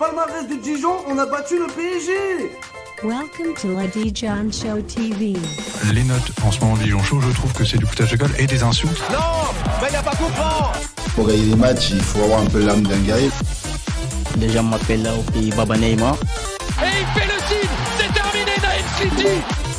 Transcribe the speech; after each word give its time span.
Palmarès 0.00 0.48
de 0.48 0.54
Dijon, 0.54 0.96
on 1.06 1.18
a 1.18 1.26
battu 1.26 1.58
le 1.58 1.66
PSG 1.66 2.12
Welcome 3.02 3.52
to 3.60 3.68
la 3.78 3.86
Dijon 3.86 4.50
Show 4.50 4.80
TV. 4.80 5.34
Les 5.92 6.04
notes 6.04 6.32
en 6.42 6.50
ce 6.50 6.58
moment 6.60 6.74
de 6.78 6.84
Dijon 6.84 7.02
Show, 7.02 7.20
je 7.20 7.28
trouve 7.34 7.52
que 7.52 7.66
c'est 7.66 7.76
du 7.76 7.84
foutage 7.84 8.12
de 8.12 8.16
gueule 8.16 8.34
et 8.38 8.46
des 8.46 8.62
insultes. 8.62 8.98
Non 9.12 9.18
Mais 9.82 9.88
il 9.88 9.90
n'y 9.90 9.96
a 9.96 10.02
pas 10.02 10.16
comprendre 10.16 10.72
Pour 11.14 11.28
gagner 11.28 11.44
des 11.44 11.54
matchs, 11.54 11.90
il 11.90 12.00
faut 12.00 12.22
avoir 12.22 12.40
un 12.40 12.46
peu 12.46 12.64
l'âme 12.64 12.82
d'un 12.86 12.96
guerrier. 13.00 13.28
Les 14.38 14.48
gens 14.48 14.62
m'appellent 14.62 15.02
là 15.02 15.14
au 15.14 15.22
pays 15.32 15.50
Baba 15.50 15.76
Neymar. 15.76 16.14
Et 16.14 16.86
il 17.00 17.20
fait 17.20 17.26
le 17.26 17.38
signe 17.46 17.70
C'est 17.98 18.12
terminé 18.14 18.52
Naïm 18.62 18.86
City 18.98 19.69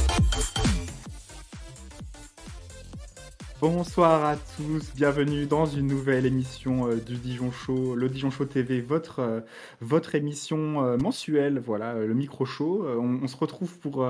Bonsoir 3.62 4.26
à 4.26 4.38
tous, 4.58 4.92
bienvenue 4.96 5.46
dans 5.46 5.68
une 5.68 5.86
nouvelle 5.86 6.26
émission 6.26 6.88
euh, 6.88 6.96
du 6.96 7.16
Dijon 7.18 7.52
Show, 7.52 7.94
le 7.94 8.10
Dijon 8.10 8.32
Show 8.32 8.46
TV, 8.46 8.82
votre, 8.82 9.20
euh, 9.20 9.42
votre 9.82 10.16
émission 10.16 10.84
euh, 10.84 10.98
mensuelle, 10.98 11.60
voilà, 11.60 11.94
le 11.94 12.14
micro 12.16 12.44
show. 12.44 12.84
On, 12.88 13.28
se 13.28 13.38
retrouve 13.38 13.78
pour, 13.78 14.04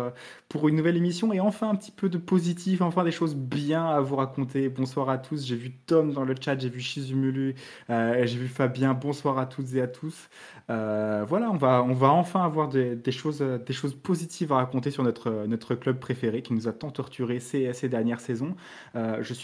pour 0.48 0.70
une 0.70 0.77
nouvelle 0.77 0.95
émission 0.95 1.34
et 1.34 1.41
enfin 1.41 1.70
un 1.70 1.75
petit 1.75 1.91
peu 1.91 2.08
de 2.08 2.17
positif, 2.17 2.81
enfin 2.81 3.03
des 3.03 3.11
choses 3.11 3.35
bien 3.35 3.85
à 3.85 3.99
vous 3.99 4.16
raconter. 4.16 4.70
Bonsoir 4.70 5.09
à 5.09 5.17
tous, 5.17 5.45
j'ai 5.45 5.58
vu 5.58 5.73
Tom 5.86 6.13
dans 6.13 6.23
le 6.23 6.33
chat, 6.39 6.58
j'ai 6.58 6.70
vu 6.70 6.80
Shizumulu, 6.80 7.55
j'ai 7.89 8.38
vu 8.38 8.47
Fabien, 8.47 8.94
bonsoir 8.94 9.38
à 9.38 9.45
toutes 9.47 9.73
et 9.73 9.81
à 9.81 9.88
tous. 9.88 10.30
Voilà, 10.70 11.52
on 11.52 11.58
va, 11.58 11.83
on 11.83 11.94
va 11.94 12.11
enfin 12.11 12.45
avoir 12.45 12.70
des, 12.70 13.11
choses, 13.11 13.41
des 13.41 13.73
choses 13.73 13.95
positives 13.95 14.53
à 14.53 14.55
raconter 14.55 14.91
sur 14.91 15.03
notre, 15.03 15.45
notre 15.45 15.75
club 15.75 15.99
préféré 15.99 16.41
qui 16.41 16.53
nous 16.53 16.70
a 16.70 16.72
tant 16.72 16.89
torturé 16.89 17.41
ces, 17.41 17.89
dernières 17.89 18.22
saisons. 18.22 18.55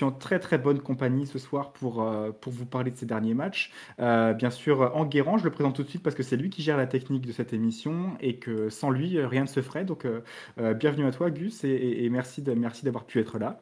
En 0.06 0.12
très 0.12 0.40
très 0.40 0.58
bonne 0.58 0.80
compagnie 0.80 1.26
ce 1.28 1.40
soir 1.40 1.72
pour, 1.74 2.02
euh, 2.04 2.32
pour 2.32 2.52
vous 2.54 2.66
parler 2.66 2.92
de 2.92 2.98
ces 2.98 3.06
derniers 3.06 3.34
matchs. 3.34 3.72
Euh, 4.00 4.34
bien 4.34 4.50
sûr, 4.50 4.92
Enguerrand, 4.96 5.38
je 5.38 5.44
le 5.44 5.52
présente 5.52 5.76
tout 5.76 5.84
de 5.84 5.90
suite 5.90 6.04
parce 6.04 6.16
que 6.16 6.24
c'est 6.24 6.38
lui 6.38 6.50
qui 6.50 6.62
gère 6.62 6.78
la 6.78 6.88
technique 6.88 7.26
de 7.26 7.32
cette 7.32 7.54
émission 7.54 8.12
et 8.20 8.38
que 8.38 8.70
sans 8.70 8.90
lui, 8.90 9.18
euh, 9.18 9.28
rien 9.28 9.42
ne 9.44 9.48
se 9.48 9.62
ferait. 9.62 9.86
Donc, 9.86 10.06
euh, 10.06 10.22
euh, 10.60 10.74
bienvenue 10.74 11.06
à 11.06 11.12
toi, 11.12 11.30
Gus, 11.32 11.64
et, 11.64 11.70
et- 11.70 12.06
et 12.06 12.10
merci 12.10 12.42
de, 12.42 12.54
merci 12.54 12.86
d'avoir 12.86 13.06
pu 13.06 13.20
être 13.20 13.40
là. 13.40 13.62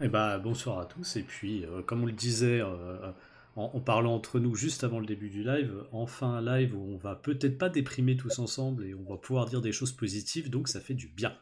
Eh 0.00 0.08
ben, 0.08 0.38
bonsoir 0.38 0.78
à 0.80 0.84
tous. 0.86 1.16
Et 1.16 1.22
puis, 1.22 1.64
euh, 1.64 1.82
comme 1.82 2.02
on 2.02 2.06
le 2.06 2.12
disait 2.12 2.60
euh, 2.60 3.12
en, 3.54 3.70
en 3.74 3.80
parlant 3.80 4.14
entre 4.14 4.40
nous 4.40 4.54
juste 4.54 4.82
avant 4.82 4.98
le 4.98 5.06
début 5.06 5.28
du 5.28 5.44
live, 5.44 5.72
enfin 5.92 6.28
un 6.34 6.40
live 6.58 6.74
où 6.76 6.94
on 6.94 6.96
va 6.96 7.14
peut-être 7.14 7.58
pas 7.58 7.68
déprimer 7.68 8.16
tous 8.16 8.38
ensemble 8.38 8.84
et 8.86 8.94
on 8.94 9.08
va 9.08 9.16
pouvoir 9.18 9.46
dire 9.46 9.60
des 9.60 9.72
choses 9.72 9.92
positives, 9.92 10.50
donc 10.50 10.68
ça 10.68 10.80
fait 10.80 10.94
du 10.94 11.06
bien. 11.06 11.32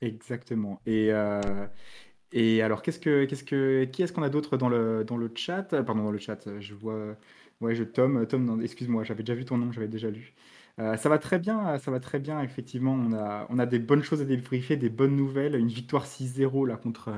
Exactement. 0.00 0.80
Et, 0.86 1.12
euh, 1.12 1.40
et 2.32 2.62
alors, 2.62 2.82
qu'est-ce 2.82 2.98
que, 2.98 3.24
qu'est-ce 3.26 3.44
que, 3.44 3.84
qui 3.84 4.02
est-ce 4.02 4.12
qu'on 4.12 4.22
a 4.22 4.30
d'autre 4.30 4.56
dans 4.56 4.68
le, 4.68 5.04
dans 5.04 5.16
le 5.16 5.30
chat? 5.34 5.72
Euh, 5.72 5.82
Pardon, 5.82 6.04
dans 6.04 6.10
le 6.10 6.18
chat, 6.18 6.38
je 6.60 6.74
vois. 6.74 7.16
Ouais, 7.60 7.74
je, 7.74 7.84
Tom, 7.84 8.26
Tom, 8.26 8.60
excuse-moi, 8.62 9.04
j'avais 9.04 9.22
déjà 9.22 9.34
vu 9.34 9.44
ton 9.44 9.56
nom, 9.58 9.70
j'avais 9.72 9.88
déjà 9.88 10.10
lu. 10.10 10.34
Euh, 10.78 10.96
ça 10.96 11.08
va 11.08 11.18
très 11.18 11.38
bien, 11.38 11.78
ça 11.78 11.90
va 11.90 12.00
très 12.00 12.18
bien, 12.18 12.40
effectivement. 12.42 12.92
On 12.94 13.12
a, 13.12 13.46
on 13.50 13.58
a 13.58 13.66
des 13.66 13.78
bonnes 13.78 14.02
choses 14.02 14.20
à 14.22 14.24
débriefer, 14.24 14.76
des 14.76 14.88
bonnes 14.88 15.14
nouvelles. 15.16 15.54
Une 15.56 15.68
victoire 15.68 16.06
6-0 16.06 16.66
là 16.66 16.76
contre, 16.76 17.10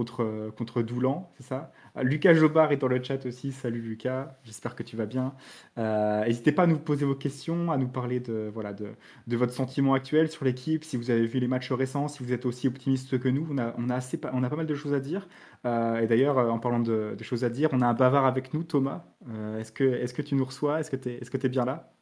contre, 0.00 0.50
contre 0.56 0.80
Doulan, 0.82 1.30
c'est 1.36 1.42
ça? 1.42 1.72
Euh, 1.98 2.02
Lucas 2.02 2.32
Jobard 2.32 2.72
est 2.72 2.78
dans 2.78 2.88
le 2.88 3.02
chat 3.02 3.26
aussi. 3.26 3.52
Salut 3.52 3.82
Lucas, 3.82 4.38
j'espère 4.44 4.74
que 4.74 4.82
tu 4.82 4.96
vas 4.96 5.04
bien. 5.04 5.34
Euh, 5.76 6.24
n'hésitez 6.24 6.52
pas 6.52 6.62
à 6.62 6.66
nous 6.66 6.78
poser 6.78 7.04
vos 7.04 7.14
questions, 7.14 7.70
à 7.70 7.76
nous 7.76 7.88
parler 7.88 8.18
de, 8.18 8.50
voilà, 8.52 8.72
de, 8.72 8.88
de 9.26 9.36
votre 9.36 9.52
sentiment 9.52 9.92
actuel 9.92 10.30
sur 10.30 10.46
l'équipe, 10.46 10.84
si 10.84 10.96
vous 10.96 11.10
avez 11.10 11.26
vu 11.26 11.38
les 11.38 11.48
matchs 11.48 11.70
récents, 11.72 12.08
si 12.08 12.22
vous 12.22 12.32
êtes 12.32 12.46
aussi 12.46 12.66
optimiste 12.66 13.18
que 13.20 13.28
nous. 13.28 13.46
On 13.50 13.58
a, 13.58 13.74
on 13.76 13.90
a, 13.90 13.94
assez, 13.96 14.18
on 14.32 14.42
a 14.42 14.48
pas 14.48 14.56
mal 14.56 14.66
de 14.66 14.74
choses 14.74 14.94
à 14.94 15.00
dire. 15.00 15.28
Euh, 15.66 16.00
et 16.00 16.06
d'ailleurs, 16.06 16.38
euh, 16.38 16.48
en 16.48 16.58
parlant 16.58 16.80
de, 16.80 17.14
choses 17.22 17.44
à 17.44 17.50
dire, 17.50 17.68
on 17.72 17.82
a 17.82 17.86
un 17.86 17.94
bavard 17.94 18.24
avec 18.24 18.54
nous, 18.54 18.64
Thomas. 18.64 19.04
Euh, 19.28 19.58
est-ce 19.60 19.72
que, 19.72 19.84
est-ce 19.84 20.14
que 20.14 20.22
tu 20.22 20.34
nous 20.34 20.44
reçois? 20.46 20.80
Est-ce 20.80 20.90
que 20.90 20.96
tu 20.96 21.10
es, 21.10 21.20
que 21.20 21.36
tu 21.36 21.48
bien 21.50 21.66
là? 21.66 21.92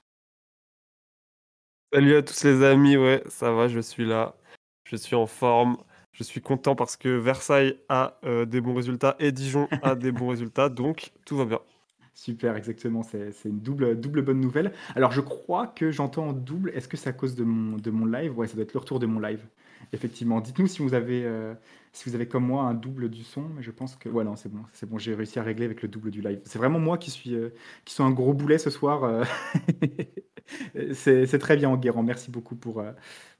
Salut 1.92 2.14
à 2.16 2.22
tous 2.22 2.44
les 2.44 2.62
amis, 2.62 2.96
ouais, 2.96 3.22
ça 3.28 3.50
va, 3.50 3.66
je 3.66 3.80
suis 3.80 4.04
là, 4.06 4.36
je 4.84 4.94
suis 4.94 5.16
en 5.16 5.26
forme, 5.26 5.78
je 6.18 6.24
suis 6.24 6.40
content 6.40 6.74
parce 6.74 6.96
que 6.96 7.08
Versailles 7.08 7.78
a 7.88 8.18
euh, 8.24 8.44
des 8.44 8.60
bons 8.60 8.74
résultats 8.74 9.14
et 9.20 9.30
Dijon 9.30 9.68
a 9.82 9.94
des 9.94 10.10
bons 10.10 10.26
résultats, 10.28 10.68
donc 10.68 11.12
tout 11.24 11.36
va 11.36 11.44
bien. 11.44 11.60
Super, 12.12 12.56
exactement. 12.56 13.04
C'est, 13.04 13.32
une 13.44 13.60
double, 13.60 14.00
double 14.00 14.22
bonne 14.22 14.40
nouvelle. 14.40 14.72
Alors, 14.96 15.12
je 15.12 15.20
crois 15.20 15.68
que 15.68 15.92
j'entends 15.92 16.30
en 16.30 16.32
double. 16.32 16.72
Est-ce 16.74 16.88
que 16.88 16.96
c'est 16.96 17.08
à 17.08 17.12
cause 17.12 17.36
de 17.36 17.44
mon, 17.44 17.76
de 17.76 17.90
mon 17.92 18.04
live? 18.04 18.36
Ouais, 18.36 18.48
ça 18.48 18.54
doit 18.54 18.64
être 18.64 18.74
le 18.74 18.80
retour 18.80 18.98
de 18.98 19.06
mon 19.06 19.20
live. 19.20 19.46
Effectivement. 19.92 20.40
Dites-nous 20.40 20.66
si 20.66 20.82
vous 20.82 20.94
avez, 20.94 21.24
euh, 21.24 21.54
si 21.92 22.08
vous 22.08 22.14
avez 22.14 22.28
comme 22.28 22.44
moi 22.46 22.64
un 22.64 22.74
double 22.74 23.08
du 23.08 23.24
son, 23.24 23.42
mais 23.48 23.62
je 23.62 23.70
pense 23.70 23.96
que. 23.96 24.08
Non, 24.08 24.36
c'est 24.36 24.48
bon. 24.50 24.62
C'est 24.72 24.88
bon, 24.88 24.98
j'ai 24.98 25.14
réussi 25.14 25.38
à 25.38 25.42
régler 25.42 25.64
avec 25.66 25.82
le 25.82 25.88
double 25.88 26.10
du 26.10 26.20
live. 26.20 26.40
C'est 26.44 26.58
vraiment 26.58 26.78
moi 26.78 26.98
qui 26.98 27.10
suis, 27.10 27.34
euh, 27.34 27.50
qui 27.84 27.94
suis 27.94 28.02
un 28.02 28.10
gros 28.10 28.34
boulet 28.34 28.58
ce 28.58 28.70
soir. 28.70 29.04
euh. 29.04 29.24
C'est, 30.94 31.38
très 31.38 31.56
bien, 31.56 31.68
Enguerrand. 31.70 32.02
Merci 32.02 32.30
beaucoup 32.30 32.56
pour, 32.56 32.82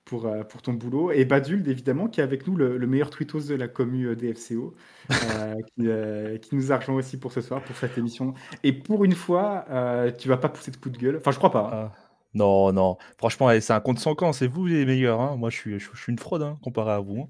pour, 0.05 0.29
pour 0.49 0.63
ton 0.63 0.75
boulot. 0.75 1.11
Et 1.13 1.25
Badult, 1.25 1.67
évidemment, 1.69 2.09
qui 2.09 2.21
est 2.21 2.23
avec 2.23 2.47
nous, 2.47 2.57
le, 2.57 2.77
le 2.77 2.87
meilleur 2.87 3.11
tweetos 3.11 3.41
de 3.49 3.55
la 3.55 3.69
commu 3.69 4.15
DFCO, 4.17 4.75
qui, 5.77 6.55
nous 6.55 6.73
a 6.73 6.77
rejoint 6.79 6.97
aussi 6.97 7.19
pour 7.19 7.33
ce 7.33 7.41
soir, 7.41 7.65
pour 7.65 7.77
cette 7.77 7.97
émission. 7.99 8.35
Et 8.63 8.73
pour 8.73 9.05
une 9.05 9.15
fois, 9.15 9.65
tu 10.19 10.29
vas 10.29 10.37
pas 10.37 10.49
pousser 10.51 10.71
de 10.71 10.77
coup 10.77 10.91
de 10.91 10.99
gueule. 10.99 11.17
Enfin, 11.17 11.31
je 11.31 11.39
crois 11.39 11.51
pas. 11.51 11.71
hein. 11.73 11.93
Ah, 11.95 12.08
non, 12.35 12.73
non. 12.73 12.97
Franchement, 13.19 13.49
allez, 13.49 13.61
c'est 13.61 13.73
un 13.73 13.81
compte 13.81 13.99
sans 13.99 14.15
camp. 14.15 14.33
C'est 14.33 14.47
vous 14.47 14.67
les 14.67 14.85
meilleurs. 14.87 15.21
hein. 15.21 15.37
Moi, 15.37 15.51
je 15.51 15.57
suis, 15.57 15.79
je, 15.81 15.91
je 15.95 16.01
suis 16.03 16.13
une 16.13 16.19
fraude 16.19 16.43
hein, 16.43 16.59
comparé 16.63 16.93
à 16.93 17.01
vous. 17.01 17.23
hein. 17.23 17.29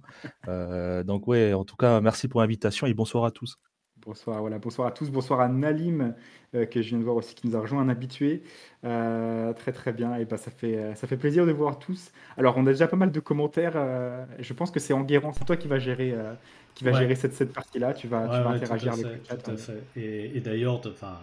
Euh, 0.48 1.04
donc, 1.04 1.26
ouais, 1.28 1.52
en 1.54 1.64
tout 1.64 1.76
cas, 1.76 2.00
merci 2.00 2.28
pour 2.28 2.40
l'invitation 2.40 2.86
et 2.86 2.94
bonsoir 2.94 3.24
à 3.24 3.30
tous. 3.30 3.58
Bonsoir, 4.06 4.40
voilà, 4.40 4.58
bonsoir 4.60 4.86
à 4.88 4.92
tous, 4.92 5.10
bonsoir 5.10 5.40
à 5.40 5.48
Nalim, 5.48 6.14
euh, 6.54 6.64
que 6.66 6.80
je 6.80 6.88
viens 6.90 6.98
de 6.98 7.04
voir 7.04 7.16
aussi, 7.16 7.34
qui 7.34 7.46
nous 7.48 7.56
a 7.56 7.60
rejoint, 7.60 7.80
un 7.82 7.88
habitué. 7.88 8.42
Euh, 8.84 9.52
très 9.54 9.72
très 9.72 9.92
bien, 9.92 10.14
et 10.14 10.24
bah, 10.24 10.36
ça, 10.36 10.50
fait, 10.52 10.94
ça 10.94 11.06
fait 11.08 11.16
plaisir 11.16 11.44
de 11.46 11.50
vous 11.50 11.58
voir 11.58 11.78
tous. 11.80 12.12
Alors, 12.36 12.56
on 12.56 12.62
a 12.66 12.70
déjà 12.70 12.86
pas 12.86 12.96
mal 12.96 13.10
de 13.10 13.20
commentaires. 13.20 13.72
euh, 13.76 14.24
je 14.38 14.52
pense 14.54 14.70
que 14.70 14.78
c'est 14.80 14.92
Enguerrand, 14.94 15.32
c'est 15.32 15.44
toi 15.44 15.56
qui 15.56 15.66
vas 15.68 15.78
gérer, 15.80 16.12
euh, 16.12 16.34
qui 16.74 16.84
va 16.84 16.92
Ouais. 16.92 16.98
gérer 16.98 17.16
cette, 17.16 17.34
cette 17.34 17.52
partie-là. 17.52 17.92
Tu 17.92 18.06
vas, 18.06 18.28
tu 18.28 18.40
Ouais, 18.40 18.42
vas 18.42 18.50
ouais, 18.50 18.56
interagir 18.56 18.92
tout 18.92 18.92
à 18.92 18.94
avec 18.94 19.08
fait, 19.10 19.16
le 19.16 19.24
chat. 19.24 19.36
tout 19.36 19.50
à 19.50 19.54
hein. 19.54 19.56
fait. 19.56 19.90
Et, 19.96 20.36
et 20.36 20.40
d'ailleurs, 20.40 20.80
enfin, 20.86 21.18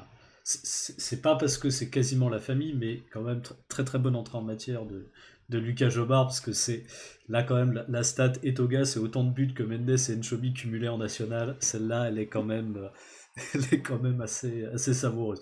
c'est- 0.99 0.99
pas 1.21 1.35
parce 1.37 1.57
que 1.57 1.69
c'est 1.69 1.89
quasiment 1.89 2.29
la 2.29 2.39
famille, 2.39 2.73
mais 2.75 3.03
quand 3.11 3.21
même 3.21 3.39
tr- 3.39 3.55
très 3.69 3.83
très 3.85 3.99
bonne 3.99 4.15
entrée 4.15 4.37
en 4.37 4.43
matière 4.43 4.85
de, 4.85 5.07
de 5.49 5.57
Lucas 5.59 5.89
Jobard, 5.89 6.27
parce 6.27 6.39
que 6.41 6.53
c'est 6.53 6.85
là 7.29 7.43
quand 7.43 7.55
même 7.55 7.73
la, 7.73 7.85
la 7.89 8.03
stat 8.03 8.33
Etoga, 8.43 8.85
c'est 8.85 8.99
autant 8.99 9.23
de 9.23 9.31
buts 9.33 9.53
que 9.55 9.63
Mendes 9.63 9.89
et 9.89 10.15
Nchobi 10.17 10.53
cumulés 10.53 10.89
en 10.89 10.97
national. 10.99 11.57
Celle-là, 11.59 12.07
elle 12.09 12.19
est 12.19 12.27
quand 12.27 12.43
même, 12.43 12.77
euh, 12.77 12.89
elle 13.55 13.73
est 13.73 13.81
quand 13.81 14.01
même 14.01 14.21
assez, 14.21 14.65
assez 14.65 14.93
savoureuse. 14.93 15.39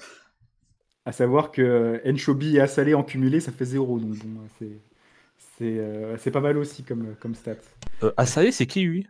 À 1.06 1.12
savoir 1.12 1.52
que 1.52 2.02
Enchobi 2.06 2.56
et 2.58 2.62
Assalé 2.62 2.94
en 2.94 3.04
cumulé, 3.04 3.40
ça 3.40 3.52
fait 3.52 3.66
zéro. 3.66 4.00
Donc, 4.00 4.16
bon, 4.26 4.42
c'est 4.60 4.82
c'est 5.58 5.80
euh, 5.80 6.18
pas 6.32 6.42
mal 6.42 6.58
aussi 6.58 6.84
comme, 6.84 7.16
comme 7.18 7.36
stat. 7.36 7.56
Euh, 8.04 8.12
est, 8.18 8.52
c'est 8.52 8.68
qui 8.68 8.82
lui? 8.82 9.08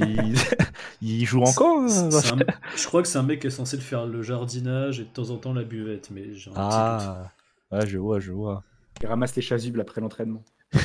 Il... 0.00 0.34
il 1.02 1.24
joue 1.26 1.42
encore 1.42 1.78
un- 1.80 1.88
je 1.88 2.86
crois 2.86 3.02
que 3.02 3.08
c'est 3.08 3.18
un 3.18 3.22
mec 3.22 3.40
qui 3.40 3.46
est 3.48 3.50
censé 3.50 3.76
faire 3.78 4.06
le 4.06 4.22
jardinage 4.22 5.00
et 5.00 5.04
de 5.04 5.08
temps 5.08 5.30
en 5.30 5.36
temps 5.38 5.52
la 5.52 5.64
buvette, 5.64 6.10
mais 6.10 6.34
j'ai 6.34 6.50
un 6.50 6.54
petit 6.54 6.60
doute. 6.60 6.60
Ah, 6.60 7.30
ouais, 7.72 7.86
je 7.86 7.98
vois, 7.98 8.20
je 8.20 8.32
vois. 8.32 8.62
Il 9.00 9.06
ramasse 9.06 9.36
les 9.36 9.42
chasubles 9.42 9.80
après 9.80 10.00
l'entraînement. 10.00 10.42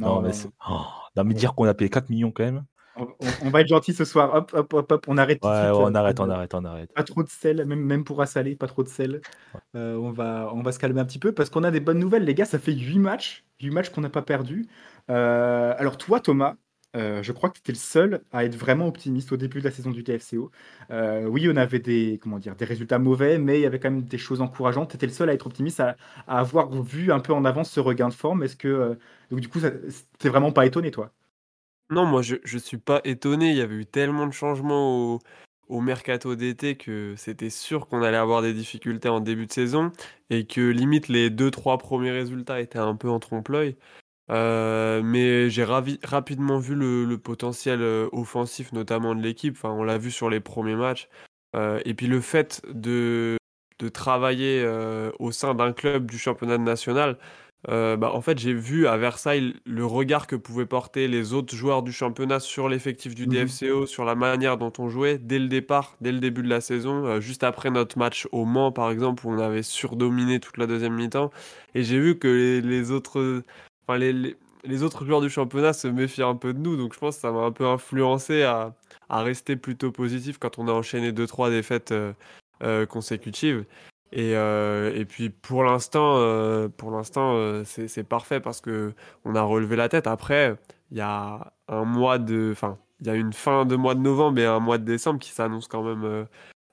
Non, 0.00 0.22
mais, 0.22 0.32
c'est- 0.32 0.48
Oh, 0.70 0.82
non, 1.16 1.24
mais 1.24 1.34
dire 1.34 1.54
qu'on 1.54 1.66
a 1.66 1.74
payé 1.74 1.90
4 1.90 2.08
millions 2.08 2.30
quand 2.30 2.44
même. 2.44 2.64
On, 2.96 3.02
on- 3.02 3.46
on 3.46 3.50
va 3.50 3.62
être 3.62 3.66
gentil 3.68 3.92
ce 3.92 4.04
soir. 4.04 4.32
Hop, 4.32 4.52
hop, 4.54 4.72
hop, 4.72 4.92
hop. 4.92 5.04
On 5.08 5.18
arrête 5.18 5.40
tout 5.40 5.48
de 5.48 5.52
Ouais, 5.52 5.58
suite. 5.64 5.74
on 5.74 5.92
Euh, 5.92 5.98
arrête, 5.98 6.20
on 6.20 6.30
arrête, 6.30 6.54
on 6.54 6.64
arrête. 6.64 6.92
Pas 6.94 7.02
trop 7.02 7.24
de 7.24 7.28
sel, 7.28 7.64
même, 7.66 7.80
même 7.80 8.04
pour 8.04 8.22
assaler, 8.22 8.54
pas 8.54 8.68
trop 8.68 8.84
de 8.84 8.88
sel. 8.88 9.20
Euh, 9.74 9.96
on, 9.96 10.12
va, 10.12 10.50
on 10.54 10.62
va 10.62 10.70
se 10.70 10.78
calmer 10.78 11.00
un 11.00 11.04
petit 11.04 11.18
peu 11.18 11.32
parce 11.32 11.50
qu'on 11.50 11.64
a 11.64 11.72
des 11.72 11.80
bonnes 11.80 11.98
nouvelles, 11.98 12.24
les 12.24 12.34
gars. 12.34 12.44
Ça 12.44 12.60
fait 12.60 12.72
8 12.72 13.00
matchs, 13.00 13.44
8 13.60 13.70
matchs 13.70 13.88
qu'on 13.90 14.00
n'a 14.02 14.08
pas 14.08 14.22
perdus. 14.22 14.68
Euh, 15.10 15.74
alors, 15.78 15.96
toi, 15.98 16.20
Thomas, 16.20 16.54
euh, 16.98 17.22
je 17.22 17.32
crois 17.32 17.48
que 17.50 17.54
tu 17.54 17.60
étais 17.60 17.72
le 17.72 17.78
seul 17.78 18.22
à 18.32 18.44
être 18.44 18.56
vraiment 18.56 18.86
optimiste 18.88 19.32
au 19.32 19.36
début 19.36 19.60
de 19.60 19.64
la 19.64 19.70
saison 19.70 19.90
du 19.90 20.04
TFCO. 20.04 20.50
Euh, 20.90 21.24
oui, 21.26 21.48
on 21.50 21.56
avait 21.56 21.78
des, 21.78 22.18
comment 22.22 22.38
dire, 22.38 22.56
des 22.56 22.64
résultats 22.64 22.98
mauvais, 22.98 23.38
mais 23.38 23.58
il 23.58 23.62
y 23.62 23.66
avait 23.66 23.78
quand 23.80 23.90
même 23.90 24.02
des 24.02 24.18
choses 24.18 24.40
encourageantes. 24.40 24.90
Tu 24.90 24.96
étais 24.96 25.06
le 25.06 25.12
seul 25.12 25.30
à 25.30 25.32
être 25.34 25.46
optimiste, 25.46 25.80
à, 25.80 25.96
avoir 26.26 26.70
vu 26.82 27.12
un 27.12 27.20
peu 27.20 27.32
en 27.32 27.44
avance 27.44 27.70
ce 27.70 27.80
regain 27.80 28.08
de 28.08 28.14
forme. 28.14 28.42
Est-ce 28.42 28.56
que. 28.56 28.68
euh, 28.68 28.94
donc, 29.30 29.40
du 29.40 29.48
coup, 29.48 29.60
t'es 30.18 30.28
vraiment 30.28 30.52
pas 30.52 30.66
étonné, 30.66 30.90
toi? 30.90 31.12
Non, 31.90 32.04
moi 32.04 32.20
je, 32.22 32.36
je 32.44 32.58
suis 32.58 32.76
pas 32.76 33.00
étonné, 33.04 33.50
il 33.50 33.56
y 33.56 33.62
avait 33.62 33.76
eu 33.76 33.86
tellement 33.86 34.26
de 34.26 34.32
changements 34.32 35.14
au, 35.14 35.20
au 35.68 35.80
mercato 35.80 36.34
d'été 36.36 36.76
que 36.76 37.14
c'était 37.16 37.50
sûr 37.50 37.86
qu'on 37.88 38.02
allait 38.02 38.16
avoir 38.18 38.42
des 38.42 38.52
difficultés 38.52 39.08
en 39.08 39.20
début 39.20 39.46
de 39.46 39.52
saison 39.52 39.92
et 40.30 40.46
que 40.46 40.60
limite 40.60 41.08
les 41.08 41.30
deux 41.30 41.50
trois 41.50 41.78
premiers 41.78 42.10
résultats 42.10 42.60
étaient 42.60 42.78
un 42.78 42.96
peu 42.96 43.08
en 43.08 43.20
trompe-l'œil. 43.20 43.76
Euh, 44.30 45.02
mais 45.02 45.48
j'ai 45.50 45.64
ravi- 45.64 45.98
rapidement 46.04 46.58
vu 46.58 46.74
le, 46.74 47.04
le 47.04 47.18
potentiel 47.18 47.80
euh, 47.82 48.08
offensif, 48.12 48.72
notamment 48.72 49.14
de 49.14 49.22
l'équipe. 49.22 49.54
Enfin, 49.56 49.70
on 49.70 49.82
l'a 49.84 49.98
vu 49.98 50.10
sur 50.10 50.28
les 50.30 50.40
premiers 50.40 50.76
matchs. 50.76 51.08
Euh, 51.56 51.80
et 51.84 51.94
puis 51.94 52.06
le 52.08 52.20
fait 52.20 52.62
de, 52.72 53.36
de 53.78 53.88
travailler 53.88 54.62
euh, 54.62 55.10
au 55.18 55.32
sein 55.32 55.54
d'un 55.54 55.72
club 55.72 56.10
du 56.10 56.18
championnat 56.18 56.58
national, 56.58 57.18
bah, 57.66 58.12
en 58.14 58.20
fait, 58.22 58.38
j'ai 58.38 58.54
vu 58.54 58.86
à 58.86 58.96
Versailles 58.96 59.54
le 59.66 59.84
regard 59.84 60.26
que 60.26 60.36
pouvaient 60.36 60.64
porter 60.66 61.08
les 61.08 61.32
autres 61.34 61.54
joueurs 61.54 61.82
du 61.82 61.92
championnat 61.92 62.40
sur 62.40 62.68
l'effectif 62.68 63.14
du 63.14 63.26
Mhm. 63.26 63.30
DFCO, 63.32 63.86
sur 63.86 64.04
la 64.04 64.14
manière 64.14 64.56
dont 64.58 64.72
on 64.78 64.88
jouait 64.88 65.18
dès 65.18 65.38
le 65.38 65.48
départ, 65.48 65.96
dès 66.00 66.12
le 66.12 66.18
début 66.20 66.42
de 66.42 66.48
la 66.48 66.60
saison, 66.60 67.20
juste 67.20 67.44
après 67.44 67.70
notre 67.70 67.98
match 67.98 68.26
au 68.32 68.44
Mans, 68.44 68.72
par 68.72 68.90
exemple, 68.90 69.26
où 69.26 69.30
on 69.32 69.38
avait 69.38 69.62
surdominé 69.64 70.40
toute 70.40 70.56
la 70.56 70.66
deuxième 70.66 70.94
mi-temps. 70.94 71.30
Et 71.74 71.82
j'ai 71.82 71.98
vu 72.00 72.18
que 72.18 72.28
les, 72.28 72.60
les 72.62 72.90
autres, 72.90 73.42
enfin, 73.88 73.98
les, 73.98 74.12
les- 74.12 74.36
les 74.64 74.82
autres 74.82 75.04
joueurs 75.04 75.20
du 75.20 75.30
championnat 75.30 75.72
se 75.72 75.86
méfiaient 75.88 76.24
un 76.24 76.34
peu 76.36 76.52
de 76.52 76.58
nous. 76.58 76.76
Donc 76.76 76.92
je 76.94 76.98
pense 76.98 77.16
que 77.16 77.20
ça 77.22 77.30
m'a 77.32 77.40
un 77.42 77.52
peu 77.52 77.66
influencé 77.66 78.42
à, 78.42 78.74
à 79.08 79.22
rester 79.22 79.56
plutôt 79.56 79.92
positif 79.92 80.38
quand 80.38 80.58
on 80.58 80.68
a 80.68 80.72
enchaîné 80.72 81.12
2-3 81.12 81.48
défaites 81.50 81.92
euh, 81.92 82.12
euh, 82.62 82.84
consécutives. 82.86 83.64
Et, 84.12 84.34
euh, 84.36 84.92
et 84.94 85.04
puis 85.04 85.30
pour 85.30 85.62
l'instant, 85.64 86.16
euh, 86.18 86.68
pour 86.68 86.90
l'instant, 86.90 87.34
euh, 87.36 87.62
c'est 87.64 88.04
parfait 88.04 88.40
parce 88.40 88.60
que 88.60 88.94
on 89.24 89.34
a 89.36 89.42
relevé 89.42 89.76
la 89.76 89.88
tête. 89.88 90.06
Après, 90.06 90.56
il 90.90 90.96
y 90.98 91.00
a 91.02 91.52
un 91.68 91.84
mois 91.84 92.18
de, 92.18 92.50
enfin, 92.52 92.78
il 93.00 93.06
y 93.06 93.10
a 93.10 93.14
une 93.14 93.32
fin 93.34 93.64
de 93.66 93.76
mois 93.76 93.94
de 93.94 94.00
novembre 94.00 94.40
et 94.40 94.46
un 94.46 94.60
mois 94.60 94.78
de 94.78 94.84
décembre 94.84 95.20
qui 95.20 95.30
s'annonce 95.30 95.68
quand 95.68 95.82
même 95.84 96.26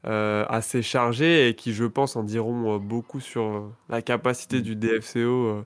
assez 0.04 0.82
chargé 0.82 1.50
et 1.50 1.56
qui, 1.56 1.74
je 1.74 1.86
pense, 1.86 2.16
en 2.16 2.24
diront 2.24 2.78
beaucoup 2.80 3.20
sur 3.20 3.72
la 3.90 4.02
capacité 4.02 4.62
du 4.62 4.76
DFCO 4.76 5.66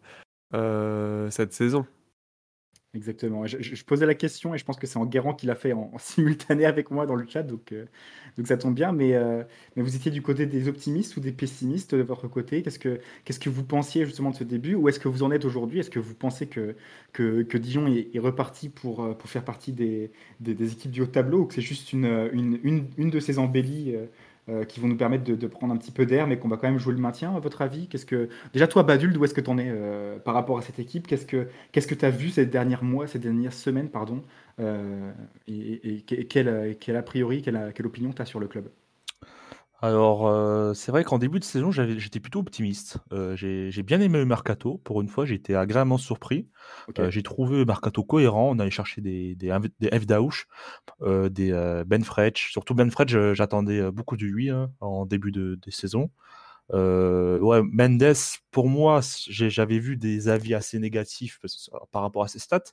euh, 0.53 1.29
cette 1.29 1.53
saison. 1.53 1.85
Exactement. 2.95 3.45
Je, 3.45 3.83
posais 3.83 4.07
la 4.07 4.15
question 4.15 4.55
et 4.55 4.57
je 4.57 4.65
pense 4.65 4.77
que 4.77 4.87
c'est 4.87 4.97
Enguerrand 4.97 5.35
qui 5.35 5.45
l'a 5.45 5.53
fait 5.53 5.73
en, 5.73 5.91
simultané 5.99 6.65
avec 6.65 6.89
moi 6.89 7.05
dans 7.05 7.13
le 7.13 7.27
chat, 7.27 7.43
donc, 7.43 7.71
euh, 7.71 7.85
donc 8.35 8.47
ça 8.47 8.57
tombe 8.57 8.73
bien. 8.73 8.91
Mais, 8.91 9.13
euh, 9.13 9.43
mais 9.75 9.83
vous 9.83 9.95
étiez 9.95 10.09
du 10.09 10.23
côté 10.23 10.47
des 10.47 10.67
optimistes 10.67 11.15
ou 11.15 11.19
des 11.19 11.31
pessimistes 11.31 11.93
de 11.93 12.01
votre 12.01 12.27
côté? 12.27 12.63
Qu'est-ce 12.63 12.79
que, 12.79 12.99
que 13.25 13.49
vous 13.49 13.63
pensiez 13.63 14.05
justement 14.05 14.31
de 14.31 14.35
ce 14.35 14.43
début? 14.43 14.73
Où 14.73 14.89
est-ce 14.89 14.99
que 14.99 15.07
vous 15.07 15.21
en 15.21 15.29
êtes 15.29 15.45
aujourd'hui? 15.45 15.79
Est-ce 15.81 15.91
que 15.91 15.99
vous 15.99 16.15
pensez 16.15 16.47
que, 16.47 16.75
que, 17.13 17.43
que 17.43 17.59
Dijon 17.59 17.85
est, 17.85 18.17
reparti 18.17 18.69
pour, 18.69 19.15
pour 19.17 19.29
faire 19.29 19.45
partie 19.45 19.71
des, 19.71 20.11
des, 20.39 20.55
des 20.55 20.73
équipes 20.73 20.91
du 20.91 21.01
haut 21.01 21.05
tableau 21.05 21.41
ou 21.41 21.45
que 21.45 21.53
c'est 21.53 21.61
juste 21.61 21.93
une, 21.93 22.29
une, 22.33 22.59
une, 22.63 22.87
une 22.97 23.09
de 23.11 23.19
ces 23.19 23.37
embellies 23.37 23.95
euh, 24.49 24.63
qui 24.65 24.79
vont 24.79 24.87
nous 24.87 24.97
permettre 24.97 25.23
de, 25.23 25.47
prendre 25.47 25.73
un 25.73 25.77
petit 25.77 25.91
peu 25.91 26.05
d'air, 26.05 26.27
mais 26.27 26.37
qu'on 26.39 26.47
va 26.49 26.57
quand 26.57 26.67
même 26.69 26.79
jouer 26.79 26.93
le 26.93 26.99
maintien, 26.99 27.35
à 27.35 27.39
votre 27.39 27.61
avis? 27.61 27.87
Qu'est-ce 27.87 28.05
que... 28.05 28.29
Déjà, 28.53 28.67
toi, 28.67 28.83
Badul, 28.83 29.13
d'où 29.13 29.23
est-ce 29.25 29.33
que 29.33 29.41
tu 29.41 29.49
en 29.49 29.57
es 29.57 29.67
euh, 29.69 30.19
par 30.19 30.33
rapport 30.33 30.57
à 30.57 30.61
cette 30.61 30.79
équipe? 30.79 31.07
Qu'est-ce 31.07 31.25
que 31.25 31.95
tu 31.95 32.05
as 32.05 32.09
vu 32.09 32.29
ces 32.29 32.45
derniers 32.45 32.77
mois, 32.81 33.07
ces 33.07 33.19
dernières 33.19 33.53
semaines, 33.53 33.89
pardon, 33.89 34.23
euh, 34.59 35.11
et, 35.47 35.53
et- 35.53 36.03
et 36.11 36.25
quel, 36.27 36.77
quel 36.79 36.95
a 36.95 37.03
priori, 37.03 37.41
quelle, 37.41 37.71
quelle 37.75 37.85
opinion 37.87 38.11
tu 38.13 38.21
as 38.21 38.25
sur 38.25 38.39
le 38.39 38.47
club? 38.47 38.69
Alors, 39.81 40.27
euh, 40.27 40.73
c'est 40.73 40.91
vrai 40.91 41.05
qu'en 41.05 41.17
début 41.19 41.39
de 41.39 41.43
saison, 41.45 41.71
j'avais- 41.71 41.99
j'étais 41.99 42.19
plutôt 42.19 42.39
optimiste. 42.39 42.97
Euh, 43.13 43.35
j'ai 43.37 43.71
j'ai 43.71 43.81
bien 43.83 44.01
aimé 44.01 44.17
le 44.19 44.25
mercato. 44.25 44.77
Pour 44.83 44.99
une 45.01 45.07
fois, 45.07 45.25
j'ai 45.25 45.35
été 45.35 45.55
agréablement 45.55 45.97
surpris. 45.97 46.49
Ok. 46.89 46.99
Euh, 46.99 47.09
j'ai 47.09 47.23
trouvé 47.23 47.57
le 47.59 47.65
mercato 47.65 48.03
cohérent. 48.03 48.49
On 48.53 48.59
allait 48.59 48.71
chercher 48.71 48.99
des, 49.01 49.35
des, 49.35 49.47
F- 49.49 49.71
des 49.79 49.89
Ben 51.87 52.03
Fretch. 52.03 52.51
Surtout 52.51 52.73
Ben 52.75 52.91
Fretch, 52.91 53.15
j'attendais 53.33 53.89
beaucoup 53.91 54.17
de 54.17 54.25
lui 54.25 54.49
hein, 54.49 54.71
en 54.81 55.05
début 55.05 55.31
de, 55.31 55.55
de 55.61 55.71
saison. 55.71 56.09
Ouais, 57.41 57.61
Mendes, 57.63 58.13
pour 58.51 58.69
moi, 58.69 59.01
j'ai- 59.27 59.49
j'avais 59.49 59.79
vu 59.79 59.97
des 59.97 60.27
avis 60.29 60.53
assez 60.53 60.79
négatifs 60.79 61.39
parce 61.41 61.69
par 61.91 62.01
rapport 62.03 62.23
à 62.23 62.27
ses 62.27 62.39
stats, 62.39 62.63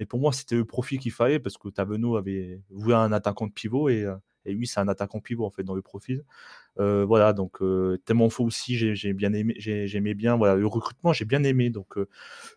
mais 0.00 0.06
pour 0.06 0.20
moi, 0.20 0.32
c'était 0.32 0.56
le 0.56 0.64
profil 0.64 0.98
qu'il 0.98 1.12
fallait 1.12 1.38
parce 1.38 1.58
que 1.58 1.68
Tavenot 1.68 2.16
avait 2.16 2.60
voulu 2.70 2.94
un 2.94 3.12
attaquant 3.12 3.46
de 3.46 3.52
pivot 3.52 3.88
et, 3.88 4.06
et 4.46 4.52
lui, 4.54 4.66
c'est 4.66 4.80
un 4.80 4.88
attaquant 4.88 5.20
pivot 5.20 5.44
en 5.44 5.50
fait 5.50 5.62
dans 5.64 5.74
le 5.74 5.82
profil. 5.82 6.24
Euh, 6.78 7.04
voilà, 7.04 7.32
donc 7.32 7.62
euh, 7.62 7.98
tellement 8.04 8.28
faux 8.30 8.44
aussi, 8.44 8.76
j'ai 8.76 9.12
bien 9.12 9.32
aimé, 9.32 9.54
j'ai- 9.58 9.86
j'aimais 9.86 10.14
bien. 10.14 10.36
Voilà, 10.36 10.56
le 10.56 10.66
recrutement, 10.66 11.12
j'ai 11.12 11.24
bien 11.24 11.42
aimé. 11.44 11.70
Donc, 11.70 11.96
euh, 11.98 12.08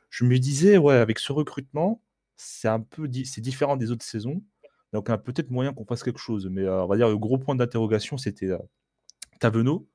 je 0.10 0.26
me 0.26 0.38
disais, 0.40 0.78
ouais, 0.78 0.96
avec 0.96 1.20
ce 1.20 1.32
recrutement, 1.34 2.02
c'est 2.38 2.68
un 2.68 2.80
peu, 2.82 3.08
di- 3.08 3.26
c'est 3.26 3.42
différent 3.42 3.78
des 3.78 3.92
autres 3.92 4.06
saisons. 4.06 4.42
Donc, 4.94 5.06
il 5.08 5.12
y 5.12 5.14
a 5.14 5.18
peut-être 5.18 5.52
moyen 5.52 5.74
qu'on 5.74 5.86
fasse 5.86 6.04
quelque 6.04 6.20
chose. 6.20 6.48
Mais 6.50 6.68
on 6.68 6.88
va 6.88 6.96
dire 6.98 7.10
le 7.10 7.18
gros 7.18 7.38
point 7.38 7.56
d'interrogation, 7.56 8.18
c'était 8.18 8.50
Tavenot. 9.40 9.88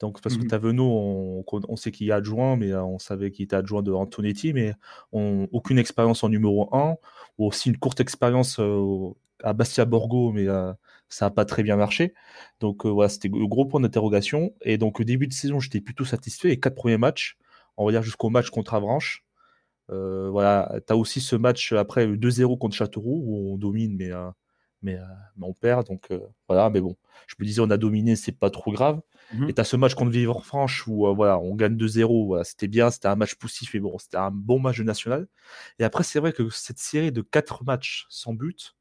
Donc, 0.00 0.20
parce 0.22 0.36
que 0.36 0.42
Mhm. 0.42 0.48
Tavenot, 0.48 1.44
on, 1.68 1.76
sait 1.76 1.92
qu'il 1.92 2.08
est 2.08 2.12
adjoint, 2.12 2.56
mais 2.56 2.74
on 2.74 2.98
savait 2.98 3.30
qu'il 3.30 3.44
était 3.44 3.56
adjoint 3.56 3.82
de 3.82 3.92
Antonetti, 3.92 4.54
mais 4.54 4.72
on- 5.12 5.46
aucune 5.52 5.78
expérience 5.78 6.24
en 6.24 6.30
numéro 6.30 6.74
1, 6.74 6.96
ou 7.38 7.46
aussi 7.46 7.68
une 7.68 7.76
courte 7.76 8.00
expérience 8.00 8.58
euh, 8.60 9.10
à 9.44 9.52
Bastia 9.52 9.84
Borgo, 9.84 10.32
mais 10.32 10.48
euh, 10.48 10.72
ça 11.10 11.26
n'a 11.26 11.30
pas 11.30 11.44
très 11.44 11.62
bien 11.62 11.76
marché. 11.76 12.14
Donc, 12.60 12.86
euh, 12.86 12.88
voilà, 12.88 13.10
c'était 13.10 13.28
le 13.28 13.46
gros 13.46 13.66
point 13.66 13.80
d'interrogation. 13.80 14.54
Et 14.62 14.78
donc, 14.78 15.00
au 15.00 15.04
début 15.04 15.26
de 15.26 15.34
saison, 15.34 15.60
j'étais 15.60 15.82
plutôt 15.82 16.04
satisfait. 16.06 16.48
Les 16.48 16.60
quatre 16.60 16.76
premiers 16.76 16.96
matchs, 16.98 17.36
on 17.76 17.84
va 17.84 17.92
dire 17.92 18.02
jusqu'au 18.02 18.30
match 18.30 18.50
contre 18.50 18.74
Avranches. 18.74 19.24
Euh, 19.90 20.30
voilà, 20.30 20.72
tu 20.86 20.92
as 20.92 20.96
aussi 20.96 21.20
ce 21.20 21.36
match 21.36 21.72
après 21.72 22.06
le 22.06 22.16
2-0 22.16 22.56
contre 22.56 22.76
Châteauroux, 22.76 23.22
où 23.24 23.52
on 23.54 23.58
domine, 23.58 23.96
mais, 23.96 24.12
euh, 24.12 24.30
mais, 24.82 24.96
euh, 24.96 25.04
mais 25.36 25.46
on 25.46 25.52
perd. 25.52 25.86
Donc, 25.88 26.08
voilà, 26.48 26.70
mais 26.70 26.80
bon, 26.80 26.96
je 27.26 27.34
me 27.38 27.44
disais, 27.44 27.60
on 27.60 27.70
a 27.70 27.76
dominé, 27.76 28.16
c'est 28.16 28.32
pas 28.32 28.50
trop 28.50 28.72
grave. 28.72 29.00
Mhm. 29.32 29.48
Et 29.48 29.54
tu 29.54 29.60
as 29.60 29.64
ce 29.64 29.76
match 29.76 29.94
contre 29.94 30.10
Villefranche 30.10 30.86
où 30.88 31.06
euh, 31.06 31.12
voilà, 31.12 31.38
on 31.38 31.54
gagne 31.54 31.76
2-0. 31.76 32.26
Voilà, 32.26 32.44
c'était 32.44 32.68
bien, 32.68 32.90
c'était 32.90 33.08
un 33.08 33.16
match 33.16 33.34
poussif, 33.36 33.74
mais 33.74 33.80
bon, 33.80 33.96
c'était 33.98 34.16
un 34.16 34.30
bon 34.30 34.58
match 34.58 34.78
de 34.78 34.84
national. 34.84 35.28
Et 35.78 35.84
après, 35.84 36.04
c'est 36.04 36.18
vrai 36.20 36.32
que 36.32 36.48
cette 36.50 36.78
série 36.78 37.12
de 37.12 37.22
4 37.22 37.64
matchs 37.64 38.06
sans 38.08 38.34
but, 38.34 38.74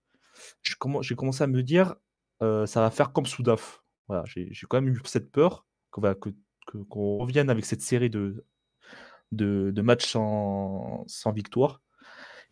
j'ai 0.64 1.16
commencé 1.16 1.44
à 1.44 1.48
me 1.48 1.62
dire, 1.62 1.96
euh, 2.42 2.66
ça 2.66 2.82
va 2.82 2.92
faire 2.92 3.12
comme 3.14 3.26
Soudaf. 3.26 3.84
Voilà, 4.08 4.24
j'ai 4.26 4.50
quand 4.68 4.82
même 4.82 4.94
eu 4.94 5.00
cette 5.06 5.32
peur 5.32 5.66
qu'on 5.92 6.02
que- 6.02 6.30
que- 6.68 6.78
qu'on 6.90 7.18
revienne 7.18 7.50
avec 7.50 7.66
cette 7.66 7.82
série 7.82 8.10
de, 8.10 8.44
de, 9.32 9.72
de 9.74 9.82
matchs 9.82 10.08
sans, 10.08 11.04
sans 11.08 11.32
victoire. 11.32 11.82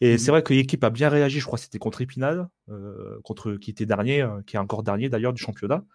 Et 0.02 0.14
Mhm. 0.14 0.18
c'est 0.20 0.32
vrai 0.32 0.44
que 0.44 0.54
l'équipe 0.54 0.84
a 0.84 0.90
bien 0.92 1.10
réagi, 1.10 1.40
je 1.40 1.46
crois 1.46 1.58
que 1.58 1.64
c'était 1.66 1.80
contre 1.80 2.02
Épinal, 2.02 2.50
euh, 2.70 3.20
contre, 3.24 3.54
qui 3.56 3.72
était 3.72 3.86
dernier, 3.86 4.22
euh, 4.22 4.42
qui 4.46 4.56
est 4.58 4.60
encore 4.60 4.84
dernier 4.84 5.10
d'ailleurs 5.10 5.34
du 5.34 5.42
championnat. 5.42 5.86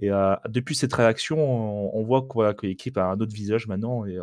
Et 0.00 0.10
euh, 0.12 0.36
depuis 0.48 0.74
cette 0.76 0.92
réaction, 0.94 1.38
on, 1.38 1.90
on 1.98 2.04
voit 2.04 2.22
que, 2.22 2.34
voilà, 2.34 2.54
que 2.54 2.66
l'équipe 2.66 2.98
a 2.98 3.06
un 3.06 3.20
autre 3.20 3.34
visage 3.34 3.66
maintenant 3.68 4.06
et 4.06 4.18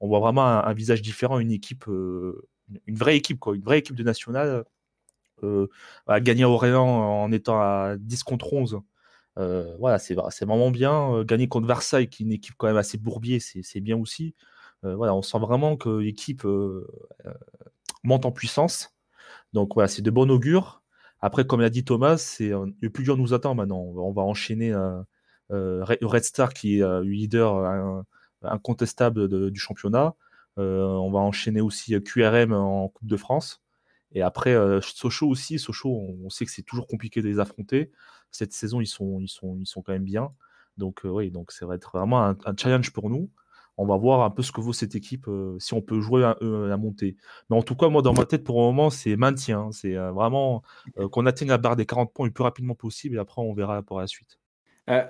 on 0.00 0.08
voit 0.08 0.20
vraiment 0.20 0.46
un, 0.46 0.60
un 0.64 0.74
visage 0.74 1.02
différent, 1.02 1.38
une 1.40 1.52
équipe, 1.52 1.86
une- 1.88 2.80
une 2.86 2.96
vraie 2.96 3.16
équipe, 3.16 3.38
quoi, 3.40 3.54
une 3.56 3.62
vraie 3.62 3.78
équipe 3.80 3.96
de 3.96 4.02
nationale. 4.04 4.64
Euh, 5.44 5.68
à 6.06 6.20
gagner 6.20 6.44
à 6.44 6.48
Orléans 6.48 6.86
en 7.22 7.32
étant 7.32 7.60
à 7.60 7.96
10 7.98 8.22
contre 8.24 8.52
11. 8.52 8.80
Euh, 9.38 9.76
voilà, 9.78 9.98
c'est 9.98 10.14
vraiment 10.14 10.70
bien. 10.70 11.14
Euh, 11.14 11.24
gagner 11.24 11.48
contre 11.48 11.66
Versailles, 11.66 12.08
qui 12.08 12.22
est 12.22 12.26
une 12.26 12.32
équipe 12.32 12.54
quand 12.58 12.66
même 12.66 12.76
assez 12.76 12.98
bourbier, 12.98 13.40
c'est 13.40 13.80
bien 13.80 13.96
aussi. 13.96 14.34
Voilà, 14.82 15.14
on 15.14 15.22
sent 15.22 15.38
vraiment 15.38 15.76
que 15.76 15.90
l'équipe 15.90 16.46
monte 18.02 18.24
en 18.24 18.32
puissance. 18.32 18.96
Donc 19.52 19.74
voilà, 19.74 19.88
c'est 19.88 20.02
de 20.02 20.10
bon 20.10 20.30
augure. 20.30 20.82
Après, 21.20 21.46
comme 21.46 21.60
l'a 21.60 21.70
dit 21.70 21.84
Thomas, 21.84 22.16
c'est 22.16 22.50
le 22.50 22.90
plus 22.90 23.04
dur 23.04 23.16
nous 23.18 23.34
attend 23.34 23.54
maintenant. 23.54 23.78
On 23.78 24.12
va, 24.12 24.22
enchaîner 24.22 24.74
Red 25.50 26.24
Star 26.24 26.54
qui 26.54 26.78
est 26.78 26.80
le 26.80 27.02
leader 27.02 28.04
incontestable 28.42 29.50
du 29.50 29.60
championnat. 29.60 30.14
On 30.56 31.10
va 31.12 31.18
enchaîner 31.20 31.60
aussi 31.60 32.00
QRM 32.02 32.52
en 32.52 32.88
Coupe 32.88 33.08
de 33.08 33.16
France. 33.16 33.59
Et 34.12 34.22
après, 34.22 34.54
euh, 34.54 34.80
Sochaux 34.80 35.28
aussi. 35.28 35.58
Sochaux, 35.58 35.90
on, 36.24 36.30
sait 36.30 36.44
que 36.44 36.50
c'est 36.50 36.62
toujours 36.62 36.86
compliqué 36.86 37.22
de 37.22 37.28
les 37.28 37.38
affronter. 37.38 37.90
Cette 38.30 38.52
saison, 38.52 38.80
ils 38.80 38.86
sont, 38.86 39.20
ils 39.20 39.28
sont, 39.28 39.56
ils 39.58 39.66
sont 39.66 39.82
quand 39.82 39.92
même 39.92 40.04
bien. 40.04 40.32
Donc, 40.76 41.04
euh, 41.04 41.08
oui, 41.08 41.30
donc 41.30 41.52
ça 41.52 41.66
va 41.66 41.74
être 41.74 41.90
vraiment 41.96 42.24
un, 42.24 42.36
challenge 42.56 42.92
pour 42.92 43.10
nous. 43.10 43.30
On 43.76 43.86
va 43.86 43.96
voir 43.96 44.22
un 44.22 44.30
peu 44.30 44.42
ce 44.42 44.52
que 44.52 44.60
vaut 44.60 44.72
cette 44.72 44.94
équipe, 44.94 45.26
euh, 45.28 45.56
si 45.58 45.72
on 45.74 45.80
peut 45.80 46.00
jouer 46.00 46.24
à, 46.24 46.36
euh, 46.42 46.68
la 46.68 46.76
montée. 46.76 47.16
Mais 47.48 47.56
en 47.56 47.62
tout 47.62 47.76
cas, 47.76 47.88
moi, 47.88 48.02
dans 48.02 48.12
ma 48.12 48.26
tête, 48.26 48.44
pour 48.44 48.60
le 48.60 48.66
moment, 48.66 48.90
c'est 48.90 49.16
maintien. 49.16 49.60
hein. 49.60 49.72
C'est 49.72 49.96
euh, 49.96 50.12
vraiment 50.12 50.62
euh, 50.98 51.08
qu'on 51.08 51.24
atteigne 51.26 51.48
la 51.48 51.58
barre 51.58 51.76
des 51.76 51.86
40 51.86 52.12
points 52.12 52.26
le 52.26 52.32
plus 52.32 52.42
rapidement 52.42 52.74
possible. 52.74 53.16
Et 53.16 53.18
après, 53.18 53.40
on 53.40 53.54
verra 53.54 53.82
pour 53.82 54.00
la 54.00 54.06
suite. 54.06 54.38
Euh, 54.90 55.04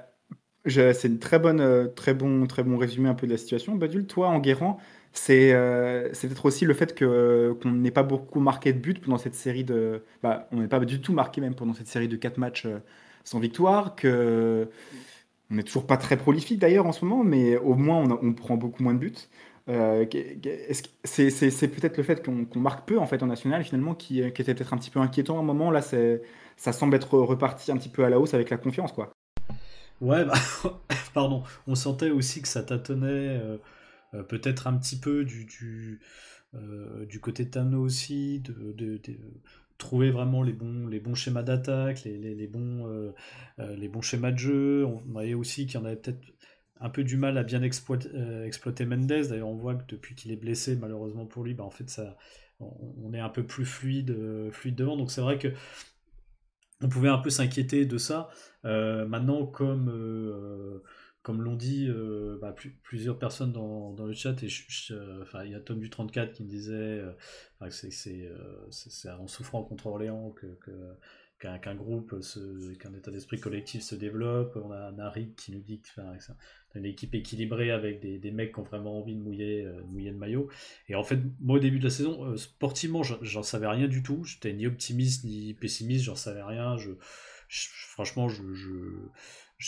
c'est 0.66 1.08
une 1.08 1.18
très 1.18 1.38
bonne, 1.38 1.60
euh, 1.60 1.86
très 1.88 2.14
bon, 2.14 2.46
très 2.46 2.62
bon 2.62 2.76
résumé 2.76 3.08
un 3.08 3.14
peu 3.14 3.26
de 3.26 3.32
la 3.32 3.38
situation. 3.38 3.74
Badul, 3.76 4.06
toi, 4.06 4.28
Enguerrand, 4.28 4.78
c'est 5.12 5.52
euh, 5.52 6.12
c'est 6.12 6.28
peut-être 6.28 6.46
aussi 6.46 6.64
le 6.64 6.74
fait 6.74 6.94
que 6.94 7.56
qu'on 7.62 7.72
n'ait 7.72 7.90
pas 7.90 8.02
beaucoup 8.02 8.40
marqué 8.40 8.72
de 8.72 8.78
buts 8.78 8.94
pendant 8.94 9.18
cette 9.18 9.34
série 9.34 9.64
de, 9.64 10.02
bah, 10.22 10.48
on 10.52 10.60
n'est 10.60 10.68
pas 10.68 10.78
du 10.80 11.00
tout 11.00 11.12
marqué 11.12 11.40
même 11.40 11.54
pendant 11.54 11.74
cette 11.74 11.88
série 11.88 12.08
de 12.08 12.16
quatre 12.16 12.38
matchs 12.38 12.66
euh, 12.66 12.78
sans 13.24 13.40
victoire, 13.40 13.96
que 13.96 14.68
on 15.50 15.56
n'est 15.56 15.64
toujours 15.64 15.86
pas 15.86 15.96
très 15.96 16.16
prolifique 16.16 16.60
d'ailleurs 16.60 16.86
en 16.86 16.92
ce 16.92 17.04
moment, 17.04 17.24
mais 17.24 17.56
au 17.56 17.74
moins 17.74 18.04
on, 18.22 18.32
prend 18.32 18.56
beaucoup 18.56 18.82
moins 18.84 18.94
de 18.94 18.98
buts. 18.98 19.12
Euh, 19.68 20.06
c'est 21.04 21.68
peut-être 21.68 21.96
le 21.96 22.02
fait 22.02 22.24
qu'on 22.24 22.60
marque 22.60 22.86
peu 22.86 22.98
en 22.98 23.06
fait 23.06 23.22
en 23.22 23.26
national 23.26 23.64
finalement 23.64 23.94
qui, 23.94 24.20
était 24.20 24.54
peut-être 24.54 24.74
un 24.74 24.78
petit 24.78 24.90
peu 24.90 25.00
inquiétant 25.00 25.36
à 25.38 25.40
un 25.40 25.44
moment. 25.44 25.70
Là, 25.70 25.82
ça 25.82 26.72
semble 26.72 26.94
être 26.94 27.18
reparti 27.18 27.72
un 27.72 27.76
petit 27.76 27.88
peu 27.88 28.04
à 28.04 28.10
la 28.10 28.20
hausse 28.20 28.34
avec 28.34 28.50
la 28.50 28.56
confiance, 28.58 28.92
quoi. 28.92 29.10
Ouais, 30.00 30.24
bah, 30.24 30.34
pardon. 31.14 31.42
On 31.66 31.74
sentait 31.74 32.10
aussi 32.10 32.42
que 32.42 32.48
ça 32.48 32.62
tâtonnait 32.62 33.08
euh, 33.08 33.56
euh, 34.14 34.22
peut-être 34.22 34.66
un 34.66 34.76
petit 34.76 34.98
peu 34.98 35.24
du, 35.24 35.44
du, 35.44 36.00
euh, 36.54 37.06
du 37.06 37.20
côté 37.20 37.44
de 37.44 37.50
Tano 37.50 37.80
aussi, 37.80 38.40
de, 38.40 38.72
de- 38.72 39.00
trouver 39.78 40.10
vraiment 40.10 40.42
les 40.42 40.52
bons, 40.52 40.86
les 40.88 41.00
bons 41.00 41.14
schémas 41.14 41.42
d'attaque, 41.42 42.04
les, 42.04 42.18
les, 42.18 42.34
les 42.34 42.46
bons, 42.46 42.86
euh, 42.86 43.12
les 43.76 43.88
bons 43.88 44.02
schémas 44.02 44.30
de 44.30 44.36
jeu. 44.36 44.84
On 44.84 45.02
voyait 45.06 45.32
aussi 45.32 45.64
qu'il 45.66 45.80
y 45.80 45.82
en 45.82 45.86
avait 45.86 45.96
peut-être 45.96 46.20
un 46.80 46.90
peu 46.90 47.02
du 47.02 47.16
mal 47.16 47.38
à 47.38 47.44
bien 47.44 47.62
exploiter, 47.62 48.10
exploiter 48.44 48.84
Mendes. 48.84 49.06
D'ailleurs, 49.06 49.48
on 49.48 49.56
voit 49.56 49.74
que 49.74 49.84
depuis 49.88 50.14
qu'il 50.14 50.32
est 50.32 50.36
blessé, 50.36 50.76
malheureusement 50.76 51.24
pour 51.24 51.44
lui, 51.44 51.54
bah, 51.54 51.64
en 51.64 51.70
fait, 51.70 51.88
ça, 51.88 52.18
on, 52.60 53.14
est 53.14 53.20
un 53.20 53.30
peu 53.30 53.42
plus 53.42 53.64
fluide, 53.64 54.14
fluide 54.52 54.74
devant. 54.74 54.98
Donc 54.98 55.10
c'est 55.10 55.22
vrai 55.22 55.38
que 55.38 55.48
on 56.82 56.88
pouvait 56.90 57.08
un 57.08 57.18
peu 57.18 57.30
s'inquiéter 57.30 57.86
de 57.86 57.96
ça. 57.96 58.28
maintenant, 58.64 59.46
comme 59.46 59.88
comme 61.22 61.42
l'ont 61.42 61.56
dit 61.56 61.86
euh, 61.88 62.38
bah, 62.40 62.54
plusieurs 62.82 63.18
personnes 63.18 63.52
dans, 63.52 63.94
le 63.98 64.12
chat, 64.14 64.42
et 64.42 64.48
il 64.48 65.50
y 65.50 65.54
a 65.54 65.60
Tom 65.60 65.78
du 65.78 65.90
34 65.90 66.32
qui 66.32 66.44
me 66.44 66.48
disait 66.48 66.72
euh, 66.72 67.12
que 67.60 67.70
c'est 67.70 69.10
en 69.10 69.26
souffrant 69.26 69.62
contre 69.62 69.86
Orléans 69.86 70.30
que, 70.30 70.56
qu'un 71.38 71.74
groupe, 71.74 72.14
qu'un 72.78 72.94
état 72.94 73.10
d'esprit 73.10 73.38
collectif 73.38 73.82
se 73.82 73.94
développe. 73.94 74.56
On 74.56 74.70
a 74.70 74.92
Narik 74.92 75.36
qui 75.36 75.52
nous 75.52 75.60
dit 75.60 75.80
que 75.80 75.88
c'est 76.18 76.78
une 76.78 76.86
équipe 76.86 77.14
équilibrée 77.14 77.70
avec 77.70 78.00
des, 78.00 78.30
mecs 78.30 78.54
qui 78.54 78.60
ont 78.60 78.64
vraiment 78.64 78.98
envie 78.98 79.14
de 79.14 79.20
mouiller, 79.20 79.62
euh, 79.64 79.82
mouiller 79.88 80.12
le 80.12 80.16
maillot. 80.16 80.48
Et 80.88 80.94
en 80.94 81.04
fait, 81.04 81.18
moi 81.40 81.56
au 81.56 81.60
début 81.60 81.78
de 81.78 81.84
la 81.84 81.90
saison, 81.90 82.34
sportivement, 82.38 83.02
j'en 83.02 83.42
savais 83.42 83.66
rien 83.66 83.88
du 83.88 84.02
tout. 84.02 84.24
J'étais 84.24 84.54
ni 84.54 84.66
optimiste 84.66 85.24
ni 85.24 85.52
pessimiste, 85.52 86.04
j'en 86.04 86.16
savais 86.16 86.42
rien. 86.42 86.76
Franchement, 87.48 88.30
je 88.30 88.42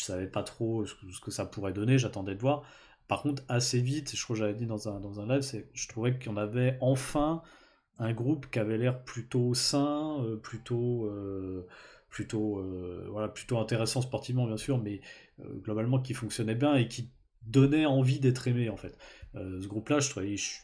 savais 0.01 0.27
pas 0.27 0.43
trop 0.43 0.85
ce 0.87 1.21
que, 1.21 1.31
ça 1.31 1.45
pourrait 1.45 1.73
donner, 1.73 1.99
j'attendais 1.99 2.35
de 2.35 2.41
voir. 2.41 2.63
Par 3.09 3.23
contre, 3.23 3.43
assez 3.49 3.81
vite, 3.81 4.17
je 4.17 4.25
crois 4.25 4.35
que 4.35 4.41
j'avais 4.41 4.55
dit 4.55 4.67
dans 4.67 4.89
un, 4.89 5.01
dans 5.01 5.21
un 5.21 5.27
live, 5.27 5.43
c'est 5.43 5.69
je 5.75 5.89
trouvais 5.89 6.19
qu'on 6.19 6.37
avait 6.37 6.79
enfin 6.81 7.43
un 7.99 8.13
groupe 8.13 8.51
qui 8.51 8.59
avait 8.59 8.79
l'air 8.79 9.05
plutôt 9.05 9.55
sain, 9.55 10.23
euh, 10.25 10.37
plutôt, 10.37 11.07
euh, 11.07 11.67
plutôt, 12.11 12.59
euh, 12.59 13.07
voilà, 13.11 13.29
plutôt 13.29 13.59
intéressant 13.59 14.01
sportivement 14.01 14.47
bien 14.47 14.57
sûr, 14.57 14.79
mais 14.79 15.01
globalement 15.63 15.99
qui 15.99 16.15
fonctionnait 16.15 16.55
bien 16.55 16.75
et 16.75 16.87
qui 16.87 17.11
donnait 17.47 17.87
envie 17.87 18.21
d'être 18.21 18.47
aimé 18.47 18.69
en 18.69 18.77
fait. 18.77 18.97
ce 19.35 19.67
groupe-là, 19.67 19.99
je 19.99 20.09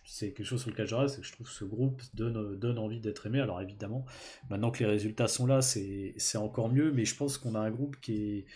c'est 0.04 0.32
quelque 0.32 0.46
chose 0.46 0.60
sur 0.60 0.70
lequel 0.70 0.86
je 0.86 0.94
reste, 0.94 1.16
c'est 1.16 1.20
que 1.22 1.26
je 1.26 1.32
trouve 1.32 1.48
que 1.48 1.52
ce 1.52 1.64
groupe 1.64 2.00
donne, 2.14 2.56
donne 2.56 2.78
envie 2.78 3.00
d'être 3.00 3.26
aimé. 3.26 3.40
Alors 3.40 3.60
évidemment, 3.60 4.04
maintenant 4.50 4.70
que 4.70 4.78
les 4.84 4.90
résultats 4.90 5.26
sont 5.26 5.46
là, 5.46 5.62
c'est 5.62 6.14
encore 6.36 6.68
mieux, 6.68 6.92
mais 6.92 7.04
je 7.04 7.16
pense 7.16 7.38
qu'on 7.38 7.54
a 7.54 7.60
un 7.60 7.70
groupe 7.70 7.98
qui 8.00 8.14
est 8.14 8.46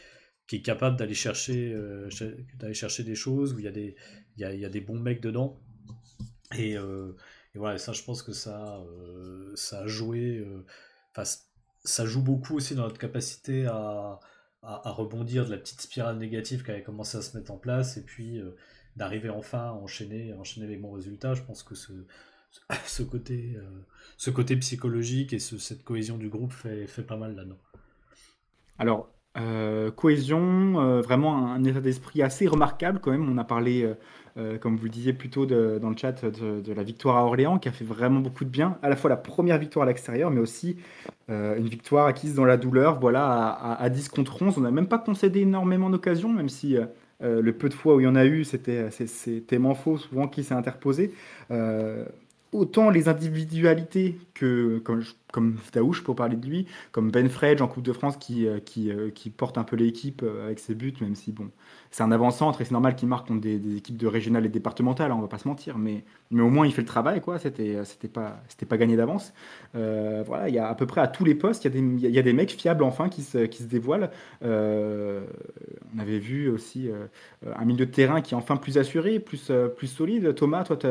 qui 0.53 0.57
est 0.57 0.61
capable 0.61 0.99
d'aller 0.99 1.15
chercher, 1.15 1.73
euh, 1.73 2.11
d'aller 2.59 2.75
chercher 2.75 3.05
des 3.05 3.15
choses, 3.15 3.55
où 3.55 3.59
il 3.59 3.65
y, 3.65 3.69
a 3.69 3.71
des, 3.71 3.97
il, 4.37 4.43
y 4.43 4.45
a, 4.45 4.53
il 4.53 4.61
y 4.61 4.67
a 4.67 4.69
des 4.69 4.83
bons 4.83 4.99
mecs 4.99 5.23
dedans. 5.23 5.59
Et, 6.59 6.77
euh, 6.77 7.17
voilà, 7.55 7.79
ça, 7.79 7.95
je 7.95 8.03
pense 8.03 8.23
que 8.23 8.35
ça, 8.35 8.77
euh, 8.87 9.51
ça 9.55 9.81
a 9.81 9.87
joué. 9.87 10.47
Enfin, 11.11 11.23
ça 11.85 12.05
joue 12.05 12.21
beaucoup 12.21 12.55
aussi 12.55 12.75
dans 12.75 12.83
notre 12.83 12.99
capacité 12.99 13.65
à, 13.65 14.21
à, 14.63 14.91
rebondir 14.91 15.47
de 15.47 15.51
la 15.51 15.57
petite 15.57 15.81
spirale 15.81 16.19
négative 16.19 16.63
qui 16.63 16.71
avait 16.71 16.83
commencé 16.83 17.17
à 17.17 17.23
se 17.23 17.35
mettre 17.35 17.51
en 17.51 17.57
place, 17.57 17.97
et 17.97 18.03
puis 18.03 18.39
d'arriver 18.97 19.31
enfin 19.31 19.69
à 19.69 19.73
enchaîner, 19.73 20.35
enchaîner 20.35 20.67
les 20.67 20.77
bons 20.77 20.93
résultats. 20.93 21.33
Je 21.33 21.43
pense 21.45 21.63
que 21.63 21.75
ce, 21.75 21.93
ce 22.85 23.03
côté, 23.03 23.57
ce 24.19 24.29
côté 24.29 24.55
psychologique 24.57 25.33
et 25.33 25.39
ce, 25.39 25.57
cette 25.57 25.83
cohésion 25.83 26.19
du 26.19 26.29
groupe 26.29 26.53
fait, 26.53 26.87
fait 26.87 27.05
pas 27.05 27.17
mal 27.17 27.37
là-dedans. 27.37 27.59
Alors, 28.79 29.09
euh, 29.39 29.91
cohésion, 29.91 30.79
euh, 30.79 31.01
vraiment 31.01 31.53
un, 31.53 31.65
état 31.65 31.81
d'esprit 31.81 32.23
assez 32.23 32.47
remarquable 32.47 32.99
quand 33.01 33.11
même. 33.11 33.27
On 33.31 33.39
a 33.39 33.45
parlé, 33.45 33.91
euh, 34.37 34.59
comme 34.59 34.77
vous 34.77 34.85
le 34.85 34.91
disiez 34.91 35.15
plus 35.15 35.31
tôt 35.31 35.47
dans 35.47 35.89
le 35.89 35.97
chat, 35.97 36.25
de, 36.25 36.73
la 36.73 36.83
victoire 36.83 37.17
à 37.17 37.25
Orléans 37.25 37.59
qui 37.59 37.69
a 37.69 37.73
fait 37.73 37.85
vraiment 37.85 38.21
beaucoup 38.21 38.45
de 38.45 38.51
bien. 38.51 38.77
À 38.83 38.91
la 38.91 38.97
fois 38.97 39.09
la 39.09 39.17
première 39.17 39.59
victoire 39.59 39.85
à 39.85 39.87
l'extérieur, 39.87 40.31
mais 40.31 40.41
aussi 40.41 40.77
une 41.29 41.69
victoire 41.69 42.07
acquise 42.07 42.35
dans 42.35 42.45
la 42.45 42.59
douleur. 42.59 43.01
Voilà, 43.01 43.27
à, 43.27 43.83
à, 43.83 43.89
10 43.89 44.11
contre 44.11 44.43
11. 44.43 44.59
On 44.59 44.61
n'a 44.61 44.71
même 44.71 44.87
pas 44.87 44.99
concédé 44.99 45.41
énormément 45.41 45.89
d'occasions, 45.89 46.29
même 46.29 46.51
si 46.51 46.77
le 47.21 47.53
peu 47.53 47.71
de 47.71 47.75
fois 47.75 47.95
où 47.95 48.01
il 48.01 48.05
y 48.05 48.07
en 48.07 48.17
a 48.17 48.27
eu, 48.27 48.45
c'était 48.45 48.91
faux 49.75 49.97
souvent 49.97 50.29
qui 50.29 50.45
s'est 50.45 50.55
interposé 50.55 51.15
autant 52.53 52.91
les 52.91 53.09
individualités 53.09 54.19
que, 54.35 54.79
comme, 54.85 55.03
comme 55.33 55.57
Daouche 55.73 56.05
pour 56.05 56.15
parler 56.15 56.37
de 56.37 56.47
lui, 56.47 56.67
comme 56.93 57.11
Ben 57.11 57.29
Fredge 57.29 57.63
en 57.63 57.67
Coupe 57.67 57.83
de 57.83 57.93
France 57.93 58.19
qui, 58.19 58.47
euh, 58.47 58.61
euh, 58.79 59.11
porte 59.37 59.57
un 59.57 59.65
peu 59.65 59.75
l'équipe 59.75 60.23
euh, 60.23 60.45
avec 60.45 60.59
ses 60.59 60.75
buts, 60.75 60.95
même 61.01 61.15
si 61.15 61.33
bon, 61.33 61.51
c'est 61.91 62.03
un 62.03 62.13
avant-centre 62.13 62.61
et 62.61 62.65
c'est 62.65 62.73
normal 62.73 62.95
qu'il 62.95 63.09
marque 63.09 63.29
contre 63.29 63.41
des, 63.41 63.77
équipes 63.77 63.97
de 63.97 64.07
régionales 64.07 64.45
et 64.45 64.51
départementales, 64.51 65.11
hein, 65.11 65.17
on 65.19 65.23
va 65.23 65.29
pas 65.29 65.39
se 65.39 65.49
mentir, 65.49 65.79
mais, 65.79 66.05
au 66.31 66.51
moins 66.51 66.67
il 66.67 66.73
fait 66.73 66.83
le 66.83 66.87
travail, 66.87 67.23
quoi, 67.23 67.39
c'était, 67.39 67.79
pas, 68.13 68.77
gagné 68.77 68.97
d'avance. 68.97 69.33
voilà, 69.73 70.49
il 70.49 70.55
y 70.55 70.59
a 70.59 70.69
à 70.69 70.75
peu 70.75 70.87
près 70.87 71.01
à 71.01 71.09
tous 71.09 71.25
les 71.25 71.35
postes, 71.35 71.65
il 71.65 72.01
y, 72.01 72.19
a 72.19 72.23
des, 72.23 72.33
mecs 72.33 72.51
fiables 72.51 72.85
enfin 72.85 73.09
qui 73.09 73.23
se, 73.23 73.47
qui 73.47 73.63
se 73.63 73.69
dévoilent. 73.69 74.11
on 74.43 75.99
avait 75.99 76.19
vu 76.19 76.51
aussi 76.51 76.91
un 77.45 77.65
milieu 77.65 77.87
de 77.87 77.91
terrain 77.91 78.21
qui 78.21 78.35
est 78.35 78.37
enfin 78.37 78.57
plus 78.57 78.77
assuré, 78.79 79.19
plus, 79.19 79.51
plus 79.77 79.87
solide. 79.87 80.35
Thomas, 80.35 80.65
toi, 80.65 80.77
tu 80.77 80.87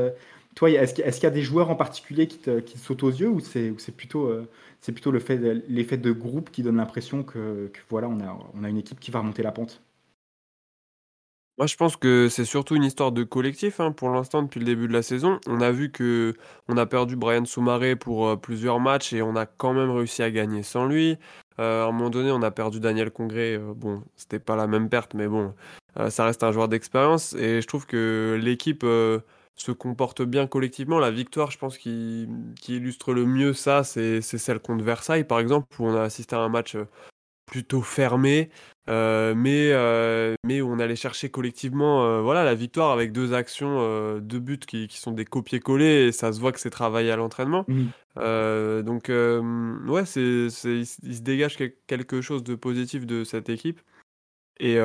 toi, 0.55 0.69
est-ce 0.69 0.93
qu'il 0.93 1.23
y, 1.23 1.25
a 1.25 1.29
des 1.29 1.41
joueurs 1.41 1.69
en 1.69 1.75
particulier 1.75 2.27
qui 2.27 2.37
te, 2.37 2.61
sautent 2.77 3.03
aux 3.03 3.09
yeux 3.09 3.29
ou 3.29 3.39
c'est 3.39 3.71
plutôt, 3.95 4.27
euh, 4.27 4.47
plutôt 4.83 5.11
l'effet 5.11 5.97
de 5.97 6.11
groupe 6.11 6.51
qui 6.51 6.61
donne 6.63 6.77
l'impression 6.77 7.23
que, 7.23 7.71
voilà, 7.89 8.09
on 8.09 8.19
a, 8.19 8.37
on 8.53 8.63
a 8.63 8.69
une 8.69 8.77
équipe 8.77 8.99
qui 8.99 9.11
va 9.11 9.19
remonter 9.19 9.43
la 9.43 9.51
pente? 9.51 9.81
Moi, 11.57 11.67
je 11.67 11.75
pense 11.75 11.95
que 11.95 12.27
c'est 12.27 12.45
surtout 12.45 12.75
une 12.75 12.83
histoire 12.83 13.11
de 13.11 13.23
collectif 13.23 13.79
hein, 13.79 13.91
pour 13.91 14.09
l'instant 14.09 14.41
depuis 14.41 14.59
le 14.59 14.65
début 14.65 14.87
de 14.87 14.93
la 14.93 15.03
saison. 15.03 15.39
On 15.47 15.61
a 15.61 15.71
vu 15.71 15.91
que 15.91 16.33
on 16.67 16.75
a 16.77 16.85
perdu 16.85 17.15
Brian 17.15 17.45
Soumaré 17.45 17.95
pour 17.95 18.27
euh, 18.27 18.35
plusieurs 18.35 18.79
matchs 18.79 19.13
et 19.13 19.21
on 19.21 19.35
a 19.35 19.45
quand 19.45 19.73
même 19.73 19.91
réussi 19.91 20.23
à 20.23 20.31
gagner 20.31 20.63
sans 20.63 20.85
lui. 20.85 21.17
Euh, 21.59 21.83
à 21.83 21.87
un 21.87 21.91
moment 21.91 22.09
donné, 22.09 22.31
on 22.31 22.41
a 22.41 22.51
perdu 22.51 22.79
Daniel 22.79 23.11
Congré. 23.11 23.59
bon, 23.59 24.01
c'était 24.15 24.39
pas 24.39 24.55
la 24.55 24.65
même 24.67 24.89
perte, 24.89 25.13
mais 25.13 25.27
bon, 25.27 25.53
ça 26.09 26.25
reste 26.25 26.43
un 26.43 26.51
joueur 26.51 26.67
d'expérience 26.67 27.33
et 27.33 27.61
je 27.61 27.67
trouve 27.67 27.85
que 27.85 28.39
l'équipe 28.41 28.83
se 29.55 29.71
comporte 29.71 30.21
bien 30.21 30.47
collectivement. 30.47 30.99
La 30.99 31.11
victoire, 31.11 31.51
je 31.51 31.57
pense, 31.57 31.77
qui, 31.77 32.27
illustre 32.67 33.13
le 33.13 33.25
mieux 33.25 33.53
ça, 33.53 33.83
c'est 33.83 34.21
celle 34.21 34.59
contre 34.59 34.83
Versailles, 34.83 35.23
par 35.23 35.39
exemple, 35.39 35.67
où 35.79 35.87
on 35.87 35.95
a 35.95 36.01
assisté 36.01 36.35
à 36.35 36.39
un 36.39 36.49
match 36.49 36.75
euh, 36.75 36.85
plutôt 37.45 37.81
fermé, 37.81 38.49
euh, 38.89 39.35
mais, 39.35 39.71
euh, 39.73 40.35
mais 40.45 40.61
où 40.61 40.71
on 40.71 40.79
allait 40.79 40.95
chercher 40.95 41.29
collectivement 41.29 42.21
voilà, 42.21 42.45
la 42.45 42.55
victoire 42.55 42.91
avec 42.91 43.11
deux 43.11 43.33
actions, 43.33 44.19
deux 44.19 44.39
buts 44.39 44.57
qui, 44.57 44.87
sont 44.89 45.11
des 45.11 45.25
copier-coller, 45.25 46.07
et 46.07 46.11
ça 46.13 46.31
se 46.31 46.39
voit 46.39 46.53
que 46.53 46.59
c'est 46.59 46.69
travaillé 46.69 47.11
à 47.11 47.17
l'entraînement. 47.17 47.65
Mmh. 47.67 48.81
donc, 48.83 49.09
ouais, 49.09 50.05
c'est 50.05 50.47
il 50.63 50.85
se 50.85 51.21
dégage 51.21 51.57
quelque 51.87 52.21
chose 52.21 52.43
de 52.43 52.55
positif 52.55 53.05
de 53.05 53.25
cette 53.25 53.49
équipe. 53.49 53.81
Et, 54.59 54.77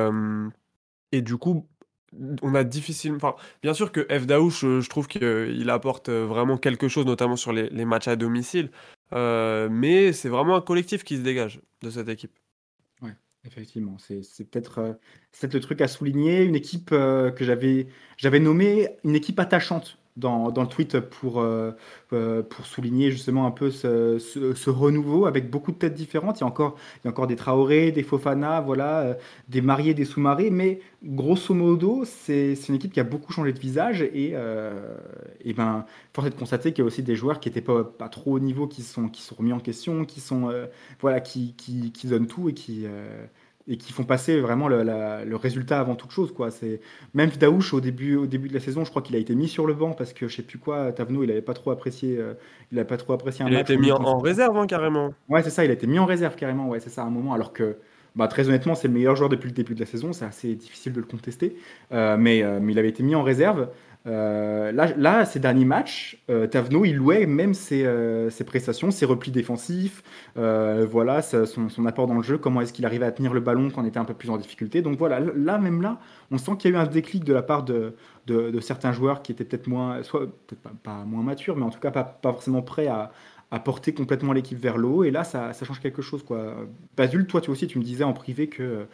et 1.13 1.21
du 1.21 1.37
coup, 1.37 1.67
on 2.41 2.55
a 2.55 2.63
difficilement. 2.63 3.35
Bien 3.61 3.73
sûr 3.73 3.91
que 3.91 4.01
F. 4.01 4.25
Daouche, 4.25 4.61
je, 4.61 4.89
trouve 4.89 5.07
qu'il 5.07 5.69
apporte 5.69 6.09
euh, 6.09 6.25
vraiment 6.25 6.57
quelque 6.57 6.87
chose, 6.87 7.05
notamment 7.05 7.35
sur 7.35 7.53
les, 7.53 7.85
matchs 7.85 8.07
à 8.07 8.15
domicile. 8.15 8.71
Euh, 9.13 9.69
mais 9.71 10.13
c'est 10.13 10.29
vraiment 10.29 10.55
un 10.55 10.61
collectif 10.61 11.03
qui 11.03 11.17
se 11.17 11.21
dégage 11.21 11.61
de 11.81 11.89
cette 11.89 12.09
équipe. 12.09 12.31
Ouais, 13.01 13.15
effectivement. 13.45 13.97
C'est 13.97 14.49
peut-être 14.49 14.79
euh, 14.79 14.93
peut 15.41 15.49
le 15.53 15.59
truc 15.59 15.81
à 15.81 15.87
souligner. 15.87 16.43
Une 16.43 16.55
équipe 16.55 16.89
que 16.89 17.43
j'avais 17.43 18.39
nommée 18.39 18.89
une 19.03 19.15
équipe 19.15 19.39
attachante 19.39 19.97
dans, 20.17 20.49
le 20.49 20.67
tweet 20.67 20.99
pour, 20.99 21.39
euh, 21.39 21.71
euh, 22.11 22.41
pour 22.41 22.65
souligner 22.65 23.11
justement 23.11 23.45
un 23.45 23.51
peu 23.51 23.69
ce, 23.69 24.69
renouveau 24.69 25.27
avec 25.27 25.49
beaucoup 25.49 25.71
de 25.71 25.77
têtes 25.77 25.93
différentes. 25.93 26.39
Il 26.39 26.41
y 26.41 26.43
a 26.43 26.47
encore, 26.47 26.75
il 26.97 27.05
y 27.05 27.07
a 27.07 27.11
encore 27.11 27.27
des 27.27 27.35
Traoré, 27.35 27.91
des 27.91 28.03
Fofana, 28.03 28.59
voilà, 28.61 28.99
euh, 29.01 29.13
des 29.47 29.61
mariés, 29.61 29.93
des 29.93 30.05
sous-mariés, 30.05 30.49
mais 30.49 30.79
grosso 31.03 31.53
modo, 31.53 32.03
c'est 32.03 32.53
une 32.67 32.75
équipe 32.75 32.91
qui 32.91 32.99
a 32.99 33.03
beaucoup 33.03 33.31
changé 33.31 33.53
de 33.53 33.59
visage 33.59 34.01
et, 34.01 34.33
et 35.41 35.53
ben, 35.53 35.85
force 36.13 36.27
est 36.27 36.31
de 36.31 36.35
constater 36.35 36.73
qu'il 36.73 36.83
y 36.83 36.85
a 36.85 36.87
aussi 36.87 37.03
des 37.03 37.15
joueurs 37.15 37.39
qui 37.39 37.49
n'étaient 37.49 37.61
pas, 37.61 37.83
pas 37.83 38.09
trop 38.09 38.33
au 38.33 38.39
niveau, 38.39 38.67
qui 38.67 38.81
sont, 38.81 39.07
qui 39.07 39.21
sont 39.21 39.35
remis 39.35 39.53
en 39.53 39.59
question, 39.59 40.05
qui, 40.05 40.19
sont, 40.19 40.49
voilà, 40.99 41.21
qui, 41.21 41.53
qui, 41.55 41.91
qui, 41.91 42.07
donnent 42.07 42.27
tout 42.27 42.49
et 42.49 42.53
qui 42.53 42.87
et 43.67 43.77
qui 43.77 43.91
font 43.91 44.03
passer 44.03 44.39
vraiment 44.39 44.67
le, 44.67 45.35
résultat 45.35 45.79
avant 45.79 45.95
toute 45.95 46.11
chose. 46.11 46.33
Quoi. 46.33 46.51
C'est... 46.51 46.79
Même 47.13 47.29
Daouche, 47.29 47.73
au 47.73 47.81
début, 47.81 48.15
au 48.15 48.25
début 48.25 48.47
de 48.47 48.53
la 48.53 48.59
saison, 48.59 48.85
je 48.85 48.89
crois 48.89 49.01
qu'il 49.01 49.15
a 49.15 49.19
été 49.19 49.35
mis 49.35 49.47
sur 49.47 49.67
le 49.67 49.73
banc 49.73 49.91
parce 49.91 50.13
que 50.13 50.27
je 50.27 50.35
sais 50.35 50.43
plus 50.43 50.57
quoi, 50.57 50.91
Tavenot, 50.91 51.23
il 51.23 51.27
n'avait 51.27 51.41
pas 51.41 51.53
trop 51.53 51.71
apprécié, 51.71 52.17
euh, 52.17 52.33
il 52.71 52.83
pas 52.85 52.97
trop 52.97 53.13
apprécié 53.13 53.43
un 53.43 53.49
il 53.49 53.53
match. 53.53 53.69
Il 53.69 53.73
a 53.73 53.75
été 53.75 53.81
mis 53.81 53.91
en, 53.91 54.19
réserve 54.19 54.57
hein, 54.57 54.67
carrément. 54.67 55.13
Ouais, 55.29 55.43
c'est 55.43 55.49
ça, 55.49 55.65
il 55.65 55.69
a 55.69 55.73
été 55.73 55.87
mis 55.87 55.99
en 55.99 56.05
réserve 56.05 56.35
carrément, 56.35 56.69
ouais, 56.69 56.79
c'est 56.79 56.89
ça, 56.89 57.03
à 57.03 57.05
un 57.05 57.09
moment, 57.09 57.33
alors 57.33 57.53
que 57.53 57.77
bah, 58.17 58.27
très 58.27 58.47
honnêtement, 58.47 58.73
c'est 58.73 58.87
le 58.87 58.95
meilleur 58.95 59.15
joueur 59.15 59.29
depuis 59.29 59.47
le 59.47 59.53
début 59.53 59.75
de 59.75 59.79
la 59.79 59.85
saison, 59.85 60.11
c'est 60.11 60.25
assez 60.25 60.55
difficile 60.55 60.91
de 60.91 60.99
le 60.99 61.05
contester, 61.05 61.55
euh, 61.91 62.17
mais, 62.17 62.41
euh, 62.41 62.59
mais 62.59 62.73
il 62.73 62.79
avait 62.79 62.89
été 62.89 63.03
mis 63.03 63.13
en 63.13 63.21
réserve. 63.21 63.69
Euh, 64.05 64.71
là, 64.71 65.25
ces 65.25 65.39
derniers 65.39 65.65
matchs, 65.65 66.23
euh, 66.29 66.47
Tavenot, 66.47 66.85
il 66.85 66.95
louait 66.95 67.25
même 67.25 67.53
ses, 67.53 67.85
euh, 67.85 68.29
ses, 68.29 68.45
prestations, 68.45 68.89
ses 68.91 69.05
replis 69.05 69.31
défensifs, 69.31 70.03
voilà, 70.35 71.21
son, 71.21 71.85
apport 71.85 72.07
dans 72.07 72.15
le 72.15 72.23
jeu, 72.23 72.37
comment 72.37 72.61
est-ce 72.61 72.73
qu'il 72.73 72.85
arrivait 72.85 73.05
à 73.05 73.11
tenir 73.11 73.33
le 73.33 73.41
ballon 73.41 73.69
quand 73.69 73.81
on 73.81 73.85
était 73.85 73.99
un 73.99 74.05
peu 74.05 74.13
plus 74.13 74.29
en 74.29 74.37
difficulté. 74.37 74.81
Donc 74.81 74.97
voilà, 74.97 75.19
là, 75.19 75.57
même 75.57 75.81
là, 75.81 75.99
on 76.31 76.37
sent 76.37 76.51
qu'il 76.57 76.71
y 76.71 76.75
a 76.75 76.77
eu 76.77 76.81
un 76.81 76.87
déclic 76.87 77.23
de 77.23 77.33
la 77.33 77.41
part 77.41 77.63
de, 77.63 77.95
certains 78.61 78.91
joueurs 78.91 79.21
qui 79.21 79.31
étaient 79.31 79.43
peut-être 79.43 79.67
moins, 79.67 80.03
soit 80.03 80.21
peut-être 80.47 80.69
pas, 80.83 81.03
moins 81.05 81.23
matures, 81.23 81.57
mais 81.57 81.63
en 81.63 81.69
tout 81.69 81.79
cas 81.79 81.91
pas, 81.91 82.19
forcément 82.21 82.61
prêts 82.61 82.87
à, 82.87 83.11
porter 83.63 83.93
complètement 83.93 84.33
l'équipe 84.33 84.59
vers 84.59 84.77
le 84.77 84.87
haut. 84.87 85.03
Et 85.03 85.11
là, 85.11 85.23
ça, 85.23 85.51
change 85.53 85.79
quelque 85.79 86.01
chose. 86.01 86.23
Quoi. 86.23 86.55
Toi, 86.95 87.41
tu 87.41 87.49
aussi, 87.49 87.67
tu 87.67 87.79
me 87.79 87.83
disais 87.83 88.03
en 88.03 88.13
privé 88.13 88.47
que 88.47 88.87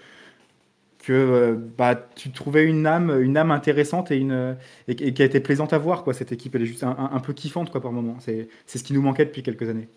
que 1.04 1.14
euh, 1.14 1.56
bah, 1.56 1.96
tu 2.16 2.32
trouvais 2.32 2.66
une 2.66 2.88
âme, 2.88 3.22
une 3.22 3.38
âme 3.38 3.52
intéressante 3.52 4.12
et, 4.12 4.18
une, 4.18 4.58
et, 4.88 4.96
qui 4.96 5.22
a 5.22 5.26
été 5.26 5.40
plaisante 5.40 5.74
à 5.74 5.78
voir. 5.78 6.04
Quoi. 6.04 6.14
Cette 6.14 6.32
équipe, 6.32 6.56
elle 6.56 6.64
est 6.64 6.66
juste 6.66 6.84
un, 6.84 6.98
un, 7.12 7.20
peu 7.20 7.34
kiffante 7.34 7.70
quoi, 7.72 7.82
par 7.82 7.92
moment. 7.92 8.18
C'est 8.20 8.50
ce 8.66 8.84
qui 8.84 8.94
nous 8.94 9.02
manquait 9.02 9.26
depuis 9.26 9.44
quelques 9.44 9.70
années. 9.70 9.90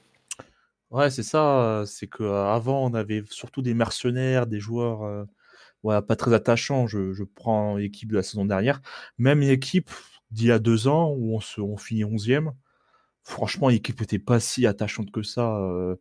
Ouais, 0.90 1.10
c'est 1.10 1.22
ça. 1.22 1.84
C'est 1.86 2.06
qu'avant, 2.06 2.84
on 2.84 2.94
avait 2.94 3.22
surtout 3.30 3.62
des 3.62 3.74
mercenaires, 3.74 4.46
des 4.46 4.60
joueurs 4.60 5.02
euh, 5.04 5.24
ouais, 5.82 6.02
pas 6.02 6.16
très 6.16 6.34
attachants. 6.34 6.86
Je, 6.86 7.12
je 7.12 7.24
prends 7.24 7.76
l'équipe 7.76 8.10
de 8.10 8.16
la 8.16 8.22
saison 8.22 8.44
dernière. 8.44 8.80
Même 9.18 9.40
l'équipe 9.40 9.90
d'il 10.30 10.48
y 10.48 10.52
a 10.52 10.58
deux 10.58 10.88
ans 10.88 11.14
où 11.16 11.34
on, 11.36 11.40
se, 11.40 11.60
on 11.60 11.76
finit 11.76 12.04
11e, 12.04 12.52
franchement, 13.26 13.68
l'équipe 13.68 14.00
n'était 14.00 14.18
pas 14.18 14.40
si 14.40 14.66
attachante 14.66 15.10
que 15.10 15.22
ça. 15.22 15.56
Euh, 15.58 15.96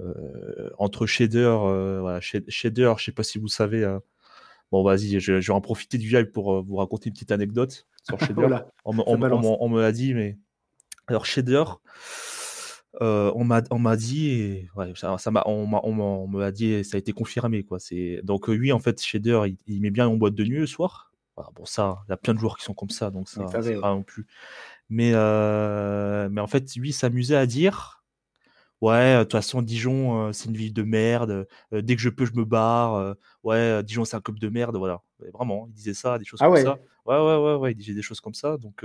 euh, 0.00 0.70
entre 0.78 1.06
Shader, 1.06 1.56
euh, 1.62 2.00
voilà, 2.00 2.20
Shader, 2.20 2.94
je 2.98 3.04
sais 3.04 3.12
pas 3.12 3.22
si 3.22 3.38
vous 3.38 3.48
savez. 3.48 3.84
Euh, 4.66 4.70
bon, 4.72 4.82
vas-y, 4.82 5.20
je, 5.20 5.40
je, 5.40 5.46
vais 5.46 5.56
en 5.56 5.60
profiter 5.60 5.98
du 5.98 6.10
live 6.10 6.30
pour 6.30 6.62
vous 6.62 6.76
raconter 6.76 7.08
une 7.08 7.14
petite 7.14 7.32
anecdote 7.32 7.86
sur 8.02 8.18
Shader. 8.20 8.34
voilà, 8.34 8.68
on, 8.84 8.98
on, 8.98 9.22
on, 9.22 9.58
on, 9.60 9.68
me 9.68 9.80
l'a 9.80 9.92
dit, 9.92 10.14
mais 10.14 10.38
alors 11.06 11.24
Shader, 11.24 11.64
euh, 13.02 13.30
on 13.34 13.44
m'a 13.44 13.96
dit 13.96 14.30
et, 14.30 14.70
ouais, 14.74 14.92
ça, 14.94 15.18
ça 15.18 15.30
on 15.46 15.66
m'a 15.66 16.50
dit 16.50 16.82
ça 16.84 16.96
a 16.96 16.98
été 16.98 17.12
confirmé 17.12 17.62
quoi. 17.62 17.78
Donc 18.22 18.48
lui 18.48 18.72
en 18.72 18.78
fait 18.78 19.02
Shader 19.02 19.42
il, 19.46 19.58
il, 19.66 19.80
met 19.82 19.90
bien 19.90 20.08
en 20.08 20.16
boîte 20.16 20.34
de 20.34 20.44
nuit 20.44 20.58
le 20.58 20.66
soir. 20.66 21.12
Voilà, 21.36 21.50
bon 21.54 21.66
ça 21.66 21.98
il 22.06 22.10
y 22.10 22.14
a 22.14 22.16
plein 22.16 22.32
de 22.32 22.38
joueurs 22.38 22.56
qui 22.56 22.64
sont 22.64 22.72
comme 22.72 22.90
ça 22.90 23.10
donc 23.10 23.28
ça, 23.28 23.46
ça 23.48 23.80
pas 23.80 23.90
non 23.90 24.02
plus. 24.02 24.26
Mais 24.88 25.10
euh, 25.14 26.28
mais 26.30 26.40
en 26.40 26.46
fait 26.46 26.74
lui 26.76 26.92
s'amusait 26.92 27.36
à 27.36 27.46
dire 27.46 28.02
Ouais, 28.82 29.18
de 29.18 29.22
toute 29.22 29.32
façon, 29.32 29.62
Dijon, 29.62 30.32
c'est 30.32 30.48
une 30.48 30.56
ville 30.56 30.74
de 30.74 30.82
merde. 30.82 31.46
dès 31.72 31.96
que 31.96 32.02
je 32.02 32.10
peux, 32.10 32.26
je 32.26 32.34
me 32.34 32.44
barre. 32.44 33.16
ouais, 33.42 33.82
Dijon, 33.82 34.04
c'est 34.04 34.16
un 34.16 34.20
club 34.20 34.38
de 34.38 34.48
merde. 34.48 34.76
Voilà. 34.76 35.02
vraiment, 35.32 35.66
il 35.68 35.72
disait 35.72 35.94
ça, 35.94 36.18
des 36.18 36.24
choses 36.24 36.40
ah 36.42 36.46
comme 36.46 36.54
ouais? 36.54 36.62
ça. 36.62 36.78
Ouais, 37.06 37.16
ouais, 37.16 37.36
ouais, 37.36 37.54
ouais, 37.54 37.72
il 37.72 37.74
disait 37.76 37.94
des 37.94 38.02
choses 38.02 38.20
comme 38.20 38.34
ça. 38.34 38.56
Donc, 38.58 38.84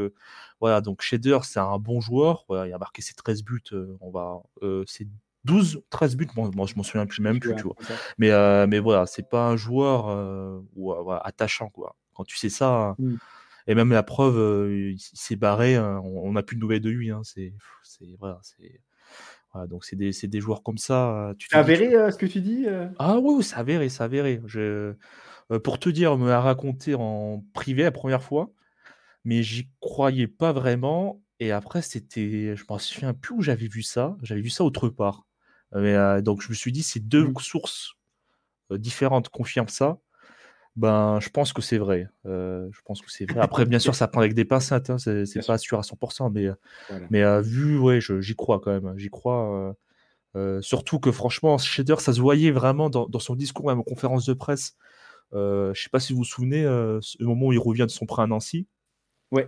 voilà. 0.60 0.80
Donc, 0.82 1.02
Shader, 1.02 1.40
c'est 1.44 1.60
un 1.60 1.78
bon 1.78 2.00
joueur. 2.00 2.46
Il 2.50 2.74
a 2.74 2.78
marqué 2.78 3.02
ses 3.02 3.14
13 3.14 3.44
buts. 3.44 3.62
on 4.00 4.12
va, 4.12 4.42
c'est 4.88 5.08
12, 5.44 5.82
13 5.90 6.16
buts. 6.16 6.28
Bon, 6.36 6.50
moi, 6.56 6.68
je 6.68 6.76
m'en 6.76 6.84
souviens 6.84 7.06
plus, 7.06 7.22
même 7.22 7.40
plus, 7.40 7.56
tu 7.56 7.64
vois. 7.64 7.76
Mais, 8.18 8.30
mais 8.68 8.80
voilà, 8.80 9.06
c'est 9.06 9.28
pas 9.28 9.48
un 9.50 9.58
joueur 9.58 10.64
attachant, 11.24 11.70
quoi. 11.70 11.96
Quand 12.14 12.24
tu 12.24 12.38
sais 12.38 12.50
ça. 12.50 12.96
Mmh. 12.98 13.16
Et 13.68 13.76
même 13.76 13.92
la 13.92 14.04
preuve, 14.04 14.72
il 14.72 15.00
s'est 15.00 15.36
barré. 15.36 15.78
on 15.78 16.32
n'a 16.32 16.44
plus 16.44 16.56
de 16.56 16.62
nouvelles 16.62 16.82
de 16.82 16.90
lui. 16.90 17.12
Hein, 17.12 17.22
c'est, 17.24 17.54
voilà, 18.20 18.40
c'est 18.42 18.80
voilà, 19.54 19.68
donc 19.68 19.84
c'est 19.84 19.96
des, 19.96 20.12
des, 20.12 20.40
joueurs 20.40 20.64
comme 20.64 20.78
ça. 20.78 21.34
Tu 21.38 21.48
c'est 21.50 21.58
avéré 21.58 21.90
tu... 21.90 21.96
euh, 21.96 22.12
ce 22.12 22.18
que 22.18 22.26
tu 22.26 22.42
dis 22.42 22.66
euh... 22.68 22.88
Ah 23.00 23.18
oui, 23.20 23.44
c'est 23.44 23.58
avéré, 23.58 23.90
c'est 23.90 24.04
avéré. 24.04 24.42
Je... 24.46 24.94
Euh, 25.52 25.60
pour 25.60 25.80
te 25.80 25.90
dire, 25.90 26.14
on 26.14 26.18
me 26.18 26.30
l'a 26.30 26.42
raconté 26.42 26.96
en 26.96 27.44
privé 27.54 27.84
la 27.84 27.92
première 27.92 28.24
fois, 28.24 28.52
mais 29.26 29.44
j'y 29.44 29.70
croyais 29.82 30.28
pas 30.28 30.54
vraiment. 30.54 31.22
Et 31.40 31.52
après, 31.52 31.82
c'était, 31.82 32.56
je 32.56 32.64
m'en 32.70 32.78
souviens 32.78 33.14
plus 33.14 33.36
où 33.36 33.42
j'avais 33.42 33.68
vu 33.68 33.84
ça. 33.84 34.16
J'avais 34.22 34.42
vu 34.42 34.50
ça 34.50 34.64
autre 34.64 34.90
part. 34.90 35.26
Mais, 35.74 35.96
euh, 35.96 36.22
donc 36.22 36.42
je 36.42 36.50
me 36.50 36.54
suis 36.54 36.72
dit, 36.72 36.84
ces 36.84 37.00
deux 37.00 37.28
mmh. 37.28 37.40
sources 37.40 37.94
différentes 38.72 39.30
confirment 39.30 39.68
ça. 39.68 40.00
Ben, 40.78 41.20
je 41.20 41.30
pense 41.30 41.52
que 41.52 41.62
c'est 41.62 41.78
vrai. 41.78 42.08
Euh, 42.26 42.70
je 42.72 42.80
pense 42.86 43.02
que 43.02 43.12
c'est 43.12 43.30
vrai. 43.30 43.42
Après, 43.42 43.66
bien 43.66 43.80
sûr, 43.80 43.96
ça 43.96 44.08
prend 44.08 44.22
avec 44.22 44.34
des 44.34 44.46
pincettes. 44.46 44.90
Hein, 44.90 44.98
c'est, 44.98 45.46
pas 45.46 45.58
sûr 45.58 45.78
à 45.78 45.82
100%, 45.82 46.32
mais, 46.32 46.48
voilà. 46.90 47.08
mais 47.10 47.24
euh, 47.24 47.42
vu, 47.42 47.78
ouais, 47.78 48.00
j'y 48.02 48.36
crois 48.36 48.60
quand 48.60 48.72
même. 48.72 48.98
J'y 48.98 49.10
crois. 49.10 49.56
Euh, 49.56 49.74
euh 50.38 50.62
surtout 50.62 51.00
que 51.00 51.12
franchement, 51.12 51.58
Shader, 51.58 51.98
ça 52.00 52.14
se 52.14 52.22
voyait 52.22 52.52
vraiment 52.52 52.90
dans, 52.90 53.08
dans, 53.08 53.20
son 53.20 53.36
discours, 53.36 53.68
même 53.68 53.80
en 53.80 53.84
conférence 53.84 54.26
de 54.26 54.34
presse. 54.34 54.78
je 55.34 55.74
sais 55.76 55.90
pas 55.90 56.00
si 56.00 56.14
vous 56.14 56.20
vous 56.20 56.26
souvenez, 56.26 56.64
le 56.64 57.26
moment 57.26 57.48
où 57.48 57.54
il 57.54 57.60
revient 57.60 57.86
de 57.86 57.92
son 57.92 58.06
prêt 58.06 58.24
à 58.24 58.28
Nancy. 58.28 58.68
Ouais. 59.32 59.48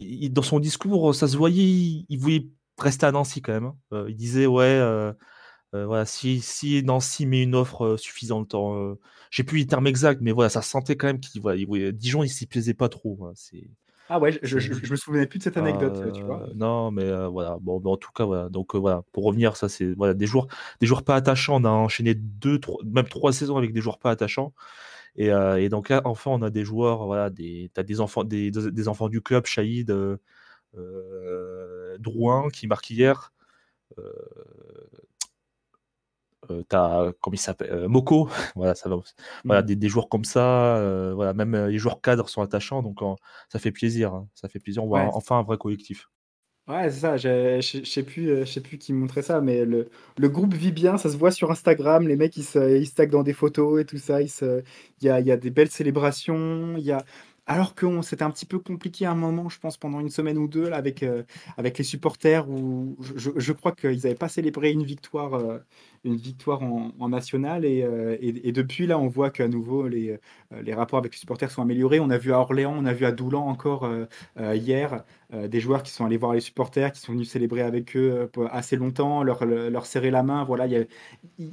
Il, 0.00 0.32
dans 0.32 0.42
son 0.42 0.60
discours, 0.60 1.14
ça 1.14 1.28
se 1.28 1.36
voyait, 1.36 1.62
il, 1.62 2.06
il 2.08 2.18
voulait 2.18 2.48
rester 2.78 3.04
à 3.04 3.12
Nancy 3.12 3.42
quand 3.42 3.52
même. 3.52 3.72
Hein. 3.92 4.06
il 4.08 4.16
disait, 4.16 4.46
ouais 4.46 4.80
euh, 5.74 5.86
voilà, 5.86 6.04
si, 6.06 6.40
si 6.40 6.82
Nancy 6.84 7.26
met 7.26 7.42
une 7.42 7.56
offre 7.56 7.84
euh, 7.84 7.96
suffisante, 7.96 8.54
euh, 8.54 8.94
j'ai 9.30 9.42
plus 9.42 9.58
les 9.58 9.66
termes 9.66 9.88
exacts, 9.88 10.20
mais 10.20 10.30
voilà, 10.30 10.48
ça 10.48 10.62
sentait 10.62 10.94
quand 10.96 11.08
même 11.08 11.18
qu'il 11.18 11.42
voilà, 11.42 11.60
il, 11.60 11.92
Dijon, 11.92 12.22
il 12.22 12.28
s'y 12.28 12.46
plaisait 12.46 12.74
pas 12.74 12.88
trop. 12.88 13.16
Voilà, 13.16 13.34
c'est 13.36 13.68
ah 14.08 14.20
ouais, 14.20 14.38
je, 14.42 14.58
je, 14.58 14.74
je, 14.74 14.90
me 14.90 14.96
souvenais 14.96 15.26
plus 15.26 15.38
de 15.38 15.44
cette 15.44 15.56
anecdote, 15.56 15.96
euh, 15.96 16.12
tu 16.12 16.22
vois. 16.22 16.46
Non, 16.54 16.90
mais 16.90 17.10
voilà. 17.28 17.56
Bon, 17.62 17.82
en 17.82 17.96
tout 17.96 18.12
cas, 18.12 18.24
voilà. 18.24 18.50
Donc 18.50 18.74
voilà, 18.76 19.02
pour 19.12 19.24
revenir, 19.24 19.56
ça 19.56 19.70
c'est 19.70 19.94
voilà 19.94 20.12
des 20.12 20.26
joueurs, 20.26 20.46
des 20.80 20.86
joueurs 20.86 21.04
pas 21.04 21.16
attachants. 21.16 21.56
On 21.60 21.64
a 21.64 21.70
enchaîné 21.70 22.14
deux, 22.14 22.60
trois, 22.60 22.78
même 22.84 23.08
trois 23.08 23.32
saisons 23.32 23.56
avec 23.56 23.72
des 23.72 23.80
joueurs 23.80 23.98
pas 23.98 24.10
attachants. 24.10 24.52
Et, 25.16 25.28
et 25.28 25.68
donc 25.70 25.88
là, 25.88 26.02
enfin, 26.04 26.32
on 26.32 26.42
a 26.42 26.50
des 26.50 26.64
joueurs, 26.64 27.06
voilà, 27.06 27.30
des, 27.30 27.70
t'as 27.72 27.82
des 27.82 28.00
enfants, 28.00 28.24
des, 28.24 28.50
des 28.50 28.88
enfants 28.88 29.08
du 29.08 29.22
club, 29.22 29.46
Shahid, 29.46 29.92
Drouin 31.98 32.50
qui 32.50 32.66
marque 32.66 32.90
hier. 32.90 33.32
Euh, 33.98 34.12
euh, 36.50 36.62
t'as 36.68 37.12
comme 37.20 37.34
il 37.34 37.38
s'appelle 37.38 37.70
euh, 37.70 37.88
Moko. 37.88 38.28
Voilà 38.56 38.74
ça 38.74 38.88
va 38.88 38.96
voilà 39.44 39.62
mmh. 39.62 39.66
des, 39.66 39.76
des, 39.76 39.88
joueurs 39.88 40.08
comme 40.08 40.24
ça 40.24 40.76
euh, 40.76 41.12
voilà 41.14 41.34
même 41.34 41.66
les 41.66 41.78
joueurs 41.78 42.00
cadres 42.00 42.28
sont 42.28 42.42
attachants 42.42 42.82
donc 42.82 42.98
ça 43.48 43.58
fait 43.58 43.72
plaisir 43.72 44.14
hein. 44.14 44.28
ça 44.34 44.48
fait 44.48 44.58
plaisir. 44.60 44.84
On 44.84 44.86
voit 44.86 45.04
ouais. 45.04 45.10
enfin 45.12 45.38
un 45.38 45.42
vrai 45.42 45.58
collectif. 45.58 46.08
Ouais 46.66 46.90
c'est 46.90 47.00
ça. 47.00 47.16
Je 47.16 47.60
sais 47.84 48.02
plus 48.02 48.40
je 48.40 48.44
sais 48.44 48.60
plus 48.60 48.78
qui 48.78 48.92
montrait 48.92 49.22
ça 49.22 49.40
mais 49.40 49.64
le, 49.64 49.88
le 50.18 50.28
groupe 50.28 50.54
vit 50.54 50.72
bien 50.72 50.96
ça 50.96 51.10
se 51.10 51.16
voit 51.16 51.30
sur 51.30 51.50
Instagram. 51.50 52.06
Les 52.08 52.16
mecs 52.16 52.36
ils 52.36 52.44
se 52.44 52.78
ils 52.78 52.86
se 52.86 53.02
dans 53.02 53.22
des 53.22 53.34
photos 53.34 53.80
et 53.80 53.84
tout 53.84 53.98
ça. 53.98 54.22
Il 54.22 54.30
y 55.02 55.08
a, 55.08 55.20
y 55.20 55.30
a 55.30 55.36
des 55.36 55.50
belles 55.50 55.70
célébrations. 55.70 56.76
Il 56.76 56.84
y 56.84 56.92
a 56.92 57.04
alors 57.46 57.74
que 57.74 58.02
c'était 58.02 58.22
un 58.22 58.30
petit 58.30 58.46
peu 58.46 58.58
compliqué 58.58 59.04
à 59.06 59.10
un 59.10 59.14
moment, 59.14 59.48
je 59.48 59.58
pense, 59.58 59.76
pendant 59.76 60.00
une 60.00 60.08
semaine 60.08 60.38
ou 60.38 60.48
deux, 60.48 60.68
là, 60.68 60.76
avec, 60.76 61.02
euh, 61.02 61.24
avec 61.58 61.76
les 61.78 61.84
supporters, 61.84 62.48
où 62.48 62.96
je, 63.16 63.30
je 63.36 63.52
crois 63.52 63.72
qu'ils 63.72 63.96
n'avaient 63.96 64.14
pas 64.14 64.28
célébré 64.28 64.72
une 64.72 64.84
victoire, 64.84 65.34
euh, 65.34 65.58
une 66.04 66.16
victoire 66.16 66.62
en, 66.62 67.08
national. 67.08 67.64
Et, 67.64 67.82
euh, 67.82 68.16
et, 68.20 68.48
et, 68.48 68.52
depuis, 68.52 68.86
là, 68.86 68.98
on 68.98 69.08
voit 69.08 69.30
qu'à 69.30 69.48
nouveau, 69.48 69.88
les, 69.88 70.18
les 70.62 70.74
rapports 70.74 70.98
avec 70.98 71.12
les 71.12 71.18
supporters 71.18 71.50
sont 71.50 71.62
améliorés. 71.62 72.00
On 72.00 72.10
a 72.10 72.18
vu 72.18 72.32
à 72.32 72.40
Orléans, 72.40 72.74
on 72.76 72.84
a 72.84 72.92
vu 72.92 73.04
à 73.06 73.12
Doulan 73.12 73.46
encore 73.46 73.88
hier, 74.38 75.04
des 75.32 75.60
joueurs 75.60 75.82
qui 75.82 75.90
sont 75.92 76.04
allés 76.04 76.16
voir 76.16 76.32
les 76.32 76.40
supporters, 76.40 76.92
qui 76.92 77.00
sont 77.00 77.12
venus 77.12 77.30
célébrer 77.30 77.62
avec 77.62 77.96
eux 77.96 78.30
assez 78.50 78.76
longtemps, 78.76 79.22
leur, 79.22 79.44
leur 79.44 79.86
serrer 79.86 80.10
la 80.10 80.22
main. 80.22 80.44
Voilà, 80.44 80.66
il 80.66 80.72
y 80.72 80.76
a, 80.76 80.84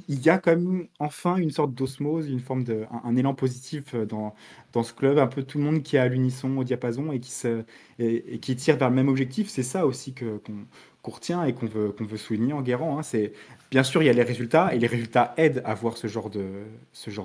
il 0.08 0.20
quand 0.40 0.46
même 0.56 0.86
enfin 0.98 1.36
une 1.36 1.50
sorte 1.50 1.74
d'osmose, 1.74 2.28
une 2.28 2.40
forme 2.40 2.64
de, 2.64 2.84
un, 2.90 3.08
un 3.10 3.16
élan 3.16 3.34
positif 3.34 3.94
dans, 3.94 4.34
dans 4.72 4.82
ce 4.82 4.92
club, 4.94 5.18
un 5.18 5.26
peu 5.26 5.42
tout 5.42 5.58
le 5.58 5.64
monde 5.64 5.82
qui 5.82 5.96
est 5.96 5.98
à 6.00 6.08
l'unisson, 6.08 6.56
au 6.56 6.64
diapason 6.64 7.12
et 7.12 7.20
qui, 7.20 7.30
se, 7.30 7.64
et, 8.02 8.38
qui 8.38 8.56
tire 8.56 8.76
vers 8.76 8.88
le 8.88 8.94
même 8.94 9.08
objectif. 9.08 9.48
C'est 9.48 9.62
ça 9.62 9.86
aussi 9.86 10.12
que, 10.12 10.38
qu'on, 10.38 11.10
retient 11.10 11.44
et 11.44 11.52
qu'on 11.52 11.66
veut, 11.66 11.90
qu'on 11.92 12.04
veut 12.04 12.16
souligner 12.16 12.52
en 12.52 12.62
Guérant. 12.62 12.98
Hein. 12.98 13.28
Bien 13.70 13.82
sûr, 13.82 14.02
il 14.02 14.06
y 14.06 14.08
a 14.08 14.12
les 14.12 14.22
résultats 14.22 14.74
et 14.74 14.78
les 14.78 14.86
résultats 14.86 15.34
aident 15.36 15.62
à 15.64 15.74
voir 15.74 15.96
ce 15.96 16.06
genre, 16.06 16.30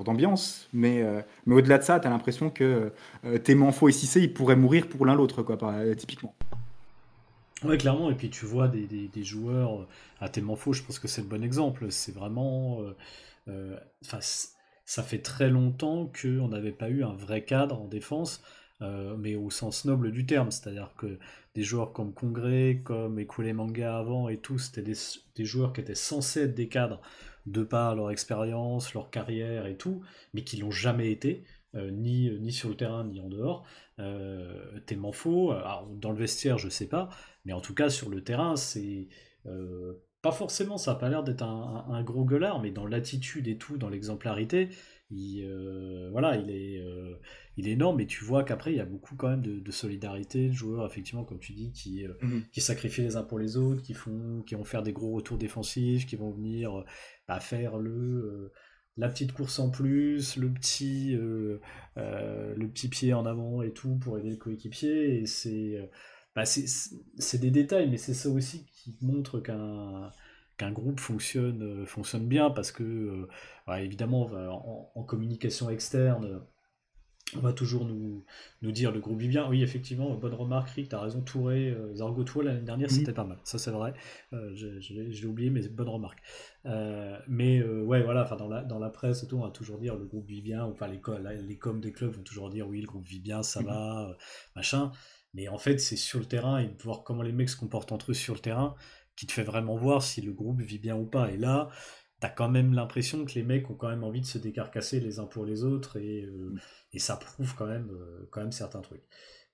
d'ambiance. 0.04 0.68
Mais, 0.72 1.02
euh, 1.02 1.20
mais 1.46 1.54
au-delà 1.54 1.78
de 1.78 1.84
ça, 1.84 2.00
tu 2.00 2.06
as 2.06 2.10
l'impression 2.10 2.50
que 2.50 2.92
euh, 3.24 3.38
Témanfo 3.38 3.88
et 3.88 3.92
Cissé, 3.92 4.20
ils 4.20 4.32
pourraient 4.32 4.56
mourir 4.56 4.88
pour 4.88 5.04
l'un 5.06 5.14
l'autre, 5.14 5.42
quoi, 5.42 5.58
euh, 5.62 5.94
typiquement. 5.94 6.34
Ouais, 7.64 7.76
clairement. 7.76 8.10
Et 8.10 8.14
puis 8.14 8.30
tu 8.30 8.46
vois 8.46 8.68
des, 8.68 8.86
des, 8.86 9.24
joueurs 9.24 9.86
à 10.20 10.28
Témanfo, 10.28 10.72
je 10.72 10.82
pense 10.82 10.98
que 10.98 11.08
c'est 11.08 11.22
le 11.22 11.26
bon 11.26 11.42
exemple. 11.42 11.86
C'est 11.90 12.14
vraiment. 12.14 12.80
Enfin 14.04 14.20
ça 14.88 15.02
fait 15.02 15.18
très 15.18 15.50
longtemps 15.50 16.10
qu'on 16.18 16.48
n'avait 16.48 16.72
pas 16.72 16.88
eu 16.88 17.04
un 17.04 17.12
vrai 17.12 17.44
cadre 17.44 17.78
en 17.78 17.86
défense, 17.86 18.42
euh, 18.80 19.16
mais 19.16 19.34
au 19.34 19.50
sens 19.50 19.84
noble 19.84 20.12
du 20.12 20.26
terme. 20.26 20.50
C'est-à-dire 20.50 20.94
que 20.96 21.18
des 21.54 21.62
joueurs 21.62 21.92
comme 21.92 22.12
Congrès, 22.12 22.80
comme 22.84 23.18
Ekule 23.18 23.52
Manga 23.52 23.98
avant 23.98 24.28
et 24.28 24.38
tout, 24.38 24.58
c'était 24.58 24.82
des, 24.82 25.44
joueurs 25.44 25.72
qui 25.72 25.80
étaient 25.80 25.94
censés 25.94 26.42
être 26.42 26.54
des 26.54 26.68
cadres 26.68 27.00
de 27.46 27.62
par 27.62 27.94
leur 27.94 28.10
expérience, 28.10 28.94
leur 28.94 29.10
carrière 29.10 29.66
et 29.66 29.76
tout, 29.76 30.02
mais 30.34 30.44
qui 30.44 30.58
l'ont 30.58 30.70
jamais 30.70 31.10
été. 31.10 31.44
Euh, 31.74 31.90
ni, 31.90 32.50
sur 32.50 32.70
le 32.70 32.76
terrain 32.76 33.04
ni 33.04 33.20
en 33.20 33.28
dehors. 33.28 33.66
Euh, 33.98 34.80
Tellement 34.86 35.12
faux. 35.12 35.52
Dans 35.96 36.12
le 36.12 36.18
vestiaire, 36.18 36.58
je 36.58 36.68
sais 36.68 36.88
pas, 36.88 37.10
mais 37.44 37.52
en 37.52 37.60
tout 37.60 37.74
cas 37.74 37.90
sur 37.90 38.08
le 38.08 38.22
terrain, 38.22 38.56
c'est 38.56 39.08
pas 40.22 40.32
forcément, 40.32 40.78
ça 40.78 40.92
n'a 40.92 40.98
pas 40.98 41.08
l'air 41.08 41.22
d'être 41.22 41.42
un, 41.42 42.02
gros 42.02 42.24
gueulard, 42.24 42.60
mais 42.60 42.70
dans 42.70 42.86
l'attitude 42.86 43.46
et 43.46 43.56
tout, 43.56 43.78
dans 43.78 43.88
l'exemplarité, 43.88 44.70
il, 45.10 45.44
euh, 45.44 46.08
voilà, 46.10 46.36
il 46.36 46.50
est, 46.50 46.80
euh, 46.80 47.14
il 47.56 47.66
est 47.68 47.72
énorme, 47.72 47.96
mais 47.96 48.06
tu 48.06 48.24
vois 48.24 48.44
qu'après, 48.44 48.72
il 48.72 48.76
y 48.76 48.80
a 48.80 48.84
beaucoup 48.84 49.16
quand 49.16 49.28
même 49.28 49.42
de, 49.42 49.58
de, 49.58 49.70
solidarité, 49.70 50.48
de 50.48 50.52
joueurs, 50.52 50.86
effectivement, 50.86 51.24
comme 51.24 51.38
tu 51.38 51.52
dis, 51.52 51.72
qui, 51.72 52.04
euh, 52.04 52.12
mmh. 52.20 52.40
qui 52.52 52.60
sacrifient 52.60 53.02
les 53.02 53.16
uns 53.16 53.22
pour 53.22 53.38
les 53.38 53.56
autres, 53.56 53.82
qui, 53.82 53.94
font, 53.94 54.42
qui 54.46 54.54
vont 54.54 54.64
faire 54.64 54.82
des 54.82 54.92
gros 54.92 55.12
retours 55.12 55.38
défensifs, 55.38 56.06
qui 56.06 56.16
vont 56.16 56.30
venir 56.30 56.84
bah, 57.26 57.40
faire 57.40 57.78
le 57.78 58.52
la 58.96 59.08
petite 59.08 59.30
course 59.30 59.60
en 59.60 59.70
plus, 59.70 60.36
le 60.36 60.52
petit, 60.52 61.12
le 61.12 62.66
petit 62.66 62.88
pied 62.88 63.14
en 63.14 63.26
avant 63.26 63.62
et 63.62 63.72
tout 63.72 63.94
pour 63.94 64.18
aider 64.18 64.30
le 64.30 64.36
coéquipier. 64.36 65.20
Et 65.20 65.26
c'est 65.26 65.88
bah, 66.34 66.42
des 67.34 67.50
détails, 67.52 67.88
mais 67.88 67.96
c'est 67.96 68.12
ça 68.12 68.28
aussi 68.28 68.66
qui 68.72 68.96
montre 69.00 69.38
qu'un 69.38 70.10
qu'un 70.58 70.72
groupe 70.72 71.00
fonctionne, 71.00 71.62
euh, 71.62 71.86
fonctionne 71.86 72.26
bien 72.26 72.50
parce 72.50 72.72
que, 72.72 72.82
euh, 72.82 73.28
bah, 73.66 73.80
évidemment, 73.80 74.26
en, 74.26 74.90
en, 74.94 75.02
communication 75.04 75.70
externe, 75.70 76.42
on 77.36 77.40
va 77.40 77.52
toujours 77.52 77.84
nous, 77.84 78.24
nous 78.62 78.72
dire 78.72 78.90
le 78.90 79.00
groupe 79.00 79.18
vit 79.18 79.28
bien. 79.28 79.48
Oui, 79.48 79.62
effectivement, 79.62 80.14
bonne 80.14 80.34
remarque, 80.34 80.70
Rick, 80.70 80.88
t'as 80.88 81.00
raison, 81.00 81.20
Touré, 81.20 81.70
euh, 81.70 81.94
Zargo 81.94 82.24
l'année 82.42 82.62
dernière, 82.62 82.90
c'était 82.90 83.12
pas 83.12 83.24
mal. 83.24 83.38
Ça, 83.44 83.58
c'est 83.58 83.70
vrai. 83.70 83.92
Euh, 84.32 84.50
J'ai 84.54 85.26
oublié, 85.26 85.50
mais 85.50 85.66
bonne 85.68 85.88
remarque. 85.88 86.20
Euh, 86.66 87.18
mais 87.28 87.58
euh, 87.58 87.82
ouais, 87.82 88.02
voilà, 88.02 88.24
dans 88.24 88.48
la, 88.48 88.62
dans 88.62 88.78
la 88.78 88.90
presse, 88.90 89.26
tout, 89.26 89.36
on 89.36 89.42
va 89.42 89.50
toujours 89.50 89.78
dire 89.78 89.96
le 89.96 90.06
groupe 90.06 90.26
vit 90.26 90.42
bien, 90.42 90.64
enfin, 90.64 90.88
les, 90.88 91.00
les 91.42 91.58
coms 91.58 91.80
des 91.80 91.92
clubs 91.92 92.12
vont 92.12 92.22
toujours 92.22 92.50
dire 92.50 92.66
oui, 92.68 92.80
le 92.80 92.86
groupe 92.86 93.06
vit 93.06 93.20
bien, 93.20 93.42
ça 93.42 93.60
mhm. 93.60 93.66
va, 93.66 94.16
machin. 94.56 94.92
Mais 95.34 95.48
en 95.48 95.58
fait, 95.58 95.78
c'est 95.78 95.96
sur 95.96 96.18
le 96.18 96.24
terrain 96.24 96.58
et 96.58 96.68
de 96.68 96.82
voir 96.82 97.04
comment 97.04 97.22
les 97.22 97.32
mecs 97.32 97.50
se 97.50 97.56
comportent 97.56 97.92
entre 97.92 98.12
eux 98.12 98.14
sur 98.14 98.34
le 98.34 98.40
terrain 98.40 98.74
qui 99.18 99.26
te 99.26 99.32
fait 99.32 99.42
vraiment 99.42 99.76
voir 99.76 100.00
si 100.00 100.20
le 100.20 100.32
groupe 100.32 100.60
vit 100.60 100.78
bien 100.78 100.96
ou 100.96 101.04
pas. 101.04 101.28
Et 101.32 101.36
là, 101.36 101.70
t'as 102.20 102.28
quand 102.28 102.48
même 102.48 102.72
l'impression 102.72 103.24
que 103.24 103.32
les 103.32 103.42
mecs 103.42 103.68
ont 103.68 103.74
quand 103.74 103.88
même 103.88 104.04
envie 104.04 104.20
de 104.20 104.26
se 104.26 104.38
décarcasser 104.38 105.00
les 105.00 105.18
uns 105.18 105.26
pour 105.26 105.44
les 105.44 105.64
autres 105.64 105.96
et, 105.96 106.22
euh, 106.22 106.50
mm. 106.50 106.60
et 106.92 106.98
ça 107.00 107.16
prouve 107.16 107.52
quand 107.56 107.66
même, 107.66 107.90
euh, 107.90 108.28
quand 108.30 108.40
même 108.40 108.52
certains 108.52 108.80
trucs. 108.80 109.02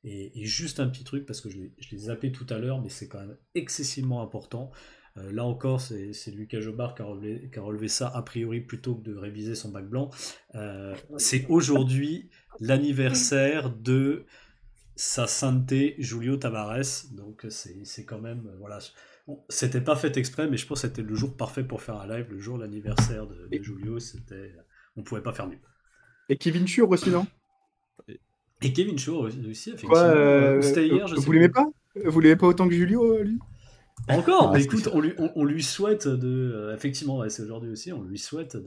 Et, 0.07 0.44
juste 0.44 0.81
un 0.81 0.88
petit 0.88 1.03
truc, 1.03 1.24
parce 1.24 1.40
que 1.40 1.48
je 1.48 1.61
l'ai 1.61 1.98
zappé 1.98 2.31
tout 2.31 2.46
à 2.50 2.59
l'heure, 2.59 2.83
mais 2.83 2.90
c'est 2.90 3.09
quand 3.09 3.20
même 3.20 3.38
excessivement 3.55 4.20
important. 4.20 4.70
Euh, 5.16 5.33
là 5.33 5.44
encore, 5.44 5.81
c'est 5.81 6.12
Lucas 6.31 6.61
Jobard 6.61 6.94
qui 6.94 7.00
a, 7.00 7.07
relevé, 7.07 7.48
qui 7.50 7.59
a, 7.59 7.62
relevé, 7.62 7.88
ça 7.88 8.09
a 8.09 8.20
priori 8.20 8.61
plutôt 8.61 8.96
que 8.96 9.03
de 9.03 9.16
réviser 9.16 9.55
son 9.55 9.70
bac 9.70 9.88
blanc. 9.88 10.11
c'est 11.16 11.46
aujourd'hui 11.48 12.29
l'anniversaire 12.61 13.70
de 13.70 14.27
sa 14.94 15.27
sainteté 15.27 15.94
Julio 15.96 16.37
Tavares. 16.37 17.07
Donc 17.12 17.46
c'est 17.48 18.05
quand 18.05 18.20
même... 18.20 18.53
voilà 18.59 18.81
c'était 19.48 19.80
pas 19.80 19.96
fait 19.96 20.16
exprès, 20.16 20.48
mais 20.48 20.56
je 20.56 20.66
pense 20.66 20.82
que 20.82 20.88
c'était 20.88 21.02
le 21.02 21.14
jour 21.14 21.37
parfait 21.37 21.64
pour 21.64 21.80
faire 21.80 21.96
un 21.96 22.06
live, 22.06 22.26
le 22.30 22.38
jour 22.38 22.58
l'anniversaire 22.58 23.26
de, 23.26 23.48
Julio. 23.62 23.98
C'était, 23.98 24.54
on 24.96 25.02
pouvait 25.02 25.22
pas 25.22 25.32
faire 25.32 25.46
mieux. 25.46 25.58
Et 26.28 26.37
Kevin 26.37 26.66
Schur 26.66 26.90
aussi, 26.90 27.10
non? 27.10 27.26
Et 28.62 28.72
Kevin 28.72 28.98
Schur 28.98 29.20
aussi, 29.20 29.70
effectivement. 29.70 29.96
Euh, 29.96 30.60
c'était 30.60 30.88
hier, 30.88 31.06
je 31.06 31.16
Vous 31.16 31.32
l'aimez 31.32 31.48
pas? 31.48 31.66
Vous 32.04 32.20
l'aimez 32.20 32.37
pas 32.37 32.46
autant 32.46 32.68
que 32.68 32.74
Julio, 32.74 33.22
lui? 33.22 33.38
Encore, 34.08 34.52
ah, 34.54 34.60
écoute, 34.60 34.88
on 34.92 35.00
lui, 35.00 35.14
on, 35.18 35.44
lui, 35.44 35.62
souhaite 35.62 36.08
de. 36.08 36.52
Euh, 36.54 36.74
effectivement, 36.74 37.26
c'est 37.28 37.42
aujourd'hui 37.42 37.70
aussi, 37.70 37.92
on 37.92 38.02
lui 38.02 38.18
souhaite 38.18 38.58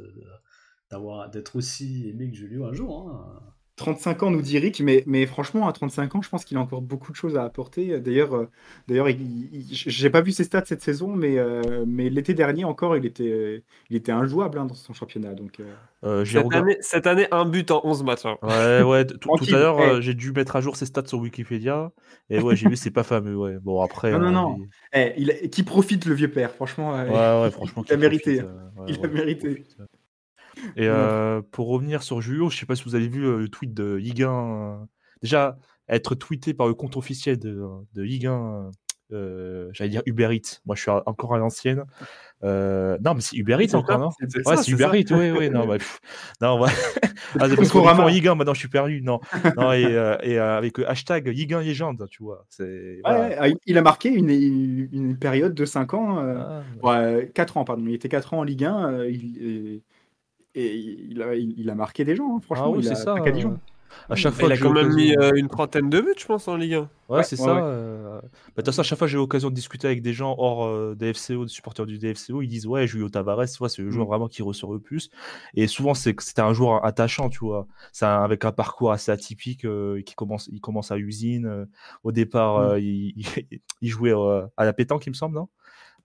d'avoir 0.90 1.30
d'être 1.30 1.56
aussi 1.56 2.10
aimé 2.10 2.32
que 2.32 2.36
Julio 2.36 2.66
un 2.66 2.74
jour. 2.74 3.10
Hein. 3.10 3.54
35 3.78 4.24
ans, 4.24 4.32
nous 4.32 4.42
dit 4.42 4.58
Rick, 4.58 4.82
mais, 4.82 5.04
mais 5.06 5.28
franchement, 5.28 5.68
à 5.68 5.72
35 5.72 6.16
ans, 6.16 6.22
je 6.24 6.30
pense 6.30 6.44
qu'il 6.44 6.58
a 6.58 6.60
encore 6.60 6.82
beaucoup 6.82 7.12
de 7.12 7.16
choses 7.16 7.38
à 7.38 7.44
apporter. 7.44 8.00
D'ailleurs, 8.00 8.36
euh, 8.36 8.50
d'ailleurs, 8.88 9.08
j'ai 9.70 10.10
pas 10.10 10.22
vu 10.22 10.32
ses 10.32 10.44
stats 10.44 10.66
cette 10.66 10.82
saison, 10.82 11.16
mais, 11.16 11.38
euh, 11.38 11.86
mais 11.88 12.10
l'été 12.10 12.34
dernier 12.34 12.66
encore, 12.66 12.98
il 12.98 13.06
était, 13.06 13.64
il 13.92 13.96
était 13.96 14.12
injouable 14.12 14.58
hein, 14.58 14.66
dans 14.66 14.74
son 14.74 14.94
championnat. 14.94 15.36
Donc, 15.36 15.62
euh. 16.04 16.26
cette, 16.26 16.54
année, 16.54 16.78
cette, 16.82 17.06
année, 17.06 17.28
un 17.30 17.46
but 17.46 17.70
en 17.70 17.82
11 17.84 18.04
matchs. 18.04 18.26
Hein. 18.26 18.38
Ouais, 18.42 18.82
ouais. 18.82 19.06
Tout 19.06 19.36
à 19.56 19.60
l'heure, 19.60 20.02
j'ai 20.02 20.16
dû 20.16 20.32
mettre 20.32 20.56
à 20.56 20.62
jour 20.62 20.76
ses 20.76 20.88
stats 20.88 21.06
sur 21.06 21.20
Wikipédia, 21.20 21.92
et 22.32 22.40
ouais, 22.40 22.56
j'ai 22.56 22.70
vu, 22.70 22.76
c'est 22.76 22.90
pas 22.90 23.04
fameux. 23.04 23.38
Ouais. 23.38 23.60
Bon, 23.62 23.82
après. 23.82 24.12
Non, 24.12 24.20
non, 24.20 24.32
non. 24.32 24.58
Eh, 24.94 25.14
il... 25.18 25.50
qui 25.52 25.62
profite 25.62 26.06
le 26.06 26.16
vieux 26.16 26.32
père, 26.32 26.52
franchement. 26.52 26.94
Ouais, 26.94 27.44
ouais, 27.44 27.52
franchement. 27.52 27.84
Il 27.88 27.94
a 27.94 27.98
mérité. 27.98 28.42
il 28.88 29.06
a 29.06 29.08
mérité. 29.08 29.66
Et 30.76 30.88
euh, 30.88 31.42
pour 31.52 31.68
revenir 31.70 32.04
sur 32.04 32.22
Julio, 32.22 32.50
je 32.50 32.58
sais 32.58 32.66
pas 32.66 32.76
si 32.76 32.84
vous 32.84 32.96
avez 32.96 33.08
vu 33.08 33.26
euh, 33.26 33.38
le 33.38 33.50
tweet 33.50 33.74
de 33.74 34.00
Higuin. 34.00 34.32
Euh, 34.32 34.76
déjà, 35.22 35.58
être 35.88 36.16
tweeté 36.16 36.54
par 36.54 36.68
le 36.68 36.74
compte 36.74 36.98
officiel 36.98 37.40
de, 37.40 37.64
de 37.94 38.04
j'allais 39.74 39.90
dire 39.90 40.02
Uber 40.06 40.36
Eats. 40.36 40.60
Moi, 40.66 40.76
je 40.76 40.82
suis 40.82 40.92
encore 40.92 41.34
à 41.34 41.38
l'ancienne. 41.38 41.86
non, 42.44 43.14
mais 43.14 43.22
c'est 43.22 43.38
Uber 43.38 43.58
Eats 43.62 43.76
encore, 43.76 44.00
non? 44.00 44.10
Ouais, 44.46 44.58
c'est 44.58 44.72
Uber 44.72 44.90
Eats, 44.94 45.16
oui, 45.16 45.32
oui. 45.32 45.50
Non, 45.50 45.66
bah, 45.66 45.78
non, 46.42 46.60
ouais. 46.60 46.70
ah, 47.40 47.50
c'est 47.50 47.56
parce 47.56 47.70
qu'on 47.70 48.08
Higuin, 48.08 48.36
maintenant 48.36 48.54
je 48.54 48.60
suis 48.60 48.68
perdu. 48.68 49.02
Non, 49.02 49.20
non 49.58 49.72
et, 49.72 50.18
et 50.24 50.38
avec 50.38 50.78
le 50.78 50.90
hashtag 50.90 51.32
Higuin 51.34 51.62
légende, 51.62 52.06
tu 52.10 52.22
vois. 52.24 52.46
Ouais, 52.60 53.00
ah, 53.06 53.48
il 53.66 53.78
a 53.78 53.82
marqué 53.82 54.10
une, 54.10 54.30
une, 54.30 55.18
période 55.18 55.54
de 55.54 55.66
5 55.66 55.94
ans, 55.94 56.18
ah, 56.20 56.64
ouais. 56.84 57.32
4 57.34 57.58
ans, 57.58 57.64
pardon. 57.64 57.86
Il 57.88 57.94
était 57.94 58.10
4 58.10 58.34
ans 58.34 58.40
en 58.40 58.44
Ligue 58.44 58.66
1. 58.66 59.06
il, 59.06 59.38
et 59.42 59.84
il 60.58 61.22
a, 61.22 61.36
il 61.36 61.70
a 61.70 61.76
marqué 61.76 62.04
des 62.04 62.16
gens, 62.16 62.36
hein, 62.36 62.40
franchement. 62.42 62.74
Ah 62.74 62.78
oui, 62.78 62.84
c'est 62.84 62.96
ça. 62.96 63.16
À 64.10 64.16
chaque 64.16 64.34
fois, 64.34 64.48
il 64.48 64.54
a 64.54 64.58
quand 64.58 64.72
même 64.72 64.94
mis 64.94 65.16
euh, 65.18 65.32
une 65.36 65.48
trentaine 65.48 65.90
de 65.90 66.00
buts, 66.00 66.14
je 66.18 66.26
pense, 66.26 66.48
en 66.48 66.56
Ligue 66.56 66.76
1. 66.76 66.90
Ouais, 67.10 67.24
c'est 67.24 67.36
ça. 67.36 67.58
Euh... 67.58 68.22
Bah, 68.56 68.64
à 68.66 68.84
chaque 68.84 68.98
fois, 68.98 69.08
j'ai 69.08 69.18
l'occasion 69.18 69.50
de 69.50 69.56
discuter 69.56 69.88
avec 69.88 70.02
des 70.02 70.14
gens 70.14 70.36
hors 70.38 70.66
euh, 70.66 70.96
DFCO, 70.96 71.46
des 71.46 71.50
supporters 71.50 71.86
du 71.86 71.98
DFCO. 71.98 72.42
Ils 72.42 72.48
disent 72.48 72.68
Ouais, 72.68 72.88
Julio 72.88 73.10
Tavares, 73.10 73.48
c'est 73.48 73.80
le 73.80 73.92
joueur 73.92 74.06
mm. 74.06 74.10
vraiment 74.10 74.28
qui 74.28 74.42
ressort 74.42 74.74
le 74.74 74.80
plus. 74.80 75.10
Et 75.56 75.68
souvent, 75.68 75.94
c'était 75.94 76.42
un 76.42 76.54
joueur 76.54 76.86
attachant, 76.86 77.30
tu 77.30 77.40
vois. 77.40 77.68
C'est 77.92 78.06
avec 78.06 78.46
un 78.46 78.52
parcours 78.52 78.92
assez 78.92 79.12
atypique. 79.12 79.66
Euh, 79.66 80.02
qui 80.02 80.16
commence, 80.16 80.50
il 80.52 80.62
commence 80.62 80.92
à 80.92 80.98
usine. 80.98 81.46
Euh, 81.46 81.66
au 82.04 82.12
départ, 82.12 82.76
mm. 82.76 82.80
il, 82.80 83.26
il, 83.82 83.90
jouait 83.90 84.14
à 84.58 84.66
la 84.66 84.74
pétanque, 84.74 85.06
il 85.06 85.10
me 85.10 85.16
semble, 85.16 85.36
non? 85.36 85.50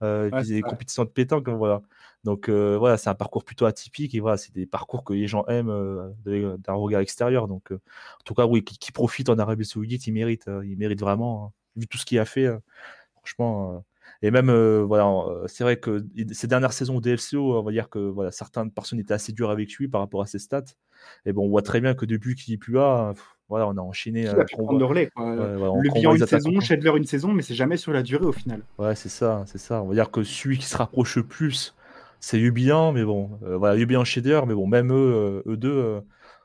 Euh, 0.03 0.29
ouais, 0.31 0.43
des 0.43 0.61
compétitions 0.61 1.05
de 1.05 1.09
pétanque, 1.09 1.47
hein, 1.47 1.55
voilà. 1.55 1.81
Donc 2.23 2.47
euh, 2.47 2.77
voilà, 2.77 2.97
c'est 2.97 3.09
un 3.09 3.15
parcours 3.15 3.43
plutôt 3.43 3.65
atypique 3.65 4.15
et 4.15 4.19
voilà, 4.19 4.37
c'est 4.37 4.53
des 4.53 4.65
parcours 4.65 5.03
que 5.03 5.13
les 5.13 5.27
gens 5.27 5.45
aiment 5.47 5.69
euh, 5.69 6.57
d'un 6.57 6.73
regard 6.73 7.01
extérieur. 7.01 7.47
Donc 7.47 7.71
en 7.71 8.23
tout 8.23 8.33
cas, 8.33 8.45
oui, 8.45 8.63
qui, 8.63 8.91
profite 8.91 9.29
en 9.29 9.37
Arabie 9.39 9.65
Saoudite, 9.65 10.07
il 10.07 10.13
mérite, 10.13 10.45
il 10.63 10.77
mérite 10.77 10.99
vraiment, 10.99 11.45
hein, 11.45 11.51
vu 11.75 11.87
tout 11.87 11.97
ce 11.97 12.05
qu'il 12.05 12.19
a 12.19 12.25
fait, 12.25 12.49
franchement. 13.15 13.83
Et 14.21 14.31
même, 14.31 14.51
voilà, 14.83 15.11
c'est 15.47 15.65
vrai 15.65 15.77
que 15.77 16.05
ces 16.31 16.47
dernières 16.47 16.71
saisons 16.71 16.97
au 16.97 17.01
DFCO, 17.01 17.59
on 17.59 17.63
va 17.63 17.71
dire 17.71 17.89
que 17.89 17.99
voilà, 17.99 18.31
certaines 18.31 18.71
personnes 18.71 18.99
étaient 18.99 19.13
assez 19.13 19.33
dures 19.33 19.49
avec 19.49 19.73
lui 19.73 19.89
par 19.89 19.99
rapport 19.99 20.21
à 20.21 20.25
ses 20.25 20.39
stats. 20.39 20.63
Et 21.25 21.33
bon, 21.33 21.45
on 21.45 21.49
voit 21.49 21.61
très 21.61 21.81
bien 21.81 21.93
que 21.93 22.05
depuis 22.05 22.35
qu'il 22.35 22.53
est 22.53 22.57
plus 22.57 22.73
là, 22.73 23.13
voilà, 23.49 23.67
on 23.67 23.77
a 23.77 23.81
enchaîné. 23.81 24.27
Euh, 24.27 24.43
prendre 24.51 24.79
le 24.79 24.85
relais. 24.85 25.09
le 25.15 25.93
bilan 25.93 26.15
une 26.15 26.25
saison, 26.25 26.59
Shedler 26.59 26.91
une 26.97 27.05
saison, 27.05 27.33
mais 27.33 27.41
c'est 27.41 27.53
jamais 27.53 27.77
sur 27.77 27.93
la 27.93 28.01
durée 28.01 28.25
au 28.25 28.31
final. 28.31 28.61
Ouais, 28.77 28.95
c'est 28.95 29.09
ça, 29.09 29.43
c'est 29.45 29.57
ça. 29.57 29.83
On 29.83 29.87
va 29.87 29.93
dire 29.93 30.09
que 30.09 30.23
celui 30.23 30.57
qui 30.57 30.65
se 30.65 30.77
rapproche 30.77 31.17
le 31.17 31.23
plus, 31.23 31.75
c'est 32.23 32.39
Ubian, 32.39 32.93
mais 32.93 33.03
bon, 33.03 33.37
euh, 33.43 33.57
voilà, 33.57 33.77
Ubian 33.77 34.05
Shader, 34.05 34.43
mais 34.47 34.53
bon, 34.53 34.65
même 34.65 34.93
eux, 34.93 35.43
eux 35.45 35.57
deux. 35.57 35.75
Euh, 35.75 35.99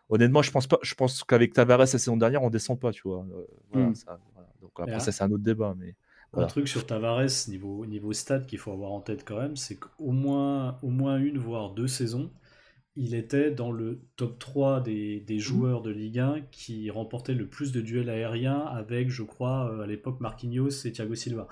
honnêtement, 0.08 0.42
je 0.42 0.50
pense 0.50 0.66
pas. 0.66 0.80
Je 0.82 0.92
pense 0.96 1.22
qu'avec 1.22 1.52
Tavares 1.52 1.78
la 1.78 1.86
saison 1.86 2.16
dernière, 2.16 2.42
on 2.42 2.50
descend 2.50 2.80
pas, 2.80 2.90
tu 2.90 3.02
vois. 3.04 3.24
Hmm. 3.72 3.92
Donc 4.60 4.72
après, 4.76 4.98
ça 4.98 5.12
c'est 5.12 5.22
un 5.22 5.30
autre 5.30 5.44
débat, 5.44 5.76
mais. 5.78 5.94
Un 6.34 6.46
truc 6.46 6.66
sur 6.66 6.84
Tavares 6.84 7.30
niveau 7.48 7.86
niveau 7.86 8.12
stade 8.12 8.46
qu'il 8.46 8.58
faut 8.58 8.72
avoir 8.72 8.90
en 8.90 9.00
tête 9.00 9.24
quand 9.24 9.38
même, 9.38 9.56
c'est 9.56 9.76
qu'au 9.76 10.10
moins 10.10 10.78
au 10.82 10.88
moins 10.88 11.16
une 11.16 11.38
voire 11.38 11.70
deux 11.70 11.86
saisons, 11.86 12.28
il 12.96 13.14
était 13.14 13.52
dans 13.52 13.70
le 13.70 14.00
top 14.16 14.36
3 14.40 14.80
des, 14.80 15.20
des, 15.20 15.38
joueurs 15.38 15.80
de 15.80 15.90
Ligue 15.90 16.18
1 16.18 16.40
qui 16.50 16.90
remportaient 16.90 17.34
le 17.34 17.46
plus 17.46 17.70
de 17.70 17.80
duels 17.80 18.10
aériens 18.10 18.60
avec, 18.66 19.10
je 19.10 19.22
crois, 19.22 19.70
euh, 19.72 19.82
à 19.82 19.86
l'époque 19.86 20.20
Marquinhos 20.20 20.84
et 20.84 20.92
Thiago 20.92 21.14
Silva. 21.14 21.46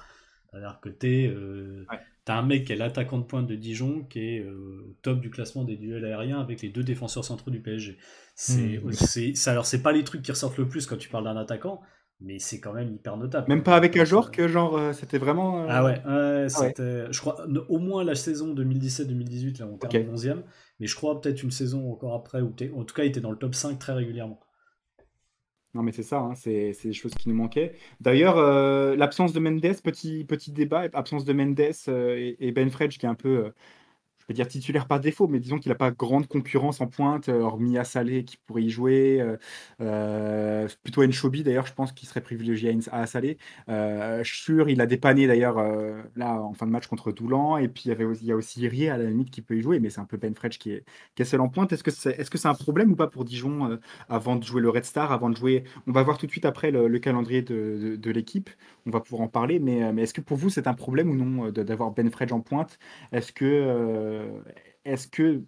C'est-à-dire 0.50 0.80
que 0.82 0.88
tu 0.88 1.28
euh, 1.28 1.84
as 2.32 2.38
un 2.38 2.42
mec 2.42 2.64
qui 2.64 2.72
est 2.72 2.76
l'attaquant 2.76 3.18
de 3.18 3.24
pointe 3.24 3.46
de 3.46 3.54
Dijon 3.54 4.04
qui 4.08 4.20
est 4.20 4.40
euh, 4.40 4.96
top 5.02 5.20
du 5.20 5.30
classement 5.30 5.64
des 5.64 5.76
duels 5.76 6.04
aériens 6.04 6.40
avec 6.40 6.62
les 6.62 6.68
deux 6.68 6.82
défenseurs 6.82 7.24
centraux 7.24 7.50
du 7.50 7.60
PSG. 7.60 7.98
C'est, 8.34 8.80
mmh. 8.82 9.48
alors, 9.48 9.66
c'est 9.66 9.82
pas 9.82 9.92
les 9.92 10.04
trucs 10.04 10.22
qui 10.22 10.32
ressortent 10.32 10.58
le 10.58 10.68
plus 10.68 10.86
quand 10.86 10.96
tu 10.96 11.08
parles 11.08 11.24
d'un 11.24 11.36
attaquant, 11.36 11.80
mais 12.20 12.38
c'est 12.38 12.60
quand 12.60 12.72
même 12.72 12.92
hyper 12.92 13.16
notable. 13.16 13.46
Même 13.48 13.62
pas 13.62 13.76
avec 13.76 13.96
un 13.96 14.04
joueur 14.04 14.30
que 14.30 14.48
genre 14.48 14.94
c'était 14.94 15.18
vraiment. 15.18 15.66
Ah 15.68 15.84
ouais, 15.84 16.02
ah 16.04 16.48
c'était, 16.48 17.10
je 17.10 17.20
crois, 17.20 17.46
au 17.68 17.78
moins 17.78 18.04
la 18.04 18.14
saison 18.14 18.54
2017-2018, 18.54 19.60
là 19.60 19.68
on 19.72 19.76
termine 19.76 20.14
11e, 20.14 20.42
mais 20.80 20.86
je 20.86 20.96
crois 20.96 21.20
peut-être 21.20 21.42
une 21.42 21.50
saison 21.50 21.90
encore 21.90 22.14
après, 22.14 22.40
où 22.40 22.54
en 22.74 22.84
tout 22.84 22.94
cas, 22.94 23.04
il 23.04 23.08
était 23.08 23.20
dans 23.20 23.30
le 23.30 23.38
top 23.38 23.54
5 23.54 23.78
très 23.78 23.92
régulièrement. 23.92 24.40
Non, 25.76 25.82
mais 25.82 25.92
c'est 25.92 26.02
ça, 26.02 26.20
hein, 26.20 26.34
c'est 26.34 26.72
des 26.84 26.94
choses 26.94 27.12
qui 27.14 27.28
nous 27.28 27.34
manquaient. 27.34 27.74
D'ailleurs, 28.00 28.38
euh, 28.38 28.96
l'absence 28.96 29.34
de 29.34 29.40
Mendes, 29.40 29.60
petit, 29.84 30.24
petit 30.24 30.50
débat, 30.50 30.86
absence 30.94 31.26
de 31.26 31.34
Mendes 31.34 31.60
euh, 31.88 32.32
et, 32.40 32.50
Ben 32.52 32.70
Fredge 32.70 32.96
qui 32.96 33.04
est 33.04 33.08
un 33.10 33.14
peu 33.14 33.28
euh, 33.28 33.50
je 34.28 34.32
vais 34.32 34.34
dire 34.34 34.48
titulaire 34.48 34.86
par 34.88 34.98
défaut, 34.98 35.28
mais 35.28 35.38
disons 35.38 35.58
qu'il 35.58 35.70
n'a 35.70 35.76
pas 35.76 35.92
grande 35.92 36.26
concurrence 36.26 36.80
en 36.80 36.88
pointe, 36.88 37.28
euh, 37.28 37.42
hormis 37.42 37.78
à 37.78 37.84
Salé 37.84 38.24
qui 38.24 38.36
pourrait 38.36 38.64
y 38.64 38.70
jouer. 38.70 39.20
Euh, 39.20 39.36
euh 39.80 40.68
plutôt 40.82 41.04
Enchobi 41.04 41.44
d'ailleurs, 41.44 41.66
je 41.66 41.72
pense 41.74 41.92
qu'il 41.92 42.08
serait 42.08 42.20
privilégié 42.20 42.76
à 42.90 43.06
Salé. 43.06 43.38
Euh, 43.68 44.24
il 44.68 44.80
a 44.80 44.86
dépanné 44.86 45.28
d'ailleurs 45.28 45.58
euh, 45.58 46.02
là 46.16 46.42
en 46.42 46.54
fin 46.54 46.66
de 46.66 46.72
match 46.72 46.88
contre 46.88 47.12
Doulan. 47.12 47.58
Et 47.58 47.68
puis 47.68 47.84
il 47.86 48.24
y, 48.24 48.32
a 48.32 48.36
aussi 48.36 48.60
Irié 48.62 48.90
à 48.90 48.98
la 48.98 49.04
limite 49.04 49.30
qui 49.30 49.42
peut 49.42 49.56
y 49.56 49.62
jouer, 49.62 49.78
mais 49.78 49.90
c'est 49.90 50.00
un 50.00 50.04
peu 50.06 50.16
Ben 50.16 50.34
qui 50.34 50.72
est, 50.72 50.84
qui 51.14 51.22
est 51.22 51.24
seul 51.24 51.40
en 51.40 51.48
pointe. 51.48 51.72
Est-ce 51.72 51.84
que 51.84 51.92
c'est 51.92 52.18
est 52.18 52.22
-ce 52.22 52.36
c'est 52.36 52.48
un 52.48 52.54
problème 52.54 52.92
ou 52.92 52.96
pas 52.96 53.06
pour 53.06 53.24
Dijon 53.24 53.78
avant 54.08 54.36
de 54.36 54.44
jouer 54.44 54.60
le 54.60 54.70
Red 54.70 54.84
Star, 54.84 55.12
avant 55.12 55.30
de 55.30 55.36
jouer 55.36 55.64
On 55.86 55.92
va 55.92 56.02
voir 56.02 56.18
tout 56.18 56.26
de 56.26 56.30
suite 56.32 56.44
après 56.44 56.70
le, 56.70 56.98
calendrier 56.98 57.42
de, 57.42 57.96
de, 57.96 58.10
l'équipe. 58.10 58.50
On 58.86 58.90
va 58.90 59.00
pouvoir 59.00 59.22
en 59.22 59.28
parler, 59.28 59.58
mais, 59.60 59.92
mais 59.92 60.02
est-ce 60.02 60.14
que 60.14 60.20
pour 60.20 60.36
vous 60.36 60.50
c'est 60.50 60.66
un 60.66 60.74
problème 60.74 61.10
ou 61.10 61.14
non 61.14 61.50
d'avoir 61.50 61.92
Ben 61.92 62.10
en 62.30 62.40
pointe? 62.40 62.78
Est-ce 63.12 63.32
que 63.32 63.44
est-ce 64.84 65.08
que 65.08 65.42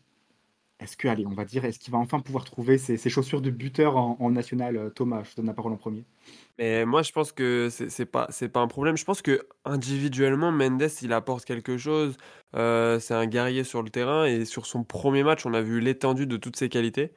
est-ce 0.81 0.96
que, 0.96 1.09
allez, 1.09 1.26
on 1.26 1.31
va 1.31 1.42
est-ce 1.42 1.78
qu'il 1.78 1.92
va 1.92 1.98
enfin 1.98 2.20
pouvoir 2.20 2.44
trouver 2.44 2.78
ses, 2.78 2.96
chaussures 3.09 3.40
de 3.40 3.50
buteur 3.50 3.96
en, 3.96 4.31
national 4.31 4.76
euh, 4.76 4.90
Thomas, 4.90 5.24
je 5.24 5.31
te 5.31 5.37
donne 5.37 5.46
la 5.46 5.52
parole 5.52 5.72
en 5.72 5.76
premier. 5.76 6.04
Mais 6.57 6.85
moi, 6.85 7.02
je 7.02 7.11
pense 7.11 7.33
que 7.33 7.68
c'est 7.68 7.90
c'est 7.90 8.07
pas, 8.07 8.28
un 8.54 8.68
problème. 8.68 8.96
Je 8.96 9.04
pense 9.04 9.20
que 9.20 9.44
individuellement, 9.64 10.52
Mendes, 10.52 10.88
il 11.02 11.12
apporte 11.12 11.44
quelque 11.44 11.78
chose. 11.78 12.16
Euh, 12.54 13.00
c'est 13.00 13.14
un 13.14 13.26
guerrier 13.26 13.64
sur 13.64 13.83
le 13.83 13.90
terrain 13.90 14.24
et 14.24 14.44
sur 14.44 14.66
son 14.66 14.85
premier 14.85 15.24
match, 15.24 15.46
on 15.46 15.54
a 15.54 15.62
vu 15.62 15.81
l'étendue 15.81 16.28
de 16.28 16.37
toutes 16.37 16.57
ses 16.57 16.68
qualités. 16.68 17.12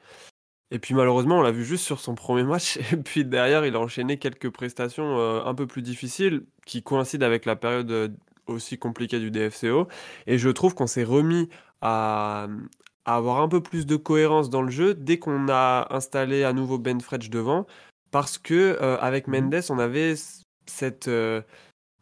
Et 0.72 0.78
puis 0.78 0.94
malheureusement, 0.94 1.38
on 1.38 1.42
l'a 1.42 1.52
vu 1.52 1.64
juste 1.64 1.84
sur 1.84 2.00
son 2.00 2.14
premier 2.14 2.44
match. 2.44 2.78
Et 2.92 2.96
puis 2.96 3.24
derrière, 3.26 3.66
il 3.66 3.76
a 3.76 3.80
enchaîné 3.80 4.18
quelques 4.18 4.48
prestations 4.48 5.18
euh, 5.18 5.44
un 5.44 5.54
peu 5.54 5.66
plus 5.66 5.82
difficiles 5.82 6.46
qui 6.64 6.82
coïncident 6.82 7.26
avec 7.26 7.44
la 7.44 7.56
période 7.56 7.90
euh, 7.90 8.08
aussi 8.46 8.78
compliquée 8.78 9.18
du 9.20 9.30
DFCO. 9.30 9.88
Et 10.26 10.38
je 10.38 10.48
trouve 10.48 10.74
qu'on 10.74 10.86
s'est 10.86 11.04
remis 11.04 11.48
à, 11.80 12.48
à 13.04 13.16
avoir 13.16 13.40
un 13.40 13.48
peu 13.48 13.62
plus 13.62 13.86
de 13.86 13.96
cohérence 13.96 14.50
dans 14.50 14.62
le 14.62 14.70
jeu 14.70 14.94
dès 14.94 15.18
qu'on 15.18 15.48
a 15.48 15.88
installé 15.94 16.44
à 16.44 16.52
nouveau 16.52 16.78
Ben 16.78 17.00
Fredge 17.00 17.30
devant. 17.30 17.66
Parce 18.10 18.38
que 18.38 18.78
euh, 18.82 18.98
avec 19.00 19.26
Mendes, 19.28 19.62
on 19.70 19.78
avait 19.78 20.14
cette. 20.66 21.08
euh, 21.08 21.42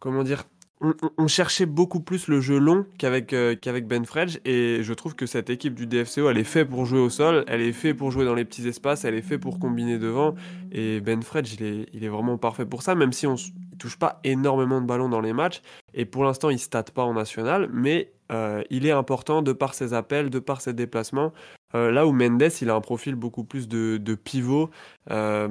comment 0.01 0.23
dire 0.25 0.45
on, 0.81 1.29
cherchait 1.29 1.67
beaucoup 1.67 2.01
plus 2.01 2.29
le 2.29 2.41
jeu 2.41 2.59
long 2.59 2.87
qu'avec 2.99 3.33
euh, 3.33 3.55
qu'avec 3.55 3.87
Ben 3.87 4.05
Fredge 4.05 4.39
et 4.45 4.83
je 4.83 4.95
trouve 4.95 5.15
que 5.15 5.27
cette 5.27 5.51
équipe 5.51 5.75
du 5.75 5.87
DFCO 5.87 6.31
elle 6.31 6.39
est 6.39 6.45
faite 6.45 6.69
pour 6.69 6.87
jouer 6.87 7.01
au 7.01 7.11
sol, 7.11 7.45
elle 7.49 7.61
est 7.61 7.73
faite 7.73 7.97
pour 7.97 8.11
jouer 8.11 8.25
dans 8.25 8.35
les 8.35 8.45
petits 8.45 8.67
espaces, 8.67 9.05
elle 9.05 9.15
est 9.15 9.23
faite 9.23 9.41
pour 9.41 9.59
combiner 9.59 9.99
devant 9.99 10.35
et 10.73 11.01
Ben 11.01 11.23
Fredge 11.23 11.55
il 11.59 11.67
est, 11.67 11.87
il 11.93 12.05
est 12.05 12.09
vraiment 12.09 12.39
parfait 12.39 12.65
pour 12.65 12.83
ça 12.83 12.95
même 12.95 13.13
si 13.13 13.27
on 13.27 13.35
il 13.37 13.79
touche 13.79 13.99
pas 13.99 14.21
énormément 14.25 14.81
de 14.81 14.87
ballons 14.87 15.09
dans 15.09 15.21
les 15.21 15.33
matchs 15.33 15.63
et 15.95 16.05
pour 16.05 16.25
l'instant 16.25 16.51
il 16.51 16.59
state 16.59 16.91
pas 16.93 17.03
en 17.03 17.15
national 17.15 17.69
mais 17.73 18.13
euh, 18.33 18.63
il 18.71 18.87
est 18.87 18.93
important 18.93 19.43
de 19.43 19.53
par 19.53 19.75
ses 19.75 19.93
appels, 19.93 20.31
de 20.31 20.39
par 20.39 20.61
ses 20.61 20.73
déplacements 20.73 21.33
Euh, 21.75 21.91
là 21.93 22.07
où 22.07 22.13
Mendes 22.13 22.43
il 22.61 22.69
a 22.71 22.75
un 22.75 22.81
profil 22.81 23.15
beaucoup 23.15 23.45
plus 23.45 23.69
de, 23.69 23.97
de 23.97 24.15
pivot 24.17 24.71
euh, 25.11 25.49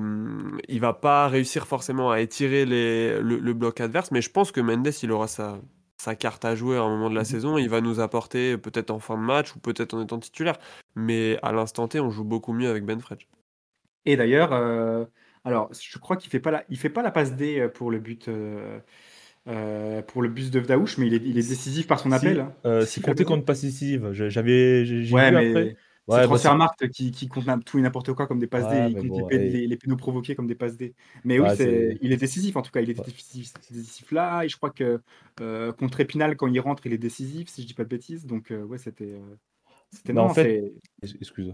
il 0.67 0.79
va 0.79 0.93
pas 0.93 1.27
réussir 1.27 1.65
forcément 1.67 2.11
à 2.11 2.19
étirer 2.19 2.65
les, 2.65 3.19
le, 3.21 3.39
le 3.39 3.53
bloc 3.53 3.79
adverse, 3.81 4.11
mais 4.11 4.21
je 4.21 4.29
pense 4.29 4.51
que 4.51 4.59
Mendes, 4.61 4.89
il 5.03 5.11
aura 5.11 5.27
sa, 5.27 5.59
sa 5.97 6.15
carte 6.15 6.45
à 6.45 6.55
jouer 6.55 6.77
à 6.77 6.81
un 6.81 6.89
moment 6.89 7.09
de 7.09 7.15
la 7.15 7.25
saison. 7.25 7.57
Il 7.57 7.69
va 7.69 7.81
nous 7.81 7.99
apporter 7.99 8.57
peut-être 8.57 8.91
en 8.91 8.99
fin 8.99 9.15
de 9.17 9.21
match 9.23 9.55
ou 9.55 9.59
peut-être 9.59 9.93
en 9.93 10.01
étant 10.03 10.19
titulaire. 10.19 10.57
Mais 10.95 11.37
à 11.43 11.51
l'instant 11.53 11.87
T, 11.87 11.99
on 11.99 12.09
joue 12.11 12.23
beaucoup 12.23 12.53
mieux 12.53 12.69
avec 12.69 12.85
Ben 12.85 12.99
Fredge. 12.99 13.27
Et 14.05 14.15
d'ailleurs, 14.17 14.53
euh, 14.53 15.05
alors, 15.43 15.71
je 15.73 15.97
crois 15.99 16.17
qu'il 16.17 16.29
fait 16.31 16.39
pas 16.39 16.51
la, 16.51 16.65
il 16.69 16.77
fait 16.77 16.89
pas 16.89 17.01
la 17.03 17.11
passe 17.11 17.35
D 17.35 17.67
pour 17.73 17.91
le 17.91 17.99
but, 17.99 18.27
euh, 18.27 18.79
euh, 19.47 20.01
pour 20.03 20.21
le 20.21 20.29
but 20.29 20.51
de 20.51 20.59
Vdaouche, 20.59 20.97
mais 20.97 21.07
il 21.07 21.13
est, 21.15 21.17
il 21.25 21.37
est 21.37 21.49
décisif 21.49 21.87
par 21.87 21.99
son 21.99 22.11
Si, 22.11 22.13
appel. 22.13 22.39
hein. 22.41 22.55
euh, 22.65 22.85
Si, 22.85 23.01
compté 23.01 23.25
comme 23.25 23.45
passe 23.45 23.61
décisive. 23.61 24.11
J'avais, 24.13 24.83
Ouais, 25.11 25.31
vu 25.31 25.35
mais 25.35 25.37
après. 25.37 25.77
C'est 26.09 26.15
Ouais, 26.15 26.21
bah, 26.21 26.25
Transfermarkt 26.27 26.89
qui, 26.89 27.11
qui 27.11 27.27
compte 27.27 27.45
tout 27.65 27.77
et 27.77 27.81
n'importe 27.81 28.13
quoi 28.13 28.27
comme 28.27 28.39
des 28.39 28.47
passes 28.47 28.67
D. 28.67 28.75
Ouais, 28.75 28.89
Il 28.89 28.95
mais 28.95 29.01
compte 29.01 29.09
bon, 29.09 29.27
les, 29.29 29.77
pénaux 29.77 29.95
provoqués 29.95 30.35
comme 30.35 30.47
des 30.47 30.55
passes 30.55 30.77
D. 30.77 30.93
Mais 31.23 31.39
oui, 31.39 31.49
il 32.01 32.11
est 32.11 32.17
décisif 32.17 32.55
en 32.55 32.61
tout 32.61 32.71
cas. 32.71 32.81
Il 32.81 32.89
est 32.89 32.93
décisif, 32.93 33.53
décisif 33.71 34.11
là. 34.11 34.43
Et 34.43 34.49
je 34.49 34.57
crois 34.57 34.71
que 34.71 35.01
euh, 35.41 35.71
contre 35.73 35.99
Épinal, 35.99 36.35
quand 36.35 36.47
il 36.47 36.59
rentre, 36.59 36.85
il 36.85 36.93
est 36.93 36.97
décisif, 36.97 37.49
si 37.49 37.61
je 37.61 37.67
dis 37.67 37.73
pas 37.73 37.83
de 37.83 37.89
bêtises. 37.89 38.25
Donc, 38.25 38.51
euh, 38.51 38.63
ouais, 38.63 38.77
c'était. 38.77 39.13
euh, 39.13 39.35
c'était 39.91 40.13
non, 40.13 40.23
en 40.23 40.33
fait, 40.33 40.73
excuse. 41.01 41.53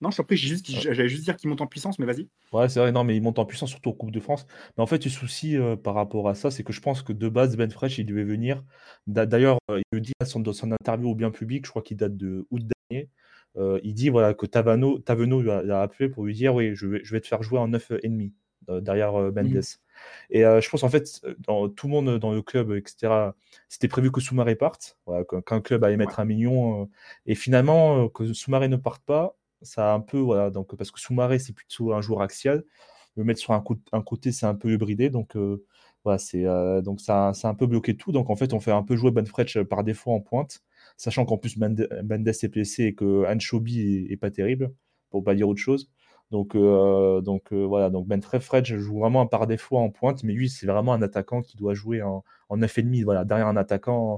Non, 0.00 0.10
je 0.10 0.22
j'ai 0.30 0.36
juste, 0.36 0.70
j'allais 0.70 1.08
juste 1.08 1.24
dire 1.24 1.36
qu'il 1.36 1.50
monte 1.50 1.60
en 1.60 1.66
puissance, 1.66 1.98
mais 1.98 2.06
vas-y. 2.06 2.26
Ouais, 2.52 2.68
c'est 2.70 2.80
vrai, 2.80 2.90
non, 2.90 3.04
mais 3.04 3.14
il 3.16 3.22
monte 3.22 3.38
en 3.38 3.44
puissance, 3.44 3.68
surtout 3.68 3.90
en 3.90 3.92
Coupe 3.92 4.10
de 4.10 4.20
France. 4.20 4.46
Mais 4.76 4.82
en 4.82 4.86
fait, 4.86 5.04
le 5.04 5.10
souci 5.10 5.56
euh, 5.58 5.76
par 5.76 5.94
rapport 5.94 6.28
à 6.28 6.34
ça, 6.34 6.50
c'est 6.50 6.64
que 6.64 6.72
je 6.72 6.80
pense 6.80 7.02
que 7.02 7.12
de 7.12 7.28
base, 7.28 7.56
Ben 7.56 7.70
Fresh, 7.70 7.98
il 7.98 8.06
devait 8.06 8.24
venir. 8.24 8.64
D'a- 9.06 9.26
D'ailleurs, 9.26 9.58
il 9.68 9.82
le 9.92 10.00
dit 10.00 10.12
dans 10.20 10.52
son 10.54 10.72
interview 10.72 11.10
au 11.10 11.14
bien 11.14 11.30
public, 11.30 11.66
je 11.66 11.70
crois 11.70 11.82
qu'il 11.82 11.98
date 11.98 12.16
de 12.16 12.46
août 12.50 12.62
dernier. 12.90 13.10
Euh, 13.56 13.80
il 13.82 13.94
dit 13.94 14.08
voilà, 14.08 14.34
que 14.34 14.46
Tavano, 14.46 14.98
Taveno 14.98 15.42
l'a 15.42 15.82
appelé 15.82 16.08
pour 16.08 16.24
lui 16.24 16.34
dire 16.34 16.54
Oui, 16.54 16.74
je 16.74 16.86
vais, 16.86 17.00
je 17.04 17.12
vais 17.14 17.20
te 17.20 17.26
faire 17.26 17.42
jouer 17.42 17.58
en 17.58 17.68
9,5 17.68 18.32
euh, 18.68 18.80
derrière 18.80 19.14
euh, 19.16 19.32
Mendes. 19.32 19.60
Et 20.30 20.44
euh, 20.44 20.60
je 20.60 20.70
pense 20.70 20.82
en 20.82 20.88
fait, 20.88 21.20
dans, 21.46 21.68
tout 21.68 21.86
le 21.88 21.92
monde 21.92 22.18
dans 22.18 22.32
le 22.32 22.42
club, 22.42 22.72
etc., 22.72 23.34
c'était 23.68 23.88
prévu 23.88 24.10
que 24.12 24.20
Soumaré 24.20 24.54
parte, 24.56 24.98
voilà, 25.06 25.24
qu'un 25.46 25.60
club 25.60 25.84
allait 25.84 25.96
mettre 25.96 26.20
un 26.20 26.24
million. 26.24 26.82
euh, 26.82 26.86
et 27.26 27.34
finalement, 27.34 28.08
que 28.08 28.32
Soumaré 28.32 28.68
ne 28.68 28.76
parte 28.76 29.02
pas, 29.04 29.36
ça 29.62 29.92
a 29.92 29.94
un 29.94 30.00
peu, 30.00 30.18
voilà, 30.18 30.50
donc, 30.50 30.74
parce 30.76 30.90
que 30.90 31.00
Soumaré, 31.00 31.38
c'est 31.38 31.52
plutôt 31.52 31.92
un 31.92 32.00
joueur 32.00 32.22
axial. 32.22 32.64
Le 33.16 33.24
mettre 33.24 33.40
sur 33.40 33.52
un, 33.52 33.60
cô- 33.60 33.76
un 33.92 34.02
côté, 34.02 34.32
c'est 34.32 34.46
un 34.46 34.54
peu 34.54 34.72
hybridé. 34.72 35.10
Donc, 35.10 35.36
voilà, 36.04 36.18
c'est 36.18 36.46
euh, 36.46 36.80
donc 36.82 37.00
ça, 37.00 37.32
ça 37.34 37.48
a 37.48 37.50
un 37.50 37.54
peu 37.54 37.66
bloqué 37.66 37.96
tout. 37.96 38.12
Donc, 38.12 38.30
en 38.30 38.36
fait, 38.36 38.52
on 38.52 38.60
fait 38.60 38.72
un 38.72 38.82
peu 38.82 38.96
jouer 38.96 39.10
Ben 39.10 39.26
Fretch 39.26 39.58
par 39.62 39.84
défaut 39.84 40.12
en 40.12 40.20
pointe, 40.20 40.62
sachant 41.02 41.24
qu'en 41.24 41.38
plus, 41.38 41.56
Mende- 41.56 41.88
Mendes 42.04 42.28
est 42.28 42.48
blessé 42.48 42.84
et 42.84 42.94
que 42.94 43.24
Anchobi 43.26 43.80
est, 43.80 44.12
est 44.12 44.16
pas 44.16 44.30
terrible, 44.30 44.72
pour 45.10 45.24
pas 45.24 45.34
dire 45.34 45.48
autre 45.48 45.60
chose. 45.60 45.90
Donc, 46.30 46.54
euh, 46.54 47.20
donc 47.20 47.52
euh, 47.52 47.64
voilà, 47.66 47.90
donc 47.90 48.06
Ben 48.06 48.22
Fretch 48.22 48.72
joue 48.74 49.00
vraiment 49.00 49.26
par 49.26 49.48
défaut 49.48 49.78
en 49.78 49.90
pointe, 49.90 50.22
mais 50.22 50.32
lui, 50.32 50.48
c'est 50.48 50.66
vraiment 50.66 50.92
un 50.92 51.02
attaquant 51.02 51.42
qui 51.42 51.56
doit 51.56 51.74
jouer 51.74 52.02
en, 52.02 52.22
en 52.48 52.56
9,5. 52.56 53.02
Voilà, 53.04 53.24
derrière 53.24 53.48
un 53.48 53.56
attaquant, 53.56 54.16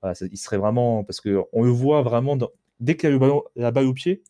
voilà, 0.00 0.14
ça- 0.16 0.26
il 0.30 0.36
serait 0.36 0.56
vraiment. 0.58 1.04
Parce 1.04 1.20
qu'on 1.20 1.62
le 1.62 1.70
voit 1.70 2.02
vraiment, 2.02 2.34
dans- 2.36 2.50
dès 2.80 2.96
qu'il 2.96 3.12
a 3.12 3.18
ballon- 3.18 3.44
la 3.54 3.70
balle 3.70 3.86
au 3.86 3.94
pied, 3.94 4.24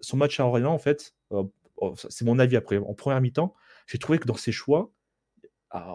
son 0.00 0.16
match 0.16 0.40
à 0.40 0.46
Orléans, 0.46 0.72
en 0.72 0.78
fait, 0.78 1.14
euh, 1.32 1.44
oh, 1.76 1.94
c'est 2.08 2.24
mon 2.24 2.38
avis 2.40 2.56
après, 2.56 2.78
en 2.78 2.94
première 2.94 3.20
mi-temps, 3.20 3.54
j'ai 3.86 3.98
trouvé 3.98 4.18
que 4.18 4.26
dans 4.26 4.34
ses 4.34 4.50
choix, 4.50 4.90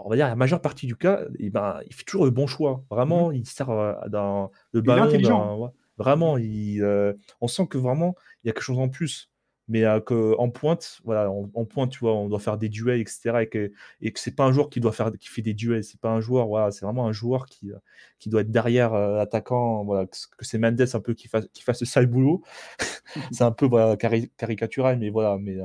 on 0.05 0.09
va 0.09 0.15
dire 0.15 0.27
la 0.27 0.35
majeure 0.35 0.61
partie 0.61 0.87
du 0.87 0.95
cas, 0.95 1.21
eh 1.39 1.49
ben, 1.49 1.79
il 1.87 1.93
fait 1.93 2.03
toujours 2.03 2.25
le 2.25 2.31
bon 2.31 2.47
choix. 2.47 2.83
Vraiment, 2.89 3.31
il 3.31 3.45
sert 3.47 3.69
euh, 3.69 3.93
dans 4.09 4.51
le 4.73 4.81
ballon. 4.81 5.03
intelligent. 5.03 5.57
dans- 5.57 5.57
ouais, 5.65 5.69
vraiment, 5.97 6.37
il, 6.37 6.81
euh, 6.83 7.13
on 7.41 7.47
sent 7.47 7.67
que 7.67 7.77
vraiment, 7.77 8.15
il 8.43 8.47
y 8.47 8.49
a 8.49 8.53
quelque 8.53 8.63
chose 8.63 8.79
en 8.79 8.89
plus. 8.89 9.29
Mais 9.71 9.85
euh, 9.85 9.99
que, 9.99 10.35
en 10.39 10.49
pointe, 10.49 10.99
voilà, 11.03 11.29
en, 11.31 11.47
en 11.53 11.65
pointe, 11.65 11.91
tu 11.91 11.99
vois, 11.99 12.13
on 12.15 12.27
doit 12.27 12.39
faire 12.39 12.57
des 12.57 12.69
duels, 12.69 13.01
etc. 13.01 13.43
Et 13.43 13.47
que, 13.49 13.71
et 14.01 14.11
que 14.11 14.19
c'est 14.19 14.35
pas 14.35 14.45
un 14.45 14.51
joueur 14.51 14.69
qui 14.71 14.79
doit 14.79 14.91
faire, 14.91 15.11
qui 15.19 15.27
fait 15.29 15.43
des 15.43 15.53
duels. 15.53 15.83
C'est 15.83 15.99
pas 16.01 16.09
un 16.09 16.21
joueur, 16.21 16.47
voilà, 16.47 16.71
c'est 16.71 16.85
vraiment 16.85 17.05
un 17.07 17.11
joueur 17.11 17.45
qui, 17.45 17.71
euh, 17.71 17.77
qui 18.17 18.29
doit 18.29 18.41
être 18.41 18.49
derrière 18.51 18.93
euh, 18.95 19.17
l'attaquant. 19.17 19.83
Voilà, 19.85 20.07
que, 20.07 20.15
que 20.37 20.45
c'est 20.45 20.57
Mendes 20.57 20.81
un 20.93 20.99
peu 21.01 21.13
qui 21.13 21.27
fasse, 21.27 21.45
qui 21.53 21.61
fasse 21.63 21.81
le 21.81 21.85
sale 21.85 22.07
boulot. 22.07 22.41
c'est 23.31 23.43
un 23.43 23.51
peu 23.51 23.67
voilà, 23.67 23.95
cari- 23.97 24.31
caricatural, 24.37 24.97
mais 24.99 25.09
voilà, 25.11 25.37
mais, 25.39 25.57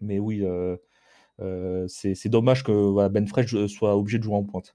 mais 0.00 0.18
oui, 0.18 0.42
c'est 1.88 2.14
c'est 2.14 2.28
dommage 2.28 2.62
que 2.64 2.72
voilà, 2.72 3.08
Ben 3.08 3.26
Fresh 3.26 3.54
soit 3.66 3.96
obligé 3.96 4.18
de 4.18 4.22
jouer 4.24 4.34
en 4.36 4.42
pointe. 4.44 4.74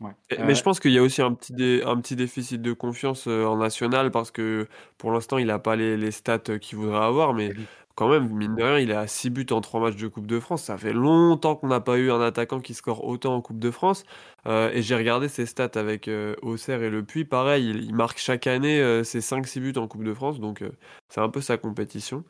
Ouais. 0.00 0.10
Et- 0.30 0.40
Euh, 0.40 0.44
Mais 0.46 0.54
je 0.54 0.62
pense 0.62 0.80
qu'il 0.80 0.90
y 0.92 0.98
a 0.98 1.02
aussi 1.02 1.22
un 1.22 1.32
petit, 1.32 1.52
dé- 1.52 1.82
un 1.86 1.96
petit 2.00 2.16
déficit 2.16 2.60
de 2.60 2.72
confiance 2.72 3.26
euh, 3.28 3.44
en 3.44 3.56
national 3.56 4.10
parce 4.10 4.30
que 4.30 4.66
pour 4.98 5.12
l'instant, 5.12 5.38
il 5.38 5.46
n'a 5.46 5.58
pas 5.60 5.76
les, 5.76 5.96
les 5.96 6.10
stats 6.10 6.40
euh, 6.48 6.58
qu'il 6.58 6.78
voudrait 6.78 7.04
avoir. 7.04 7.32
Mais 7.32 7.52
quand 7.94 8.08
même, 8.08 8.28
mine 8.28 8.56
de 8.56 8.62
rien, 8.62 8.78
il 8.78 8.90
est 8.90 8.94
à 8.94 9.06
6 9.06 9.30
buts 9.30 9.46
en 9.52 9.60
3 9.60 9.80
matchs 9.80 9.96
de 9.96 10.08
Coupe 10.08 10.26
de 10.26 10.40
France. 10.40 10.64
Ça 10.64 10.76
fait 10.76 10.92
longtemps 10.92 11.54
qu'on 11.54 11.68
n'a 11.68 11.80
pas 11.80 11.96
eu 11.96 12.10
un 12.10 12.20
attaquant 12.20 12.60
qui 12.60 12.74
score 12.74 13.04
autant 13.04 13.36
en 13.36 13.40
Coupe 13.40 13.60
de 13.60 13.70
France. 13.70 14.04
Euh, 14.46 14.70
et 14.72 14.82
j'ai 14.82 14.96
regardé 14.96 15.28
ses 15.28 15.46
stats 15.46 15.70
avec 15.74 16.08
euh, 16.08 16.34
Auxerre 16.42 16.82
et 16.82 16.90
Le 16.90 17.04
Puy. 17.04 17.24
Pareil, 17.24 17.70
il, 17.70 17.94
marque 17.94 18.18
chaque 18.18 18.48
année 18.48 18.80
euh, 18.80 19.04
ses 19.04 19.20
5-6 19.20 19.60
buts 19.60 19.72
en 19.76 19.86
Coupe 19.86 20.02
de 20.02 20.12
France. 20.12 20.40
Donc 20.40 20.64
c'est 21.08 21.20
un 21.20 21.28
peu 21.28 21.40
sa 21.40 21.56
compétition. 21.56 22.24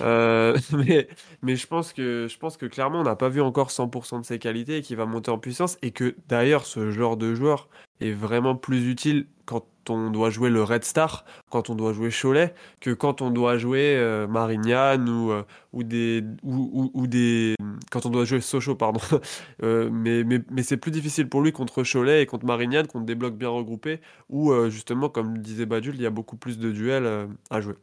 Mais, 0.00 1.08
mais 1.42 1.56
je 1.56 1.66
pense 1.66 1.92
que, 1.92 2.26
je 2.28 2.38
pense 2.38 2.56
que 2.56 2.66
clairement, 2.66 3.00
on 3.00 3.04
n'a 3.04 3.16
pas 3.16 3.28
vu 3.28 3.40
encore 3.40 3.70
100% 3.70 4.20
de 4.20 4.24
ses 4.24 4.38
qualités 4.38 4.78
et 4.78 4.82
qu'il 4.82 4.96
va 4.96 5.06
monter 5.06 5.30
en 5.30 5.38
puissance. 5.38 5.78
Et 5.82 5.92
que 5.92 6.14
d'ailleurs, 6.28 6.66
ce 6.66 6.90
genre 6.90 7.16
de 7.16 7.34
joueur 7.34 7.68
est 8.00 8.12
vraiment 8.12 8.56
plus 8.56 8.88
utile 8.88 9.26
quand 9.46 9.64
on 9.90 10.10
doit 10.10 10.30
jouer 10.30 10.50
le 10.50 10.62
Red 10.62 10.84
Star, 10.84 11.24
quand 11.50 11.70
on 11.70 11.74
doit 11.74 11.92
jouer 11.92 12.10
Cholet, 12.10 12.54
que 12.80 12.90
quand 12.90 13.22
on 13.22 13.30
doit 13.30 13.58
jouer 13.58 13.96
euh, 13.96 14.26
Marignane 14.26 15.08
ou, 15.08 15.30
euh, 15.32 15.42
ou 15.72 15.82
des 15.82 16.22
ou, 16.42 16.90
ou- 16.94 17.06
des 17.06 17.54
quand 17.90 18.06
on 18.06 18.10
doit 18.10 18.24
jouer 18.24 18.40
Sochaux 18.40 18.74
pardon. 18.74 19.00
Euh, 19.62 19.88
mais 19.90 20.22
mais, 20.24 20.62
c'est 20.62 20.76
plus 20.76 20.90
difficile 20.90 21.28
pour 21.28 21.40
lui 21.40 21.50
contre 21.52 21.82
Cholet 21.82 22.22
et 22.22 22.26
contre 22.26 22.44
Marignane 22.46 22.86
contre 22.86 23.06
des 23.06 23.14
blocs 23.14 23.36
bien 23.36 23.48
regroupés 23.48 24.00
où 24.28 24.50
euh, 24.52 24.68
justement 24.70 25.08
comme 25.08 25.38
disait 25.38 25.66
Badul, 25.66 25.94
il 25.94 26.02
y 26.02 26.06
a 26.06 26.10
beaucoup 26.10 26.36
plus 26.36 26.58
de 26.58 26.70
duels 26.70 27.28
à 27.50 27.60
jouer. 27.60 27.74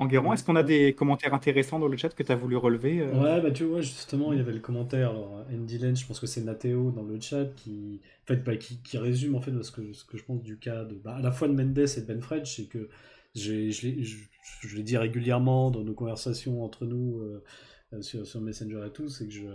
Enguerrand, 0.00 0.32
est-ce 0.32 0.44
qu'on 0.44 0.56
a 0.56 0.62
des 0.62 0.94
commentaires 0.94 1.34
intéressants 1.34 1.78
dans 1.78 1.86
le 1.86 1.96
chat 1.96 2.08
que 2.08 2.22
tu 2.22 2.32
as 2.32 2.36
voulu 2.36 2.56
relever 2.56 3.00
euh 3.00 3.12
Ouais, 3.12 3.40
bah 3.40 3.50
tu 3.50 3.64
vois, 3.64 3.80
justement, 3.82 4.32
il 4.32 4.38
y 4.38 4.40
avait 4.40 4.52
le 4.52 4.60
commentaire, 4.60 5.10
alors, 5.10 5.44
Andy 5.52 5.78
Lane, 5.78 5.96
je 5.96 6.06
pense 6.06 6.18
que 6.18 6.26
c'est 6.26 6.40
Nathéo 6.40 6.90
dans 6.90 7.02
le 7.02 7.20
chat, 7.20 7.44
qui, 7.56 8.00
en 8.24 8.26
fait, 8.26 8.42
bah, 8.42 8.56
qui, 8.56 8.78
qui 8.82 8.98
résume 8.98 9.34
en 9.34 9.40
fait 9.40 9.52
ce 9.62 9.70
que, 9.70 9.92
ce 9.92 10.04
que 10.04 10.16
je 10.16 10.24
pense 10.24 10.42
du 10.42 10.58
cas 10.58 10.84
de, 10.84 10.94
bah, 10.94 11.16
à 11.16 11.20
la 11.20 11.30
fois 11.30 11.48
de 11.48 11.52
Mendes 11.52 11.78
et 11.78 12.00
de 12.00 12.06
Ben 12.06 12.20
Fredge, 12.20 12.56
c'est 12.56 12.64
que 12.64 12.88
je 13.36 13.52
l'ai 13.52 13.70
je, 13.72 14.16
je 14.62 14.76
l'ai 14.76 14.82
dit 14.82 14.96
régulièrement 14.96 15.70
dans 15.70 15.84
nos 15.84 15.94
conversations 15.94 16.64
entre 16.64 16.84
nous 16.86 17.20
euh, 17.20 17.44
euh, 17.92 18.02
sur, 18.02 18.26
sur 18.26 18.40
Messenger 18.40 18.82
et 18.86 18.90
tout, 18.90 19.08
c'est 19.08 19.26
que 19.26 19.32
je, 19.32 19.46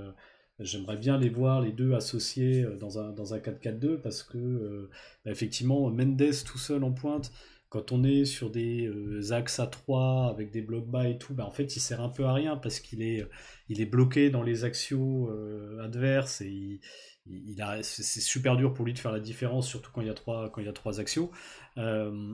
j'aimerais 0.60 0.98
bien 0.98 1.18
les 1.18 1.30
voir 1.30 1.62
les 1.62 1.72
deux 1.72 1.94
associés 1.94 2.64
euh, 2.64 2.76
dans 2.78 3.00
un, 3.00 3.12
dans 3.12 3.34
un 3.34 3.40
4-4-2 3.40 3.98
parce 3.98 4.24
que, 4.24 4.38
euh, 4.38 4.90
bah, 5.24 5.32
effectivement, 5.32 5.90
Mendes 5.90 6.32
tout 6.46 6.58
seul 6.58 6.84
en 6.84 6.92
pointe, 6.92 7.32
quand 7.76 7.92
on 7.92 8.04
est 8.04 8.26
sur 8.26 8.50
des 8.52 8.88
euh, 8.88 9.32
axes 9.34 9.60
à 9.60 9.68
3 9.68 10.30
avec 10.30 10.52
des 10.52 10.62
blocs 10.62 10.88
bas 10.88 11.08
et 11.10 11.18
tout, 11.18 11.34
bah 11.34 11.46
en 11.46 11.52
fait 11.52 11.76
il 11.76 11.80
sert 11.82 12.02
un 12.02 12.10
peu 12.10 12.26
à 12.26 12.34
rien 12.34 12.56
parce 12.58 12.80
qu'il 12.80 13.02
est, 13.02 13.28
il 13.70 13.82
est 13.82 13.86
bloqué 13.86 14.30
dans 14.30 14.44
les 14.44 14.64
axios 14.64 15.30
euh, 15.30 15.84
adverses 15.84 16.42
et 16.42 16.80
il, 17.28 17.64
c'est 17.84 18.22
super 18.22 18.56
dur 18.58 18.74
pour 18.74 18.86
lui 18.86 18.94
de 18.94 19.00
faire 19.00 19.12
la 19.12 19.20
différence, 19.20 19.68
surtout 19.68 19.92
quand 19.92 20.02
il 20.02 20.08
y 20.08 20.10
a 20.10 20.14
trois, 20.14 20.50
quand 20.52 20.62
il 20.62 20.68
y 20.68 20.70
a 20.70 20.74
trois 20.74 21.00
axios. 21.00 21.32
Euh, 21.78 22.34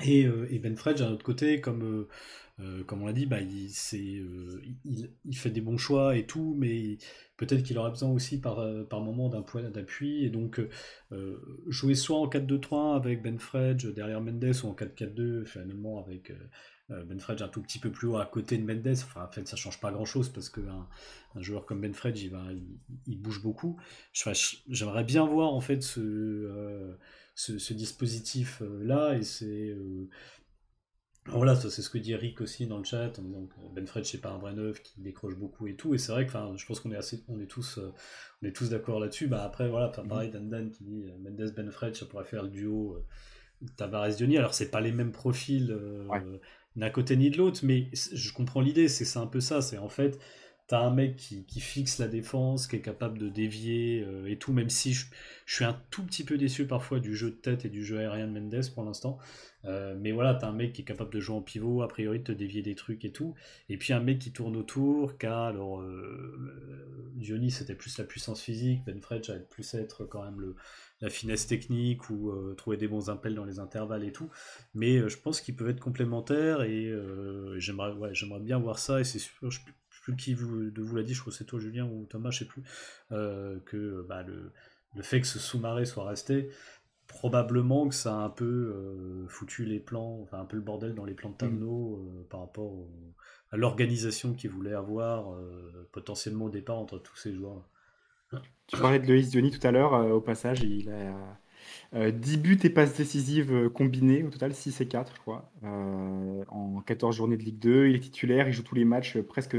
Et, 0.00 0.22
et 0.50 0.58
Ben 0.58 0.74
d'un 0.74 1.12
autre 1.12 1.24
côté, 1.24 1.60
comme 1.60 2.08
euh, 2.60 2.84
comme 2.84 3.02
on 3.02 3.06
l'a 3.06 3.12
dit, 3.12 3.26
bah, 3.26 3.40
il, 3.40 3.72
euh, 3.94 4.62
il, 5.24 5.36
fait 5.36 5.50
des 5.50 5.60
bons 5.62 5.78
choix 5.78 6.16
et 6.16 6.26
tout, 6.26 6.54
mais 6.58 6.98
peut-être 7.36 7.62
qu'il 7.62 7.78
aurait 7.78 7.90
besoin 7.90 8.10
aussi 8.10 8.40
par, 8.40 8.58
euh, 8.60 8.84
par 8.84 9.00
moment 9.00 9.28
d'un 9.28 9.42
point 9.42 9.62
d'appui. 9.62 10.24
Et 10.24 10.30
donc, 10.30 10.60
jouer 11.66 11.94
soit 11.94 12.18
en 12.18 12.28
4-2-3 12.28 12.96
avec 12.96 13.22
Ben 13.22 13.38
Fredge 13.38 13.86
derrière 13.86 14.20
Mendes 14.20 14.54
ou 14.64 14.66
en 14.66 14.74
4-4-2 14.74 15.44
finalement 15.44 16.02
avec 16.02 16.32
Ben 16.88 17.18
Fredge 17.18 17.40
un 17.42 17.48
tout 17.48 17.62
petit 17.62 17.78
peu 17.78 17.90
plus 17.90 18.08
haut 18.08 18.16
à 18.16 18.26
côté 18.26 18.58
de 18.58 18.64
Mendes. 18.64 18.92
Enfin, 18.92 19.24
en 19.24 19.30
fait, 19.30 19.48
ça 19.48 19.56
change 19.56 19.80
pas 19.80 19.90
grand-chose 19.90 20.28
parce 20.28 20.50
qu'un 20.50 20.88
un 21.34 21.40
joueur 21.40 21.64
comme 21.64 21.80
Ben 21.80 21.94
Fredge, 21.94 22.22
il, 23.06 23.18
bouge 23.18 23.42
beaucoup. 23.42 23.78
J'aimerais 24.68 25.04
bien 25.04 25.24
voir 25.24 25.54
en 25.54 25.60
fait 25.60 25.82
ce, 25.82 26.96
ce, 27.34 27.58
ce 27.58 27.74
dispositif-là 27.74 29.16
et 29.16 29.22
c'est 29.22 29.74
voilà, 31.26 31.54
ça 31.54 31.70
c'est 31.70 31.82
ce 31.82 31.90
que 31.90 31.98
dit 31.98 32.12
Eric 32.12 32.40
aussi 32.40 32.66
dans 32.66 32.78
le 32.78 32.84
chat, 32.84 33.16
en 33.18 33.22
disant 33.22 33.46
que 33.46 33.74
Ben 33.74 33.86
Fred 33.86 34.04
c'est 34.04 34.20
pas 34.20 34.30
un 34.30 34.38
vrai 34.38 34.54
neuf 34.54 34.82
qui 34.82 35.00
décroche 35.00 35.36
beaucoup 35.36 35.68
et 35.68 35.76
tout, 35.76 35.94
et 35.94 35.98
c'est 35.98 36.10
vrai 36.10 36.26
que 36.26 36.32
je 36.32 36.66
pense 36.66 36.80
qu'on 36.80 36.90
est 36.90 36.96
assez, 36.96 37.22
on 37.28 37.38
est 37.40 37.46
tous, 37.46 37.78
euh, 37.78 37.92
on 38.42 38.46
est 38.46 38.52
tous 38.52 38.70
d'accord 38.70 38.98
là-dessus. 38.98 39.28
Bah 39.28 39.44
après 39.44 39.68
voilà, 39.68 39.88
pareil 39.88 40.30
Dan 40.30 40.48
Dan 40.48 40.70
qui 40.70 40.82
dit 40.82 41.04
euh, 41.06 41.16
Mendes 41.18 41.52
Ben 41.54 41.70
Fred 41.70 41.94
ça 41.94 42.06
pourrait 42.06 42.24
faire 42.24 42.42
le 42.42 42.48
duo 42.48 42.96
euh, 42.96 43.66
Tavares 43.76 44.16
Diony. 44.16 44.36
Alors 44.36 44.52
c'est 44.52 44.70
pas 44.70 44.80
les 44.80 44.90
mêmes 44.90 45.12
profils 45.12 45.76
d'un 46.74 46.90
côté 46.90 47.16
ni 47.16 47.30
de 47.30 47.38
l'autre, 47.38 47.60
mais 47.62 47.88
je 47.92 48.32
comprends 48.32 48.60
l'idée, 48.60 48.88
c'est 48.88 49.18
un 49.18 49.26
peu 49.26 49.40
ça, 49.40 49.62
c'est 49.62 49.78
en 49.78 49.88
fait 49.90 50.18
t'as 50.66 50.80
un 50.80 50.90
mec 50.90 51.16
qui, 51.16 51.60
fixe 51.60 51.98
la 51.98 52.08
défense, 52.08 52.66
qui 52.66 52.76
est 52.76 52.80
capable 52.80 53.18
de 53.18 53.28
dévier 53.28 54.06
et 54.26 54.38
tout, 54.38 54.52
même 54.52 54.70
si 54.70 54.94
je, 54.94 55.06
suis 55.46 55.64
un 55.64 55.78
tout 55.90 56.02
petit 56.04 56.24
peu 56.24 56.38
déçu 56.38 56.66
parfois 56.66 56.98
du 56.98 57.14
jeu 57.14 57.30
de 57.30 57.36
tête 57.36 57.64
et 57.64 57.68
du 57.68 57.84
jeu 57.84 57.98
aérien 57.98 58.26
de 58.26 58.38
Mendes 58.38 58.70
pour 58.74 58.84
l'instant. 58.84 59.18
Euh, 59.64 59.94
mais 59.98 60.12
voilà, 60.12 60.34
t'as 60.34 60.48
un 60.48 60.52
mec 60.52 60.72
qui 60.72 60.82
est 60.82 60.84
capable 60.84 61.12
de 61.12 61.20
jouer 61.20 61.36
en 61.36 61.42
pivot, 61.42 61.82
a 61.82 61.88
priori 61.88 62.18
de 62.18 62.24
te 62.24 62.32
dévier 62.32 62.62
des 62.62 62.74
trucs 62.74 63.04
et 63.04 63.12
tout. 63.12 63.34
Et 63.68 63.76
puis 63.76 63.92
un 63.92 64.00
mec 64.00 64.18
qui 64.18 64.32
tourne 64.32 64.56
autour, 64.56 65.18
car 65.18 65.42
alors 65.42 65.80
euh, 65.80 67.12
c'était 67.50 67.74
plus 67.74 67.98
la 67.98 68.04
puissance 68.04 68.40
physique, 68.40 68.84
Ben 68.84 69.00
Fred 69.00 69.46
plus 69.50 69.74
être 69.74 70.04
quand 70.04 70.24
même 70.24 70.54
la 71.00 71.10
finesse 71.10 71.46
technique 71.46 72.10
ou 72.10 72.30
euh, 72.30 72.54
trouver 72.56 72.76
des 72.76 72.88
bons 72.88 73.10
impels 73.10 73.34
dans 73.34 73.44
les 73.44 73.58
intervalles 73.58 74.04
et 74.04 74.12
tout. 74.12 74.30
Mais 74.74 75.08
je 75.08 75.18
pense 75.18 75.40
qu'ils 75.40 75.54
peuvent 75.54 75.68
être 75.68 75.80
complémentaires 75.80 76.62
et 76.62 76.92
j'aimerais 77.58 78.40
bien 78.40 78.58
voir 78.58 78.78
ça. 78.78 79.00
Et 79.00 79.04
c'est 79.04 79.18
sûr, 79.18 79.50
plus 80.02 80.16
qui 80.16 80.34
vous, 80.34 80.70
de 80.70 80.82
vous 80.82 80.96
l'a 80.96 81.02
dit, 81.02 81.14
je 81.14 81.20
crois 81.20 81.32
que 81.32 81.38
c'est 81.38 81.44
toi 81.44 81.58
Julien 81.58 81.86
ou 81.86 82.04
Thomas, 82.06 82.30
je 82.30 82.40
sais 82.40 82.44
plus, 82.44 82.62
que 83.10 84.04
bah, 84.08 84.22
le, 84.22 84.52
le 84.94 85.02
fait 85.02 85.20
que 85.20 85.26
ce 85.26 85.38
sous-marin 85.38 85.84
soit 85.84 86.04
resté, 86.04 86.50
probablement 87.06 87.88
que 87.88 87.94
ça 87.94 88.14
a 88.14 88.18
un 88.18 88.30
peu 88.30 88.44
euh, 88.44 89.26
foutu 89.28 89.64
les 89.64 89.80
plans, 89.80 90.20
enfin 90.22 90.40
un 90.40 90.44
peu 90.44 90.56
le 90.56 90.62
bordel 90.62 90.94
dans 90.94 91.04
les 91.04 91.14
plans 91.14 91.30
de 91.30 91.36
Tamno 91.36 91.96
mm. 91.96 92.20
euh, 92.20 92.26
par 92.30 92.40
rapport 92.40 92.72
à 93.50 93.56
l'organisation 93.56 94.34
qu'il 94.34 94.50
voulait 94.50 94.74
avoir 94.74 95.34
euh, 95.34 95.88
potentiellement 95.92 96.46
au 96.46 96.50
départ 96.50 96.78
entre 96.78 96.98
tous 96.98 97.16
ces 97.16 97.32
joueurs. 97.32 97.68
Tu 98.66 98.78
parlais 98.78 98.98
de 98.98 99.06
Loïs 99.06 99.28
Diony 99.28 99.50
tout 99.50 99.66
à 99.66 99.70
l'heure, 99.70 99.92
au 99.92 100.20
passage, 100.22 100.62
il 100.62 100.88
a 100.88 101.38
10 101.94 102.38
buts 102.38 102.58
et 102.62 102.70
passes 102.70 102.96
décisives 102.96 103.68
combinées, 103.70 104.22
au 104.22 104.30
total 104.30 104.54
6 104.54 104.80
et 104.80 104.86
4, 104.86 105.12
je 105.14 105.20
crois, 105.20 105.50
en 105.62 106.80
14 106.86 107.16
journées 107.16 107.36
de 107.36 107.42
Ligue 107.42 107.58
2. 107.58 107.88
Il 107.88 107.96
est 107.96 108.00
titulaire, 108.00 108.48
il 108.48 108.52
joue 108.52 108.62
tous 108.62 108.74
les 108.74 108.84
matchs 108.84 109.18
presque, 109.18 109.56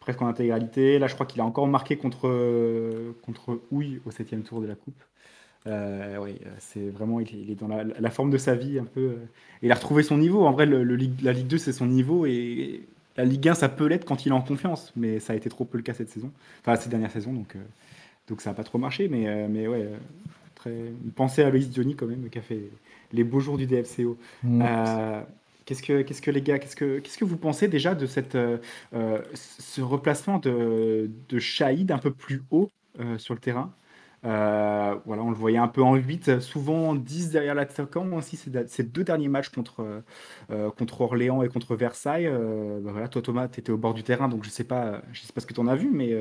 presque 0.00 0.22
en 0.22 0.26
intégralité. 0.26 0.98
Là, 0.98 1.06
je 1.06 1.14
crois 1.14 1.26
qu'il 1.26 1.40
a 1.40 1.44
encore 1.44 1.66
marqué 1.68 1.96
contre, 1.96 3.14
contre 3.22 3.60
Houille 3.70 4.00
au 4.04 4.10
7 4.10 4.42
tour 4.44 4.60
de 4.60 4.66
la 4.66 4.74
Coupe. 4.74 5.02
Euh, 5.66 6.16
oui, 6.20 6.38
euh, 6.44 6.50
c'est 6.58 6.90
vraiment, 6.90 7.20
il 7.20 7.50
est, 7.50 7.54
dans 7.54 7.68
la, 7.68 8.10
forme 8.10 8.30
de 8.30 8.38
sa 8.38 8.54
vie 8.54 8.78
un 8.78 8.84
peu. 8.84 9.00
Euh, 9.00 9.28
il 9.62 9.70
a 9.70 9.74
retrouvé 9.74 10.02
son 10.02 10.18
niveau. 10.18 10.44
En 10.44 10.52
vrai, 10.52 10.66
le, 10.66 10.82
la 10.84 11.32
Ligue 11.32 11.46
2, 11.46 11.58
c'est 11.58 11.72
son 11.72 11.86
niveau 11.86 12.26
et 12.26 12.82
la 13.16 13.24
Ligue 13.24 13.48
1, 13.48 13.54
ça 13.54 13.68
peut 13.68 13.86
l'être 13.86 14.04
quand 14.04 14.26
il 14.26 14.30
est 14.30 14.34
en 14.34 14.40
confiance, 14.40 14.92
mais 14.96 15.20
ça 15.20 15.34
a 15.34 15.36
été 15.36 15.48
trop 15.48 15.64
peu 15.64 15.76
le 15.76 15.82
cas 15.82 15.94
cette 15.94 16.08
saison, 16.08 16.32
enfin 16.60 16.76
ces 16.76 16.88
dernières 16.88 17.10
saisons, 17.10 17.34
donc, 17.34 17.56
donc 18.26 18.40
ça 18.40 18.50
n'a 18.50 18.54
pas 18.54 18.64
trop 18.64 18.78
marché. 18.78 19.08
Mais, 19.08 19.48
mais 19.48 19.68
ouais, 19.68 19.88
très... 20.62 20.92
pensez 21.14 21.42
à 21.42 21.50
Loïs 21.50 21.68
Diony 21.70 21.96
quand 21.96 22.06
même, 22.06 22.28
qui 22.30 22.38
a 22.38 22.42
fait 22.42 22.70
les 23.12 23.24
beaux 23.24 23.40
jours 23.40 23.58
du 23.58 23.66
DFCO. 23.66 24.16
Mmh. 24.42 24.64
Qu'est-ce 25.64 25.82
que, 25.82 26.02
qu'est-ce 26.02 26.22
que 26.22 26.30
les 26.30 26.42
gars, 26.42 26.58
qu'est-ce 26.58 26.74
que, 26.74 26.98
qu'est-ce 26.98 27.18
que 27.18 27.24
vous 27.24 27.36
pensez 27.36 27.68
déjà 27.68 27.94
de 27.94 28.06
cette, 28.06 28.36
ce 28.92 29.80
replacement 29.80 30.38
de, 30.38 31.08
de 31.28 31.38
Shahid 31.38 31.92
un 31.92 31.98
peu 31.98 32.10
plus 32.12 32.42
haut 32.50 32.68
sur 33.18 33.34
le 33.34 33.40
terrain? 33.40 33.72
Euh, 34.24 34.96
voilà, 35.04 35.22
on 35.22 35.30
le 35.30 35.36
voyait 35.36 35.58
un 35.58 35.68
peu 35.68 35.82
en 35.82 35.96
8, 35.96 36.40
souvent 36.40 36.94
10 36.94 37.30
derrière 37.30 37.54
l'attaquant 37.54 38.12
aussi 38.12 38.36
ces, 38.36 38.82
deux 38.84 39.02
derniers 39.02 39.28
matchs 39.28 39.48
contre, 39.48 40.02
euh, 40.50 40.70
contre 40.70 41.00
Orléans 41.00 41.42
et 41.42 41.48
contre 41.48 41.74
Versailles. 41.74 42.26
Euh, 42.26 42.78
bah 42.80 42.92
voilà, 42.92 43.08
toi 43.08 43.20
Thomas, 43.20 43.48
tu 43.48 43.60
étais 43.60 43.72
au 43.72 43.78
bord 43.78 43.94
du 43.94 44.04
terrain, 44.04 44.28
donc 44.28 44.44
je 44.44 44.50
sais 44.50 44.64
pas, 44.64 45.02
je 45.12 45.22
sais 45.22 45.32
pas 45.32 45.40
ce 45.40 45.46
que 45.46 45.54
tu 45.54 45.60
en 45.60 45.66
as 45.66 45.74
vu, 45.74 45.90
mais, 45.90 46.16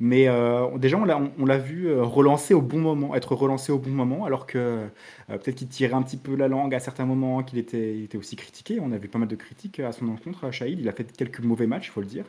mais 0.00 0.28
déjà 0.76 0.98
on 0.98 1.44
l'a, 1.44 1.58
vu 1.58 1.92
relancer 2.00 2.54
au 2.54 2.60
bon 2.60 2.78
moment, 2.78 3.14
être 3.14 3.34
relancé 3.34 3.72
au 3.72 3.78
bon 3.78 3.90
moment, 3.90 4.24
alors 4.24 4.46
que 4.46 4.86
peut-être 5.28 5.54
qu'il 5.54 5.68
tirait 5.68 5.94
un 5.94 6.02
petit 6.02 6.16
peu 6.16 6.34
la 6.34 6.48
langue 6.48 6.74
à 6.74 6.80
certains 6.80 7.06
moments, 7.06 7.42
qu'il 7.42 7.58
était, 7.58 8.08
aussi 8.16 8.36
critiqué. 8.36 8.80
On 8.80 8.92
a 8.92 8.98
vu 8.98 9.08
pas 9.08 9.18
mal 9.18 9.28
de 9.28 9.36
critiques 9.36 9.80
à 9.80 9.92
son 9.92 10.08
encontre, 10.08 10.44
à 10.44 10.50
Shahid. 10.50 10.80
Il 10.80 10.88
a 10.88 10.92
fait 10.92 11.10
quelques 11.16 11.40
mauvais 11.40 11.66
matchs, 11.66 11.86
il 11.86 11.90
faut 11.90 12.00
le 12.00 12.06
dire. 12.06 12.24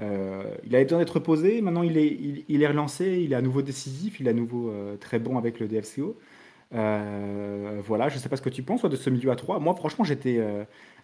Euh, 0.00 0.42
il 0.64 0.74
avait 0.74 0.84
besoin 0.84 0.98
d'être 0.98 1.20
posé, 1.20 1.60
maintenant 1.60 1.82
il 1.82 1.96
est, 1.96 2.18
il, 2.48 2.62
est 2.62 2.66
relancé, 2.66 3.20
il 3.22 3.32
est 3.32 3.36
à 3.36 3.42
nouveau 3.42 3.62
décisif, 3.62 4.18
il 4.18 4.26
est 4.26 4.30
à 4.30 4.34
nouveau 4.34 4.70
euh, 4.70 4.96
très 4.96 5.18
bon 5.18 5.38
avec 5.38 5.60
le 5.60 5.68
DFCO. 5.68 6.16
Euh, 6.74 7.80
voilà, 7.84 8.08
je 8.08 8.16
ne 8.16 8.20
sais 8.20 8.28
pas 8.28 8.36
ce 8.36 8.42
que 8.42 8.48
tu 8.48 8.62
penses 8.62 8.82
de 8.82 8.96
ce 8.96 9.10
milieu 9.10 9.30
à 9.30 9.36
3. 9.36 9.60
Moi, 9.60 9.74
franchement, 9.74 10.04
j'étais 10.04 10.40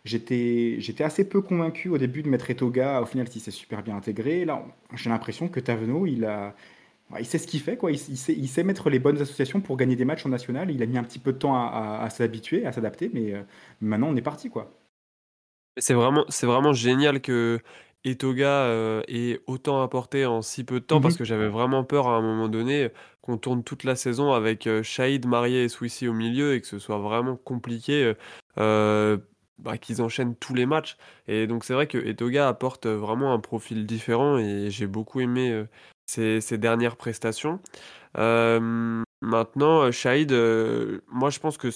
j'étais 0.04 0.76
j'étais 0.78 1.04
assez 1.04 1.28
peu 1.28 1.40
convaincu 1.40 1.88
au 1.88 1.98
début 1.98 2.22
de 2.22 2.28
mettre 2.28 2.50
Etoga. 2.50 3.02
Au 3.02 3.06
final, 3.06 3.26
il 3.34 3.40
s'est 3.40 3.50
super 3.50 3.82
bien 3.82 3.96
intégré. 3.96 4.44
Là, 4.44 4.64
j'ai 4.94 5.10
l'impression 5.10 5.48
que 5.48 5.60
Tavenot, 5.60 6.06
il 6.06 6.24
a 6.24 6.54
il 7.18 7.26
sait 7.26 7.38
ce 7.38 7.48
qu'il 7.48 7.60
fait, 7.60 7.76
quoi. 7.76 7.90
Il, 7.90 7.98
sait, 7.98 8.32
il, 8.32 8.46
sait, 8.46 8.62
mettre 8.62 8.88
les 8.88 9.00
bonnes 9.00 9.20
associations 9.20 9.60
pour 9.60 9.76
gagner 9.76 9.96
des 9.96 10.04
matchs 10.04 10.24
en 10.26 10.28
national. 10.28 10.70
Il 10.70 10.80
a 10.80 10.86
mis 10.86 10.96
un 10.96 11.02
petit 11.02 11.18
peu 11.18 11.32
de 11.32 11.38
temps 11.38 11.56
à, 11.56 12.00
à 12.02 12.08
s'habituer, 12.08 12.66
à 12.66 12.72
s'adapter, 12.72 13.10
mais 13.12 13.34
maintenant 13.80 14.08
on 14.10 14.16
est 14.16 14.22
parti, 14.22 14.48
quoi. 14.48 14.72
C'est 15.76 15.94
vraiment, 15.94 16.24
c'est 16.28 16.46
vraiment 16.46 16.72
génial 16.72 17.20
que 17.20 17.60
Etoga 18.04 18.64
euh, 18.64 19.02
ait 19.08 19.40
autant 19.46 19.82
apporté 19.82 20.24
en 20.24 20.42
si 20.42 20.64
peu 20.64 20.80
de 20.80 20.84
temps, 20.84 21.00
parce 21.00 21.14
mmh 21.14 21.18
que 21.18 21.24
j'avais 21.24 21.48
vraiment 21.48 21.84
peur 21.84 22.08
à 22.08 22.16
un 22.16 22.22
moment 22.22 22.48
donné 22.48 22.88
qu'on 23.20 23.36
tourne 23.36 23.62
toute 23.62 23.84
la 23.84 23.94
saison 23.94 24.32
avec 24.32 24.66
euh, 24.66 24.82
Shahid, 24.82 25.26
Marié 25.26 25.64
et 25.64 25.68
Swissy 25.68 26.08
au 26.08 26.14
milieu 26.14 26.54
et 26.54 26.60
que 26.60 26.66
ce 26.66 26.78
soit 26.78 26.98
vraiment 26.98 27.36
compliqué, 27.36 28.14
euh, 28.58 29.18
bah, 29.62 29.78
qu'ils 29.78 30.02
enchaînent 30.02 30.36
tous 30.36 30.54
les 30.54 30.66
matchs. 30.66 30.96
Et 31.28 31.46
donc 31.46 31.64
c'est 31.64 31.74
vrai 31.74 31.86
que 31.86 31.98
Etoga 31.98 32.48
apporte 32.48 32.86
vraiment 32.86 33.32
un 33.32 33.40
profil 33.40 33.86
différent 33.86 34.38
et 34.38 34.70
j'ai 34.70 34.86
beaucoup 34.86 35.20
aimé 35.20 35.64
ses, 36.06 36.40
ses 36.40 36.58
dernières 36.58 36.96
prestations. 36.96 37.60
maintenant, 38.14 39.90
Shahid, 39.90 40.32
moi 40.32 41.30
je 41.30 41.38
pense 41.38 41.58
que 41.58 41.70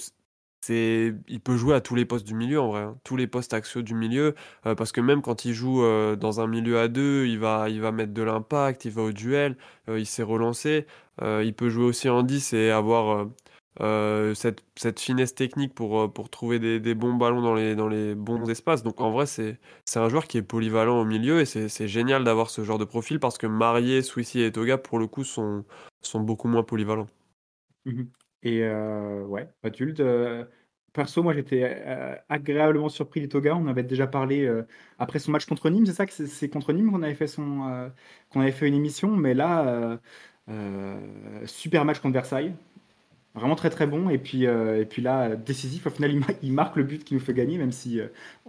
il 0.69 1.39
peut 1.43 1.57
jouer 1.57 1.75
à 1.75 1.81
tous 1.81 1.95
les 1.95 2.05
postes 2.05 2.25
du 2.25 2.33
milieu 2.33 2.59
en 2.59 2.69
vrai, 2.69 2.81
hein. 2.81 2.97
tous 3.03 3.15
les 3.15 3.27
postes 3.27 3.53
axiaux 3.53 3.81
du 3.81 3.93
milieu, 3.95 4.35
euh, 4.65 4.75
parce 4.75 4.91
que 4.91 5.01
même 5.01 5.21
quand 5.21 5.45
il 5.45 5.53
joue 5.53 5.83
euh, 5.83 6.15
dans 6.15 6.41
un 6.41 6.47
milieu 6.47 6.79
à 6.79 6.87
deux, 6.87 7.25
il 7.27 7.39
va, 7.39 7.69
il 7.69 7.81
va 7.81 7.91
mettre 7.91 8.13
de 8.13 8.21
l'impact, 8.21 8.85
il 8.85 8.91
va 8.91 9.03
au 9.03 9.11
duel, 9.11 9.57
euh, 9.89 9.99
il 9.99 10.05
s'est 10.05 10.23
relancé, 10.23 10.85
il 11.21 11.53
peut 11.55 11.69
jouer 11.69 11.85
aussi 11.85 12.09
en 12.09 12.23
10 12.23 12.53
et 12.53 12.71
avoir 12.71 13.27
cette, 13.79 14.63
cette, 14.75 14.99
finesse 14.99 15.35
technique 15.35 15.73
pour, 15.73 16.11
pour 16.13 16.29
trouver 16.29 16.59
des, 16.59 16.79
des, 16.79 16.95
bons 16.95 17.13
ballons 17.13 17.41
dans 17.41 17.53
les, 17.53 17.75
dans 17.75 17.87
les 17.87 18.15
bons 18.15 18.49
espaces. 18.49 18.83
Donc 18.83 19.01
en 19.01 19.11
vrai, 19.11 19.25
c'est 19.25 19.57
un 19.95 20.09
joueur 20.09 20.27
qui 20.27 20.37
est 20.37 20.41
polyvalent 20.41 20.99
au 20.99 21.05
milieu 21.05 21.41
et 21.41 21.45
c'est 21.45 21.87
génial 21.87 22.23
d'avoir 22.23 22.49
ce 22.49 22.63
genre 22.63 22.77
de 22.77 22.85
profil 22.85 23.19
parce 23.19 23.37
que 23.37 23.47
Marié, 23.47 24.01
Swissy 24.01 24.41
et 24.41 24.51
Toga, 24.51 24.77
pour 24.77 24.99
le 24.99 25.07
coup, 25.07 25.23
sont, 25.23 25.65
sont 26.01 26.21
beaucoup 26.21 26.47
moins 26.47 26.63
polyvalents. 26.63 27.07
Mmh 27.85 28.03
et 28.47 28.61
ouais, 28.63 29.49
Mathilde, 29.63 30.47
perso, 30.93 31.23
moi 31.23 31.33
j'étais 31.33 31.83
agréablement 32.29 32.89
surpris 32.89 33.21
des 33.21 33.27
Toga. 33.27 33.55
On 33.55 33.65
avait 33.65 33.81
déjà 33.81 34.05
parlé 34.05 34.47
après 34.99 35.17
son 35.17 35.31
match 35.31 35.45
contre 35.47 35.69
Nîmes, 35.71 35.87
c'est 35.87 35.93
ça 35.93 36.05
que 36.05 36.13
c'est 36.13 36.49
contre 36.49 36.71
Nîmes 36.71 36.91
qu'on 36.91 37.01
avait 37.01 37.15
fait 37.15 37.25
son 37.25 37.91
qu'on 38.29 38.41
avait 38.41 38.51
fait 38.51 38.67
une 38.67 38.75
émission, 38.75 39.15
mais 39.15 39.33
là 39.33 39.99
super 41.45 41.85
match 41.85 41.99
contre 41.99 42.13
Versailles. 42.13 42.53
Vraiment 43.35 43.55
très 43.55 43.69
très 43.69 43.85
bon 43.85 44.09
et 44.09 44.17
puis, 44.17 44.43
et 44.43 44.85
puis 44.89 45.01
là 45.01 45.35
décisif 45.35 45.87
au 45.87 45.89
final 45.89 46.11
il, 46.41 46.53
marque 46.53 46.77
le 46.77 46.83
but 46.83 47.03
qui 47.03 47.13
nous 47.13 47.19
fait 47.19 47.33
gagner 47.33 47.57
même 47.57 47.73
si 47.73 47.99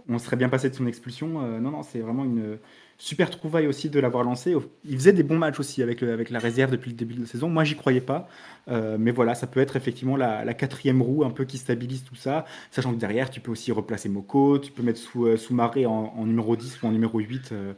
on 0.07 0.17
serait 0.17 0.37
bien 0.37 0.47
passé 0.47 0.69
de 0.69 0.75
son 0.75 0.87
expulsion. 0.87 1.41
non 1.59 1.71
non 1.71 1.83
c'est 1.83 1.99
vraiment 1.99 2.23
une, 2.23 2.57
Super 2.99 3.29
trouvaille 3.29 3.67
aussi 3.67 3.91
de 3.91 3.99
l'avoir 3.99 4.23
lancé. 4.23 4.55
Il 4.83 4.97
faisait 4.97 5.13
des 5.13 5.21
bons 5.21 5.37
matchs 5.37 5.59
aussi 5.59 5.83
avec, 5.83 6.01
avec 6.01 6.31
la 6.31 6.39
réserve 6.39 6.71
depuis 6.71 6.89
le 6.89 6.95
début 6.97 7.13
de 7.13 7.21
la 7.21 7.27
saison. 7.27 7.47
Moi, 7.47 7.63
j'y 7.63 7.75
croyais 7.75 8.01
pas. 8.01 8.27
Euh, 8.69 8.97
mais 8.99 9.11
voilà, 9.11 9.35
ça 9.35 9.45
peut 9.45 9.59
être 9.59 9.75
effectivement 9.75 10.17
la, 10.17 10.51
quatrième 10.55 11.03
roue 11.03 11.23
un 11.23 11.29
peu 11.29 11.45
qui 11.45 11.59
stabilise 11.59 12.03
tout 12.03 12.15
ça. 12.15 12.45
Sachant 12.71 12.91
que 12.91 12.99
derrière, 12.99 13.29
tu 13.29 13.39
peux 13.39 13.51
aussi 13.51 13.71
replacer 13.71 14.09
Moko, 14.09 14.57
tu 14.57 14.71
peux 14.71 14.81
mettre 14.81 14.99
sous, 14.99 15.27
euh, 15.27 15.37
sous 15.37 15.53
Maré 15.53 15.85
en, 15.85 16.25
numéro 16.25 16.55
10 16.55 16.81
ou 16.81 16.87
en 16.87 16.91
numéro 16.91 17.19
8. 17.19 17.51
Euh, 17.51 17.73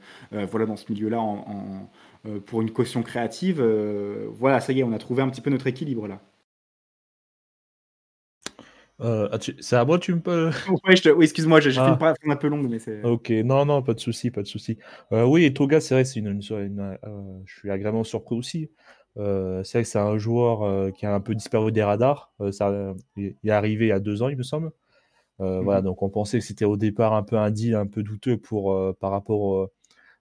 voilà, 0.50 0.66
dans 0.66 0.78
ce 0.78 0.86
milieu-là, 0.90 1.22
pour 2.46 2.62
une 2.62 2.72
caution 2.72 3.04
créative. 3.04 3.62
voilà, 4.38 4.62
ça 4.62 4.72
y 4.72 4.80
est, 4.80 4.84
on 4.84 4.94
a 4.94 5.00
trouvé 5.00 5.22
un 5.22 5.28
petit 5.30 5.42
peu 5.42 5.50
notre 5.50 5.68
équilibre 5.68 6.08
là. 6.08 6.22
Euh, 9.02 9.30
ah, 9.32 9.38
c'est 9.60 9.76
à 9.76 9.86
moi, 9.86 9.98
tu 10.00 10.14
me 10.14 10.20
peux. 10.20 10.50
Ouais, 10.86 10.96
je 10.96 11.04
te- 11.04 11.10
oui, 11.10 11.24
excuse-moi, 11.26 11.60
j'ai 11.62 11.72
j'ai 11.72 11.78
fait 11.80 11.86
Ah. 11.86 11.92
une 11.92 11.96
phrase 12.00 12.16
un 12.28 12.36
peu 12.36 12.48
longue, 12.48 12.70
mais 12.70 12.80
c'est. 12.80 13.02
Ok, 13.04 13.30
non, 13.30 13.66
non, 13.66 13.82
pas 13.82 13.94
de 13.94 14.00
souci, 14.00 14.30
pas 14.32 14.42
de 14.42 14.48
souci. 14.48 14.78
Euh, 15.14 15.24
oui, 15.26 15.54
Toga, 15.54 15.80
c'est 15.80 15.94
vrai, 15.96 16.04
c'est 16.06 16.20
une, 16.20 16.28
une- 16.28 16.42
une- 16.58 16.98
euh, 17.06 17.40
je 17.46 17.60
suis 17.60 17.72
agréablement 17.72 18.04
surpris 18.04 18.36
aussi. 18.36 18.70
Euh, 19.18 19.64
c'est 19.64 19.78
vrai 19.80 19.84
que 19.84 19.90
c'est 19.90 20.00
un 20.00 20.18
joueur 20.18 20.94
qui 20.94 21.06
a 21.06 21.14
un 21.14 21.20
peu 21.22 21.34
disparu 21.34 21.72
des 21.72 21.84
radars. 21.84 22.32
Ça, 22.52 22.94
il 23.16 23.34
est 23.44 23.50
arrivé 23.52 23.86
il 23.86 23.90
y 23.90 23.92
a 23.94 24.00
deux 24.00 24.22
ans, 24.22 24.30
il 24.30 24.38
me 24.38 24.44
semble. 24.44 24.72
Euh, 25.42 25.62
Voilà, 25.62 25.80
Mhm. 25.80 25.86
donc 25.86 26.02
on 26.04 26.10
pensait 26.10 26.40
que 26.40 26.46
c'était 26.46 26.66
au 26.66 26.76
départ 26.78 27.14
un 27.14 27.24
peu 27.24 27.38
un 27.38 27.52
deal 27.52 27.76
un 27.76 27.88
peu 27.88 28.04
douteux 28.04 28.38
pour, 28.38 28.78
par 29.00 29.12
rapport 29.12 29.70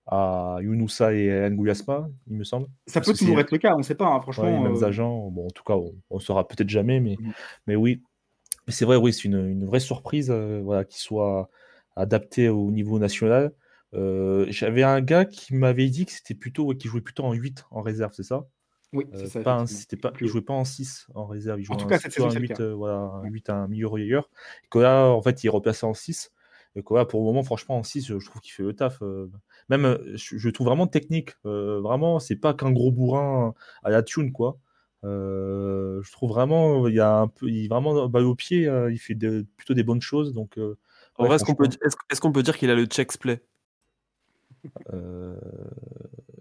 à 0.06 0.58
Yunusa 0.62 1.12
et 1.12 1.50
Nguyasma, 1.50 2.08
il 2.28 2.36
me 2.36 2.44
semble. 2.44 2.66
Ça 2.86 3.00
peut 3.00 3.12
toujours 3.12 3.38
être 3.40 3.50
le 3.52 3.58
cas, 3.58 3.74
on 3.76 3.82
sait 3.82 3.94
pas, 3.94 4.06
hein, 4.06 4.14
Ouais, 4.14 4.18
les 4.18 4.22
franchement. 4.22 4.62
mêmes 4.62 4.84
agents. 4.84 5.28
Bon, 5.30 5.46
en 5.46 5.50
tout 5.50 5.64
cas, 5.64 5.74
on, 5.74 5.94
on 6.10 6.18
saura 6.18 6.46
peut-être 6.48 6.68
jamais, 6.70 7.00
mais, 7.00 7.16
Mhm. 7.20 7.32
mais 7.66 7.76
oui. 7.76 8.02
Mais 8.68 8.74
c'est 8.74 8.84
vrai, 8.84 8.96
oui, 8.96 9.14
c'est 9.14 9.24
une, 9.24 9.48
une 9.48 9.64
vraie 9.66 9.80
surprise 9.80 10.30
euh, 10.30 10.60
voilà, 10.62 10.84
qu'il 10.84 11.00
soit 11.00 11.50
adapté 11.96 12.50
au 12.50 12.70
niveau 12.70 12.98
national. 13.00 13.52
Euh, 13.94 14.46
J'avais 14.50 14.82
un 14.82 15.00
gars 15.00 15.24
qui 15.24 15.54
m'avait 15.54 15.88
dit 15.88 16.06
que 16.06 16.12
c'était 16.12 16.34
plutôt, 16.34 16.66
ouais, 16.66 16.76
qu'il 16.76 16.90
jouait 16.90 17.00
plutôt 17.00 17.24
en 17.24 17.32
8 17.32 17.64
en 17.70 17.80
réserve, 17.82 18.12
c'est 18.14 18.24
ça? 18.24 18.46
Oui, 18.92 19.06
Euh, 19.14 19.20
c'est 19.20 19.30
ça. 19.30 19.42
pas 19.42 19.54
un- 19.62 19.64
pas, 20.02 20.12
il 20.20 20.28
jouait 20.28 20.42
pas 20.42 20.54
en 20.54 20.64
6 20.66 21.06
en 21.14 21.26
réserve, 21.26 21.60
il 21.60 21.64
jouait 21.64 21.74
En 21.74 21.78
tout 21.78 21.86
un- 21.86 21.88
cas, 21.88 21.98
cette 21.98 22.12
saison, 22.12 22.26
un 22.28 22.30
c'est 22.30 22.40
le 22.40 22.42
8, 22.42 22.48
cas. 22.48 22.62
euh, 22.62 22.74
voilà, 22.74 22.96
un 22.96 23.22
Ouais. 23.22 23.30
8 23.30 23.50
un 23.50 23.68
milieu 23.68 23.86
relayeur. 23.86 24.30
Et 24.64 24.68
que 24.68 24.78
là, 24.78 25.06
en 25.06 25.22
fait, 25.22 25.42
il 25.42 25.48
est 25.48 25.50
replacé 25.50 25.86
en 25.86 25.94
6. 25.94 26.32
Et 26.76 26.82
que 26.82 26.94
là, 26.94 27.06
pour 27.06 27.20
le 27.20 27.26
moment, 27.26 27.42
franchement, 27.42 27.78
en 27.78 27.82
6, 27.82 28.06
je 28.06 28.26
trouve 28.26 28.42
qu'il 28.42 28.52
fait 28.52 28.62
le 28.62 28.74
taf. 28.74 29.02
Même, 29.68 29.98
je, 30.14 30.38
je 30.38 30.46
le 30.48 30.52
trouve 30.52 30.66
vraiment 30.68 30.86
technique. 30.86 31.32
vraiment, 31.44 32.18
c'est 32.20 32.36
pas 32.36 32.54
qu'un 32.54 32.72
gros 32.72 32.92
bourrin 32.92 33.54
à 33.82 33.90
la 33.90 34.02
tune, 34.02 34.32
quoi. 34.32 34.58
Euh, 35.04 36.02
je 36.02 36.12
trouve 36.12 36.30
vraiment, 36.30 36.88
il 36.88 36.94
y 36.94 37.00
a 37.00 37.14
un 37.18 37.28
peu, 37.28 37.48
il 37.48 37.64
est 37.64 37.68
vraiment 37.68 38.08
balle 38.08 38.24
au 38.24 38.34
pied, 38.34 38.66
euh, 38.66 38.90
il 38.90 38.98
fait 38.98 39.14
de- 39.14 39.46
plutôt 39.56 39.74
des 39.74 39.82
bonnes 39.84 40.02
choses. 40.02 40.34
Donc, 40.34 40.58
euh, 40.58 40.76
En 41.16 41.22
ouais, 41.22 41.28
vrai, 41.28 41.36
est-ce 41.36 41.44
qu'on 41.44 41.54
peut, 41.54 41.68
est-ce 42.10 42.20
qu'on 42.20 42.30
dire 42.30 42.56
qu'il 42.56 42.70
a 42.70 42.74
le 42.74 42.86
check 42.86 43.16
play? 43.18 43.40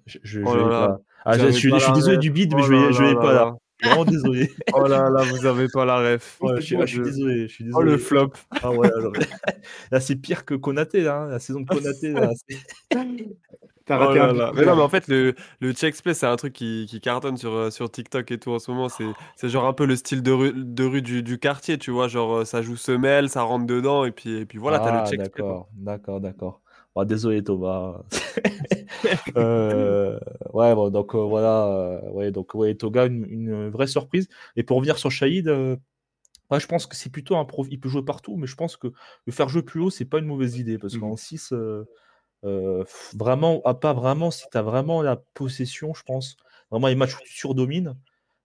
Je, 0.06 0.18
je, 0.24 0.42
Oh 0.46 0.56
là 0.56 0.70
là. 0.70 0.98
Ah, 1.26 1.38
vous 1.38 1.46
je, 1.46 1.52
suis, 1.52 1.72
désolé 1.94 2.18
du 2.18 2.32
bide, 2.32 2.54
mais 2.56 2.62
Oh 2.62 2.66
je 2.66 2.72
vais, 2.72 2.80
là 2.80 2.92
je 2.92 3.04
vais 3.04 3.14
là 3.14 3.20
pas 3.22 3.34
là 3.34 3.34
là. 3.34 3.46
là. 3.46 3.56
Vraiment 3.84 4.06
désolé. 4.06 4.50
Oh 4.74 4.88
là 4.88 5.10
là, 5.10 5.24
vous 5.24 5.46
avez 5.46 5.68
pas 5.68 5.86
la 5.86 6.00
ref. 6.00 6.38
Oh, 6.42 6.52
je, 6.56 6.62
suis, 6.62 6.76
ah, 6.78 6.86
je 6.86 6.94
suis 6.94 7.02
désolé, 7.02 7.48
Oh 7.74 7.82
le 7.82 7.98
désolé. 7.98 7.98
flop. 7.98 8.32
Ah 8.64 8.72
ouais, 8.72 8.88
alors, 8.88 9.14
là 9.92 10.00
c'est 10.00 10.16
pire 10.16 10.46
que 10.46 10.56
Konaté, 10.56 11.02
là, 11.02 11.22
hein, 11.22 11.28
la 11.28 11.40
saison 11.40 11.62
de 11.62 11.68
Konaté. 11.70 12.14
Là, 12.14 12.32
Oh 13.96 13.96
raté 13.96 14.20
là 14.20 14.28
un 14.30 14.34
là. 14.34 14.52
but. 14.52 14.54
Mais 14.54 14.64
non, 14.64 14.76
mais 14.76 14.82
en 14.82 14.90
fait, 14.90 15.08
le, 15.08 15.34
le 15.60 15.72
check 15.74 16.02
play, 16.04 16.14
c'est 16.14 16.26
un 16.28 16.36
truc 16.36 16.54
qui, 16.54 16.86
qui 16.90 17.00
cartonne 17.02 17.38
sur, 17.38 17.52
euh, 17.54 17.70
sur 17.72 17.90
TikTok 17.92 18.30
et 18.32 18.40
tout 18.40 18.52
en 18.52 18.60
ce 18.60 18.70
moment. 18.72 18.90
C'est, 18.90 19.16
c'est 19.36 19.50
genre 19.50 19.66
un 19.66 19.74
peu 19.74 19.86
le 19.86 19.96
style 19.96 20.22
de 20.24 20.32
rue, 20.32 20.54
de 20.56 20.84
rue 20.84 21.02
du, 21.02 21.24
du 21.24 21.40
quartier, 21.40 21.78
tu 21.78 21.92
vois. 21.92 22.08
Genre, 22.08 22.38
euh, 22.40 22.46
ça 22.46 22.62
joue 22.62 22.76
semelle, 22.76 23.30
ça 23.30 23.42
rentre 23.44 23.66
dedans, 23.66 24.06
et 24.06 24.12
puis, 24.12 24.38
et 24.38 24.46
puis 24.46 24.58
voilà, 24.60 24.80
t'as 24.80 24.92
le 24.92 25.00
Ah, 25.00 25.06
check 25.06 25.22
d'accord, 25.34 25.70
d'accord, 25.74 26.20
d'accord. 26.22 26.62
Bon, 26.96 27.06
désolé 27.06 27.44
Thomas. 27.44 28.02
Euh, 29.38 30.20
ouais, 30.54 30.74
bon, 30.76 30.90
donc 30.90 31.16
euh, 31.16 31.20
voilà, 31.20 32.02
ouais, 32.12 32.32
donc 32.32 32.54
ouais, 32.56 32.76
Toga, 32.76 33.06
une, 33.06 33.26
une 33.30 33.70
vraie 33.70 33.88
surprise. 33.88 34.28
Et 34.56 34.64
pour 34.64 34.78
revenir 34.78 34.98
sur 34.98 35.12
Shahid, 35.12 35.48
euh, 35.48 35.76
ouais, 36.52 36.60
je 36.60 36.68
pense 36.68 36.88
que 36.88 36.96
c'est 36.96 37.12
plutôt 37.12 37.38
un 37.38 37.46
prof. 37.46 37.68
Il 37.72 37.80
peut 37.80 37.90
jouer 37.90 38.04
partout, 38.06 38.38
mais 38.38 38.48
je 38.48 38.56
pense 38.56 38.78
que 38.78 38.88
le 39.26 39.34
faire 39.34 39.50
jouer 39.50 39.64
plus 39.64 39.82
haut, 39.82 39.90
c'est 39.92 40.06
pas 40.06 40.20
une 40.20 40.26
mauvaise 40.28 40.58
idée 40.60 40.78
parce 40.80 40.94
Mhm. 40.94 41.00
qu'en 41.00 41.16
6, 41.18 41.54
euh, 41.54 41.86
euh, 42.48 42.84
vraiment, 43.16 43.62
ah, 43.66 43.74
pas 43.74 43.94
vraiment, 43.94 44.32
si 44.32 44.46
tu 44.52 44.58
as 44.58 44.62
vraiment 44.62 45.02
la 45.02 45.16
possession, 45.16 45.94
je 45.94 46.04
pense, 46.04 46.38
vraiment 46.72 46.88
les 46.88 46.96
matchs 46.96 47.16
où 47.16 47.20
tu 47.24 47.34
surdomines. 47.34 47.96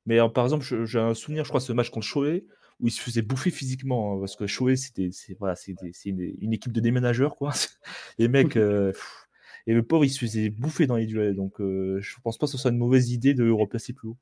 Mais 0.06 0.20
euh, 0.20 0.28
par 0.28 0.44
exemple, 0.44 0.64
j'ai 0.84 0.98
un 0.98 1.14
souvenir, 1.14 1.44
je 1.44 1.50
crois, 1.50 1.60
ce 1.60 1.72
match 1.72 1.90
contre 1.90 2.06
Choé, 2.06 2.44
où 2.80 2.88
il 2.88 2.90
se 2.90 3.00
faisait 3.00 3.22
bouffer 3.22 3.50
physiquement, 3.50 4.14
hein, 4.14 4.20
parce 4.20 4.36
que 4.36 4.46
Choé, 4.46 4.76
c'était 4.76 5.10
voilà, 5.38 5.54
une, 5.66 6.34
une 6.40 6.52
équipe 6.52 6.72
de 6.72 6.80
déménageurs, 6.80 7.36
quoi. 7.36 7.52
Les 8.18 8.28
mecs, 8.28 8.56
euh, 8.56 8.92
et 9.66 9.74
le 9.74 9.82
pauvre, 9.82 10.04
il 10.04 10.10
se 10.10 10.18
faisait 10.18 10.50
bouffer 10.50 10.86
dans 10.86 10.96
les 10.96 11.06
duels. 11.06 11.36
Donc, 11.36 11.60
euh, 11.60 12.00
je 12.00 12.16
pense 12.22 12.38
pas 12.38 12.46
que 12.46 12.52
ce 12.52 12.58
soit 12.58 12.70
une 12.70 12.78
mauvaise 12.78 13.10
idée 13.12 13.34
de 13.34 13.44
le 13.44 13.52
replacer 13.52 13.92
plus 13.92 14.08
haut. 14.08 14.16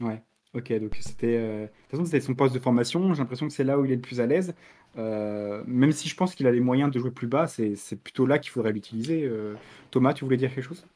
Ouais, 0.00 0.22
ok, 0.54 0.72
donc 0.80 0.96
c'était. 1.00 1.36
euh, 1.38 1.62
De 1.62 1.66
toute 1.68 1.90
façon, 1.92 2.04
c'était 2.04 2.20
son 2.20 2.34
poste 2.34 2.54
de 2.54 2.58
formation. 2.60 3.12
J'ai 3.14 3.20
l'impression 3.20 3.46
que 3.48 3.52
c'est 3.52 3.64
là 3.64 3.78
où 3.78 3.84
il 3.84 3.92
est 3.92 3.96
le 3.96 4.00
plus 4.00 4.20
à 4.20 4.26
l'aise. 4.26 4.54
Euh, 4.98 5.62
même 5.66 5.92
si 5.92 6.08
je 6.08 6.16
pense 6.16 6.34
qu'il 6.34 6.46
a 6.46 6.50
les 6.52 6.60
moyens 6.60 6.90
de 6.90 6.98
jouer 6.98 7.10
plus 7.12 7.28
bas, 7.28 7.46
c'est 7.46 7.76
c'est 7.76 7.96
plutôt 7.96 8.26
là 8.26 8.38
qu'il 8.38 8.50
faudrait 8.50 8.72
l'utiliser. 8.72 9.24
Euh, 9.24 9.56
Thomas, 9.90 10.14
tu 10.14 10.24
voulais 10.24 10.36
dire 10.36 10.52
quelque 10.54 10.64
chose? 10.64 10.86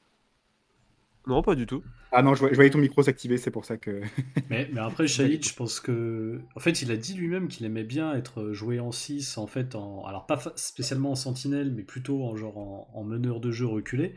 Non, 1.26 1.42
pas 1.42 1.54
du 1.54 1.66
tout. 1.66 1.84
Ah 2.12 2.22
non, 2.22 2.34
je 2.34 2.40
voyais, 2.40 2.54
je 2.54 2.56
voyais 2.56 2.70
ton 2.70 2.78
micro 2.78 3.02
s'activer, 3.02 3.36
c'est 3.38 3.50
pour 3.50 3.64
ça 3.64 3.76
que. 3.76 4.02
Mais, 4.50 4.68
mais 4.72 4.80
après, 4.80 5.06
Shahid, 5.08 5.42
je 5.46 5.54
pense 5.54 5.80
que. 5.80 6.42
En 6.54 6.60
fait, 6.60 6.82
il 6.82 6.90
a 6.90 6.96
dit 6.96 7.14
lui-même 7.14 7.48
qu'il 7.48 7.64
aimait 7.64 7.84
bien 7.84 8.14
être 8.14 8.52
joué 8.52 8.78
en 8.78 8.92
6, 8.92 9.38
en 9.38 9.46
fait, 9.46 9.74
en... 9.74 10.04
alors 10.04 10.26
pas 10.26 10.38
spécialement 10.56 11.12
en 11.12 11.14
sentinelle, 11.14 11.72
mais 11.72 11.82
plutôt 11.82 12.22
en 12.24 12.36
genre 12.36 12.58
en, 12.58 12.90
en 12.92 13.04
meneur 13.04 13.40
de 13.40 13.50
jeu 13.50 13.66
reculé. 13.66 14.14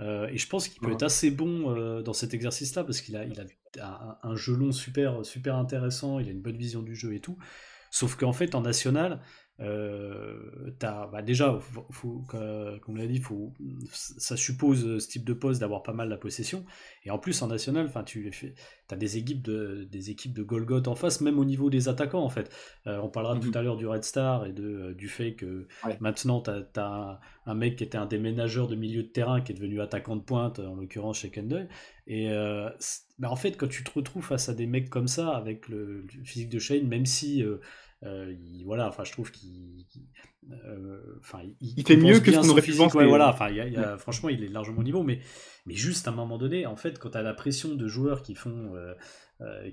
Euh, 0.00 0.28
et 0.28 0.38
je 0.38 0.48
pense 0.48 0.68
qu'il 0.68 0.80
peut 0.82 0.90
Ouais. 0.90 0.92
être 0.92 1.02
assez 1.04 1.30
bon 1.32 1.70
euh, 1.76 2.02
dans 2.02 2.12
cet 2.12 2.34
exercice-là, 2.34 2.84
parce 2.84 3.00
qu'il 3.00 3.16
a, 3.16 3.24
il 3.26 3.40
a 3.40 3.44
un, 3.80 4.36
jeu 4.36 4.54
long 4.54 4.72
super, 4.72 5.24
super 5.24 5.56
intéressant, 5.56 6.18
il 6.18 6.28
a 6.28 6.32
une 6.32 6.42
bonne 6.42 6.56
vision 6.56 6.82
du 6.82 6.94
jeu 6.94 7.14
et 7.14 7.20
tout. 7.20 7.38
Sauf 7.90 8.16
qu'en 8.16 8.32
fait, 8.32 8.54
en 8.54 8.60
national, 8.60 9.20
euh, 9.60 10.70
bah 10.80 11.22
déjà, 11.22 11.58
faut, 11.60 11.86
faut- 11.90 12.24
que- 12.28 12.78
comme 12.78 12.94
on 12.94 12.98
l'a 12.98 13.06
dit, 13.06 13.18
faut, 13.20 13.52
ça 13.92 14.36
suppose 14.36 14.84
euh, 14.86 14.98
ce 15.00 15.08
type 15.08 15.24
de 15.24 15.32
poste 15.32 15.60
d'avoir 15.60 15.82
pas 15.82 15.92
mal 15.92 16.08
la 16.08 16.16
possession. 16.16 16.64
Et 17.04 17.10
en 17.10 17.18
plus, 17.18 17.40
en 17.42 17.46
national, 17.46 17.90
tu 18.04 18.30
as 18.90 18.96
des 18.96 19.16
équipes 19.16 19.42
de, 19.42 19.84
des 19.90 20.10
équipes 20.10 20.34
de 20.34 20.42
Golgoth 20.42 20.88
en 20.88 20.94
face, 20.94 21.20
même 21.20 21.38
au 21.38 21.44
niveau 21.44 21.70
des 21.70 21.88
attaquants, 21.88 22.22
en 22.24 22.28
fait. 22.28 22.50
Euh, 22.86 22.98
on 23.02 23.08
parlera 23.08 23.34
Mhm. 23.36 23.40
tout 23.40 23.52
à 23.58 23.62
l'heure 23.62 23.76
du 23.76 23.86
Red 23.86 24.04
Star 24.04 24.46
et 24.46 24.52
de, 24.52 24.64
euh, 24.64 24.94
du 24.94 25.08
fait 25.08 25.34
que 25.34 25.66
Ouais. 25.84 25.96
maintenant, 26.00 26.40
tu 26.42 26.50
as, 26.50 26.66
un, 26.76 27.18
un 27.46 27.54
mec 27.54 27.76
qui 27.76 27.84
était 27.84 27.98
un 27.98 28.06
déménageur 28.06 28.68
de 28.68 28.74
milieu 28.76 29.02
de 29.02 29.08
terrain 29.08 29.40
qui 29.40 29.52
est 29.52 29.54
devenu 29.54 29.80
attaquant 29.80 30.16
de 30.16 30.22
pointe, 30.22 30.58
en 30.58 30.74
l'occurrence 30.74 31.18
chez 31.20 31.30
Kendall. 31.30 31.68
Et 32.06 32.30
euh, 32.30 32.68
bah, 33.18 33.30
en 33.30 33.36
fait, 33.36 33.56
quand 33.56 33.68
tu 33.68 33.84
te 33.84 33.90
retrouves 33.92 34.24
face 34.24 34.48
à 34.48 34.54
des 34.54 34.66
mecs 34.66 34.90
comme 34.90 35.08
ça, 35.08 35.30
avec 35.30 35.68
le, 35.68 36.02
le 36.02 36.24
physique 36.24 36.48
de 36.50 36.58
Shane, 36.58 36.86
même 36.88 37.06
si. 37.06 37.42
Euh, 38.04 38.34
il- 38.38 38.64
voilà, 38.64 38.88
enfin, 38.88 39.04
je 39.04 39.12
trouve 39.12 39.30
qu'il, 39.30 39.84
euh, 40.50 41.00
enfin, 41.20 41.40
il, 41.60 41.74
Il 41.78 41.86
fait 41.86 41.96
mieux 41.96 42.20
que 42.20 42.30
ce 42.32 42.36
qu'on 42.36 42.42
son 42.44 42.50
aurait 42.50 42.62
pu 42.62 42.72
penser. 42.72 42.98
ouais, 42.98 43.06
voilà, 43.06 43.28
enfin, 43.30 43.48
il 43.50 43.56
y 43.56 43.60
a- 43.60 43.66
il 43.66 43.72
y 43.72 43.76
a- 43.76 43.96
franchement, 43.98 44.28
il 44.28 44.42
est 44.44 44.48
largement 44.48 44.80
au 44.80 44.84
niveau, 44.84 45.02
mais, 45.02 45.20
mais 45.66 45.74
juste 45.74 46.06
à 46.06 46.10
un 46.10 46.14
moment 46.14 46.36
donné, 46.38 46.66
en 46.66 46.76
fait, 46.76 46.98
quand 46.98 47.10
tu 47.10 47.18
as 47.18 47.22
la 47.22 47.34
pression 47.34 47.74
de 47.74 47.88
joueurs 47.88 48.22
qui 48.22 48.34
font, 48.34 48.74
euh, 48.74 48.94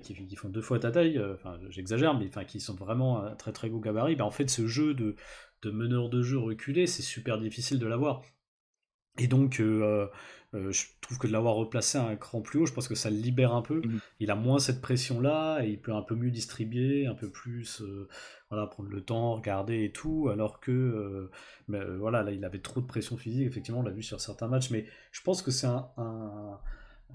qui, 0.00 0.14
qui 0.26 0.36
font 0.36 0.48
deux 0.48 0.60
fois 0.62 0.78
ta 0.78 0.90
taille, 0.90 1.20
enfin, 1.34 1.58
j'exagère, 1.70 2.18
mais 2.18 2.26
enfin, 2.26 2.44
qui 2.44 2.58
sont 2.60 2.74
vraiment 2.74 3.22
un 3.22 3.34
très 3.36 3.52
très 3.52 3.68
gros 3.70 3.80
gabarit, 3.80 4.16
ben, 4.16 4.24
en 4.24 4.30
fait, 4.30 4.48
ce 4.50 4.66
jeu 4.66 4.94
de, 4.94 5.14
de 5.62 5.70
meneur 5.70 6.08
de 6.08 6.22
jeu 6.22 6.38
reculé, 6.38 6.86
c'est 6.86 7.02
super 7.02 7.38
difficile 7.38 7.78
de 7.78 7.86
l'avoir. 7.86 8.22
Et 9.18 9.26
donc, 9.26 9.60
euh, 9.60 10.08
euh, 10.54 10.72
je 10.72 10.86
trouve 11.00 11.18
que 11.18 11.26
de 11.26 11.32
l'avoir 11.32 11.54
replacé 11.54 11.98
à 11.98 12.06
un 12.06 12.16
cran 12.16 12.40
plus 12.40 12.60
haut, 12.60 12.66
je 12.66 12.72
pense 12.72 12.88
que 12.88 12.94
ça 12.94 13.10
le 13.10 13.16
libère 13.16 13.54
un 13.54 13.62
peu. 13.62 13.82
Mhm. 13.84 14.00
Il 14.20 14.30
a 14.30 14.34
moins 14.34 14.58
cette 14.58 14.80
pression-là 14.80 15.60
et 15.62 15.68
il 15.70 15.80
peut 15.80 15.92
un 15.92 16.02
peu 16.02 16.14
mieux 16.14 16.30
distribuer, 16.30 17.06
un 17.06 17.14
peu 17.14 17.30
plus 17.30 17.82
euh, 17.82 18.08
voilà, 18.50 18.66
prendre 18.66 18.88
le 18.88 19.02
temps, 19.02 19.34
regarder 19.36 19.84
et 19.84 19.92
tout. 19.92 20.28
Alors 20.30 20.60
que 20.60 20.70
euh, 20.70 21.30
mais, 21.68 21.78
euh, 21.78 21.98
voilà, 21.98 22.22
là, 22.22 22.32
il 22.32 22.44
avait 22.44 22.60
trop 22.60 22.80
de 22.80 22.86
pression 22.86 23.16
physique, 23.16 23.46
effectivement, 23.46 23.80
on 23.80 23.82
l'a 23.82 23.90
vu 23.90 24.02
sur 24.02 24.20
certains 24.20 24.48
matchs. 24.48 24.70
Mais 24.70 24.86
je 25.10 25.20
pense 25.22 25.42
que 25.42 25.50
c'est 25.50 25.66
un, 25.66 25.90
un, 25.98 26.58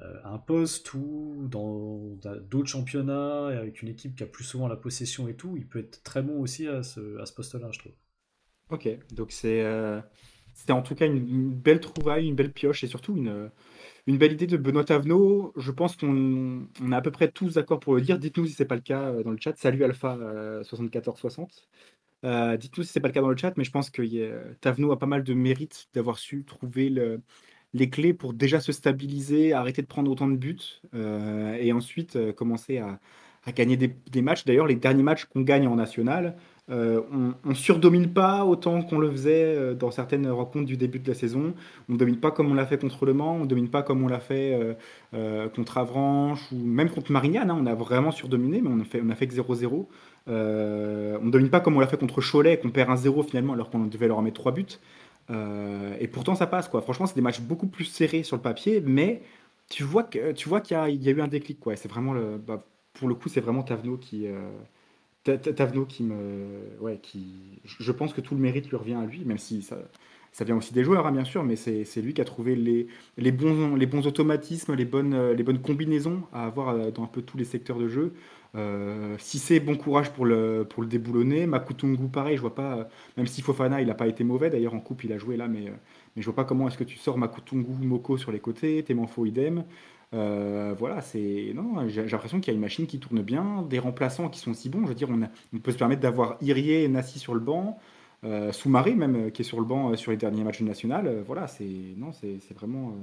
euh, 0.01 0.19
un 0.23 0.37
poste 0.37 0.93
où, 0.93 1.47
dans 1.49 2.15
dans 2.21 2.35
d'autres 2.41 2.69
championnats, 2.69 3.49
et 3.51 3.57
avec 3.57 3.81
une 3.81 3.89
équipe 3.89 4.15
qui 4.15 4.23
a 4.23 4.27
plus 4.27 4.43
souvent 4.43 4.67
la 4.67 4.75
possession 4.75 5.27
et 5.27 5.35
tout, 5.35 5.57
il 5.57 5.67
peut 5.67 5.79
être 5.79 6.03
très 6.03 6.21
bon 6.21 6.39
aussi 6.41 6.67
à 6.67 6.83
ce, 6.83 7.17
à 7.19 7.25
ce 7.25 7.33
poste-là, 7.33 7.69
je 7.71 7.79
trouve. 7.79 7.93
Ok, 8.69 8.87
donc 9.13 9.31
c'est 9.31 9.61
euh, 9.63 10.01
c'était 10.57 10.73
en 10.73 10.81
tout 10.81 10.95
cas 10.95 11.05
une, 11.05 11.51
belle 11.53 11.79
trouvaille, 11.79 12.27
une 12.27 12.35
belle 12.35 12.51
pioche 12.51 12.83
et 12.83 12.87
surtout 12.87 13.15
une, 13.15 13.51
une 14.07 14.17
belle 14.17 14.33
idée 14.33 14.47
de 14.47 14.57
Benoît 14.57 14.85
Tavenot. 14.85 15.53
Je 15.57 15.71
pense 15.71 15.95
qu'on 15.97 16.67
on 16.81 16.91
est 16.91 16.95
à 16.95 17.01
peu 17.01 17.11
près 17.11 17.29
tous 17.31 17.55
d'accord 17.55 17.79
pour 17.79 17.95
le 17.95 18.01
dire. 18.01 18.17
Dites-nous 18.19 18.47
si 18.47 18.53
c'est 18.53 18.65
pas 18.65 18.75
le 18.75 18.81
cas 18.81 19.03
euh, 19.03 19.23
dans 19.23 19.31
le 19.31 19.37
chat. 19.39 19.55
Salut 19.57 19.83
Alpha 19.83 20.15
euh, 20.15 20.63
7460. 20.63 21.69
Euh, 22.25 22.57
dites-nous 22.57 22.83
si 22.83 22.91
c'est 22.91 22.99
pas 22.99 23.09
le 23.09 23.13
cas 23.13 23.21
dans 23.21 23.29
le 23.29 23.37
chat, 23.37 23.53
mais 23.57 23.63
je 23.63 23.71
pense 23.71 23.91
que 23.91 24.01
a- 24.01 24.55
Tavenot 24.61 24.91
a 24.91 24.99
pas 24.99 25.05
mal 25.05 25.23
de 25.23 25.33
mérite 25.35 25.87
d'avoir 25.93 26.17
su 26.17 26.43
trouver 26.43 26.89
le- 26.89 27.21
les 27.73 27.89
clés 27.89 28.13
pour 28.13 28.33
déjà 28.33 28.59
se 28.59 28.71
stabiliser, 28.71 29.53
arrêter 29.53 29.83
de 29.83 29.87
prendre 29.87 30.09
autant 30.11 30.27
de 30.27 30.37
buts 30.37 30.81
euh, 30.95 31.53
et 31.59 31.71
ensuite 31.73 32.15
euh, 32.15 32.33
commencer 32.33 32.79
à, 32.79 32.99
à 33.45 33.51
gagner 33.51 33.77
des, 33.77 33.89
des 34.11 34.21
matchs. 34.23 34.45
D'ailleurs, 34.45 34.67
les 34.67 34.75
derniers 34.75 35.03
matchs 35.03 35.25
qu'on 35.25 35.41
gagne 35.41 35.67
en 35.67 35.75
national, 35.75 36.35
euh, 36.69 37.01
on, 37.13 37.33
on 37.49 37.55
surdomine 37.55 38.11
pas 38.13 38.43
autant 38.45 38.81
qu'on 38.81 38.99
le 38.99 39.09
faisait 39.09 39.55
euh, 39.55 39.73
dans 39.73 39.89
certaines 39.91 40.29
rencontres 40.29 40.65
du 40.65 40.75
début 40.77 40.99
de 40.99 41.07
la 41.07 41.13
saison. 41.13 41.53
On 41.89 41.93
ne 41.93 41.97
domine 41.97 42.17
pas 42.19 42.31
comme 42.31 42.51
on 42.51 42.53
l'a 42.53 42.65
fait 42.65 42.77
contre 42.77 43.05
Le 43.05 43.13
Mans, 43.13 43.35
on 43.35 43.39
ne 43.41 43.45
domine 43.45 43.69
pas 43.69 43.83
comme 43.83 44.03
on 44.03 44.07
l'a 44.07 44.19
fait 44.19 44.75
euh, 45.13 45.47
contre 45.49 45.77
Avranches 45.77 46.51
ou 46.51 46.57
même 46.57 46.89
contre 46.89 47.11
Marignane. 47.11 47.49
hein. 47.51 47.57
on 47.59 47.65
a 47.65 47.73
vraiment 47.75 48.11
surdominé, 48.11 48.61
mais 48.61 48.69
on 48.71 48.79
a 48.81 49.15
fait, 49.15 49.27
que 49.27 49.33
0-0. 49.33 49.87
Euh, 50.27 51.17
on 51.21 51.25
ne 51.25 51.31
domine 51.31 51.49
pas 51.49 51.61
comme 51.61 51.77
on 51.77 51.79
l'a 51.79 51.87
fait 51.87 51.97
contre 51.97 52.21
Cholet, 52.21 52.57
qu'on 52.57 52.69
perd 52.69 52.89
un 52.89 52.97
0 52.97 53.23
finalement 53.23 53.53
alors 53.53 53.69
qu'on 53.69 53.85
devait 53.85 54.07
leur 54.07 54.17
en 54.17 54.21
mettre 54.21 54.39
3 54.41 54.51
buts. 54.51 54.65
Et 55.99 56.07
pourtant 56.07 56.35
ça 56.35 56.47
passe 56.47 56.67
quoi. 56.69 56.81
Franchement, 56.81 57.05
c'est 57.05 57.15
des 57.15 57.21
matchs 57.21 57.41
beaucoup 57.41 57.67
plus 57.67 57.85
serrés 57.85 58.23
sur 58.23 58.35
le 58.37 58.41
papier, 58.41 58.81
mais 58.85 59.21
tu 59.69 59.83
vois 59.83 60.03
qu'il 60.03 60.21
y, 60.21 60.75
a- 60.75 60.89
eu 60.89 61.21
un 61.21 61.27
déclic 61.27 61.59
quoi. 61.59 61.73
Vraiment 61.89 62.13
bah, 62.45 62.63
pour 62.93 63.07
le 63.09 63.15
coup, 63.15 63.29
c'est 63.29 63.41
vraiment 63.41 63.63
Tavenot 63.63 63.97
qui, 63.97 64.27
euh, 65.29 65.37
Tavno 65.37 65.85
qui 65.85 66.03
me. 66.03 66.45
Ouais, 66.79 66.99
qui. 67.01 67.61
Je 67.65 67.91
pense 67.91 68.13
que 68.13 68.21
tout 68.21 68.35
le 68.35 68.41
mérite 68.41 68.69
lui 68.69 68.77
revient 68.77 68.95
à 68.95 69.05
lui, 69.05 69.23
même 69.25 69.37
si 69.37 69.61
ça, 69.61 69.77
ça 70.37 70.43
vient 70.45 70.55
aussi 70.55 70.71
des 70.73 70.83
joueurs, 70.83 71.07
hein, 71.07 71.11
bien 71.11 71.25
sûr, 71.25 71.43
mais 71.43 71.55
c'est 71.55 72.01
lui 72.01 72.13
qui 72.13 72.21
a 72.21 72.25
trouvé 72.25 72.55
les, 72.55 72.87
les, 73.17 73.31
bons, 73.31 73.75
les 73.75 73.87
bons 73.87 74.05
automatismes, 74.05 74.75
les 74.75 74.85
bonnes, 74.85 75.31
les 75.31 75.43
bonnes 75.43 75.59
combinaisons 75.59 76.21
à 76.31 76.45
avoir 76.45 76.69
euh, 76.69 76.91
dans 76.91 77.03
un 77.03 77.07
peu 77.07 77.23
tous 77.23 77.37
les 77.37 77.43
secteurs 77.43 77.79
de 77.79 77.87
jeu. 77.87 78.13
Euh, 78.55 79.15
si 79.17 79.39
c'est 79.39 79.59
bon 79.59 79.75
courage 79.75 80.11
pour 80.11 80.25
le, 80.25 80.65
pour 80.69 80.83
le 80.83 80.89
déboulonner. 80.89 81.47
Makutungu, 81.47 82.07
pareil, 82.07 82.37
je 82.37 82.41
vois 82.41 82.55
pas, 82.55 82.87
même 83.17 83.25
si 83.25 83.41
Fofana, 83.41 83.81
il 83.81 83.87
n'a 83.87 83.95
pas 83.95 84.07
été 84.07 84.23
mauvais, 84.23 84.51
d'ailleurs 84.51 84.75
en 84.75 84.79
coupe, 84.79 85.03
il 85.03 85.11
a 85.11 85.17
joué 85.17 85.37
là, 85.37 85.47
mais, 85.47 85.71
mais 86.15 86.21
je 86.21 86.25
vois 86.25 86.35
pas 86.35 86.45
comment 86.45 86.67
est-ce 86.67 86.77
que 86.77 86.83
tu 86.83 86.97
sors 86.97 87.17
Makutungu, 87.17 87.85
Moko 87.85 88.17
sur 88.17 88.31
les 88.31 88.39
côtés, 88.39 88.83
Temanfo 88.83 89.25
idem. 89.25 89.63
Euh, 90.13 90.73
voilà, 90.77 91.01
c'est 91.01 91.51
non, 91.53 91.87
j'ai 91.89 92.05
l'impression 92.05 92.39
qu'il 92.39 92.53
y 92.53 92.55
a 92.55 92.55
une 92.55 92.61
machine 92.61 92.87
qui 92.87 92.99
tourne 92.99 93.21
bien, 93.21 93.61
des 93.63 93.79
remplaçants 93.79 94.29
qui 94.29 94.39
sont 94.39 94.53
si 94.53 94.69
bons. 94.69 94.83
Je 94.83 94.89
veux 94.89 94.95
dire, 94.95 95.09
on, 95.09 95.19
on 95.53 95.59
peut 95.59 95.71
se 95.71 95.77
permettre 95.77 96.01
d'avoir 96.01 96.37
Irié 96.41 96.83
et 96.83 96.87
Nassi 96.87 97.19
sur 97.19 97.33
le 97.33 97.39
banc, 97.39 97.77
euh, 98.23 98.51
Soumaré 98.51 98.95
même 98.95 99.27
euh, 99.27 99.29
qui 99.29 99.43
est 99.43 99.45
sur 99.45 99.59
le 99.59 99.65
banc 99.65 99.91
euh, 99.91 99.95
sur 99.95 100.11
les 100.11 100.17
derniers 100.17 100.43
matchs 100.43 100.57
du 100.57 100.63
national. 100.63 101.23
voilà, 101.25 101.47
c'est 101.47 101.69
non, 101.97 102.11
c'est 102.13 102.53
vraiment. 102.55 102.95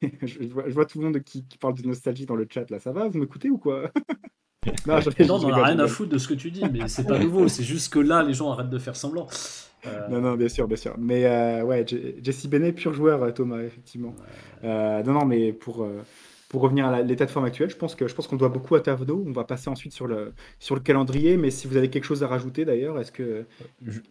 je, 0.02 0.72
vois, 0.72 0.86
tout 0.86 0.98
le 1.00 1.06
monde 1.06 1.20
qui, 1.20 1.44
parle 1.60 1.74
de 1.74 1.86
nostalgie 1.86 2.26
dans 2.26 2.36
le 2.36 2.46
chat 2.48 2.70
là. 2.70 2.78
Ça 2.78 2.92
va, 2.92 3.08
vous 3.08 3.18
m'écoutez 3.18 3.50
ou 3.50 3.58
quoi? 3.58 3.90
Non, 4.86 4.98
non 4.98 5.44
on 5.44 5.48
n'a 5.48 5.64
rien 5.64 5.78
à 5.78 5.86
foutre 5.86 6.10
de 6.10 6.18
ce 6.18 6.28
que 6.28 6.34
tu 6.34 6.50
dis, 6.50 6.62
mais 6.70 6.88
c'est 6.88 7.06
pas 7.06 7.18
nouveau. 7.18 7.48
C'est 7.48 7.62
juste 7.62 7.90
que 7.90 8.00
là, 8.00 8.22
les 8.22 8.34
gens 8.34 8.50
arrêtent 8.50 8.68
de 8.68 8.78
faire 8.78 8.96
semblant. 8.96 9.26
Non, 10.10 10.20
non, 10.20 10.34
bien 10.34 10.48
sûr, 10.48 10.66
bien 10.66 10.76
sûr. 10.76 10.94
Mais 10.98 11.24
ouais, 11.62 11.84
Jesse 12.22 12.46
Bennett, 12.46 12.74
pur 12.74 12.92
joueur, 12.92 13.32
Thomas, 13.34 13.60
effectivement. 13.60 14.14
non, 14.62 15.12
non, 15.12 15.24
mais 15.24 15.52
pour, 15.52 15.86
pour 16.48 16.62
revenir 16.62 16.86
à 16.86 17.02
l'état 17.02 17.26
de 17.26 17.30
forme 17.30 17.44
actuel, 17.44 17.68
je 17.68 17.76
pense 17.76 17.94
que 17.94 18.08
je 18.08 18.14
pense 18.14 18.26
qu'on 18.26 18.36
doit 18.36 18.48
beaucoup 18.48 18.74
à 18.74 18.80
Tavno. 18.80 19.22
On 19.26 19.32
va 19.32 19.44
passer 19.44 19.68
ensuite 19.68 19.92
sur 19.92 20.06
le, 20.06 20.32
sur 20.58 20.74
le 20.74 20.80
calendrier. 20.80 21.36
Mais 21.36 21.50
si 21.50 21.66
vous 21.66 21.76
avez 21.76 21.90
quelque 21.90 22.04
chose 22.04 22.22
à 22.22 22.26
rajouter 22.28 22.64
d'ailleurs, 22.64 22.98
est-ce 22.98 23.12
que. 23.12 23.46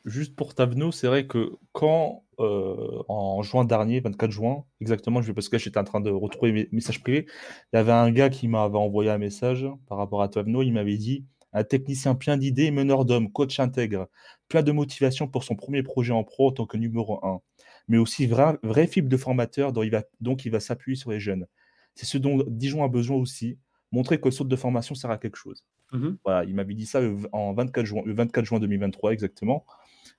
Juste 0.06 0.36
pour 0.36 0.54
Tavno, 0.54 0.92
c'est 0.92 1.08
vrai 1.08 1.26
que 1.26 1.54
quand 1.72 2.24
euh, 2.40 3.02
en 3.08 3.42
juin 3.42 3.66
dernier, 3.66 4.02
24 4.02 4.30
juin, 4.30 4.66
exactement, 4.82 5.22
je 5.22 5.28
vais 5.28 5.34
parce 5.34 5.50
que 5.50 5.58
j'étais 5.58 5.80
en 5.80 5.84
train 5.84 6.00
de 6.00 6.12
retrouver 6.12 6.52
mes 6.52 6.70
messages 6.72 7.02
privés, 7.02 7.26
il 7.74 7.78
y 7.78 7.80
avait 7.80 7.92
un 7.92 8.12
gars 8.12 8.30
qui 8.30 8.48
m'avait 8.48 8.78
envoyé 8.78 9.10
un 9.10 9.18
message 9.18 9.66
par 9.88 9.98
rapport 9.98 10.22
à 10.22 10.30
Tavno. 10.30 10.62
Il 10.62 10.74
m'avait 10.74 10.98
dit 10.98 11.26
un 11.58 11.64
technicien 11.64 12.16
plein 12.16 12.38
d'idées, 12.38 12.72
meneur 12.72 13.06
d'hommes, 13.06 13.32
coach 13.32 13.60
intègre, 13.60 14.08
plein 14.48 14.64
de 14.64 14.72
motivation 14.72 15.28
pour 15.28 15.44
son 15.44 15.56
premier 15.56 15.84
projet 15.84 16.14
en 16.14 16.24
pro 16.24 16.50
en 16.50 16.52
tant 16.52 16.66
que 16.66 16.78
numéro 16.78 17.26
1, 17.26 17.42
mais 17.88 17.98
aussi 17.98 18.28
vrai, 18.28 18.58
vrai 18.64 18.88
fibre 18.88 19.10
de 19.10 19.18
formateur 19.18 19.74
dont 19.74 19.84
il 19.84 19.92
va, 19.92 20.04
donc 20.22 20.46
il 20.46 20.52
va 20.52 20.60
s'appuyer 20.60 20.96
sur 20.96 21.12
les 21.12 21.20
jeunes. 21.20 21.48
C'est 21.96 22.06
ce 22.06 22.18
dont 22.18 22.44
Dijon 22.48 22.84
a 22.84 22.88
besoin 22.88 23.18
aussi, 23.18 23.58
montrer 23.92 24.20
que 24.20 24.26
le 24.26 24.32
saut 24.32 24.44
de 24.44 24.56
formation 24.56 24.96
sert 24.96 25.12
à 25.12 25.18
quelque 25.18 25.38
chose. 25.38 25.66
Mmh 25.94 26.10
voilà, 26.26 26.44
il 26.44 26.54
m'avait 26.54 26.74
dit 26.74 26.86
ça 26.86 27.02
en 27.32 27.54
24 27.54 27.86
juin, 27.86 28.02
le 28.06 28.14
24 28.14 28.46
juin 28.46 28.60
2023 28.60 29.14
exactement. 29.14 29.66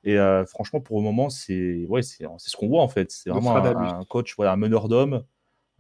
Et 0.05 0.16
euh, 0.16 0.47
franchement, 0.47 0.80
pour 0.80 0.99
le 0.99 1.05
moment, 1.05 1.28
c'est 1.28 1.84
ouais, 1.89 2.03
c'est 2.03 2.24
ce 2.39 2.57
qu'on 2.57 2.68
voit 2.68 2.82
en 2.82 2.89
fait. 2.89 3.11
C'est 3.11 3.30
vraiment 3.30 3.57
un, 3.57 4.05
coach, 4.05 4.34
voilà, 4.36 4.53
un 4.53 4.57
meneur 4.57 4.89
d'hommes 4.89 5.24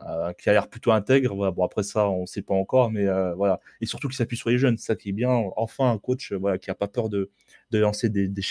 euh, 0.06 0.32
qui 0.32 0.48
a 0.48 0.52
l'air 0.52 0.68
plutôt 0.68 0.92
intègre. 0.92 1.34
Voilà. 1.34 1.52
Bon, 1.52 1.64
après 1.64 1.82
ça, 1.82 2.08
on 2.08 2.22
ne 2.22 2.26
sait 2.26 2.42
pas 2.42 2.54
encore, 2.54 2.90
mais 2.90 3.06
euh, 3.06 3.34
voilà. 3.34 3.60
Et 3.80 3.86
surtout 3.86 4.08
qui 4.08 4.16
s'appuie 4.16 4.36
sur 4.36 4.50
les 4.50 4.58
jeunes, 4.58 4.78
ça 4.78 4.96
qui 4.96 5.10
est 5.10 5.12
bien. 5.12 5.30
Enfin, 5.56 5.90
un 5.90 5.98
coach 5.98 6.32
voilà, 6.32 6.58
qui 6.58 6.70
n'a 6.70 6.74
pas 6.74 6.88
peur 6.88 7.08
de, 7.08 7.30
de 7.70 7.78
lancer 7.78 8.08
des, 8.08 8.28
des 8.28 8.42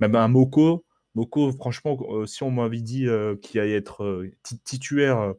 Même 0.00 0.14
un 0.14 0.28
Moko. 0.28 0.84
Moko, 1.14 1.52
franchement, 1.52 1.98
si 2.26 2.42
on 2.42 2.50
m'avait 2.50 2.80
dit 2.80 3.06
qu'il 3.42 3.60
allait 3.60 3.74
être 3.74 4.24
titulaire 4.64 5.34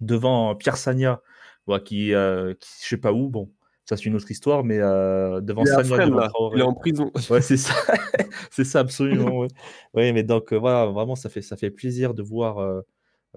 devant 0.00 0.54
Pierre 0.54 0.76
Sagna, 0.76 1.22
qui, 1.78 2.14
euh, 2.14 2.54
qui, 2.58 2.70
je 2.82 2.88
sais 2.88 2.96
pas 2.96 3.12
où, 3.12 3.28
bon, 3.28 3.50
ça 3.84 3.96
c'est 3.96 4.04
une 4.04 4.14
autre 4.14 4.30
histoire, 4.30 4.64
mais 4.64 4.78
euh, 4.78 5.42
devant 5.42 5.66
Sagna, 5.66 6.06
il 6.54 6.60
est 6.60 6.62
en 6.62 6.72
prison. 6.72 7.10
Ouais, 7.28 7.42
c'est 7.42 7.58
ça, 7.58 7.74
c'est 8.50 8.64
ça 8.64 8.80
absolument. 8.80 9.46
ouais. 9.94 10.12
mais 10.12 10.22
donc 10.22 10.54
euh, 10.54 10.56
voilà, 10.56 10.86
vraiment 10.86 11.16
ça 11.16 11.28
fait 11.28 11.42
ça 11.42 11.56
fait 11.58 11.70
plaisir 11.70 12.14
de 12.14 12.22
voir 12.22 12.82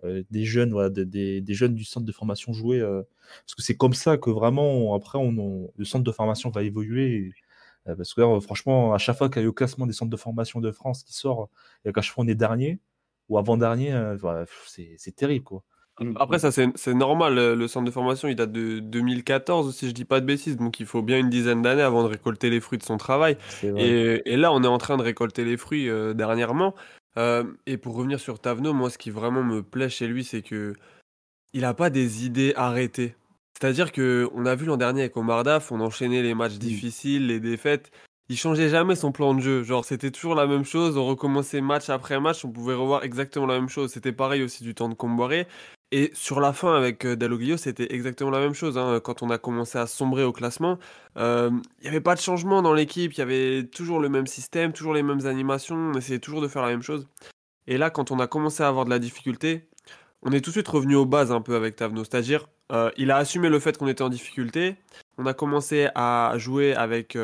des 0.04 0.46
jeunes, 0.46 0.72
voilà, 0.72 0.90
des, 0.90 1.42
des, 1.42 1.54
jeunes 1.54 1.76
du 1.76 1.84
centre 1.84 2.06
de 2.06 2.12
formation 2.12 2.54
jouer, 2.54 2.80
parce 2.80 3.56
que 3.56 3.62
c'est 3.62 3.76
comme 3.76 3.94
ça 3.94 4.18
que 4.18 4.30
vraiment 4.30 4.96
après 4.96 5.18
on, 5.18 5.72
le 5.76 5.86
centre 5.86 6.04
de 6.04 6.12
formation 6.12 6.50
va 6.50 6.64
évoluer. 6.64 7.32
parce 7.86 8.14
que 8.14 8.40
franchement, 8.40 8.94
à 8.94 8.98
chaque 8.98 9.18
fois 9.18 9.30
qu'il 9.30 9.42
y 9.42 9.44
a 9.44 9.46
le 9.46 9.52
classement 9.52 9.86
des 9.86 9.94
centres 9.94 10.12
de 10.12 10.18
formation 10.18 10.62
de 10.62 10.72
France 10.72 11.04
qui 11.04 11.14
sort, 11.14 11.50
et 11.86 11.92
qu'à 11.94 12.02
chaque 12.02 12.16
fois 12.16 12.24
on 12.24 12.28
est 12.28 12.36
dernier 12.36 12.80
ou 13.30 13.38
avant 13.38 13.58
dernier, 13.58 13.94
c'est 14.68 15.16
terrible 15.16 15.46
quoi. 15.46 15.64
Après, 16.16 16.40
ça, 16.40 16.52
c'est 16.52 16.94
normal. 16.94 17.36
Le 17.36 17.68
centre 17.68 17.86
de 17.86 17.92
formation, 17.92 18.28
il 18.28 18.36
date 18.36 18.52
de 18.52 18.80
2014, 18.80 19.76
si 19.76 19.88
je 19.88 19.94
dis 19.94 20.06
pas 20.06 20.20
de 20.20 20.26
bêtises. 20.26 20.58
Donc, 20.58 20.80
il 20.80 20.86
faut 20.86 21.02
bien 21.02 21.20
une 21.20 21.30
dizaine 21.30 21.62
d'années 21.62 21.82
avant 21.82 22.04
de 22.04 22.08
récolter 22.08 22.50
les 22.50 22.60
fruits 22.60 22.80
de 22.80 22.84
son 22.84 22.98
travail. 22.98 23.38
Et, 23.64 24.22
et, 24.26 24.38
là, 24.38 24.52
on 24.52 24.64
est 24.64 24.68
en 24.68 24.78
train 24.78 24.98
de 24.98 25.04
récolter 25.04 25.46
les 25.46 25.58
fruits 25.58 25.90
euh, 25.90 26.14
dernièrement. 26.14 26.74
Euh, 27.18 27.44
et 27.66 27.78
pour 27.78 27.96
revenir 27.96 28.20
sur 28.20 28.40
Tavno, 28.40 28.74
moi, 28.74 28.90
ce 28.90 28.98
qui 28.98 29.10
vraiment 29.12 29.44
me 29.44 29.62
plaît 29.62 29.90
chez 29.90 30.08
lui, 30.08 30.24
c'est 30.24 30.42
que 30.42 30.74
il 31.54 31.66
a 31.66 31.74
pas 31.74 31.90
des 31.90 32.26
idées 32.26 32.54
arrêtées. 32.56 33.16
C'est-à-dire 33.54 33.92
que 33.92 34.30
on 34.34 34.46
a 34.46 34.56
vu 34.56 34.66
l'an 34.66 34.78
dernier 34.78 35.02
avec 35.02 35.18
Omar 35.18 35.44
Daf, 35.44 35.72
on 35.72 35.82
enchaînait 35.82 36.24
les 36.24 36.34
matchs 36.34 36.58
difficiles, 36.58 37.28
les 37.28 37.40
défaites. 37.40 37.92
Il 38.30 38.38
changeait 38.38 38.70
jamais 38.70 38.96
son 38.96 39.12
plan 39.12 39.34
de 39.34 39.42
jeu. 39.42 39.64
Genre, 39.64 39.84
c'était 39.84 40.10
toujours 40.10 40.36
la 40.36 40.48
même 40.48 40.64
chose. 40.64 40.98
On 40.98 41.06
recommençait 41.06 41.60
match 41.60 41.90
après 41.90 42.20
match. 42.20 42.46
On 42.46 42.52
pouvait 42.52 42.74
revoir 42.74 43.04
exactement 43.04 43.46
la 43.46 43.60
même 43.60 43.68
chose. 43.68 43.92
C'était 43.92 44.14
pareil 44.14 44.42
aussi 44.42 44.64
du 44.64 44.74
temps 44.74 44.88
de 44.88 44.94
Comboiré. 44.94 45.48
Et 45.94 46.12
sur 46.14 46.40
la 46.40 46.54
fin 46.54 46.74
avec 46.74 47.06
euh, 47.06 47.18
Dalloglio, 47.18 47.58
c'était 47.58 47.94
exactement 47.94 48.30
la 48.30 48.40
même 48.40 48.54
chose. 48.54 48.78
Hein. 48.78 49.02
Quand 49.04 49.24
on 49.24 49.30
a 49.30 49.38
commencé 49.38 49.78
à 49.78 49.88
sombrer 49.88 50.24
au 50.24 50.32
classement, 50.32 50.80
euh, 51.18 51.52
il 51.80 51.84
n'y 51.84 51.90
avait 51.90 52.00
pas 52.00 52.16
de 52.16 52.22
changement 52.22 52.62
dans 52.62 52.74
l'équipe, 52.74 53.12
il 53.14 53.18
y 53.20 53.22
avait 53.22 53.66
toujours 53.66 54.00
le 54.00 54.08
même 54.08 54.26
système, 54.26 54.72
toujours 54.72 54.94
les 54.94 55.04
mêmes 55.04 55.26
animations, 55.26 55.76
on 55.76 55.94
essayait 55.98 56.20
toujours 56.20 56.42
de 56.42 56.48
faire 56.48 56.62
la 56.62 56.70
même 56.70 56.82
chose. 56.82 57.08
Et 57.68 57.78
là, 57.78 57.90
quand 57.90 58.10
on 58.12 58.20
a 58.20 58.28
commencé 58.28 58.64
à 58.64 58.70
avoir 58.70 58.86
de 58.86 58.90
la 58.90 59.00
difficulté, 59.00 59.68
on 60.24 60.32
est 60.32 60.40
tout 60.40 60.52
de 60.52 60.56
suite 60.56 60.68
revenu 60.70 60.96
aux 60.96 61.06
bases 61.06 61.32
un 61.32 61.42
peu 61.42 61.56
avec 61.56 61.76
Tavno. 61.76 62.06
C'est-à-dire, 62.06 62.48
euh, 62.72 62.90
il 62.96 63.12
a 63.12 63.18
assumé 63.18 63.50
le 63.50 63.60
fait 63.60 63.78
qu'on 63.78 63.88
était 63.88 64.04
en 64.04 64.10
difficulté, 64.10 64.78
on 65.18 65.26
a 65.26 65.34
commencé 65.34 65.90
à 65.94 66.34
jouer 66.38 66.74
avec 66.74 67.18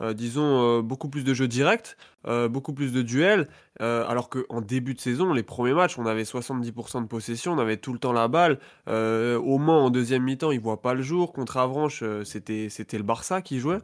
euh, 0.00 0.14
disons, 0.14 0.78
euh, 0.78 0.82
beaucoup 0.82 1.08
plus 1.08 1.24
de 1.24 1.34
jeux 1.34 1.48
directs, 1.48 1.96
euh, 2.26 2.48
beaucoup 2.48 2.72
plus 2.72 2.92
de 2.92 3.02
duels, 3.02 3.48
alors 3.80 4.28
qu'en 4.28 4.60
début 4.60 4.92
de 4.92 5.00
saison, 5.00 5.32
les 5.32 5.42
premiers 5.42 5.72
matchs, 5.72 5.98
on 5.98 6.04
avait 6.04 6.24
70% 6.24 7.00
de 7.02 7.06
possession, 7.06 7.52
on 7.52 7.58
avait 7.58 7.78
tout 7.78 7.94
le 7.94 7.98
temps 7.98 8.12
la 8.12 8.28
balle. 8.28 8.58
au 8.86 9.58
Mans, 9.58 9.86
en 9.86 9.90
deuxième 9.90 10.22
mi-temps, 10.22 10.50
il 10.50 10.60
voit 10.60 10.82
pas 10.82 10.92
le 10.94 11.02
jour. 11.02 11.32
Contre 11.32 11.56
Avranches, 11.56 12.04
c'était, 12.24 12.68
c'était 12.68 12.98
le 12.98 13.04
Barça 13.04 13.40
qui 13.40 13.58
jouait. 13.58 13.78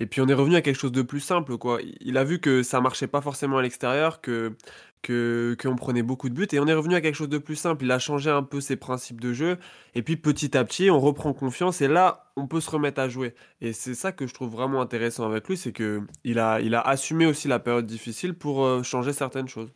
Et 0.00 0.06
puis 0.06 0.20
on 0.20 0.28
est 0.28 0.34
revenu 0.34 0.56
à 0.56 0.62
quelque 0.62 0.78
chose 0.78 0.92
de 0.92 1.02
plus 1.02 1.20
simple, 1.20 1.58
quoi. 1.58 1.80
Il 2.00 2.18
a 2.18 2.24
vu 2.24 2.40
que 2.40 2.62
ça 2.62 2.80
marchait 2.80 3.08
pas 3.08 3.20
forcément 3.20 3.58
à 3.58 3.62
l'extérieur, 3.62 4.20
que 4.20 4.56
que 5.02 5.56
qu'on 5.60 5.76
prenait 5.76 6.02
beaucoup 6.02 6.28
de 6.28 6.34
buts 6.34 6.48
et 6.52 6.60
on 6.60 6.66
est 6.66 6.74
revenu 6.74 6.94
à 6.94 7.00
quelque 7.00 7.14
chose 7.14 7.28
de 7.28 7.38
plus 7.38 7.56
simple. 7.56 7.84
Il 7.84 7.90
a 7.92 7.98
changé 7.98 8.30
un 8.30 8.42
peu 8.42 8.60
ses 8.60 8.76
principes 8.76 9.20
de 9.20 9.32
jeu 9.32 9.58
et 9.94 10.02
puis 10.02 10.16
petit 10.16 10.56
à 10.56 10.64
petit 10.64 10.90
on 10.90 11.00
reprend 11.00 11.32
confiance 11.32 11.80
et 11.80 11.88
là 11.88 12.32
on 12.36 12.46
peut 12.46 12.60
se 12.60 12.70
remettre 12.70 13.00
à 13.00 13.08
jouer. 13.08 13.34
Et 13.60 13.72
c'est 13.72 13.94
ça 13.94 14.12
que 14.12 14.26
je 14.26 14.34
trouve 14.34 14.50
vraiment 14.50 14.80
intéressant 14.80 15.26
avec 15.26 15.48
lui, 15.48 15.56
c'est 15.56 15.72
que 15.72 16.02
il 16.24 16.38
a 16.38 16.60
il 16.60 16.74
a 16.74 16.80
assumé 16.80 17.26
aussi 17.26 17.48
la 17.48 17.58
période 17.58 17.86
difficile 17.86 18.34
pour 18.34 18.64
euh, 18.64 18.82
changer 18.82 19.12
certaines 19.12 19.48
choses. 19.48 19.72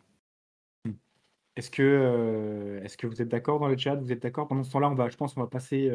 Est-ce 1.56 1.70
que 1.70 1.82
euh, 1.82 2.82
est-ce 2.82 2.96
que 2.96 3.06
vous 3.06 3.20
êtes 3.20 3.28
d'accord 3.28 3.60
dans 3.60 3.68
le 3.68 3.76
chat? 3.76 3.96
Vous 3.96 4.10
êtes 4.12 4.22
d'accord? 4.22 4.48
Pendant 4.48 4.64
ce 4.64 4.70
temps-là, 4.72 4.88
on 4.90 4.94
va, 4.94 5.08
je 5.10 5.16
pense, 5.16 5.36
on 5.36 5.40
va 5.40 5.46
passer 5.46 5.90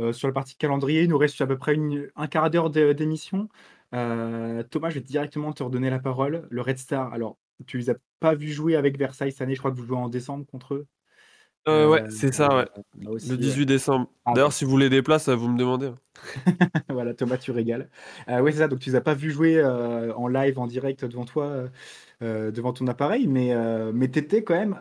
euh, 0.00 0.12
sur 0.12 0.28
la 0.28 0.34
partie 0.34 0.56
calendrier. 0.56 1.02
Il 1.02 1.10
nous 1.10 1.18
reste 1.18 1.40
à 1.40 1.46
peu 1.46 1.58
près 1.58 1.76
un 2.16 2.26
quart 2.26 2.50
d'heure 2.50 2.70
d'émission. 2.70 3.48
Thomas, 3.92 4.90
je 4.90 4.94
vais 4.94 5.00
directement 5.00 5.52
te 5.52 5.62
redonner 5.62 5.90
la 5.90 5.98
parole. 5.98 6.46
Le 6.50 6.60
Red 6.60 6.78
Star. 6.78 7.12
Alors, 7.12 7.38
tu 7.66 7.78
les 7.78 7.90
as 7.90 7.96
pas 8.20 8.34
vus 8.34 8.52
jouer 8.52 8.76
avec 8.76 8.98
Versailles 8.98 9.32
cette 9.32 9.42
année, 9.42 9.54
je 9.54 9.60
crois 9.60 9.70
que 9.70 9.76
vous 9.76 9.86
jouez 9.86 9.96
en 9.96 10.08
décembre 10.08 10.46
contre 10.46 10.74
eux. 10.74 10.86
Euh, 11.68 11.88
ouais, 11.88 12.10
c'est 12.10 12.34
ça, 12.34 12.56
ouais. 12.56 12.64
le 12.98 13.36
18 13.36 13.66
décembre. 13.66 14.10
D'ailleurs, 14.34 14.52
si 14.52 14.64
vous 14.64 14.70
voulez 14.70 14.90
des 14.90 15.02
places, 15.02 15.28
vous 15.28 15.48
me 15.48 15.56
demandez. 15.56 15.86
Hein. 15.86 15.96
voilà, 16.88 17.14
Thomas, 17.14 17.36
tu 17.36 17.52
régales. 17.52 17.88
Euh, 18.28 18.40
oui, 18.40 18.52
c'est 18.52 18.58
ça. 18.58 18.68
Donc, 18.68 18.80
tu 18.80 18.90
les 18.90 18.96
as 18.96 19.00
pas 19.00 19.14
vus 19.14 19.30
jouer 19.30 19.58
euh, 19.58 20.12
en 20.14 20.26
live, 20.26 20.58
en 20.58 20.66
direct 20.66 21.04
devant 21.04 21.24
toi, 21.24 21.68
devant 22.20 22.72
ton 22.72 22.86
appareil, 22.88 23.28
mais, 23.28 23.54
mais 23.92 24.10
tu 24.10 24.18
étais 24.18 24.42
quand 24.42 24.54
même 24.54 24.80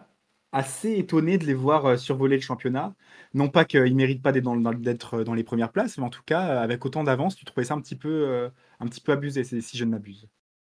assez 0.52 0.94
étonné 0.98 1.38
de 1.38 1.46
les 1.46 1.54
voir 1.54 1.98
survoler 1.98 2.36
le 2.36 2.42
championnat. 2.42 2.94
Non 3.34 3.50
pas 3.50 3.66
qu'ils 3.66 3.84
ne 3.84 3.94
méritent 3.94 4.22
pas 4.22 4.32
d'être 4.32 4.44
dans, 4.44 4.56
dans, 4.56 5.34
les 5.34 5.44
premières 5.44 5.72
places, 5.72 5.98
mais 5.98 6.04
en 6.04 6.10
tout 6.10 6.24
cas, 6.26 6.60
avec 6.62 6.86
autant 6.86 7.04
d'avance, 7.04 7.36
tu 7.36 7.46
trouvais 7.46 7.66
ça 7.66 7.74
un 7.76 7.82
petit 7.82 7.96
peu, 7.96 8.50
un 8.80 8.88
petit 8.88 9.02
peu 9.02 9.12
abusé, 9.14 9.44
si 9.44 9.78
je 9.78 9.86
ne 9.86 9.92
m'abuse. 9.92 10.28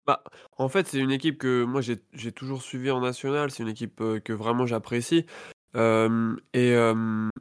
Bah, 0.09 0.23
en 0.57 0.69
fait, 0.69 0.87
c'est 0.87 0.97
une 0.97 1.11
équipe 1.11 1.37
que 1.37 1.63
moi 1.63 1.81
j'ai 1.81 2.31
toujours 2.31 2.63
suivi 2.63 2.89
en 2.89 2.99
national, 2.99 3.51
c'est 3.51 3.61
une 3.61 3.69
équipe 3.69 4.01
euh, 4.01 4.19
que 4.19 4.33
vraiment 4.33 4.65
j'apprécie. 4.65 5.27
et, 5.75 6.73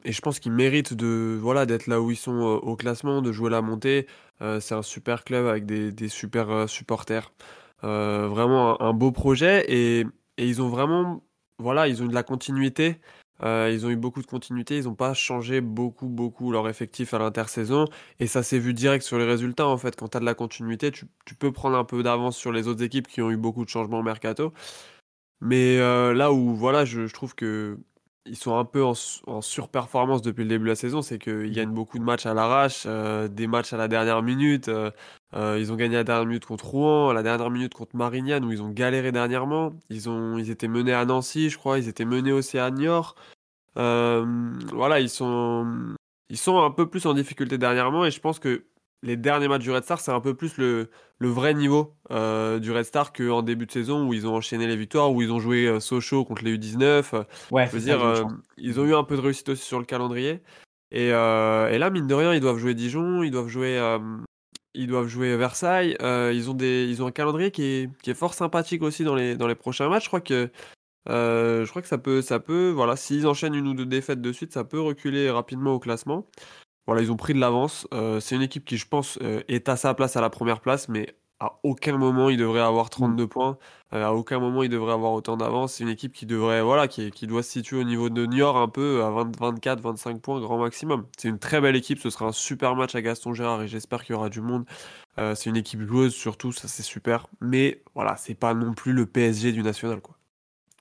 je 0.05 0.21
pense 0.21 0.39
qu'ils 0.39 0.51
méritent 0.51 0.93
de 0.93 1.35
voilà 1.41 1.65
d'être 1.65 1.87
là 1.87 1.99
où 1.99 2.11
ils 2.11 2.15
sont 2.15 2.37
euh, 2.41 2.59
au 2.59 2.75
classement, 2.75 3.23
de 3.23 3.31
jouer 3.31 3.49
la 3.49 3.63
montée. 3.63 4.05
Euh, 4.41 4.59
c'est 4.59 4.75
un 4.75 4.83
super 4.83 5.23
club 5.23 5.47
avec 5.47 5.65
des, 5.65 6.09
super 6.09 6.69
supporters. 6.69 7.33
vraiment 7.81 8.79
un, 8.83 8.93
beau 8.93 9.11
projet 9.11 9.65
et, 9.67 10.01
et 10.37 10.47
ils 10.47 10.61
ont 10.61 10.69
vraiment 10.69 11.23
voilà 11.59 11.87
ils 11.87 12.01
ont 12.01 12.07
de 12.07 12.13
la 12.13 12.23
continuité. 12.23 12.99
Euh, 13.43 13.69
ils 13.71 13.85
ont 13.85 13.89
eu 13.89 13.95
beaucoup 13.95 14.21
de 14.21 14.27
continuité, 14.27 14.77
ils 14.77 14.83
n'ont 14.85 14.95
pas 14.95 15.13
changé 15.13 15.61
beaucoup, 15.61 16.07
beaucoup 16.07 16.51
leur 16.51 16.67
effectif 16.67 17.13
à 17.13 17.19
l'intersaison. 17.19 17.85
Et 18.19 18.27
ça 18.27 18.43
s'est 18.43 18.59
vu 18.59 18.73
direct 18.73 19.03
sur 19.05 19.17
les 19.17 19.25
résultats, 19.25 19.67
en 19.67 19.77
fait. 19.77 19.95
Quand 19.95 20.09
tu 20.09 20.17
as 20.17 20.19
de 20.19 20.25
la 20.25 20.33
continuité, 20.33 20.91
tu, 20.91 21.05
peux 21.39 21.51
prendre 21.53 21.77
un 21.77 21.85
peu 21.85 22.03
d'avance 22.03 22.37
sur 22.37 22.51
les 22.51 22.67
autres 22.67 22.83
équipes 22.83 23.07
qui 23.07 23.21
ont 23.21 23.31
eu 23.31 23.37
beaucoup 23.37 23.63
de 23.63 23.69
changements 23.69 23.99
au 23.99 24.03
mercato. 24.03 24.53
Mais 25.41 25.77
euh, 25.79 26.13
là 26.13 26.33
où, 26.33 26.55
voilà, 26.55 26.85
je 26.85 27.11
trouve 27.13 27.35
que 27.35 27.79
ils 28.25 28.35
sont 28.35 28.57
un 28.57 28.65
peu 28.65 28.83
en, 28.83 28.93
su- 28.93 29.21
en 29.27 29.41
surperformance 29.41 30.21
depuis 30.21 30.43
le 30.43 30.49
début 30.49 30.65
de 30.65 30.69
la 30.69 30.75
saison, 30.75 31.01
c'est 31.01 31.19
qu'ils 31.19 31.51
gagnent 31.51 31.73
beaucoup 31.73 31.97
de 31.99 32.03
matchs 32.03 32.25
à 32.25 32.33
l'arrache, 32.33 32.83
euh, 32.85 33.27
des 33.27 33.47
matchs 33.47 33.73
à 33.73 33.77
la 33.77 33.87
dernière 33.87 34.21
minute. 34.21 34.67
euh, 34.67 34.91
euh, 35.35 35.57
ils 35.59 35.71
ont 35.71 35.75
gagné 35.75 35.95
à 35.95 35.99
la 35.99 36.03
dernière 36.03 36.25
minute 36.25 36.45
contre 36.45 36.65
Rouen, 36.65 37.09
à 37.09 37.13
la 37.13 37.23
dernière 37.23 37.49
minute 37.49 37.73
contre 37.73 37.95
Marignane, 37.95 38.43
où 38.45 38.51
ils 38.51 38.61
ont 38.61 38.69
galéré 38.69 39.11
dernièrement. 39.11 39.73
Ils, 39.89 40.09
ont, 40.09 40.37
ils 40.37 40.49
étaient 40.51 40.67
menés 40.67 40.93
à 40.93 41.05
Nancy, 41.05 41.49
je 41.49 41.57
crois, 41.57 41.79
ils 41.79 41.87
étaient 41.87 42.05
menés 42.05 42.31
aussi 42.31 42.57
à 42.57 42.69
Niort. 42.71 43.15
Voilà, 43.75 44.99
ils 44.99 45.09
sont, 45.09 45.95
ils 46.29 46.37
sont 46.37 46.59
un 46.59 46.71
peu 46.71 46.89
plus 46.89 47.05
en 47.05 47.13
difficulté 47.13 47.57
dernièrement, 47.57 48.05
et 48.05 48.11
je 48.11 48.19
pense 48.19 48.39
que 48.39 48.65
les 49.03 49.15
derniers 49.17 49.47
matchs 49.47 49.61
du 49.63 49.71
Red 49.71 49.83
Star, 49.83 49.99
c'est 49.99 50.11
un 50.11 50.19
peu 50.19 50.33
plus 50.33 50.57
le, 50.57 50.89
le 51.19 51.27
vrai 51.29 51.53
niveau 51.53 51.95
euh, 52.11 52.59
du 52.59 52.71
Red 52.71 52.83
Star 52.85 53.13
qu'en 53.13 53.41
début 53.41 53.65
de 53.65 53.71
saison 53.71 54.07
où 54.07 54.13
ils 54.13 54.27
ont 54.27 54.35
enchaîné 54.35 54.67
les 54.67 54.75
victoires, 54.75 55.11
où 55.11 55.21
ils 55.21 55.31
ont 55.31 55.39
joué 55.39 55.67
euh, 55.67 55.79
Sochaux 55.79 56.25
contre 56.25 56.43
les 56.43 56.57
U19. 56.57 57.13
euh, 57.13 57.23
Ouais, 57.51 57.67
je 57.67 57.71
veux 57.71 57.79
dire, 57.79 58.03
euh, 58.03 58.23
ils 58.57 58.79
ont 58.79 58.85
eu 58.85 58.93
un 58.95 59.03
peu 59.03 59.15
de 59.15 59.21
réussite 59.21 59.49
aussi 59.49 59.63
sur 59.65 59.79
le 59.79 59.85
calendrier. 59.85 60.41
Et, 60.91 61.13
euh, 61.13 61.69
et 61.69 61.77
là, 61.77 61.89
mine 61.89 62.07
de 62.07 62.13
rien, 62.13 62.33
ils 62.33 62.41
doivent 62.41 62.57
jouer 62.57 62.73
Dijon, 62.73 63.23
ils 63.23 63.31
doivent 63.31 63.47
jouer, 63.47 63.79
ils 64.73 64.87
doivent 64.87 65.07
jouer 65.07 65.37
Versailles. 65.37 65.95
ils 66.01 66.49
ont 66.49 66.53
des, 66.53 66.85
ils 66.89 67.01
ont 67.03 67.07
un 67.07 67.11
calendrier 67.11 67.51
qui 67.51 67.63
est, 67.63 67.89
qui 68.01 68.09
est 68.11 68.15
fort 68.15 68.33
sympathique 68.33 68.81
aussi 68.81 69.03
dans 69.03 69.15
les, 69.15 69.35
dans 69.37 69.47
les 69.47 69.55
prochains 69.55 69.87
matchs. 69.87 70.03
Je 70.05 70.09
crois 70.09 70.21
que, 70.21 70.49
euh, 71.09 71.63
je 71.63 71.69
crois 71.69 71.81
que 71.81 71.87
ça 71.87 71.97
peut, 71.97 72.21
ça 72.21 72.39
peut, 72.39 72.69
voilà, 72.69 72.95
s'ils 72.95 73.27
enchaînent 73.27 73.55
une 73.55 73.67
ou 73.67 73.73
deux 73.73 73.85
défaites 73.85 74.21
de 74.21 74.31
suite, 74.31 74.51
ça 74.51 74.63
peut 74.63 74.79
reculer 74.81 75.29
rapidement 75.29 75.73
au 75.73 75.79
classement. 75.79 76.27
Voilà, 76.89 77.03
ils 77.03 77.11
ont 77.11 77.17
pris 77.17 77.35
de 77.35 77.39
l'avance. 77.39 77.87
Euh, 77.93 78.19
c'est 78.19 78.33
une 78.33 78.41
équipe 78.41 78.65
qui, 78.65 78.75
je 78.75 78.87
pense, 78.87 79.19
euh, 79.21 79.43
est 79.47 79.69
à 79.69 79.77
sa 79.77 79.93
place 79.93 80.15
à 80.15 80.21
la 80.21 80.31
première 80.31 80.59
place, 80.59 80.89
mais 80.89 81.15
à 81.39 81.59
aucun 81.61 81.95
moment 81.99 82.31
il 82.31 82.37
devrait 82.37 82.61
avoir 82.61 82.89
32 82.89 83.27
points. 83.27 83.59
Euh, 83.93 84.03
à 84.07 84.13
aucun 84.13 84.39
moment 84.39 84.63
il 84.63 84.69
devrait 84.69 84.93
avoir 84.93 85.11
autant 85.13 85.37
d'avance. 85.37 85.73
C'est 85.73 85.83
une 85.83 85.91
équipe 85.91 86.13
qui 86.13 86.25
devrait, 86.25 86.63
voilà, 86.63 86.87
qui, 86.87 87.11
qui 87.11 87.27
doit 87.27 87.43
se 87.43 87.51
situer 87.51 87.77
au 87.77 87.83
niveau 87.83 88.09
de 88.09 88.25
Niort 88.25 88.57
un 88.57 88.67
peu 88.69 89.03
à 89.03 89.11
20, 89.11 89.39
24, 89.39 89.81
25 89.81 90.19
points 90.19 90.39
grand 90.39 90.57
maximum. 90.57 91.05
C'est 91.15 91.29
une 91.29 91.37
très 91.37 91.61
belle 91.61 91.75
équipe. 91.75 91.99
Ce 91.99 92.09
sera 92.09 92.25
un 92.25 92.31
super 92.31 92.75
match 92.75 92.95
à 92.95 93.03
Gaston 93.03 93.35
Gérard 93.35 93.61
et 93.61 93.67
j'espère 93.67 94.03
qu'il 94.03 94.15
y 94.15 94.17
aura 94.17 94.29
du 94.29 94.41
monde. 94.41 94.65
C'est 95.35 95.49
une 95.49 95.57
équipe 95.57 95.81
joueuse 95.81 96.13
surtout, 96.15 96.53
ça 96.53 96.67
c'est 96.67 96.81
super. 96.81 97.27
Mais 97.41 97.83
voilà, 97.93 98.15
c'est 98.15 98.35
pas 98.35 98.53
non 98.55 98.73
plus 98.73 98.93
le 98.93 99.05
PSG 99.05 99.51
du 99.51 99.61
national, 99.61 100.01
quoi. 100.01 100.18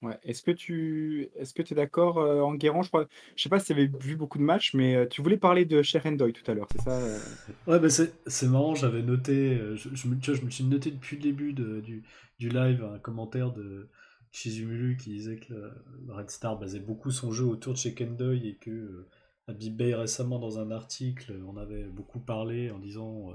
Ouais. 0.03 0.19
Est-ce 0.23 0.43
que 0.43 0.51
tu 0.51 1.29
est-ce 1.37 1.53
que 1.53 1.63
tu 1.63 1.75
es 1.75 1.77
d'accord, 1.77 2.19
euh, 2.19 2.41
Enguerrand? 2.41 2.83
Je 2.83 2.89
crois, 2.89 3.07
je 3.37 3.43
sais 3.43 3.49
pas 3.49 3.59
si 3.59 3.67
tu 3.67 3.73
avais 3.73 3.91
vu 4.01 4.17
beaucoup 4.17 4.39
de 4.39 4.45
matchs, 4.45 4.75
mais 4.75 4.95
euh, 4.95 5.07
tu 5.07 5.23
voulais 5.23 5.37
parler 5.37 5.65
de 5.65 5.83
Sherendoy 5.83 6.33
tout 6.33 6.49
à 6.51 6.55
l'heure, 6.55 6.69
c'est 6.71 6.83
ça? 6.83 6.93
euh? 6.93 7.19
Ouais, 7.67 7.81
bah 7.81 7.89
c'est 7.91 8.47
marrant, 8.49 8.75
j'avais 8.75 9.03
noté, 9.03 9.57
euh, 9.57 9.77
je, 9.77 9.89
je 9.95 10.09
me, 10.09 10.51
suis 10.51 10.65
noté 10.65 10.91
depuis 10.91 11.17
le 11.17 11.23
début 11.23 11.53
du, 11.53 12.03
du 12.39 12.49
live 12.49 12.85
un 12.85 12.99
commentaire 12.99 13.53
de 13.53 13.89
Chizumulu 14.31 14.97
qui 14.97 15.11
disait 15.11 15.37
que 15.37 15.71
Red 16.09 16.31
Star 16.31 16.59
basait 16.59 16.81
beaucoup 16.81 17.11
son 17.11 17.33
jeu 17.33 17.45
autour 17.45 17.73
de 17.73 17.79
Shekendoy 17.79 18.47
et 18.49 18.55
que 18.55 18.71
euh, 18.71 19.97
récemment 19.97 20.39
dans 20.39 20.61
un 20.61 20.71
article 20.71 21.35
on 21.47 21.57
avait 21.57 21.85
beaucoup 21.85 22.21
parlé 22.21 22.71
en 22.71 22.79
disant 22.79 23.31
euh, 23.31 23.35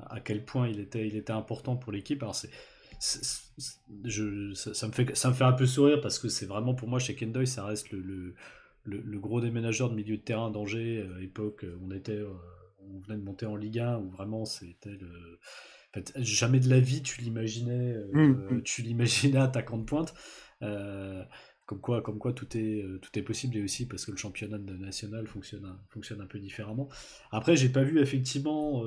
à 0.00 0.20
quel 0.20 0.44
point 0.44 0.68
il 0.68 0.80
était, 0.80 1.06
il 1.06 1.16
était 1.16 1.32
important 1.32 1.76
pour 1.76 1.92
l'équipe. 1.92 2.22
Alors 2.22 2.34
c'est- 2.34 2.50
je, 4.04 4.52
ça, 4.54 4.74
ça 4.74 4.86
me 4.86 4.92
fait, 4.92 5.16
ça 5.16 5.28
me 5.28 5.34
fait 5.34 5.44
un 5.44 5.52
peu 5.52 5.66
sourire 5.66 6.00
parce 6.00 6.18
que 6.18 6.28
c'est 6.28 6.46
vraiment 6.46 6.74
pour 6.74 6.88
moi 6.88 6.98
Shekendoy 6.98 7.46
ça 7.46 7.64
reste 7.64 7.90
le, 7.90 8.00
le, 8.00 8.34
le, 8.84 9.00
le 9.00 9.18
gros 9.18 9.40
déménageur 9.40 9.90
de 9.90 9.94
milieu 9.94 10.16
de 10.16 10.22
terrain 10.22 10.50
d'Angers, 10.50 11.04
euh, 11.06 11.22
époque 11.22 11.64
où 11.64 11.86
on 11.86 11.90
était, 11.90 12.12
euh, 12.12 12.28
on 12.80 13.00
venait 13.00 13.18
de 13.18 13.24
monter 13.24 13.46
en 13.46 13.56
Ligue 13.56 13.78
1, 13.78 13.98
où 13.98 14.10
vraiment 14.10 14.44
c'était 14.44 14.90
le. 15.00 15.38
en 15.90 15.92
fait, 15.94 16.12
jamais 16.18 16.60
de 16.60 16.68
la 16.68 16.80
vie 16.80 17.02
tu 17.02 17.20
l'imaginais, 17.20 17.92
euh, 17.94 18.08
Mmh, 18.12 18.18
euh, 18.18 18.54
mmh. 18.56 18.62
tu 18.62 18.82
l'imaginais 18.82 19.38
attaquant 19.38 19.78
de 19.78 19.84
pointe. 19.84 20.14
Comme 21.64 21.80
quoi, 21.80 22.02
comme 22.02 22.18
quoi 22.18 22.32
tout 22.34 22.56
est, 22.58 22.84
tout 23.00 23.18
est 23.18 23.22
possible 23.22 23.56
et 23.56 23.62
aussi 23.62 23.86
parce 23.86 24.04
que 24.04 24.10
le 24.10 24.16
championnat 24.16 24.58
national 24.58 25.26
fonctionne 25.26 25.64
un, 25.64 25.78
fonctionne 25.88 26.20
un 26.20 26.26
peu 26.26 26.38
différemment. 26.38 26.88
Après, 27.30 27.56
j'ai 27.56 27.68
pas 27.70 27.82
vu 27.82 28.00
effectivement 28.00 28.82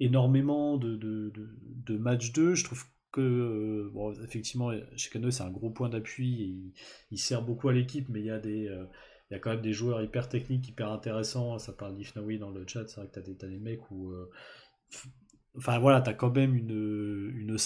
énormément 0.00 0.76
de, 0.76 0.96
de, 0.96 1.30
de, 1.30 1.48
de 1.60 1.96
matchs 1.98 2.32
2. 2.32 2.54
Je 2.54 2.64
trouve 2.64 2.84
que, 3.12 3.20
euh, 3.20 3.90
bon, 3.92 4.12
effectivement, 4.22 4.72
chez 4.96 5.10
Cano, 5.10 5.30
c'est 5.30 5.42
un 5.42 5.50
gros 5.50 5.70
point 5.70 5.88
d'appui 5.88 6.26
il, 6.28 6.72
il 7.12 7.18
sert 7.18 7.42
beaucoup 7.42 7.68
à 7.68 7.72
l'équipe, 7.72 8.08
mais 8.08 8.20
il 8.20 8.26
y 8.26 8.30
a 8.30 8.38
des. 8.38 8.68
euh, 8.68 8.84
quand 9.40 9.50
même 9.50 9.62
des 9.62 9.72
joueurs 9.72 10.02
hyper 10.02 10.28
techniques, 10.28 10.68
hyper 10.68 10.90
intéressants. 10.92 11.58
Ça 11.58 11.72
parle 11.72 11.94
d'Ifnaoui 11.96 12.38
dans 12.38 12.50
le 12.50 12.64
chat. 12.66 12.86
C'est 12.88 12.96
vrai 13.00 13.08
que 13.08 13.14
tu 13.14 13.18
as, 13.18 13.22
des- 13.22 13.34
mecs 13.58 13.90
où. 13.90 14.10
euh, 14.12 14.30
Enfin 15.56 15.78
voilà, 15.78 16.00
tu 16.02 16.10
as 16.10 16.14
quand 16.14 16.34
même 16.34 16.54
une, 16.54 17.32
une 17.34 17.56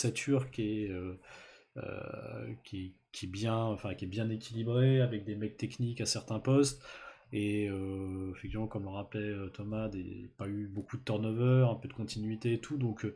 qui 3.12 3.26
est, 3.26 3.28
bien, 3.28 3.76
qui 3.97 4.05
est 4.05 4.09
bien 4.09 4.30
équilibrée, 4.30 5.01
avec 5.01 5.24
des 5.24 5.36
mecs 5.36 5.57
techniques 5.57 6.01
à 6.01 6.07
certains 6.07 6.41
postes. 6.41 6.82
Et 7.32 7.68
euh, 7.70 8.32
effectivement, 8.32 8.66
comme 8.66 8.84
le 8.84 8.88
rappelait 8.90 9.20
euh, 9.20 9.48
Thomas, 9.50 9.88
des, 9.88 10.30
pas 10.36 10.48
eu 10.48 10.66
beaucoup 10.68 10.96
de 10.96 11.04
turnover, 11.04 11.66
un 11.70 11.74
peu 11.76 11.88
de 11.88 11.92
continuité 11.94 12.54
et 12.54 12.60
tout. 12.60 12.76
Donc, 12.76 13.04
euh, 13.04 13.14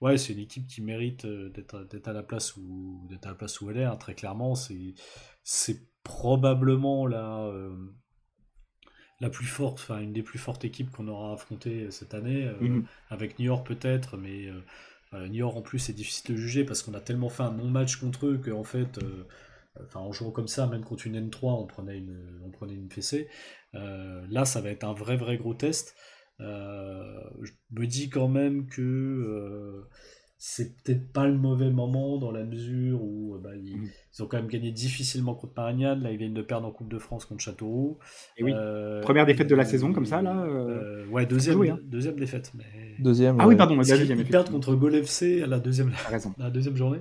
ouais, 0.00 0.18
c'est 0.18 0.32
une 0.34 0.40
équipe 0.40 0.66
qui 0.66 0.82
mérite 0.82 1.24
euh, 1.26 1.50
d'être 1.50 2.08
à 2.08 2.12
la 2.12 2.22
place 2.24 2.56
où 2.56 3.06
d'être 3.10 3.26
à 3.26 3.30
la 3.30 3.34
place 3.36 3.60
où 3.60 3.70
elle 3.70 3.78
est. 3.78 3.84
hein, 3.84 3.96
très 3.96 4.14
clairement, 4.14 4.54
c'est 4.54 4.94
c'est 5.44 5.88
probablement 6.04 7.06
la 7.06 7.40
euh, 7.46 7.76
la 9.20 9.30
plus 9.30 9.46
forte, 9.46 9.78
enfin 9.80 10.00
une 10.00 10.12
des 10.12 10.22
plus 10.22 10.38
fortes 10.38 10.64
équipes 10.64 10.90
qu'on 10.90 11.08
aura 11.08 11.32
affrontées 11.34 11.90
cette 11.90 12.14
année, 12.14 12.50
Mhm. 12.60 12.86
avec 13.08 13.38
New 13.38 13.46
York 13.46 13.66
peut-être, 13.66 14.16
mais 14.16 14.48
New 15.12 15.34
York 15.34 15.56
en 15.56 15.62
plus 15.62 15.78
c'est 15.78 15.92
difficile 15.92 16.34
de 16.34 16.40
juger 16.40 16.64
parce 16.64 16.82
qu'on 16.82 16.94
a 16.94 17.00
tellement 17.00 17.28
fait 17.28 17.42
un 17.42 17.52
non-match 17.52 17.96
contre 17.96 18.26
eux 18.26 18.38
qu'en 18.44 18.64
fait, 18.64 18.98
enfin 19.80 20.00
en 20.00 20.12
jouant 20.12 20.30
comme 20.30 20.48
ça, 20.48 20.66
même 20.66 20.84
contre 20.84 21.06
une 21.06 21.18
N3, 21.28 21.60
on 21.62 21.66
prenait 21.66 21.98
une, 21.98 22.40
on 22.44 22.50
prenait 22.50 22.74
une 22.74 22.90
fessée. 22.90 23.28
Euh, 23.74 24.24
là, 24.30 24.44
ça 24.44 24.60
va 24.60 24.70
être 24.70 24.84
un 24.84 24.92
vrai 24.92 25.16
vrai 25.16 25.36
gros 25.36 25.54
test. 25.54 25.94
Euh, 26.40 27.20
je 27.42 27.52
me 27.78 27.86
dis 27.86 28.10
quand 28.10 28.28
même 28.28 28.66
que 28.66 28.80
euh, 28.82 29.82
c'est 30.38 30.74
peut-être 30.82 31.12
pas 31.12 31.26
le 31.26 31.36
mauvais 31.38 31.70
moment 31.70 32.18
dans 32.18 32.32
la 32.32 32.42
mesure 32.42 33.00
où 33.02 33.34
euh, 33.34 33.38
bah, 33.38 33.50
ils, 33.54 33.76
Mhm. 33.76 33.88
ils 34.12 34.22
ont 34.22 34.26
quand 34.26 34.38
même 34.38 34.48
gagné 34.48 34.72
difficilement 34.72 35.34
contre 35.34 35.52
Marignane. 35.56 36.02
Là, 36.02 36.10
ils 36.10 36.18
viennent 36.18 36.34
de 36.34 36.42
perdre 36.42 36.66
en 36.66 36.72
Coupe 36.72 36.90
de 36.90 36.98
France 36.98 37.26
contre 37.26 37.42
Châteauroux. 37.42 37.98
Et 38.38 38.42
oui, 38.44 38.52
première 39.02 39.24
défaite 39.26 39.48
de 39.48 39.54
la 39.54 39.64
saison 39.64 39.92
comme 39.92 40.06
ça 40.06 40.20
là. 40.20 40.46
ouais, 41.10 41.26
deuxième, 41.26 41.54
joué, 41.54 41.70
hein. 41.70 41.78
deuxième 41.84 42.16
défaite. 42.16 42.52
Mais... 42.54 42.64
Deuxième. 42.98 43.36
Ah 43.40 43.46
oui, 43.46 43.56
pardon, 43.56 43.76
deuxième. 43.76 44.18
ils 44.18 44.26
perdent 44.26 44.50
contre 44.50 44.74
Gol 44.74 44.94
FC 44.96 45.42
à 45.42 45.46
la 45.46 45.60
deuxième, 45.60 45.92
raison. 46.08 46.34
la 46.38 46.50
deuxième 46.50 46.76
journée. 46.76 47.00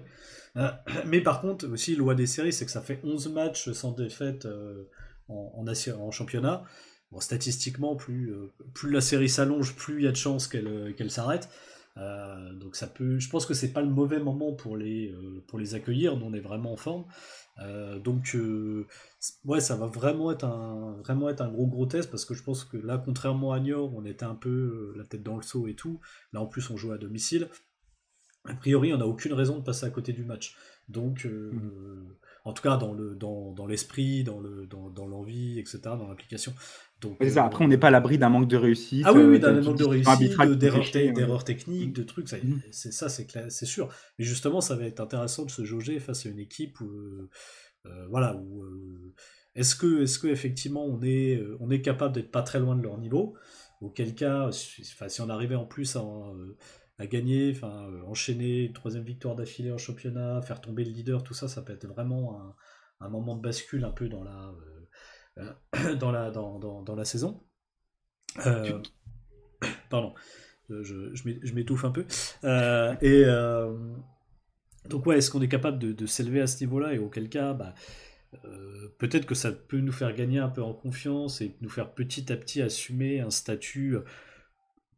Euh, 0.58 0.70
mais 1.06 1.22
par 1.22 1.42
contre, 1.42 1.68
aussi, 1.68 1.96
loi 1.96 2.16
des 2.16 2.28
séries, 2.28 2.54
c'est 2.54 2.66
que 2.66 2.72
ça 2.72 2.82
fait 2.82 3.00
11 3.04 3.30
matchs 3.30 3.72
sans 3.72 3.92
défaite 3.92 4.46
euh, 4.46 4.84
en, 5.28 6.12
championnat. 6.12 6.64
Bon, 7.12 7.20
statistiquement, 7.20 7.96
plus, 7.96 8.32
euh, 8.32 8.52
plus 8.74 8.92
la 8.92 9.02
série 9.02 9.30
s'allonge, 9.30 9.76
plus 9.76 10.00
il 10.00 10.04
y 10.06 10.08
a 10.08 10.12
de 10.12 10.18
chances 10.18 10.48
qu'elle 10.48 11.12
s'arrête. 11.12 11.50
Donc 11.98 12.78
ça 12.78 12.88
peut, 12.88 13.20
je 13.20 13.30
pense 13.30 13.46
que 13.46 13.54
c'est 13.54 13.74
pas 13.74 13.82
le 13.82 13.90
mauvais 13.90 14.20
moment 14.20 14.54
pour 14.54 14.78
les, 14.78 15.14
pour 15.48 15.60
les 15.60 15.76
accueillir. 15.76 16.16
Nous, 16.16 16.26
on 16.26 16.34
est 16.34 16.40
vraiment 16.40 16.72
en 16.72 16.78
forme. 16.78 17.04
Donc 18.02 18.36
ouais, 19.44 19.60
ça 19.60 19.76
va 19.76 19.88
vraiment 19.88 20.32
être 20.32 20.46
un 20.46 21.02
vraiment 21.02 21.28
être 21.28 21.42
un 21.42 21.52
gros 21.52 21.68
gros 21.68 21.86
test 21.86 22.10
parce 22.10 22.24
que 22.24 22.34
je 22.34 22.44
pense 22.44 22.64
que 22.64 22.78
là, 22.78 22.98
contrairement 22.98 23.52
à 23.52 23.60
Niort, 23.60 23.94
on 23.94 24.06
était 24.06 24.24
un 24.24 24.36
peu 24.36 24.94
la 24.96 25.04
tête 25.04 25.22
dans 25.22 25.36
le 25.36 25.42
seau 25.42 25.68
et 25.68 25.76
tout. 25.76 26.00
Là, 26.32 26.42
en 26.42 26.46
plus, 26.46 26.70
on 26.70 26.78
joue 26.78 26.94
à 26.94 26.98
domicile. 26.98 27.50
A 28.46 28.56
priori, 28.56 28.94
on 28.94 28.98
n'a 28.98 29.06
aucune 29.06 29.34
raison 29.34 29.58
de 29.60 29.64
passer 29.64 29.86
à 29.86 29.90
côté 29.92 30.14
du 30.14 30.24
match. 30.24 30.56
Donc, 30.90 31.26
euh, 31.26 31.52
en 32.44 32.54
tout 32.54 32.64
cas, 32.64 32.76
dans 32.78 32.92
le 32.92 33.14
dans, 33.16 33.52
dans 33.52 33.68
l'esprit, 33.68 34.24
dans 34.24 34.40
le 34.40 34.66
dans, 34.66 34.90
dans 34.90 35.06
l'envie, 35.06 35.60
etc., 35.60 35.80
dans 35.98 36.08
l'application. 36.08 36.54
Donc, 37.02 37.20
Ouais, 37.20 37.28
c'est 37.28 37.36
ça. 37.36 37.44
euh, 37.44 37.48
Après, 37.48 37.64
on 37.64 37.68
n'est 37.68 37.78
pas 37.78 37.88
à 37.90 37.92
l'abri 37.92 38.18
d'un 38.18 38.30
manque 38.30 38.48
de 38.48 38.58
réussite. 38.58 39.04
ah 39.06 39.14
oui, 39.14 39.22
oui, 39.22 39.36
euh, 39.36 39.40
d'un 39.40 39.62
manque 39.62 39.78
de 39.78 39.84
réussite, 39.84 40.38
d'erreurs 41.14 41.44
techniques, 41.44 41.94
de 41.94 42.04
trucs, 42.04 42.30
ça, 42.30 42.38
Mhm. 42.44 42.62
c'est 42.72 42.92
ça, 42.92 43.10
c'est 43.10 43.26
clair- 43.28 43.52
c'est 43.52 43.68
sûr. 43.68 43.90
Mais 44.18 44.26
justement, 44.26 44.60
ça 44.60 44.76
va 44.76 44.86
être 44.86 45.00
intéressant 45.02 45.46
de 45.46 45.52
se 45.52 45.64
jauger 45.64 46.00
face 46.00 46.26
à 46.26 46.30
une 46.30 46.40
équipe 46.40 46.82
où, 46.82 46.90
euh, 47.86 48.08
voilà, 48.10 48.36
où 48.36 48.64
euh, 48.64 49.14
est-ce 49.56 49.76
que, 49.76 50.02
est-ce 50.02 50.18
que 50.20 50.28
effectivement 50.28 50.84
on 50.86 51.02
est, 51.04 51.42
on 51.60 51.70
est 51.70 51.82
capable 51.82 52.14
d'être 52.16 52.32
pas 52.32 52.42
très 52.42 52.60
loin 52.60 52.76
de 52.76 52.82
leur 52.82 52.98
niveau, 52.98 53.36
auquel 53.82 54.14
cas, 54.16 54.52
si, 54.52 54.82
enfin, 54.94 55.10
si 55.10 55.22
on 55.22 55.30
arrivait 55.30 55.56
en 55.56 55.66
plus 55.66 55.96
à, 55.96 56.04
à 57.02 57.08
gagner, 57.08 57.52
enfin, 57.56 57.88
euh, 57.92 58.04
enchaîner 58.04 58.66
une 58.66 58.74
troisième 58.74 59.04
victoire 59.04 59.36
d'affilée 59.36 59.72
en 59.72 59.78
championnat, 59.80 60.42
faire 60.44 60.62
tomber 60.62 60.86
le 60.86 60.92
leader, 60.92 61.24
tout 61.24 61.34
ça, 61.34 61.48
ça 61.50 61.62
peut 61.64 61.74
être 61.74 61.88
vraiment 61.88 62.42
un, 62.42 62.56
un 63.06 63.10
moment 63.10 63.36
de 63.36 63.42
bascule 63.42 63.84
un 63.86 63.92
peu 63.92 64.10
dans 64.10 64.24
la, 64.24 64.54
euh, 65.40 65.96
dans 66.00 66.12
la, 66.12 66.32
dans, 66.32 66.60
dans, 66.60 66.82
dans 66.84 66.96
la 66.96 67.06
saison. 67.06 67.44
Euh, 68.46 68.80
pardon, 69.90 70.14
je, 70.70 70.84
je- 70.84 71.16
je 71.16 71.28
m'é- 71.28 71.40
je 71.44 71.54
m'étouffe 71.54 71.86
un 71.86 71.92
peu. 71.92 72.06
Et 73.02 73.26
donc 74.90 75.06
ouais, 75.06 75.18
est-ce 75.18 75.30
qu'on 75.30 75.42
est 75.42 75.48
capable 75.48 75.78
de, 75.80 75.92
de 75.92 76.06
s'élever 76.06 76.42
à 76.42 76.48
ce 76.48 76.64
niveau-là? 76.64 76.94
Et 76.94 77.00
auquel 77.00 77.30
cas, 77.30 77.54
bah, 77.54 77.76
euh, 78.46 78.90
peut-être 79.00 79.26
que 79.26 79.36
ça 79.36 79.52
peut 79.52 79.80
nous 79.80 79.92
faire 79.92 80.14
gagner 80.16 80.40
un 80.40 80.50
peu 80.50 80.64
en 80.64 80.74
confiance 80.74 81.42
et 81.42 81.56
nous 81.62 81.70
faire 81.70 81.94
petit 81.94 82.32
à 82.34 82.38
petit 82.38 82.62
assumer 82.62 83.20
un 83.22 83.30
statut, 83.30 83.98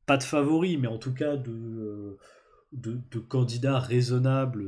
pas 0.05 0.17
de 0.17 0.23
favori, 0.23 0.77
mais 0.77 0.87
en 0.87 0.97
tout 0.97 1.13
cas 1.13 1.35
de, 1.35 1.51
euh, 1.51 2.17
de, 2.71 2.99
de 3.11 3.19
candidat 3.19 3.79
raisonnable 3.79 4.63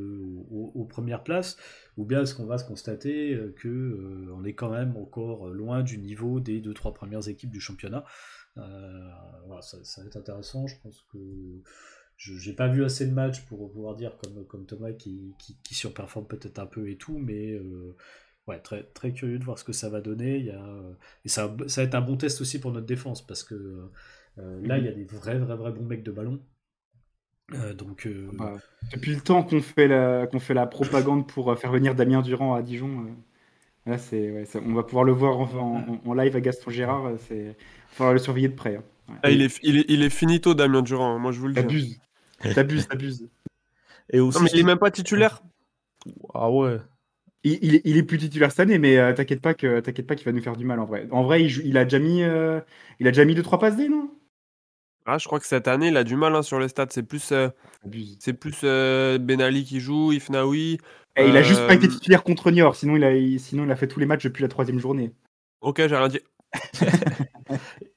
aux, 0.51 0.86
premières 0.86 1.23
places, 1.23 1.57
ou 1.97 2.05
bien 2.05 2.21
est-ce 2.21 2.36
qu'on 2.36 2.45
va 2.45 2.57
se 2.57 2.65
constater 2.65 3.38
que 3.57 4.29
on 4.33 4.45
est 4.45 4.53
quand 4.53 4.69
même 4.69 4.95
encore 4.95 5.49
loin 5.49 5.83
du 5.83 5.97
niveau 5.97 6.39
des 6.39 6.61
deux 6.61 6.73
trois 6.73 6.93
premières 6.93 7.27
équipes 7.27 7.49
du 7.49 7.59
championnat. 7.59 8.05
voilà, 8.55 9.61
ça, 9.61 9.77
va 10.01 10.07
être 10.07 10.17
intéressant. 10.17 10.67
Je 10.67 10.75
pense 10.81 11.05
que 11.11 11.17
je 12.17 12.49
n'ai 12.49 12.55
pas 12.55 12.67
vu 12.67 12.83
assez 12.83 13.05
de 13.05 13.13
matchs 13.13 13.41
pour 13.45 13.71
pouvoir 13.71 13.95
dire 13.95 14.17
comme, 14.17 14.45
comme 14.45 14.65
Thomas 14.65 14.93
qui, 14.93 15.36
qui, 15.38 15.75
surperforme 15.75 16.27
peut-être 16.27 16.59
un 16.59 16.65
peu 16.65 16.89
et 16.89 16.97
tout, 16.97 17.17
mais 17.17 17.51
euh, 17.51 17.95
ouais, 18.47 18.59
très, 18.59 18.83
très 18.93 19.11
curieux 19.11 19.38
de 19.38 19.43
voir 19.43 19.59
ce 19.59 19.63
que 19.63 19.73
ça 19.73 19.89
va 19.89 20.01
donner. 20.01 20.38
Il 20.38 20.45
y 20.45 20.51
a, 20.51 20.79
et 21.25 21.29
ça, 21.29 21.55
ça 21.67 21.81
va 21.81 21.88
être 21.88 21.95
un 21.95 22.01
bon 22.01 22.15
test 22.15 22.39
aussi 22.41 22.59
pour 22.59 22.71
notre 22.71 22.86
défense 22.86 23.25
parce 23.25 23.43
que 23.43 23.89
euh, 24.39 24.61
là, 24.65 24.77
il 24.77 24.86
y 24.86 24.88
a 24.88 24.91
des 24.93 25.03
vrais, 25.05 25.38
vrais, 25.39 25.55
vrais 25.55 25.71
bons 25.71 25.86
mecs 25.86 26.03
de 26.03 26.11
ballon. 26.11 26.39
Euh, 27.53 27.73
donc, 27.73 28.07
euh, 28.07 28.29
bah, 28.33 28.59
depuis 28.91 29.13
le 29.13 29.21
temps 29.21 29.43
qu'on 29.43 29.61
fait, 29.61 29.88
la, 29.88 30.27
qu'on 30.27 30.39
fait 30.39 30.53
la 30.53 30.65
propagande 30.67 31.27
pour 31.27 31.57
faire 31.59 31.71
venir 31.71 31.95
Damien 31.95 32.21
Durand 32.21 32.53
à 32.55 32.61
Dijon, 32.61 33.05
euh, 33.88 33.91
là, 33.91 33.97
c'est, 33.97 34.31
ouais, 34.31 34.45
on 34.65 34.73
va 34.73 34.83
pouvoir 34.83 35.05
le 35.05 35.13
voir 35.13 35.39
en, 35.39 35.45
en- 35.57 36.01
en 36.09 36.13
live 36.13 36.36
à 36.36 36.41
Gaston 36.41 36.71
Gérard. 36.71 37.11
C'est, 37.27 37.38
il 37.38 37.47
va 37.49 37.55
falloir 37.89 38.13
le 38.13 38.19
surveiller 38.19 38.49
de 38.49 38.55
près. 38.55 38.77
hein. 38.77 38.83
Ouais. 39.09 39.15
Ah, 39.23 39.31
il, 39.31 39.41
est, 39.41 39.59
il, 39.63 39.77
est, 39.79 39.86
il 39.89 40.03
est 40.03 40.09
finito, 40.09 40.53
Damien 40.53 40.81
Durand, 40.81 41.15
hein, 41.15 41.19
moi 41.19 41.31
je 41.33 41.39
vous 41.39 41.47
le 41.47 41.53
dis. 41.53 41.63
T'abuses, 41.63 41.99
t'abuses, 42.53 42.88
t'abuses. 42.88 43.29
Et 44.11 44.19
aussi, 44.19 44.39
Non, 44.39 44.43
mais 44.43 44.49
il 44.53 44.59
est 44.59 44.63
même 44.63 44.77
pas 44.79 44.91
titulaire. 44.91 45.41
ah 46.33 46.49
ouais. 46.51 46.79
Il, 47.43 47.59
il 47.63 47.75
est, 47.75 47.81
il 47.86 47.97
est 47.97 48.03
plus 48.03 48.17
titulaire 48.17 48.51
cette 48.51 48.61
année, 48.61 48.79
mais 48.79 48.97
euh, 48.97 49.13
t'inquiète 49.13 49.41
pas 49.41 49.53
que 49.53 49.79
t'inquiète 49.81 50.07
pas 50.07 50.15
qu'il 50.15 50.25
va 50.25 50.31
nous 50.33 50.41
faire 50.41 50.57
du 50.57 50.65
mal 50.65 50.79
en 50.79 50.86
vrai. 50.86 51.07
En 51.11 51.23
vrai, 51.23 51.43
il, 51.43 51.49
joue- 51.49 51.61
il 51.65 51.77
a 51.77 51.86
déjà 51.86 51.99
mis, 51.99 52.23
euh, 52.23 52.61
il 52.99 53.07
a 53.07 53.11
déjà 53.11 53.25
mis 53.25 53.36
deux 53.36 53.43
trois 53.43 53.59
passes 53.59 53.77
D, 53.77 53.89
non? 53.89 54.11
Ah, 55.06 55.18
je 55.20 55.26
crois 55.28 55.39
que 55.39 55.45
cette 55.45 55.68
année, 55.68 55.89
il 55.89 55.97
a 55.97 56.03
du 56.03 56.16
mal 56.16 56.36
hein, 56.36 56.41
sur 56.41 56.60
les 56.60 56.68
stats. 56.68 56.88
C'est 56.89 57.03
plus, 57.03 57.32
euh, 57.32 57.49
c'est 58.20 58.34
plus 58.34 58.62
euh, 58.64 59.18
Ben 59.20 59.39
Ali 59.41 59.64
qui 59.64 59.80
joue, 59.80 60.12
Ifnaoui. 60.12 60.80
Et 61.18 61.30
il 61.30 61.38
a 61.38 61.43
juste 61.43 61.66
pas 61.68 61.76
été 61.76 61.86
Euh, 61.86 61.89
titulaire 61.89 62.24
contre 62.24 62.49
Niort, 62.51 62.76
sinon 62.76 62.95
il 62.95 63.03
a, 63.03 63.16
il- 63.16 63.39
sinon 63.39 63.64
il 63.66 63.72
a 63.72 63.76
fait 63.76 63.88
tous 63.88 63.99
les 63.99 64.06
matchs 64.06 64.24
depuis 64.24 64.41
la 64.41 64.47
troisième 64.49 64.80
journée. 64.80 65.14
Ok, 65.62 65.78
j'ai 65.78 65.95
rien 65.95 66.08
dit. 66.08 66.20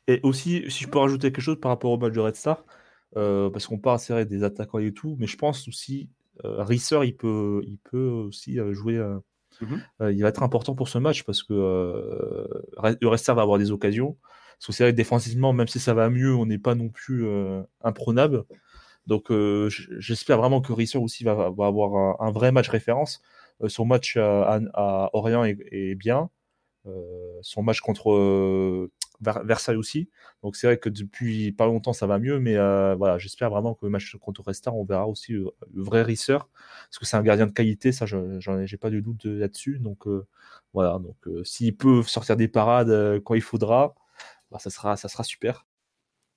Et 0.07 0.21
aussi, 0.23 0.65
si 0.71 0.85
je 0.85 0.89
peux 0.89 0.99
rajouter 0.99 1.33
quelque 1.33 1.43
chose 1.43 1.61
par 1.61 1.71
rapport 1.71 1.91
au 1.91 1.99
match 1.99 2.13
de 2.13 2.21
Red 2.21 2.37
Star, 2.37 2.65
euh, 3.17 3.51
parce 3.51 3.67
qu'on 3.67 3.79
parle 3.79 3.99
c'est 3.99 4.13
vrai 4.13 4.25
des 4.27 4.43
attaquants 4.45 4.79
et 4.79 4.93
tout, 4.93 5.17
mais 5.19 5.27
je 5.27 5.37
pense 5.37 5.67
aussi 5.69 6.11
euh, 6.45 6.63
Risser, 6.63 7.01
il 7.05 7.17
peut, 7.17 7.63
il 7.67 7.79
peut 7.91 8.09
aussi 8.09 8.59
euh, 8.61 8.73
jouer. 8.75 8.97
euh, 8.97 9.19
Mhm. 9.61 9.81
euh, 10.03 10.13
il 10.13 10.23
va 10.23 10.29
être 10.29 10.45
important 10.45 10.75
pour 10.77 10.89
ce 10.89 10.99
match 10.99 11.25
parce 11.25 11.43
que 11.43 11.53
euh, 11.53 12.47
Re- 12.77 12.97
le 13.01 13.09
Red 13.09 13.19
Star 13.19 13.35
va 13.35 13.43
avoir 13.43 13.59
des 13.59 13.73
occasions. 13.73 14.17
Parce 14.59 14.67
que 14.67 14.73
c'est 14.73 14.85
vrai 14.85 14.93
que 14.93 14.97
défensivement, 14.97 15.53
même 15.53 15.69
si 15.69 15.79
ça 15.81 15.95
va 15.95 16.11
mieux, 16.11 16.35
on 16.35 16.47
n'est 16.47 16.59
pas 16.59 16.75
non 16.75 16.89
plus 16.89 17.27
euh, 17.27 17.63
imprenable. 17.83 18.45
Donc 19.07 19.31
euh, 19.31 19.71
j'espère 19.99 20.39
vraiment 20.39 20.61
que 20.61 20.73
Risser 20.73 20.99
aussi 20.99 21.25
va, 21.25 21.33
avoir 21.33 22.21
un, 22.23 22.31
vrai 22.33 22.53
match 22.53 22.69
référence. 22.69 23.23
Euh, 23.63 23.69
son 23.69 23.85
match 23.87 24.17
à, 24.19 25.11
Orient 25.15 25.45
est, 25.45 25.95
bien. 25.97 26.31
Son 27.43 27.63
match 27.63 27.81
contre 27.81 28.89
Ver- 29.21 29.45
Versailles 29.45 29.77
aussi. 29.77 30.09
Donc 30.43 30.57
c'est 30.57 30.67
vrai 30.67 30.79
que 30.79 30.89
depuis 30.89 31.53
pas 31.53 31.67
longtemps 31.67 31.93
ça 31.93 32.07
va 32.07 32.19
mieux, 32.19 32.41
mais 32.41 32.55
voilà, 32.97 33.19
j'espère 33.19 33.51
vraiment 33.51 33.75
que 33.75 33.87
le 33.87 33.91
match 33.91 34.17
contre 34.17 34.43
Red 34.43 34.55
Star, 34.55 34.77
on 34.77 34.85
verra 34.85 35.07
aussi 35.07 35.33
le, 35.33 35.51
vrai 35.75 36.03
Risser, 36.03 36.39
parce 36.39 36.99
que 36.99 37.07
c'est 37.07 37.17
un 37.17 37.23
gardien 37.23 37.47
de 37.47 37.53
qualité, 37.53 37.93
ça 37.93 38.07
je- 38.07 38.41
j'en 38.41 38.59
ai, 38.61 38.67
pas 38.79 38.91
de 38.91 39.01
doute 39.01 39.27
de- 39.27 39.39
là-dessus. 39.39 39.79
Donc 39.81 40.05
voilà, 40.75 40.99
donc 40.99 41.17
s'il 41.45 41.77
peut 41.77 42.03
sortir 42.03 42.37
des 42.37 42.49
parades 42.49 43.21
quand 43.25 43.35
il 43.35 43.43
faudra, 43.43 43.95
bah, 44.51 44.59
ça 44.59 44.71
sera 44.71 44.97
ça 44.97 45.09
sera 45.09 45.25
super. 45.25 45.67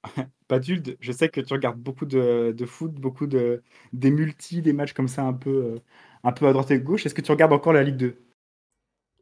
Patulde, 0.48 0.98
je 1.00 1.12
sais 1.12 1.30
que 1.30 1.42
tu 1.42 1.54
regardes 1.54 1.80
beaucoup 1.80 2.06
de, 2.06 2.54
de 2.58 2.66
foot, 2.66 2.92
beaucoup 2.94 3.28
de 3.28 3.62
des 3.94 4.12
multis, 4.12 4.62
des 4.62 4.74
matchs 4.74 4.94
comme 4.94 5.08
ça 5.08 5.24
un 5.24 5.34
peu, 5.34 5.50
euh, 5.50 5.80
un 6.24 6.32
peu 6.32 6.48
à 6.48 6.54
droite 6.54 6.72
et 6.72 6.76
à 6.76 6.78
gauche. 6.78 7.06
Est-ce 7.06 7.14
que 7.16 7.22
tu 7.22 7.32
regardes 7.32 7.54
encore 7.54 7.74
la 7.74 7.84
Ligue 7.84 7.98
2 7.98 8.18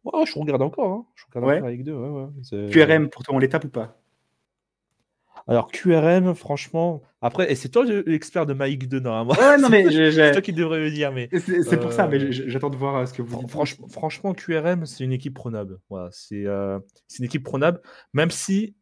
Ouais, 0.06 0.26
je 0.26 0.40
regarde 0.40 0.62
encore, 0.62 0.92
hein. 0.94 1.06
je 1.16 1.26
regarde 1.28 1.46
Ouais. 1.46 1.56
encore 1.58 1.66
la 1.68 1.72
Ligue 1.72 1.84
2. 1.84 1.94
ouais, 1.94 2.10
ouais. 2.10 2.30
C'est- 2.44 2.70
QRM, 2.72 3.10
pour 3.10 3.24
toi, 3.24 3.36
on 3.36 3.40
les 3.40 3.50
tape 3.50 3.66
ou 3.66 3.70
pas? 3.70 4.00
Alors 5.48 5.72
QRM, 5.72 6.36
franchement, 6.36 7.02
après, 7.22 7.52
et 7.52 7.56
c'est 7.56 7.70
toi 7.70 7.84
le- 7.86 8.04
l'expert 8.06 8.46
de 8.46 8.54
Ligue 8.54 8.88
2 8.88 9.00
normalement. 9.00 9.34
Ouais, 9.42 9.58
non, 9.58 9.70
mais 9.70 9.84
je- 9.92 10.12
c'est 10.12 10.32
toi 10.32 10.42
qui 10.42 10.54
devrais 10.54 10.80
le 10.80 10.92
dire, 10.92 11.12
mais 11.12 11.30
C'est 11.32 11.80
pour 11.80 11.92
ça, 11.92 12.08
mais 12.08 12.18
Euh, 12.20 12.32
j'attends 12.32 12.70
de 12.70 12.76
voir 12.76 12.98
euh, 12.98 13.06
ce 13.06 13.14
que 13.14 13.22
vous 13.22 13.38
dites. 13.40 13.50
franchement, 13.50 13.88
franchement, 13.88 14.34
QRM, 14.34 14.86
c'est 14.86 15.04
une 15.04 15.12
équipe 15.12 15.34
prenable. 15.34 15.80
Voilà, 15.90 16.10
c'est 16.12 16.46
euh, 16.46 16.80
c'est 17.08 17.20
une 17.20 17.26
équipe 17.26 17.44
prenable, 17.44 17.82
même 18.14 18.32
si, 18.32 18.76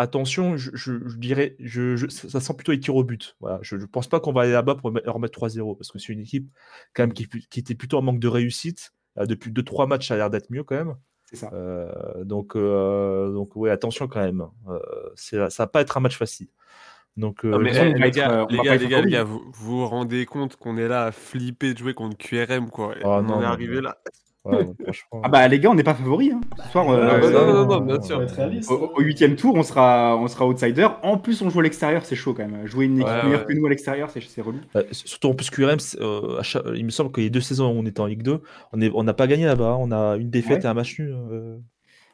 attention, 0.00 0.56
je, 0.56 0.70
je- 0.74 1.06
je 1.08 1.16
dirais, 1.16 1.56
je, 1.60 1.96
je- 1.96 2.08
ça 2.08 2.40
sent 2.40 2.54
plutôt 2.54 2.72
les 2.72 2.80
tirs 2.80 2.96
au 2.96 3.04
but. 3.04 3.36
Voilà, 3.40 3.58
je 3.62 3.76
ne 3.76 3.84
pense 3.86 4.08
pas 4.08 4.20
qu'on 4.20 4.32
va 4.32 4.42
aller 4.42 4.52
là-bas 4.52 4.74
pour 4.74 4.90
me- 4.92 5.00
leur 5.04 5.18
mettre 5.18 5.38
3-0, 5.38 5.76
parce 5.76 5.90
que 5.92 5.98
c'est 5.98 6.12
une 6.12 6.20
équipe 6.20 6.50
quand 6.94 7.02
même 7.04 7.12
qui, 7.12 7.28
qui 7.28 7.60
était 7.60 7.74
plutôt 7.74 7.98
en 7.98 8.02
manque 8.02 8.20
de 8.20 8.28
réussite. 8.28 8.92
Euh, 9.18 9.26
depuis 9.26 9.50
2-3 9.52 9.86
matchs, 9.86 10.08
ça 10.08 10.14
a 10.14 10.16
l'air 10.16 10.30
d'être 10.30 10.50
mieux 10.50 10.64
quand 10.64 10.76
même. 10.76 10.94
C'est 11.24 11.36
ça. 11.36 11.50
Euh, 11.52 12.24
donc, 12.24 12.56
euh, 12.56 13.32
donc 13.32 13.54
ouais, 13.56 13.70
attention 13.70 14.08
quand 14.08 14.20
même. 14.20 14.44
Euh, 14.68 14.78
c'est- 15.14 15.48
ça 15.50 15.62
va 15.64 15.66
pas 15.68 15.80
être 15.80 15.96
un 15.96 16.00
match 16.00 16.16
facile. 16.16 16.48
Donc, 17.16 17.44
euh, 17.44 17.50
Non, 17.50 17.58
mais 17.58 17.70
eh, 17.76 17.92
les 17.92 17.92
gars, 17.92 17.98
les 17.98 18.10
gars, 18.10 18.46
les 18.48 18.56
gars, 18.64 18.76
les 18.76 18.88
favoris. 18.88 19.12
gars, 19.12 19.24
vous 19.24 19.42
vous 19.52 19.86
rendez 19.86 20.26
compte 20.26 20.56
qu'on 20.56 20.76
est 20.76 20.88
là 20.88 21.06
à 21.06 21.12
flipper 21.12 21.74
de 21.74 21.78
jouer 21.78 21.92
contre 21.94 22.16
QRM, 22.16 22.70
quoi. 22.70 22.94
Oh, 23.04 23.08
on 23.08 23.22
non, 23.22 23.34
en 23.34 23.42
est 23.42 23.44
arrivé 23.44 23.76
non. 23.76 23.82
là. 23.82 23.98
Ouais, 24.44 24.66
franchement. 24.82 25.20
Ah 25.22 25.28
bah 25.28 25.46
les 25.48 25.58
gars, 25.60 25.70
on 25.70 25.74
n'est 25.74 25.82
pas 25.82 25.94
favoris. 25.94 26.32
Hein. 26.32 26.40
Ce 26.64 26.70
soir, 26.72 26.88
euh, 26.90 27.20
non, 27.30 27.52
non, 27.54 27.66
non, 27.66 27.80
bien 27.80 28.00
sûr. 28.00 28.18
Réaliste. 28.20 28.70
au 28.70 29.00
huitième 29.00 29.36
tour, 29.36 29.54
on 29.56 29.62
sera, 29.62 30.16
on 30.16 30.26
sera 30.28 30.46
outsider. 30.46 30.88
En 31.02 31.18
plus, 31.18 31.40
on 31.42 31.50
joue 31.50 31.60
à 31.60 31.62
l'extérieur, 31.62 32.04
c'est 32.04 32.16
chaud 32.16 32.34
quand 32.34 32.46
même. 32.48 32.66
Jouer 32.66 32.86
une 32.86 32.96
équipe 33.00 33.06
Ouais, 33.06 33.22
meilleure 33.24 33.40
ouais. 33.40 33.46
que 33.46 33.52
nous 33.58 33.66
à 33.66 33.70
l'extérieur, 33.70 34.10
c'est 34.10 34.20
c'est 34.22 34.40
relou. 34.40 34.58
Euh, 34.76 34.82
surtout 34.92 35.28
en 35.28 35.34
plus 35.34 35.50
QRM, 35.50 35.78
c'est, 35.78 36.00
euh, 36.00 36.42
chaque- 36.42 36.62
il 36.74 36.84
me 36.84 36.90
semble 36.90 37.10
que 37.12 37.20
les 37.20 37.30
deux 37.30 37.40
saisons 37.40 37.66
où 37.70 37.78
on 37.78 37.86
était 37.86 38.00
en 38.00 38.06
Ligue 38.06 38.22
2, 38.22 38.40
on 38.72 38.80
est- 38.80 38.90
on 38.94 39.02
n'a 39.04 39.14
pas 39.14 39.26
gagné 39.26 39.46
là-bas. 39.46 39.72
hein. 39.72 39.76
On 39.80 39.92
a 39.92 40.16
une 40.16 40.30
défaite 40.30 40.58
Ouais. 40.58 40.64
et 40.64 40.66
un 40.68 40.74
match 40.74 40.98
nul. 40.98 41.16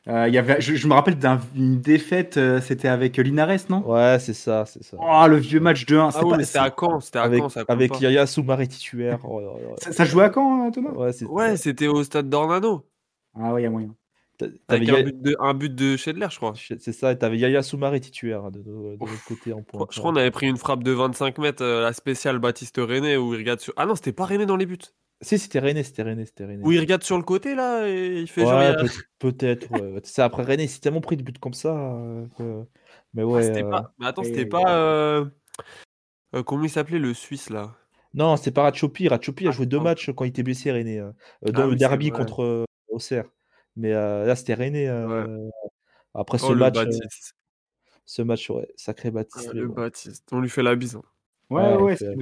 Euh. 0.09 0.29
Il 0.29 0.35
y 0.35 0.39
avait, 0.39 0.61
je, 0.61 0.75
je 0.75 0.87
me 0.87 0.95
rappelle 0.95 1.19
d'une 1.19 1.81
défaite, 1.81 2.37
euh, 2.37 2.61
c'était 2.61 2.89
avec 2.89 3.17
Linares, 3.17 3.69
non? 3.69 3.89
Ouais, 3.89 4.19
c'est 4.21 4.35
ça, 4.35 4.65
c'est 4.65 4.83
ça. 4.85 4.97
Oh, 5.01 5.27
le 5.29 5.37
vieux 5.37 5.61
match 5.61 5.85
de 5.87 5.97
1. 5.97 6.11
Ah 6.15 6.25
oui, 6.25 6.45
c'était 6.45 6.59
à 6.59 6.73
Caen, 6.79 7.01
c'était 7.01 7.19
à 7.19 7.23
avec 7.23 7.41
Caen, 7.41 7.49
ça 7.49 7.65
avec 7.67 7.93
pas. 7.93 7.99
Yaya 7.99 8.27
Soumaré 8.27 8.69
titulaire. 8.69 9.19
Oh. 9.25 9.41
Ça, 9.79 9.93
ça 9.93 10.05
jouait 10.05 10.25
à 10.25 10.31
quand, 10.31 10.67
euh, 10.67 10.71
Thomas? 10.71 10.93
Ouais, 11.29 11.57
c'était 11.57 11.89
au 11.89 12.05
stade 12.05 12.29
d'Ornano. 12.31 12.87
Ah 13.35 13.53
ouais, 13.53 13.63
il 13.63 13.65
y 13.65 13.67
a 13.67 13.71
moyen. 13.71 13.95
Avec 14.69 14.89
un 14.91 15.03
but 15.03 15.23
de, 15.23 15.37
un 15.41 15.55
but 15.55 15.75
de 15.75 15.97
Schedler, 15.97 16.27
je 16.31 16.37
crois. 16.37 16.53
C'est 16.57 16.93
ça, 16.93 17.11
et 17.13 17.19
t'avais 17.19 17.39
Yaya 17.39 17.63
Soumaré 17.63 18.01
titulaire 18.01 18.45
hein, 18.45 18.51
de, 18.51 18.59
de, 18.59 18.65
de 18.65 18.97
l'autre 19.01 19.25
côté 19.25 19.53
en 19.53 19.63
point. 19.63 19.87
je 19.91 19.99
crois 19.99 20.13
qu'on 20.13 20.19
avait 20.19 20.31
pris 20.31 20.47
une 20.47 20.59
frappe 20.59 20.85
de 20.85 20.93
25 20.93 21.39
mètres, 21.39 21.65
euh, 21.65 21.83
la 21.83 21.93
spéciale 21.93 22.39
Baptiste 22.39 22.77
René, 22.77 23.17
où 23.17 23.35
il 23.35 23.39
regarde 23.39 23.61
sur. 23.61 23.73
Ah 23.77 23.87
non, 23.87 23.95
c'était 23.95 24.13
pas 24.13 24.27
René 24.27 24.45
dans 24.47 24.57
les 24.57 24.67
buts. 24.67 24.79
Si, 25.23 25.39
c'était 25.39 25.61
René, 25.61 25.83
c'était 25.83 26.03
René, 26.03 26.27
c'était 26.27 26.45
René. 26.45 26.63
Où 26.63 26.73
il 26.73 26.79
regarde 26.81 27.03
sur 27.03 27.17
le 27.17 27.23
côté, 27.23 27.55
là, 27.55 27.89
et 27.89 28.21
il 28.21 28.29
fait 28.29 28.45
Ouais, 28.45 28.49
genre. 28.49 28.77
peut- 29.19 29.33
peut-être. 29.33 29.71
ouais. 29.71 30.01
C'est 30.05 30.23
après 30.23 30.43
René, 30.43 30.65
il 30.65 30.69
s'est 30.69 30.81
tellement 30.81 31.01
pris 31.01 31.17
de 31.17 31.23
buts 31.23 31.33
comme 31.41 31.55
ça. 31.55 31.75
euh, 31.75 32.27
que- 32.37 32.65
Mais 33.15 33.23
Ah, 33.23 33.27
ouais. 33.27 33.43
c'était 33.43 33.63
euh, 33.65 33.71
pas. 33.71 33.95
Mais 33.99 34.07
attends, 34.07 34.23
et- 34.23 34.27
c'était 34.27 34.47
pas. 34.47 34.63
euh, 34.79 35.25
euh, 36.35 36.43
comment 36.43 36.65
il 36.65 36.71
s'appelait 36.71 36.99
le 36.99 37.15
Suisse, 37.15 37.49
là? 37.51 37.75
Non, 38.15 38.37
c'est 38.37 38.51
pas 38.51 38.63
Ratchopi. 38.63 39.09
Ratchopi 39.09 39.47
a 39.47 39.51
Ah, 39.51 39.53
joué 39.53 39.67
deux 39.67 39.79
pardon. 39.79 39.91
matchs 39.91 40.11
quand 40.15 40.25
il 40.25 40.29
était 40.29 40.43
blessé, 40.43 40.71
René, 40.73 40.99
euh, 41.01 41.11
euh, 41.47 41.53
dans 41.53 41.63
Ah 41.63 41.65
le 41.65 41.69
oui, 41.73 41.75
c'est 41.75 41.79
derby 41.79 42.11
vrai. 42.11 42.19
contre 42.19 42.43
euh, 42.43 42.65
Auxerre. 42.89 43.25
Mais 43.77 43.93
euh, 43.95 44.25
là, 44.27 44.37
c'était 44.37 44.55
René. 44.55 44.89
euh, 44.89 45.49
Après 46.15 46.39
ce 46.39 46.47
Oh, 46.47 46.53
le 46.55 46.61
match, 46.61 46.77
euh, 46.77 46.85
Baptiste. 46.85 47.35
ce 48.07 48.23
match, 48.23 48.49
ouais, 48.51 48.69
sacré 48.77 49.11
Baptiste. 49.11 49.49
Ah, 49.51 49.53
mais 49.55 49.61
le 49.61 49.69
bon. 49.69 49.75
Baptiste. 49.75 50.29
On 50.33 50.41
lui 50.41 50.49
fait 50.49 50.63
la 50.63 50.75
bise. 50.77 50.97
hein. 50.97 51.03
Ouais, 51.51 51.63
Ouais, 51.77 51.83
ouais, 51.83 51.97
c'est- 51.97 52.15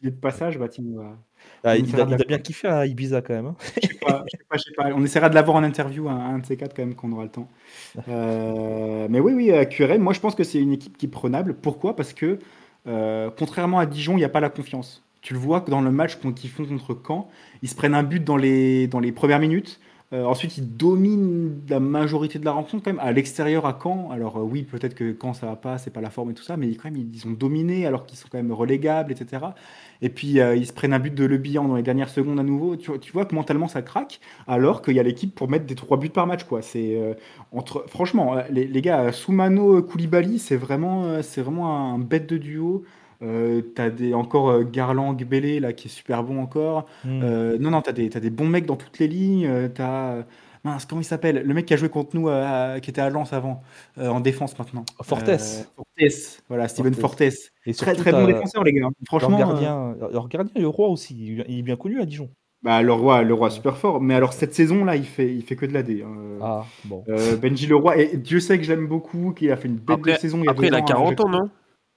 s'il 0.00 0.08
est 0.08 0.12
de 0.12 0.16
passage, 0.20 0.58
bah, 0.58 0.68
tiens, 0.68 0.84
on 0.92 0.96
va- 0.98 1.18
Ah, 1.64 1.72
on 1.72 1.74
il, 1.74 2.00
a, 2.00 2.06
il 2.18 2.26
bien 2.26 2.38
kiffé 2.38 2.68
à 2.68 2.86
Ibiza 2.86 3.22
quand 3.22 3.34
même. 3.34 3.46
hein. 3.46 3.56
je 3.82 3.88
sais 3.88 3.94
pas, 4.00 4.24
je 4.32 4.36
sais 4.38 4.44
pas, 4.48 4.56
je 4.56 4.62
sais 4.62 4.72
pas. 4.76 4.88
On 4.94 5.04
essaiera 5.04 5.28
de 5.28 5.34
l'avoir 5.34 5.56
en 5.56 5.62
interview, 5.62 6.08
un, 6.08 6.16
un 6.34 6.38
de 6.38 6.46
ces 6.46 6.56
quatre, 6.56 6.74
quand 6.74 6.82
même, 6.84 6.94
quand 6.94 7.08
on 7.08 7.12
aura 7.12 7.24
le 7.24 7.30
temps. 7.30 7.48
Euh, 8.08 9.06
mais 9.10 9.20
oui, 9.20 9.32
oui, 9.34 9.52
à 9.52 9.64
QRM, 9.66 10.00
moi, 10.02 10.12
je 10.12 10.20
pense 10.20 10.34
que 10.34 10.44
c'est 10.44 10.60
une 10.60 10.72
équipe 10.72 10.96
qui 10.96 11.06
est 11.06 11.10
prenable. 11.10 11.54
Pourquoi? 11.54 11.96
Parce 11.96 12.12
que, 12.12 12.38
euh, 12.86 13.30
contrairement 13.38 13.78
à 13.78 13.86
Dijon, 13.86 14.14
il 14.14 14.18
n'y 14.18 14.24
a 14.24 14.28
pas 14.28 14.40
la 14.40 14.50
confiance. 14.50 15.02
Tu 15.22 15.34
le 15.34 15.40
vois 15.40 15.60
que 15.60 15.70
dans 15.70 15.80
le 15.82 15.90
match 15.90 16.16
qu'on- 16.16 16.32
qu'ils 16.32 16.50
font 16.50 16.64
contre 16.64 16.96
Caen, 17.06 17.28
ils 17.62 17.68
se 17.68 17.74
prennent 17.74 17.94
un 17.94 18.02
but 18.02 18.22
dans 18.24 18.36
les, 18.36 18.86
dans 18.86 19.00
les 19.00 19.12
premières 19.12 19.38
minutes. 19.40 19.80
Euh, 20.12 20.24
ensuite, 20.24 20.58
ils 20.58 20.76
dominent 20.76 21.62
la 21.68 21.78
majorité 21.78 22.40
de 22.40 22.44
la 22.44 22.50
rencontre 22.50 22.82
quand 22.82 22.90
même 22.90 22.98
à 22.98 23.12
l'extérieur 23.12 23.64
à 23.64 23.78
Caen. 23.80 24.10
Alors 24.10 24.38
euh, 24.38 24.42
oui, 24.42 24.64
peut-être 24.64 24.94
que 24.96 25.16
Caen 25.20 25.34
ça 25.34 25.46
va 25.46 25.54
pas, 25.54 25.78
c'est 25.78 25.92
pas 25.92 26.00
la 26.00 26.10
forme 26.10 26.32
et 26.32 26.34
tout 26.34 26.42
ça, 26.42 26.56
mais 26.56 26.74
quand 26.74 26.90
même 26.90 26.96
ils 27.14 27.26
ont 27.28 27.30
dominé 27.30 27.86
alors 27.86 28.06
qu'ils 28.06 28.18
sont 28.18 28.26
quand 28.28 28.38
même 28.38 28.50
relégables, 28.50 29.12
etc. 29.12 29.54
Et 30.02 30.08
puis 30.08 30.40
euh, 30.40 30.56
ils 30.56 30.66
se 30.66 30.72
prennent 30.72 30.92
un 30.94 30.98
but 30.98 31.14
de 31.14 31.24
Le 31.24 31.38
dans 31.38 31.76
les 31.76 31.82
dernières 31.84 32.08
secondes 32.08 32.40
à 32.40 32.42
nouveau. 32.42 32.74
Tu, 32.76 32.88
vois- 32.90 32.98
tu 32.98 33.12
vois 33.12 33.24
que 33.24 33.36
mentalement 33.36 33.68
ça 33.68 33.82
craque, 33.82 34.18
alors 34.48 34.82
qu'il 34.82 34.96
y 34.96 35.00
a 35.00 35.04
l'équipe 35.04 35.32
pour 35.32 35.48
mettre 35.48 35.66
des 35.66 35.76
trois 35.76 35.96
buts 35.96 36.10
par 36.10 36.26
match 36.26 36.42
quoi. 36.42 36.60
C'est 36.60 37.16
entre 37.52 37.84
franchement 37.88 38.34
les, 38.50 38.66
les 38.66 38.82
gars 38.82 39.12
Soumano 39.12 39.80
Koulibaly, 39.82 40.38
c'est 40.40 40.56
vraiment 40.56 41.22
c'est 41.22 41.42
vraiment 41.42 41.94
un 41.94 41.98
bête 42.00 42.28
de 42.28 42.36
duo. 42.36 42.84
Euh, 43.22 43.62
t'as 43.74 43.90
des, 43.90 44.14
encore 44.14 44.50
euh, 44.50 44.64
Garland, 44.64 45.14
Gbélé, 45.14 45.60
là, 45.60 45.72
qui 45.72 45.88
est 45.88 45.90
super 45.90 46.24
bon 46.24 46.40
encore. 46.40 46.86
Hmm. 47.04 47.20
Euh, 47.22 47.58
non, 47.58 47.70
non, 47.70 47.82
t'as 47.82 47.92
des, 47.92 48.08
t'as 48.08 48.20
des 48.20 48.30
bons 48.30 48.48
mecs 48.48 48.66
dans 48.66 48.76
toutes 48.76 48.98
les 48.98 49.08
lignes. 49.08 49.46
Euh, 49.46 49.68
t'as. 49.68 50.24
Mince, 50.62 50.84
comment 50.84 51.00
il 51.00 51.04
s'appelle? 51.04 51.42
Le 51.46 51.54
mec 51.54 51.64
qui 51.64 51.72
a 51.72 51.76
joué 51.78 51.88
contre 51.88 52.14
nous, 52.14 52.28
à- 52.28 52.80
qui 52.82 52.90
était 52.90 53.00
à 53.00 53.08
Lens 53.08 53.32
avant, 53.32 53.62
euh, 53.96 54.08
en 54.08 54.20
défense 54.20 54.58
maintenant. 54.58 54.84
Fortes. 55.02 55.28
Euh, 55.28 55.38
Fortes, 55.38 56.42
voilà, 56.48 56.68
Steven 56.68 56.92
Fortes. 56.92 57.18
Fortes. 57.22 57.34
Et 57.66 57.72
Très 57.72 57.94
très 57.94 58.12
bon 58.12 58.26
défenseur, 58.26 58.62
les 58.64 58.74
gars. 58.74 58.88
Franchement. 59.06 59.38
Leur 59.38 59.48
euh, 59.48 59.52
gardien, 59.52 59.96
leur 60.12 60.28
gardien, 60.28 60.52
le 60.60 60.68
roi 60.68 60.88
aussi, 60.88 61.42
il 61.48 61.58
est 61.58 61.62
bien 61.62 61.76
connu 61.76 62.00
à 62.00 62.04
Dijon. 62.04 62.30
Bah, 62.62 62.82
le 62.82 62.92
roi, 62.92 63.22
le 63.22 63.32
roi 63.32 63.48
super 63.48 63.78
fort. 63.78 64.02
Mais 64.02 64.14
alors, 64.14 64.34
cette 64.34 64.54
saison-là, 64.54 64.96
il 64.96 65.04
fait, 65.06 65.34
il 65.34 65.42
fait 65.42 65.56
que 65.56 65.64
de 65.64 65.72
la 65.72 65.82
D. 65.82 66.04
hein. 66.06 66.38
Ah, 66.42 66.66
bon. 66.84 67.04
Euh, 67.08 67.36
Benji 67.36 67.66
Leroy, 67.66 67.96
et 67.96 68.16
Dieu 68.18 68.38
sait 68.38 68.58
que 68.58 68.64
je 68.64 68.72
l'aime 68.72 68.86
beaucoup, 68.86 69.32
qu'il 69.32 69.50
a 69.50 69.56
fait 69.56 69.68
une 69.68 69.76
belle 69.76 69.96
Après, 69.96 70.18
saison 70.18 70.38
il 70.40 70.44
y 70.44 70.48
a 70.48 70.50
après 70.50 70.66
il 70.66 70.74
a 70.74 70.78
ans, 70.80 70.84
40 70.84 71.20
hein, 71.20 71.24
ans, 71.24 71.28
non? 71.30 71.50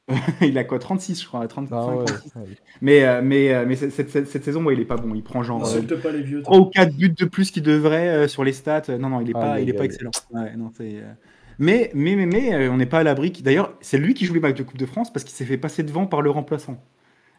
il 0.42 0.58
a 0.58 0.64
quoi 0.66 0.80
36 0.80 1.22
je 1.22 1.28
crois 1.28 1.48
35 1.48 1.76
Ah 1.78 1.96
ouais, 1.96 2.06
36. 2.06 2.32
ouais. 2.36 2.42
mais 2.82 3.04
euh, 3.06 3.22
mais 3.24 3.54
euh, 3.54 3.66
mais 3.66 3.76
cette, 3.78 3.92
cette- 3.94 4.10
cette- 4.10 4.28
cette 4.28 4.44
saison 4.44 4.64
ouais, 4.66 4.74
il 4.74 4.80
est 4.82 4.86
pas 4.86 4.98
bon 4.98 5.16
il 5.16 5.24
prend 5.24 5.44
genre 5.44 5.66
euh, 5.66 5.82
pas 6.02 6.12
les 6.12 6.22
vieux. 6.22 6.42
3 6.42 6.58
ou 6.58 6.66
4 6.66 6.94
buts 6.96 7.10
de 7.18 7.26
plus 7.26 7.52
qu'il 7.52 7.64
devrait 7.64 8.10
euh, 8.10 8.28
sur 8.28 8.44
les 8.44 8.52
stats 8.52 8.98
non 9.00 9.10
non 9.10 9.22
il 9.22 9.30
est 9.30 9.34
pas 9.34 9.54
Aïe, 9.54 9.64
il 9.64 9.70
est 9.70 9.74
pas 9.74 9.86
excellent 9.86 10.12
Ouais, 10.32 10.56
non, 10.58 10.72
c'est, 10.76 10.96
euh, 10.98 11.12
mais 11.58 11.90
mais 11.94 12.16
mais 12.18 12.26
mais 12.26 12.54
euh, 12.54 12.70
on 12.72 12.78
n'est 12.78 12.86
pas 12.86 13.00
à 13.00 13.04
l'abri 13.04 13.32
d'ailleurs 13.44 13.74
c'est 13.80 13.98
lui 13.98 14.14
qui 14.14 14.26
joue 14.26 14.34
les 14.34 14.40
matchs 14.42 14.58
de 14.58 14.64
Coupe 14.64 14.78
de 14.78 14.86
France 14.86 15.12
parce 15.14 15.24
qu'il 15.24 15.34
s'est 15.36 15.46
fait 15.46 15.58
passer 15.58 15.84
devant 15.84 16.06
par 16.06 16.22
le 16.22 16.30
remplaçant 16.32 16.84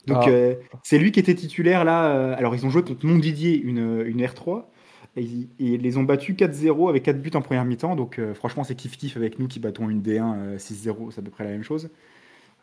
donc 0.07 0.19
Ah. 0.23 0.29
euh, 0.31 0.55
c'est 0.83 0.99
lui 0.99 1.13
qui 1.13 1.21
était 1.21 1.35
titulaire 1.35 1.85
là 1.85 2.07
euh, 2.17 2.35
alors 2.39 2.55
ils 2.55 2.65
ont 2.65 2.71
joué 2.71 2.83
contre 2.83 3.05
Montdidier 3.05 3.61
une, 3.61 4.03
une 4.07 4.23
R3 4.25 4.65
et 5.17 5.23
ils, 5.23 5.49
et 5.61 5.75
ils 5.75 5.81
les 5.83 5.97
ont 5.99 6.03
battus 6.03 6.35
4-0 6.35 6.89
avec 6.89 7.03
4 7.03 7.21
buts 7.21 7.31
en 7.35 7.43
première 7.43 7.65
mi-temps 7.67 7.95
donc 7.95 8.19
euh, 8.19 8.33
franchement 8.33 8.65
c'est 8.65 8.75
kiff 8.75 8.97
kiff 8.97 9.17
avec 9.19 9.39
nous 9.39 9.49
qui 9.49 9.61
battons 9.61 9.91
une 9.91 10.01
D1 10.01 10.35
euh, 10.37 10.57
6-0 10.59 11.11
c'est 11.11 11.21
à 11.21 11.23
peu 11.23 11.31
près 11.31 11.45
la 11.45 11.51
même 11.51 11.63
chose 11.63 11.91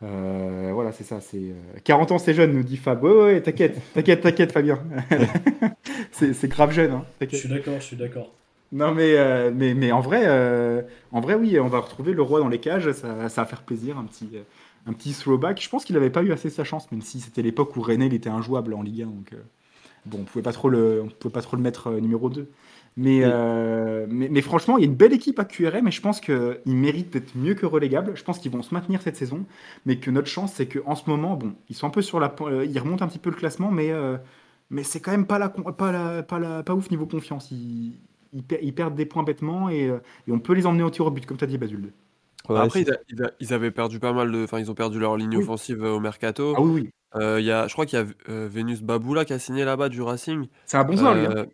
euh, 0.02 0.70
voilà, 0.74 0.92
c'est 0.92 1.04
ça. 1.04 1.20
C'est 1.20 1.38
euh, 1.38 1.78
40 1.84 2.12
ans, 2.12 2.18
c'est 2.18 2.34
jeune, 2.34 2.52
nous 2.52 2.62
dit 2.62 2.76
Fab. 2.76 3.02
Ouais, 3.04 3.12
ouais, 3.12 3.40
t'inquiète, 3.42 3.78
t'inquiète, 3.94 4.20
t'inquiète, 4.22 4.52
Fabien. 4.52 4.82
c'est 6.12 6.32
c'est 6.34 6.48
grave 6.48 6.72
jeune. 6.72 6.92
Hein, 6.92 7.04
Je 7.20 7.36
suis 7.36 7.48
d'accord, 7.48 7.74
je 7.78 7.84
suis 7.84 7.96
d'accord. 7.96 8.32
non, 8.72 8.92
mais, 8.94 9.16
euh, 9.16 9.50
mais, 9.54 9.74
mais 9.74 9.92
en 9.92 10.00
vrai, 10.00 10.22
euh, 10.26 10.82
en 11.12 11.20
vrai, 11.20 11.34
oui, 11.34 11.58
on 11.60 11.68
va 11.68 11.80
retrouver 11.80 12.12
le 12.14 12.22
roi 12.22 12.40
dans 12.40 12.48
les 12.48 12.58
cages. 12.60 12.90
Ça, 12.92 13.28
ça 13.28 13.42
va 13.42 13.46
faire 13.46 13.62
plaisir, 13.62 13.98
un 13.98 14.04
petit, 14.04 14.28
euh, 14.34 14.42
un 14.86 14.92
petit 14.92 15.12
throwback. 15.12 15.60
Je 15.62 15.68
pense 15.68 15.84
qu'il 15.84 15.94
n'avait 15.94 16.10
pas 16.10 16.22
eu 16.22 16.32
assez 16.32 16.50
sa 16.50 16.64
chance, 16.64 16.90
même 16.90 17.02
si 17.02 17.20
c'était 17.20 17.42
l'époque 17.42 17.76
où 17.76 17.82
René 17.82 18.06
il 18.06 18.14
était 18.14 18.30
injouable 18.30 18.74
en 18.74 18.82
Ligue 18.82 19.02
1. 19.02 19.06
Donc, 19.06 19.32
euh, 19.34 19.36
bon, 20.06 20.18
on 20.22 20.24
pouvait 20.24 20.42
pas 20.42 20.52
trop 20.52 20.68
le, 20.68 21.02
on 21.04 21.08
pouvait 21.08 21.32
pas 21.32 21.42
trop 21.42 21.56
le 21.56 21.62
mettre 21.62 21.88
euh, 21.88 22.00
numéro 22.00 22.28
2. 22.28 22.48
Mais, 22.96 23.20
euh, 23.24 24.06
mais, 24.10 24.28
mais 24.28 24.42
franchement, 24.42 24.76
il 24.76 24.82
y 24.82 24.84
a 24.84 24.88
une 24.90 24.94
belle 24.96 25.14
équipe 25.14 25.38
à 25.38 25.44
QRM 25.46 25.88
et 25.88 25.90
je 25.90 26.00
pense 26.02 26.20
qu'ils 26.20 26.60
méritent 26.66 27.10
d'être 27.14 27.34
mieux 27.36 27.54
que 27.54 27.64
relégables. 27.66 28.14
Je 28.16 28.22
pense 28.24 28.38
qu'ils 28.38 28.52
vont 28.52 28.62
se 28.62 28.74
maintenir 28.74 29.00
cette 29.02 29.16
saison, 29.16 29.46
mais 29.86 29.98
que 29.98 30.10
notre 30.10 30.28
chance, 30.28 30.52
c'est 30.54 30.66
qu'en 30.68 30.94
ce 30.94 31.08
moment, 31.08 31.36
bon, 31.36 31.54
ils 31.70 31.76
sont 31.76 31.86
un 31.86 31.90
peu 31.90 32.02
sur 32.02 32.20
la, 32.20 32.34
euh, 32.42 32.66
ils 32.66 32.78
remontent 32.78 33.04
un 33.04 33.08
petit 33.08 33.18
peu 33.18 33.30
le 33.30 33.36
classement, 33.36 33.70
mais, 33.70 33.90
euh, 33.92 34.18
mais 34.70 34.82
c'est 34.84 35.00
quand 35.00 35.10
même 35.12 35.26
pas 35.26 35.38
la, 35.38 35.48
pas 35.48 35.92
la, 35.92 36.22
pas 36.22 36.38
la, 36.38 36.62
pas 36.62 36.74
ouf 36.74 36.90
niveau 36.90 37.06
confiance. 37.06 37.50
Ils, 37.50 37.98
ils, 38.34 38.42
per- 38.44 38.58
ils 38.62 38.74
perdent 38.74 38.94
des 38.94 39.06
points 39.06 39.22
bêtement 39.22 39.70
et, 39.70 39.84
et 40.28 40.32
on 40.32 40.38
peut 40.40 40.52
les 40.54 40.66
emmener 40.66 40.82
au 40.82 40.90
tir 40.90 41.06
au 41.06 41.10
but, 41.10 41.24
comme 41.26 41.38
tu 41.38 41.44
as 41.44 41.46
dit, 41.46 41.58
Basul. 41.58 41.92
Ouais, 42.48 42.58
Après, 42.58 42.82
ils, 42.82 42.90
a- 42.90 42.98
ils 43.08 43.22
a- 43.22 43.32
ils 43.40 43.52
avaient 43.54 43.70
perdu 43.70 44.00
pas 44.00 44.12
mal 44.12 44.30
de. 44.32 44.44
Enfin, 44.44 44.58
ils 44.58 44.70
ont 44.70 44.74
perdu 44.74 44.98
leur 44.98 45.16
ligne 45.16 45.36
Oui. 45.36 45.44
offensive 45.44 45.82
au 45.82 46.00
mercato. 46.00 46.56
Ah 46.56 46.60
oui, 46.62 46.70
oui, 46.82 46.90
Euh, 47.14 47.40
il 47.40 47.46
y 47.46 47.50
a, 47.52 47.68
je 47.68 47.72
crois 47.72 47.86
qu'il 47.86 47.98
y 47.98 48.02
a 48.02 48.06
euh, 48.30 48.48
Vénus 48.48 48.82
Baboula 48.82 49.24
qui 49.24 49.32
a 49.32 49.38
signé 49.38 49.64
là-bas 49.64 49.88
du 49.88 50.02
Racing. 50.02 50.48
c'est 50.64 50.76
un 50.76 50.84
bon 50.84 50.96
joueur, 50.96 51.14
lui. 51.14 51.26
hein. 51.26 51.46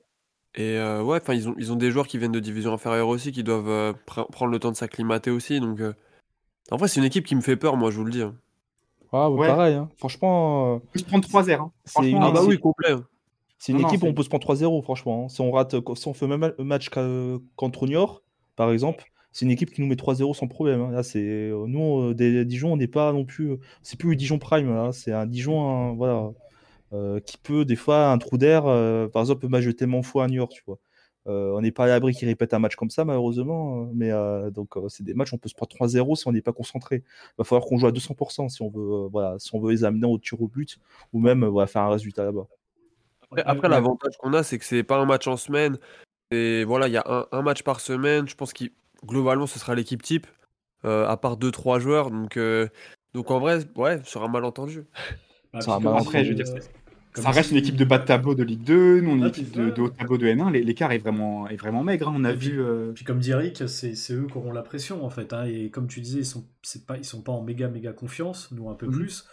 Et 0.54 0.76
euh, 0.78 1.02
ouais, 1.02 1.18
enfin, 1.22 1.34
ils 1.34 1.48
ont, 1.48 1.54
ils 1.58 1.72
ont 1.72 1.76
des 1.76 1.90
joueurs 1.90 2.06
qui 2.08 2.18
viennent 2.18 2.32
de 2.32 2.40
division 2.40 2.72
inférieure 2.72 3.08
aussi, 3.08 3.32
qui 3.32 3.44
doivent 3.44 3.68
euh, 3.68 3.92
pre- 4.06 4.28
prendre 4.30 4.50
le 4.50 4.58
temps 4.58 4.70
de 4.72 4.76
s'acclimater 4.76 5.30
aussi. 5.30 5.60
Donc, 5.60 5.80
euh, 5.80 5.92
en 6.70 6.76
vrai, 6.76 6.88
c'est 6.88 7.00
une 7.00 7.06
équipe 7.06 7.24
qui 7.26 7.34
me 7.36 7.40
fait 7.40 7.56
peur, 7.56 7.76
moi, 7.76 7.90
je 7.90 7.96
vous 7.98 8.04
le 8.04 8.10
dis. 8.12 8.22
hein. 8.22 8.34
Ah, 9.12 9.30
ouais, 9.30 9.40
Ouais. 9.40 9.46
pareil, 9.46 9.74
hein. 9.74 9.88
franchement, 9.96 10.74
euh, 10.74 10.76
On 10.76 10.80
peut 10.92 10.98
se 10.98 11.04
prendre 11.04 11.26
3-0. 11.28 11.62
hein. 11.62 11.72
c'est 11.84 11.92
Franchement, 11.92 12.16
une 12.18 12.22
Ah 12.24 12.30
bah 12.32 12.40
c'est- 12.42 12.46
oui, 12.48 12.58
complet. 12.58 12.94
c'est 13.58 13.72
une 13.72 13.78
Non, 13.78 13.82
non, 13.84 13.88
équipe 13.88 14.02
où 14.02 14.06
on 14.06 14.14
peut 14.14 14.22
se 14.22 14.28
prendre 14.28 14.42
3-0, 14.42 14.82
franchement. 14.82 15.24
hein. 15.24 15.28
Si 15.28 15.40
on 15.40 15.50
rate, 15.50 15.74
si 15.96 16.08
on 16.08 16.14
fait 16.14 16.26
même 16.26 16.52
un 16.58 16.64
match 16.64 16.90
contre 17.56 17.86
Niort, 17.86 18.22
par 18.56 18.70
exemple, 18.70 19.04
c'est 19.32 19.44
une 19.44 19.50
équipe 19.50 19.70
qui 19.72 19.80
nous 19.80 19.86
met 19.86 19.96
3-0 19.96 20.34
sans 20.34 20.46
problème. 20.48 20.90
Là, 20.90 21.02
c'est 21.02 21.50
nous, 21.66 22.12
des 22.14 22.44
Dijon, 22.44 22.72
on 22.72 22.76
n'est 22.76 22.86
pas 22.88 23.12
non 23.12 23.24
plus, 23.24 23.56
c'est 23.82 23.98
plus 23.98 24.10
le 24.10 24.16
Dijon 24.16 24.38
Prime. 24.38 24.74
là. 24.74 24.90
C'est 24.92 25.12
un 25.12 25.26
Dijon, 25.26 25.68
hein, 25.70 25.94
voilà, 25.96 26.30
euh, 26.92 27.20
qui 27.20 27.38
peut 27.38 27.64
des 27.64 27.76
fois 27.76 28.10
un 28.10 28.18
trou 28.18 28.38
d'air. 28.38 28.66
euh, 28.66 29.08
par 29.08 29.22
exemple, 29.22 29.46
de 29.46 29.72
tellement 29.72 30.02
fois 30.02 30.24
à 30.24 30.28
Niort, 30.28 30.48
tu 30.48 30.62
vois. 30.66 30.78
Euh, 31.26 31.52
on 31.54 31.60
n'est 31.60 31.72
pas 31.72 31.84
à 31.84 31.88
l'abri 31.88 32.14
qu'ils 32.14 32.28
répètent 32.28 32.54
un 32.54 32.58
match 32.58 32.76
comme 32.76 32.88
ça, 32.88 33.04
malheureusement. 33.04 33.88
Mais 33.92 34.10
euh, 34.10 34.50
donc, 34.50 34.76
euh, 34.76 34.88
c'est 34.88 35.02
des 35.02 35.12
matchs, 35.14 35.32
on 35.34 35.38
peut 35.38 35.48
se 35.48 35.54
prendre 35.54 35.70
3-0 35.70 36.16
si 36.16 36.26
on 36.26 36.32
n'est 36.32 36.40
pas 36.40 36.52
concentré. 36.52 37.02
Il 37.04 37.34
va 37.38 37.44
falloir 37.44 37.66
qu'on 37.66 37.76
joue 37.76 37.86
à 37.86 37.92
200% 37.92 38.48
si 38.48 38.62
on 38.62 38.70
veut, 38.70 38.80
euh, 38.80 39.08
voilà, 39.12 39.38
si 39.38 39.54
on 39.54 39.60
veut 39.60 39.72
les 39.72 39.84
amener 39.84 40.06
au 40.06 40.18
tir 40.18 40.40
au 40.40 40.48
but 40.48 40.78
ou 41.12 41.20
même 41.20 41.44
euh, 41.44 41.48
voilà, 41.48 41.66
faire 41.66 41.82
un 41.82 41.90
résultat 41.90 42.24
là-bas. 42.24 42.46
Après, 43.30 43.42
après, 43.44 43.68
l'avantage 43.68 44.16
qu'on 44.16 44.32
a, 44.32 44.42
c'est 44.42 44.58
que 44.58 44.64
c'est 44.64 44.82
pas 44.82 44.96
un 44.96 45.04
match 45.04 45.26
en 45.26 45.36
semaine. 45.36 45.78
Et 46.30 46.64
voilà, 46.64 46.88
il 46.88 46.94
y 46.94 46.96
a 46.96 47.04
un, 47.06 47.26
un 47.30 47.42
match 47.42 47.62
par 47.62 47.80
semaine. 47.80 48.26
Je 48.26 48.34
pense 48.34 48.54
que 48.54 48.64
globalement, 49.04 49.46
ce 49.46 49.58
sera 49.58 49.74
l'équipe 49.74 50.02
type, 50.02 50.26
euh, 50.86 51.06
à 51.06 51.18
part 51.18 51.36
2-3 51.36 51.78
joueurs. 51.78 52.10
Donc, 52.10 52.38
euh, 52.38 52.68
donc 53.12 53.30
en 53.30 53.38
vrai, 53.38 53.58
ouais, 53.76 54.00
sur 54.04 54.22
un 54.22 54.28
malentendu. 54.28 54.86
Bah, 55.52 55.60
Ça 55.60 55.78
va 55.78 55.96
après, 55.98 56.20
dit, 56.20 56.24
je 56.26 56.30
veux 56.30 56.34
dire, 56.36 56.46
c'est- 56.46 56.70
comme 57.12 57.24
Ça 57.24 57.30
reste 57.30 57.50
une 57.50 57.56
équipe 57.56 57.74
de 57.76 57.84
bas 57.84 57.98
de 57.98 58.04
tableau 58.04 58.34
de 58.34 58.42
Ligue 58.44 58.62
2, 58.64 59.00
nous 59.00 59.10
on 59.10 59.14
est 59.14 59.18
une 59.18 59.24
Ah, 59.24 59.28
équipe 59.28 59.52
de, 59.52 59.80
haut 59.82 59.88
de 59.88 59.94
tableau 59.94 60.18
de 60.18 60.26
N1. 60.26 60.50
L'é- 60.52 60.62
L'écart 60.62 60.92
est 60.92 60.98
vraiment, 60.98 61.48
est 61.48 61.56
vraiment 61.56 61.82
maigre. 61.82 62.08
hein. 62.08 62.14
On 62.16 62.24
a 62.24 62.32
Et 62.32 62.36
puis- 62.36 62.50
vu. 62.50 62.60
euh, 62.62 62.92
Puis 62.92 63.04
comme 63.04 63.18
dit 63.18 63.30
Eric, 63.30 63.62
c'est 63.66 63.94
eux 64.12 64.26
qui 64.30 64.36
auront 64.36 64.52
la 64.52 64.62
pression 64.62 65.04
en 65.04 65.10
fait. 65.10 65.32
hein. 65.32 65.44
et 65.44 65.70
comme 65.70 65.88
tu 65.88 66.00
disais, 66.00 66.18
ils 66.20 66.26
sont, 66.26 66.46
c'est 66.62 66.86
pas, 66.86 66.96
ils 66.98 67.04
sont 67.04 67.22
pas 67.22 67.32
en 67.32 67.42
méga 67.42 67.68
méga 67.68 67.92
confiance, 67.92 68.50
nous 68.52 68.68
un 68.70 68.74
peu 68.74 68.86
Mhm. 68.86 68.92
plus. 68.92 69.24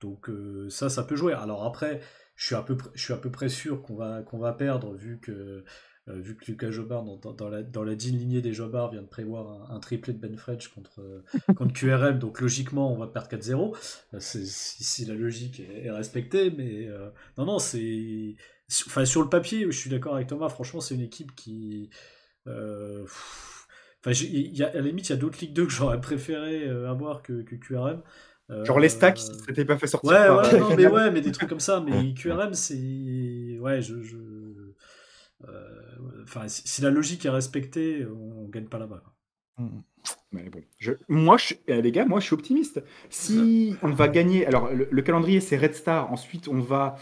Donc 0.00 0.30
euh, 0.30 0.68
ça, 0.70 0.88
ça 0.88 1.02
peut 1.02 1.16
jouer. 1.16 1.32
Alors 1.32 1.64
après, 1.64 2.00
je 2.36 2.46
suis 2.46 2.54
à 2.54 2.62
peu 2.62 2.76
près, 2.76 2.90
je 2.94 3.02
suis 3.02 3.12
à 3.12 3.16
peu 3.16 3.30
près 3.30 3.48
sûr 3.48 3.82
qu'on 3.82 3.96
va, 3.96 4.22
qu'on 4.22 4.38
va 4.38 4.52
perdre 4.52 4.94
vu 4.94 5.18
que, 5.20 5.32
euh, 5.32 5.64
vu 6.14 6.36
que 6.36 6.44
Lucas 6.46 6.70
Jobard 6.70 7.02
dans, 7.04 7.16
dans- 7.16 7.32
dans 7.32 7.48
la, 7.48 7.62
dans 7.62 7.82
la 7.84 7.94
digne 7.96 8.16
lignée 8.18 8.40
des 8.42 8.52
Jobard 8.52 8.90
vient 8.92 9.02
de 9.02 9.06
prévoir 9.08 9.70
un, 9.70 9.76
un 9.76 9.80
triplé 9.80 10.12
de 10.12 10.18
Ben 10.18 10.36
Fredge 10.36 10.68
contre, 10.68 11.00
euh, 11.00 11.22
contre 11.54 11.72
QRM. 11.80 12.18
Donc 12.18 12.40
logiquement, 12.40 12.92
on 12.92 12.96
va 12.96 13.06
perdre 13.08 13.28
4-0. 13.28 13.74
Euh, 14.14 14.20
c'est- 14.20 14.44
Si, 14.46 14.84
si 14.84 15.04
la 15.04 15.14
logique 15.14 15.60
est, 15.60 15.86
est 15.86 15.90
respectée, 15.90 16.50
mais 16.50 16.86
euh, 16.88 17.10
non 17.38 17.44
non, 17.46 17.58
c'est, 17.58 18.36
enfin 18.86 19.04
sur 19.04 19.22
le 19.22 19.28
papier, 19.28 19.64
je 19.66 19.76
suis 19.76 19.90
d'accord 19.90 20.14
avec 20.14 20.28
Thomas. 20.28 20.48
Franchement, 20.48 20.80
c'est 20.80 20.94
une 20.94 21.00
équipe 21.02 21.34
qui 21.34 21.90
euh, 22.46 23.04
Enfin, 24.00 24.12
j'ai- 24.12 24.26
il 24.28 24.56
y 24.56 24.62
a, 24.62 24.68
à 24.68 24.74
la 24.74 24.80
limite, 24.82 25.08
il 25.08 25.12
y 25.12 25.14
a 25.14 25.18
d'autres 25.18 25.38
Ligues 25.40 25.52
2 25.54 25.66
que 25.66 25.72
j'aurais 25.72 26.00
préféré 26.00 26.68
euh, 26.68 26.88
avoir 26.88 27.22
que, 27.22 27.42
que 27.42 27.56
QRM. 27.56 28.02
Euh, 28.50 28.64
Genre 28.64 28.78
les 28.78 28.88
stacks, 28.88 29.18
ça 29.18 29.32
s'était 29.46 29.64
pas 29.64 29.76
fait 29.78 29.88
sortir. 29.88 30.10
Ouais, 30.12 30.28
ouais, 30.30 30.60
non, 30.60 30.68
mais 30.76 30.86
ouais, 30.86 31.10
mais 31.10 31.20
des 31.20 31.32
trucs 31.32 31.48
comme 31.48 31.58
ça. 31.60 31.80
Mais 31.80 32.14
QRM, 32.14 32.54
c'est. 32.54 33.58
Ouais, 33.60 33.82
je. 33.82 34.00
je... 34.02 34.16
euh, 35.48 35.82
Enfin, 36.26 36.48
si, 36.48 36.62
si 36.66 36.82
la 36.82 36.90
logique 36.90 37.24
est 37.24 37.30
respectée, 37.30 38.06
on 38.06 38.48
gagne 38.48 38.66
pas 38.66 38.78
là-bas. 38.78 39.02
quoi. 39.02 39.12
Mais 40.32 40.48
bon, 40.50 40.60
je- 40.78 40.92
moi, 41.08 41.36
je, 41.36 41.54
euh, 41.70 41.80
les 41.80 41.90
gars, 41.92 42.04
moi, 42.04 42.20
je 42.20 42.26
suis 42.26 42.34
optimiste. 42.34 42.82
Si 43.10 43.74
on 43.82 43.90
va 43.90 44.08
gagner, 44.08 44.46
alors 44.46 44.70
le, 44.72 44.86
le 44.90 45.02
calendrier 45.02 45.40
c'est 45.40 45.56
Red 45.56 45.74
Star. 45.74 46.12
Ensuite, 46.12 46.46
on 46.48 46.60
va, 46.60 46.96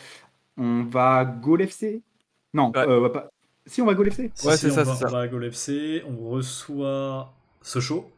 on 0.57 0.85
va 0.85 1.25
Goal 1.25 1.63
FC. 1.63 2.03
Non, 2.55 2.71
Ouais. 2.71 2.79
euh, 2.79 2.99
on 2.99 3.01
va 3.03 3.11
pas. 3.11 3.31
Si 3.67 3.83
on 3.83 3.87
va 3.87 3.95
Goal 3.95 4.09
FC, 4.09 4.31
Si, 4.35 4.47
Ouais, 4.47 4.55
si, 4.57 4.61
c'est 4.61 4.71
ça, 4.71 4.85
c'est 4.85 4.95
ça. 4.95 5.07
On 5.09 5.13
va 5.13 5.21
à 5.21 5.29
Gol 5.29 5.45
FC, 5.45 6.03
on 6.07 6.29
reçoit 6.31 7.33
Sochaux. 7.63 8.11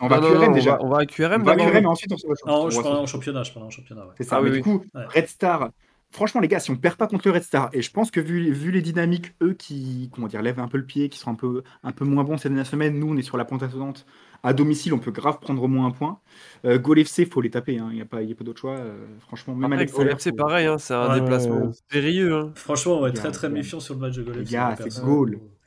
on 0.00 0.06
va 0.08 0.20
Non, 0.20 0.28
non, 0.28 0.34
QRM 0.34 0.46
non, 0.46 0.52
déjà. 0.52 0.74
On 0.74 0.76
va, 0.76 0.84
on 0.84 0.88
va 0.90 0.98
à 1.00 1.06
QRM 1.06 1.42
On 1.42 1.44
va. 1.44 1.56
QRM 1.56 1.82
et 1.84 1.86
ensuite 1.86 2.12
on 2.12 2.16
se 2.18 2.26
rejoint. 2.26 2.52
Ah, 2.52 2.58
On 2.60 2.70
je 2.70 2.80
parle 2.80 2.96
en 2.98 3.06
championnat, 3.06 3.42
je 3.42 3.52
parle 3.52 3.66
en 3.66 3.70
championnat, 3.70 4.06
ouais. 4.06 4.12
C'est 4.18 4.24
ça. 4.24 4.36
Ah 4.36 4.42
mais 4.42 4.50
oui, 4.50 4.56
du 4.58 4.62
coup, 4.62 4.84
Ouais. 4.94 5.04
Red 5.06 5.28
Star. 5.28 5.70
Franchement, 6.12 6.40
les 6.42 6.48
gars, 6.48 6.60
si 6.60 6.70
on 6.70 6.76
perd 6.76 6.96
pas 6.96 7.06
contre 7.06 7.26
le 7.26 7.32
Red 7.34 7.42
Star, 7.42 7.70
et 7.72 7.80
je 7.80 7.90
pense 7.90 8.10
que 8.10 8.20
vu, 8.20 8.52
vu 8.52 8.70
les 8.70 8.82
dynamiques, 8.82 9.34
eux 9.42 9.54
qui, 9.54 10.10
comment 10.12 10.26
dire, 10.28 10.42
lèvent 10.42 10.60
un 10.60 10.68
peu 10.68 10.76
le 10.76 10.84
pied, 10.84 11.08
qui 11.08 11.18
sont 11.18 11.30
un 11.30 11.34
peu, 11.34 11.62
un 11.82 11.92
peu 11.92 12.04
moins 12.04 12.22
bons 12.22 12.36
ces 12.36 12.48
dernières 12.50 12.66
semaines, 12.66 12.98
nous, 12.98 13.08
on 13.10 13.16
est 13.16 13.22
sur 13.22 13.38
la 13.38 13.46
pente 13.46 13.62
ascendante. 13.62 14.04
À 14.42 14.52
domicile, 14.52 14.92
on 14.92 14.98
peut 14.98 15.10
grave 15.12 15.38
prendre 15.40 15.62
au 15.62 15.68
moins 15.68 15.86
un 15.86 15.90
point. 15.90 16.18
Euh, 16.64 16.78
Goal 16.78 16.98
FC, 16.98 17.24
faut 17.26 17.40
les 17.40 17.48
taper. 17.50 17.78
hein. 17.78 17.88
Il 17.90 17.94
n'y 17.94 18.02
a 18.02 18.04
pas, 18.04 18.22
il 18.22 18.28
y 18.28 18.32
a 18.32 18.34
pas 18.34 18.44
d'autre 18.44 18.60
choix. 18.60 18.72
euh, 18.76 19.06
franchement, 19.20 19.54
même 19.54 19.64
Après, 19.72 19.76
avec 19.84 19.88
Salaire, 19.90 20.16
c'est 20.20 20.30
faut- 20.30 20.36
pareil, 20.36 20.66
hein, 20.66 20.78
c'est 20.78 20.92
un 20.94 21.08
Ouais, 21.14 21.20
déplacement 21.20 21.60
ouais. 21.66 21.72
périlleux. 21.88 22.34
hein. 22.34 22.52
Franchement, 22.56 22.98
on 22.98 23.00
va 23.00 23.08
être 23.08 23.14
Les 23.14 23.20
très 23.20 23.30
très 23.32 23.48
les 23.48 23.54
méfiant 23.54 23.80
sur 23.80 23.94
le 23.94 24.00
match 24.00 24.16
de 24.16 24.22
Gol 24.22 24.34
Les 24.34 24.40
FC. 24.42 24.52
gars, 24.52 24.66
moi, 24.66 24.76
c'est. 24.78 24.90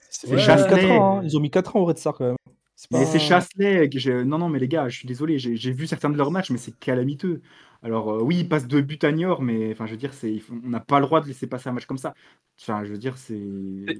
C'est 0.09 0.27
Ouais, 0.29 0.33
ils, 0.33 0.33
ont 0.33 0.35
mis 0.35 0.41
Chasselet. 0.41 0.69
4 0.81 0.91
ans, 0.91 1.17
hein. 1.17 1.21
Ils 1.23 1.37
ont 1.37 1.39
mis 1.39 1.49
4 1.49 1.75
ans 1.75 1.79
au 1.79 1.85
Red 1.85 1.97
Star 1.97 2.13
quand 2.13 2.25
même. 2.25 2.35
C'est 2.75 2.91
Mais 2.91 2.99
pas- 2.99 3.05
c'est 3.05 3.19
Chasselet. 3.19 3.89
Non, 4.25 4.37
non, 4.37 4.49
mais 4.49 4.59
les 4.59 4.67
gars, 4.67 4.89
je 4.89 4.97
suis 4.97 5.07
désolé. 5.07 5.39
J'ai 5.39 5.71
vu 5.71 5.87
certains 5.87 6.09
de 6.09 6.17
leurs 6.17 6.31
matchs, 6.31 6.49
mais 6.51 6.57
c'est 6.57 6.77
calamiteux. 6.77 7.41
Alors, 7.81 8.11
euh, 8.11 8.21
oui, 8.21 8.39
ils 8.39 8.49
passent 8.49 8.67
de 8.67 8.81
but 8.81 9.03
à 9.03 9.11
Niort, 9.11 9.41
mais 9.41 9.71
enfin, 9.71 9.85
je 9.85 9.91
veux 9.91 9.97
dire, 9.97 10.11
on 10.49 10.69
n'a 10.69 10.79
pas 10.79 10.99
le 10.99 11.05
droit 11.05 11.21
de 11.21 11.27
laisser 11.27 11.47
passer 11.47 11.69
un 11.69 11.73
match 11.73 11.85
comme 11.85 11.97
ça. 11.97 12.13
Enfin, 12.59 12.83
je 12.83 12.91
veux 12.91 12.97
dire, 12.97 13.17
c'est. 13.17 13.39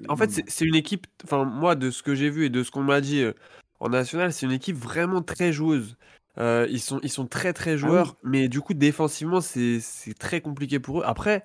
En 0.10 0.16
fait, 0.16 0.42
c'est 0.48 0.66
une 0.66 0.76
équipe, 0.76 1.08
enfin, 1.24 1.46
moi, 1.46 1.76
de 1.76 1.92
ce 1.92 2.02
que 2.04 2.16
j'ai 2.16 2.30
vu 2.30 2.46
et 2.46 2.50
de 2.50 2.64
ce 2.64 2.72
qu'on 2.72 2.84
m'a 2.84 3.00
dit 3.00 3.22
euh, 3.22 3.34
en 3.80 3.90
national, 3.90 4.34
c'est 4.34 4.46
une 4.46 4.52
équipe 4.52 4.76
vraiment 4.76 5.22
très 5.22 5.54
joueuse. 5.54 5.98
Euh, 6.38 6.68
ils 6.70 6.82
sont, 6.82 7.00
ils 7.02 7.10
sont 7.10 7.28
très, 7.28 7.54
très 7.54 7.78
joueurs, 7.78 8.18
mais 8.24 8.50
du 8.50 8.60
coup, 8.60 8.74
défensivement, 8.74 9.40
c'est 9.40 9.80
c'est 9.80 10.18
très 10.18 10.42
compliqué 10.42 10.80
pour 10.80 11.00
eux. 11.02 11.04
Après, 11.06 11.44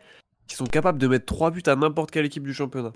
ils 0.49 0.55
sont 0.55 0.65
capables 0.67 0.99
de 0.99 1.07
mettre 1.07 1.27
3 1.27 1.51
buts 1.51 1.63
à 1.67 1.77
n'importe 1.77 2.11
quelle 2.11 2.25
équipe 2.25 2.43
du 2.45 2.55
championnat. 2.55 2.93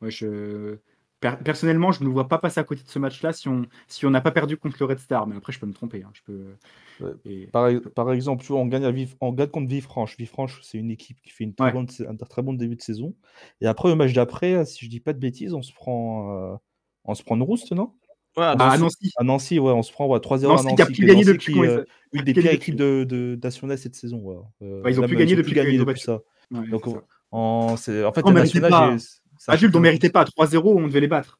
Ouais, 0.00 0.10
je... 0.10 0.76
per- 1.22 1.36
personnellement, 1.42 1.92
je 1.92 2.04
ne 2.04 2.08
vois 2.10 2.28
pas 2.28 2.36
passer 2.36 2.60
à 2.60 2.64
côté 2.64 2.82
de 2.82 2.88
ce 2.88 2.98
match-là 2.98 3.32
si 3.32 3.48
on 3.48 3.64
si 3.88 4.04
on 4.04 4.10
n'a 4.10 4.20
pas 4.20 4.32
perdu 4.32 4.58
contre 4.58 4.76
le 4.80 4.84
Red 4.86 4.98
Star. 4.98 5.26
Mais 5.26 5.36
après, 5.36 5.52
je 5.54 5.60
peux 5.60 5.66
me 5.66 5.72
tromper. 5.72 6.02
hein, 6.02 6.10
Je 6.12 6.20
peux. 6.26 6.44
Ouais. 7.00 7.12
et- 7.24 7.46
Par, 7.46 7.70
e- 7.70 7.80
par 7.80 8.12
exemple, 8.12 8.42
tu 8.44 8.48
vois, 8.52 8.60
on 8.60 8.66
gagne, 8.66 8.84
à 8.84 8.90
Vive- 8.90 9.14
on 9.22 9.32
gagne 9.32 9.48
contre 9.48 9.68
Villefranche. 9.68 10.16
Villefranche, 10.18 10.60
c'est 10.62 10.76
une 10.76 10.90
équipe 10.90 11.22
qui 11.22 11.30
fait 11.30 11.44
une 11.44 11.54
très 11.54 11.66
Ouais. 11.66 11.72
bonne, 11.72 11.86
un 12.06 12.16
très 12.16 12.42
bon 12.42 12.52
début 12.52 12.76
de 12.76 12.82
saison. 12.82 13.14
Et 13.62 13.66
après, 13.66 13.88
le 13.88 13.94
match 13.94 14.12
d'après, 14.12 14.64
si 14.66 14.84
je 14.84 14.90
dis 14.90 15.00
pas 15.00 15.14
de 15.14 15.18
bêtises, 15.18 15.54
on 15.54 15.62
se 15.62 15.72
prend, 15.72 16.52
euh, 16.52 16.56
on 17.04 17.14
se 17.14 17.22
prend 17.22 17.36
une 17.36 17.42
rouste, 17.42 17.72
non? 17.72 17.94
Ouais, 18.36 18.44
à 18.44 18.56
Ah, 18.58 18.70
à 18.72 18.78
Nancy. 18.78 19.12
À 19.16 19.24
Nancy, 19.24 19.58
ouais, 19.58 19.72
on 19.72 19.82
se 19.82 19.92
prend 19.92 20.06
ouais, 20.08 20.18
3-0 20.20 20.52
à 20.52 20.56
Nancy 20.56 20.64
Nancy. 20.64 20.76
qui 20.76 20.82
a 20.82 20.86
plus 20.86 20.94
qui 20.94 21.02
est 21.02 21.06
gagné 21.06 21.20
Nancy 21.20 21.32
depuis 21.32 21.52
qui, 21.52 21.60
euh, 21.60 21.84
une 22.12 22.22
des 22.24 22.32
pires 22.32 22.50
équipes 22.52 22.76
de, 22.76 23.38
nationale 23.42 23.78
cette 23.78 23.94
saison. 23.94 24.18
ouais. 24.18 24.36
Euh, 24.62 24.82
ils 24.88 25.00
ont 25.00 25.06
plus 25.06 25.16
gagné 25.16 25.36
depuis 25.36 25.52
plus 25.54 25.78
depuis 25.78 26.00
ça. 26.00 26.20
Ouais, 26.50 26.66
Donc, 26.68 26.84
en, 27.30 27.76
c'est- 27.76 28.04
en 28.04 28.12
fait, 28.12 28.22
On 28.24 28.30
la 28.32 28.96
ça 29.44 29.52
Ah, 29.52 29.56
Jules, 29.56 29.70
on 29.70 29.72
change 29.74 29.82
méritait 29.82 30.10
pas. 30.10 30.24
3-0, 30.24 30.62
on 30.64 30.86
devait 30.86 31.00
les 31.00 31.08
battre. 31.08 31.38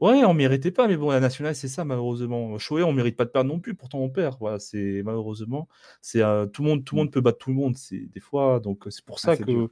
Ouais, 0.00 0.24
on 0.24 0.32
méritait 0.32 0.70
pas, 0.70 0.86
mais 0.88 0.96
bon, 0.96 1.10
la 1.10 1.20
nationale, 1.20 1.54
c'est 1.54 1.68
ça, 1.68 1.84
malheureusement. 1.84 2.58
Choé, 2.58 2.82
on 2.82 2.92
mérite 2.92 3.16
pas 3.16 3.24
de 3.24 3.30
perdre 3.30 3.50
non 3.50 3.58
plus, 3.58 3.74
pourtant 3.74 3.98
on 3.98 4.08
perd. 4.08 4.36
Voilà, 4.40 4.58
c'est 4.58 5.02
malheureusement, 5.04 5.68
c'est 6.00 6.22
euh, 6.22 6.46
tout 6.46 6.62
le 6.62 6.68
monde, 6.68 6.84
tout 6.84 6.94
le 6.94 7.00
monde 7.02 7.10
peut 7.12 7.20
battre 7.20 7.38
tout 7.38 7.50
le 7.50 7.56
monde, 7.56 7.76
c'est 7.76 8.08
des 8.14 8.20
fois. 8.20 8.60
Donc 8.60 8.84
c'est 8.88 9.04
pour 9.04 9.18
ça 9.18 9.32
Ah, 9.32 9.36
c'est 9.36 9.44
que 9.44 9.68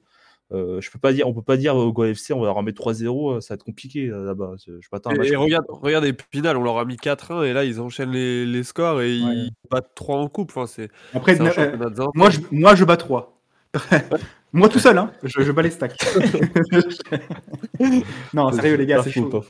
euh, 0.53 0.81
je 0.81 0.91
peux 0.91 0.99
pas 0.99 1.13
dire, 1.13 1.29
on 1.29 1.35
peut 1.35 1.43
pas 1.43 1.57
dire 1.57 1.77
au 1.77 1.93
Go 1.93 2.05
FC, 2.05 2.33
on 2.33 2.41
va 2.41 2.47
leur 2.47 2.63
mettre 2.63 2.83
3-0, 2.83 3.37
euh, 3.37 3.41
ça 3.41 3.53
va 3.53 3.57
être 3.57 3.65
compliqué 3.65 4.09
euh, 4.09 4.25
là-bas. 4.25 4.55
Je 4.67 4.73
m'attends 4.93 5.11
Et, 5.13 5.29
et 5.29 5.37
regarde, 5.37 5.67
regarde 5.69 6.05
Épinal, 6.07 6.57
on 6.57 6.63
leur 6.63 6.79
a 6.79 6.85
mis 6.85 6.97
4-1 6.97 7.45
et 7.45 7.53
là 7.53 7.65
ils 7.65 7.81
enchaînent 7.81 8.13
les, 8.13 8.45
les 8.47 8.63
scores 8.65 9.03
et 9.03 9.21
Ouais. 9.23 9.35
ils 9.35 9.51
battent 9.71 9.95
3 9.95 10.17
en 10.17 10.29
coupe. 10.29 10.51
Enfin, 10.55 10.67
c'est 10.67 10.91
Après, 11.15 11.39
euh, 11.41 11.77
moi, 12.15 12.31
je, 12.31 12.41
moi, 12.51 12.75
je 12.75 12.85
bats 12.85 12.97
3. 12.97 13.41
moi 14.53 14.69
tout 14.69 14.79
seul, 14.79 14.99
hein. 14.99 15.13
je, 15.23 15.43
je 15.43 15.53
bats 15.53 15.63
les 15.63 15.71
stacks. 15.71 15.97
non, 18.35 18.51
sérieux, 18.53 18.77
les 18.77 18.87
gars, 18.87 19.03
c'est 19.03 19.11
chaud. 19.11 19.45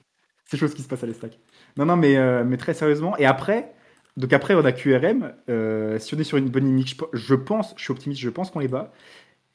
C'est 0.45 0.57
chaud 0.57 0.69
ce 0.69 0.75
qui 0.75 0.83
se 0.83 0.89
passe 0.89 1.03
à 1.03 1.07
les 1.07 1.13
stacks. 1.13 1.39
Non, 1.77 1.85
non, 1.85 1.97
mais, 1.97 2.17
euh, 2.17 2.43
mais 2.45 2.57
très 2.57 2.75
sérieusement. 2.75 3.17
Et 3.19 3.27
après, 3.27 3.75
donc 4.17 4.33
après, 4.33 4.55
on 4.55 4.65
a 4.65 4.73
QRM. 4.73 5.35
euh, 5.49 5.99
si 5.99 6.15
on 6.15 6.19
est 6.19 6.25
sur 6.25 6.39
une 6.39 6.49
bonne 6.49 6.65
ligne, 6.65 6.85
je, 7.13 7.35
pense, 7.35 7.75
je 7.77 7.83
suis 7.83 7.93
optimiste, 7.93 8.21
je 8.21 8.31
pense 8.31 8.51
qu'on 8.51 8.61
les 8.61 8.69
bat. 8.69 8.93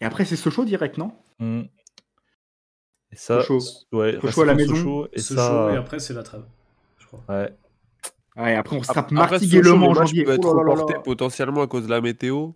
Et 0.02 0.06
après, 0.06 0.26
c'est 0.26 0.36
Sochaux 0.36 0.66
direct, 0.66 0.98
non? 0.98 1.14
Mm. 1.40 1.62
Et 3.12 3.16
ça, 3.16 3.42
Sochaux. 3.42 3.60
ouais, 3.92 4.20
Sochaux 4.22 4.42
à 4.42 4.46
la 4.46 4.56
maison. 4.56 4.76
Sochaux, 4.76 5.08
et 5.12 5.20
ça, 5.20 5.72
et 5.74 5.78
après, 5.78 6.00
c'est 6.00 6.14
la 6.14 6.24
trêve. 6.24 6.44
Je 7.00 7.08
crois. 7.08 7.24
ouais. 7.30 7.54
Ouais, 8.36 8.56
après, 8.56 8.76
on 8.76 8.84
se 8.84 8.92
tape 8.92 9.12
le 9.12 9.20
en 9.20 9.94
janvier. 9.94 10.24
peut 10.24 10.34
être 10.34 10.46
Oh 10.46 10.64
là 10.64 10.76
là 10.76 10.86
là. 10.88 11.00
potentiellement 11.00 11.62
à 11.62 11.68
cause 11.68 11.86
de 11.86 11.90
la 11.90 12.02
météo. 12.02 12.50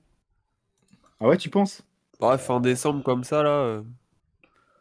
Ah 1.19 1.27
ouais, 1.27 1.37
tu 1.37 1.49
penses? 1.49 1.83
Ouais, 2.19 2.37
fin 2.37 2.59
décembre 2.59 3.03
comme 3.03 3.23
ça 3.23 3.41
là. 3.43 3.49
euh. 3.49 3.83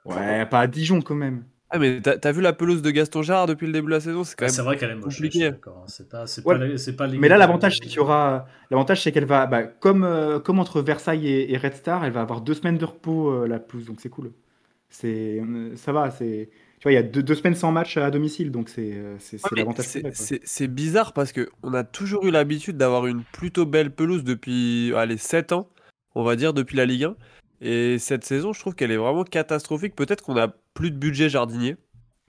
Ouais, 0.07 0.47
pas 0.47 0.61
à 0.61 0.67
Dijon 0.69 1.03
quand 1.03 1.15
même. 1.15 1.45
Ah 1.69 1.79
mais 1.79 2.01
t'as 2.01 2.33
vu 2.33 2.41
la 2.43 2.53
pelouse 2.53 2.81
de 2.81 2.91
Gaston 2.91 3.23
Gérard 3.23 3.47
depuis 3.47 3.67
le 3.67 3.73
début 3.73 3.87
de 3.87 3.93
la 3.93 4.01
saison 4.01 4.23
C'est 4.23 4.37
quand 4.37 4.45
Ah, 4.45 4.49
même 4.49 4.55
c'est 4.55 4.63
vrai 4.63 4.77
qu'elle 4.79 4.91
est 4.91 4.95
moche. 4.95 5.21
hein. 5.21 5.85
C'est 5.89 6.09
pas, 6.09 6.27
c'est 6.27 6.45
Ouais, 6.45 6.57
pas, 6.97 7.09
Mais 7.09 7.29
là, 7.29 7.37
l'avantage, 7.39 7.75
c'est 7.75 7.81
qu'il 7.89 7.97
y 7.97 7.99
aura. 7.99 8.47
L'avantage, 8.71 9.03
c'est 9.03 9.11
qu'elle 9.13 9.25
va. 9.25 9.47
bah, 9.47 9.65
comme, 9.65 10.05
euh, 10.05 10.39
comme 10.39 10.59
entre 10.61 10.81
Versailles 10.81 11.27
et, 11.27 11.53
et 11.53 11.57
Red 11.57 11.75
Star, 11.75 12.05
elle 12.05 12.13
va 12.13 12.21
avoir 12.21 12.41
deux 12.41 12.55
semaines 12.55 12.79
de 12.79 12.85
repos, 12.85 13.31
euh, 13.31 13.47
la 13.49 13.59
pelouse, 13.59 13.87
donc 13.87 14.01
c'est 14.01 14.09
cool. 14.11 14.33
C'est, 14.91 15.41
euh, 15.41 15.77
ça 15.77 15.93
va. 15.93 16.11
C'est, 16.13 16.51
tu 16.81 16.85
vois, 16.85 16.93
il 16.93 16.97
y 16.97 16.99
a 16.99 17.03
deux, 17.03 17.23
deux 17.23 17.35
semaines 17.37 17.55
sans 17.57 17.73
match 17.73 17.97
à 17.97 18.11
domicile, 18.11 18.51
donc 18.53 18.69
c'est, 18.71 18.93
euh, 18.95 19.19
Ouais, 19.45 19.51
l'avantage. 19.57 19.87
c'est 20.45 20.67
bizarre 20.69 21.13
parce 21.13 21.33
que 21.33 21.49
on 21.63 21.73
a 21.75 21.85
toujours 21.85 22.25
eu 22.27 22.31
l'habitude 22.31 22.77
d'avoir 22.77 23.07
une 23.07 23.23
plutôt 23.25 23.65
belle 23.67 23.95
pelouse 23.95 24.25
depuis 24.25 24.93
allez, 24.97 25.19
7 25.19 25.53
ans, 25.53 25.69
on 26.17 26.25
va 26.25 26.37
dire, 26.37 26.55
depuis 26.55 26.77
la 26.79 26.87
Ligue 26.87 27.05
1. 27.05 27.17
Et 27.63 27.99
cette 28.01 28.25
saison, 28.25 28.53
je 28.55 28.61
trouve 28.61 28.75
qu'elle 28.77 28.93
est 28.93 28.99
vraiment 28.99 29.25
catastrophique. 29.25 29.97
Peut-être 29.97 30.23
qu'on 30.25 30.37
a 30.39 30.49
plus 30.75 30.91
de 30.93 30.99
budget 30.99 31.31
jardinier. 31.31 31.77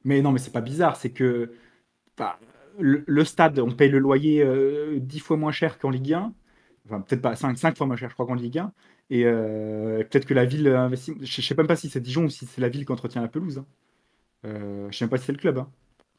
Mais 0.03 0.21
non, 0.21 0.31
mais 0.31 0.39
c'est 0.39 0.51
pas 0.51 0.61
bizarre, 0.61 0.95
c'est 0.95 1.11
que 1.11 1.51
bah, 2.17 2.39
le, 2.79 3.03
le 3.07 3.25
stade, 3.25 3.59
on 3.59 3.71
paye 3.71 3.89
le 3.91 3.99
loyer 3.99 4.43
euh, 4.43 4.99
10 5.01 5.19
fois 5.21 5.37
moins 5.37 5.51
cher 5.53 5.79
qu'en 5.79 5.91
Ligue 5.91 6.13
1. 6.13 6.33
Enfin, 6.87 7.01
peut-être 7.01 7.21
pas 7.21 7.35
5, 7.35 7.57
5 7.57 7.77
fois 7.77 7.87
moins 7.87 7.97
cher, 7.97 8.09
je 8.09 8.15
crois, 8.15 8.27
qu'en 8.27 8.35
Ligue 8.35 8.59
1. 8.59 8.73
Et 9.11 9.25
euh, 9.25 9.99
peut-être 10.05 10.25
que 10.27 10.33
la 10.35 10.45
ville 10.45 10.67
investit. 10.69 11.13
Je, 11.21 11.25
je 11.25 11.41
sais 11.43 11.55
même 11.55 11.67
pas 11.67 11.75
si 11.77 11.89
c'est 11.89 12.01
Dijon 12.01 12.25
ou 12.25 12.29
si 12.29 12.45
c'est 12.47 12.61
la 12.61 12.69
ville 12.69 12.85
qui 12.85 12.91
entretient 12.93 13.21
la 13.21 13.27
pelouse. 13.29 13.59
hein. 13.59 13.67
Euh, 14.45 14.89
je 14.91 14.97
sais 14.97 15.05
même 15.05 15.11
pas 15.11 15.17
si 15.19 15.25
c'est 15.25 15.33
le 15.33 15.39
club. 15.39 15.59
hein. 15.59 15.69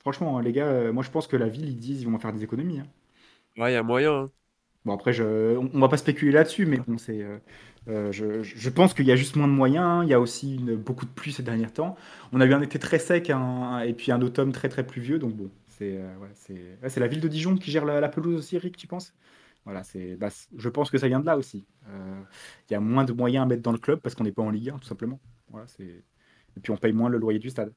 Franchement, 0.01 0.39
hein, 0.39 0.43
les 0.43 0.53
gars, 0.53 0.67
euh, 0.69 0.93
moi 0.93 1.03
je 1.05 1.11
pense 1.11 1.27
que 1.29 1.37
la 1.37 1.49
ville, 1.49 1.69
ils 1.69 1.77
disent 1.79 2.03
ils 2.03 2.09
vont 2.11 2.19
faire 2.21 2.33
des 2.35 2.45
économies. 2.45 2.81
hein. 2.81 2.89
Ouais, 3.57 3.73
il 3.73 3.75
y 3.75 3.77
a 3.77 3.83
moyen. 3.83 4.31
Hein. 4.91 4.95
Bon, 4.95 4.95
après, 4.95 5.21
on, 5.21 5.71
on 5.73 5.81
va 5.81 5.89
pas 5.89 5.97
spéculer 5.97 6.33
là-dessus, 6.33 6.67
mais 6.67 6.79
c'est. 6.99 7.23
euh, 7.23 7.39
euh, 7.89 8.13
je, 8.13 8.69
pense 8.71 8.95
qu'il 8.95 9.07
y 9.07 9.13
a 9.13 9.17
juste 9.17 9.37
moins 9.37 9.49
de 9.49 9.53
moyens. 9.53 10.05
Il 10.05 10.11
y 10.11 10.15
a 10.15 10.21
aussi 10.21 10.59
beaucoup 10.59 11.07
de 11.07 11.11
pluie 11.11 11.33
ces 11.33 11.43
derniers 11.43 11.71
temps. 11.71 11.97
On 12.33 12.41
a 12.41 12.47
eu 12.47 12.53
un 12.53 12.61
été 12.63 12.79
très 12.79 12.99
sec 12.99 13.31
un- 13.31 13.81
et 13.81 13.95
puis 13.95 14.13
un 14.13 14.21
automne 14.23 14.53
très 14.53 14.69
très 14.69 14.87
pluvieux. 14.87 15.19
Donc 15.19 15.35
bon, 15.35 15.51
c'est 15.67 15.97
euh, 15.99 16.99
la 17.01 17.07
ville 17.07 17.21
de 17.21 17.29
Dijon 17.29 17.57
qui 17.57 17.71
gère 17.71 17.85
la, 17.85 18.09
pelouse 18.09 18.37
aussi, 18.37 18.57
Eric, 18.57 18.77
tu 18.77 18.87
penses? 18.87 19.15
Voilà, 19.65 19.83
bah, 20.19 20.29
je 20.57 20.69
pense 20.71 20.91
que 20.91 20.99
ça 20.99 21.09
vient 21.09 21.21
de 21.21 21.27
là 21.27 21.37
aussi. 21.37 21.67
Il 22.71 22.73
y 22.73 22.77
a 22.77 22.81
moins 22.81 23.05
de 23.05 23.13
moyens 23.13 23.45
à 23.45 23.47
mettre 23.47 23.63
dans 23.63 23.73
le 23.73 23.79
club 23.79 24.01
parce 24.01 24.15
qu'on 24.15 24.25
n'est 24.25 24.33
pas 24.33 24.43
en 24.43 24.51
Ligue 24.51 24.71
1, 24.71 24.79
tout 24.79 24.89
simplement. 24.89 25.21
Et 26.59 26.61
puis 26.61 26.73
on 26.73 26.77
paye 26.77 26.93
moins 26.93 27.09
le 27.09 27.19
loyer 27.19 27.39
du 27.39 27.51
stade. 27.51 27.73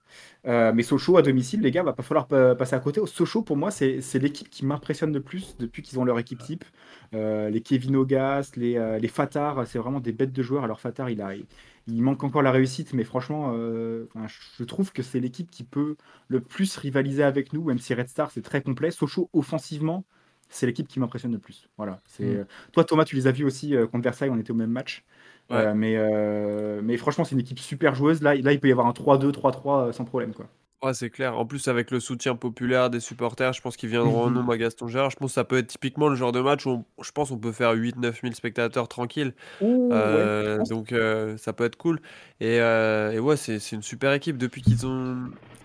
Euh, 0.47 0.71
mais 0.73 0.83
Sochaux 0.83 1.17
à 1.17 1.21
domicile, 1.21 1.61
les 1.61 1.71
gars, 1.71 1.83
va 1.83 1.93
pas 1.93 2.03
falloir 2.03 2.27
pa- 2.27 2.55
passer 2.55 2.75
à 2.75 2.79
côté. 2.79 2.99
Sochaux, 3.05 3.43
pour 3.43 3.57
moi, 3.57 3.71
c'est, 3.71 4.01
c'est 4.01 4.19
l'équipe 4.19 4.49
qui 4.49 4.65
m'impressionne 4.65 5.13
le 5.13 5.21
plus 5.21 5.55
depuis 5.59 5.83
qu'ils 5.83 5.99
ont 5.99 6.03
leur 6.05 6.17
équipe 6.19 6.39
type. 6.39 6.65
Euh, 7.13 7.49
les 7.49 7.61
Kevin 7.61 7.95
Ogas, 7.95 8.51
les, 8.55 8.77
euh, 8.77 8.97
les 8.97 9.07
Fatar, 9.07 9.67
c'est 9.67 9.77
vraiment 9.79 9.99
des 9.99 10.11
bêtes 10.13 10.33
de 10.33 10.41
joueurs. 10.43 10.63
Alors 10.63 10.79
Fatar, 10.79 11.09
il, 11.11 11.21
a, 11.21 11.35
il, 11.35 11.45
il 11.87 12.01
manque 12.01 12.23
encore 12.23 12.41
la 12.41 12.51
réussite, 12.51 12.93
mais 12.93 13.03
franchement, 13.03 13.53
euh, 13.55 14.07
enfin, 14.15 14.25
je 14.57 14.63
trouve 14.63 14.91
que 14.91 15.03
c'est 15.03 15.19
l'équipe 15.19 15.49
qui 15.51 15.63
peut 15.63 15.95
le 16.27 16.41
plus 16.41 16.75
rivaliser 16.77 17.23
avec 17.23 17.53
nous, 17.53 17.63
même 17.63 17.79
si 17.79 17.93
Red 17.93 18.09
Star, 18.09 18.31
c'est 18.31 18.41
très 18.41 18.61
complet. 18.63 18.91
Sochaux, 18.91 19.29
offensivement, 19.33 20.05
c'est 20.49 20.65
l'équipe 20.65 20.87
qui 20.87 20.99
m'impressionne 20.99 21.31
le 21.31 21.39
plus. 21.39 21.69
Voilà. 21.77 21.99
C'est, 22.07 22.23
Mm. 22.25 22.45
Toi, 22.73 22.83
Thomas, 22.83 23.05
tu 23.05 23.15
les 23.15 23.27
as 23.27 23.31
vus 23.31 23.45
aussi 23.45 23.73
contre 23.91 24.03
Versailles, 24.03 24.29
on 24.31 24.37
était 24.37 24.51
au 24.51 24.55
même 24.55 24.71
match. 24.71 25.03
Ouais. 25.51 25.57
Euh, 25.67 25.73
mais, 25.75 25.95
euh, 25.97 26.81
mais 26.83 26.97
franchement, 26.97 27.23
c'est 27.25 27.33
une 27.33 27.41
équipe 27.41 27.59
super 27.59 27.93
joueuse. 27.95 28.21
Là, 28.21 28.35
là 28.35 28.51
il 28.53 28.59
peut 28.59 28.67
y 28.69 28.71
avoir 28.71 28.87
un 28.87 28.93
3-2, 28.93 29.31
3-3 29.31 29.87
euh, 29.87 29.91
sans 29.91 30.05
problème. 30.05 30.33
Quoi. 30.33 30.47
Ouais, 30.83 30.95
c'est 30.95 31.11
clair. 31.11 31.37
En 31.37 31.45
plus, 31.45 31.67
avec 31.67 31.91
le 31.91 31.99
soutien 31.99 32.35
populaire 32.35 32.89
des 32.89 32.99
supporters, 32.99 33.53
je 33.53 33.61
pense 33.61 33.77
qu'ils 33.77 33.89
viendront 33.89 34.23
en 34.23 34.29
Mhm. 34.29 34.33
nombre 34.35 34.53
à 34.53 34.57
Gaston 34.57 34.87
Gérard. 34.87 35.11
Je 35.11 35.15
pense 35.15 35.29
que 35.29 35.33
ça 35.35 35.43
peut 35.43 35.57
être 35.59 35.67
typiquement 35.67 36.09
le 36.09 36.15
genre 36.15 36.31
de 36.31 36.39
match 36.41 36.65
où 36.65 36.69
on- 36.97 37.03
je 37.03 37.11
pense 37.11 37.29
qu'on 37.29 37.37
peut 37.37 37.51
faire 37.51 37.73
8-9 37.73 38.21
000 38.23 38.33
spectateurs 38.33 38.87
tranquilles. 38.87 39.33
Ouh, 39.61 39.91
Euh, 39.93 40.57
donc 40.69 40.91
euh, 40.91 41.37
ça 41.37 41.53
peut 41.53 41.65
être 41.65 41.75
cool. 41.75 41.99
Et, 42.39 42.59
euh, 42.59 43.11
et 43.11 43.19
ouais, 43.19 43.37
c'est 43.37 43.59
c'est 43.59 43.75
une 43.75 43.83
super 43.83 44.11
équipe. 44.13 44.37
Depuis 44.39 44.63
qu'ils 44.63 44.87
ont... 44.87 45.17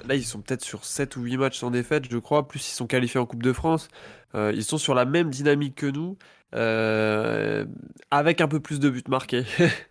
Là, 0.06 0.14
ils 0.16 0.22
sont 0.22 0.40
peut-être 0.42 0.62
sur 0.62 0.84
7 0.84 1.16
ou 1.16 1.22
8 1.22 1.38
matchs 1.38 1.58
sans 1.58 1.70
défaite, 1.70 2.04
je 2.10 2.18
crois. 2.18 2.46
Plus 2.46 2.58
ils 2.68 2.74
sont 2.74 2.86
qualifiés 2.86 3.18
en 3.18 3.24
Coupe 3.26 3.42
de 3.42 3.52
France. 3.54 3.88
Ils 4.34 4.64
sont 4.64 4.76
sur 4.76 4.94
la 4.94 5.06
même 5.06 5.30
dynamique 5.30 5.76
que 5.76 5.86
nous, 5.86 6.18
avec 8.10 8.40
un 8.40 8.48
peu 8.48 8.60
plus 8.60 8.80
de 8.80 8.90
buts 8.90 9.02
marqués. 9.08 9.44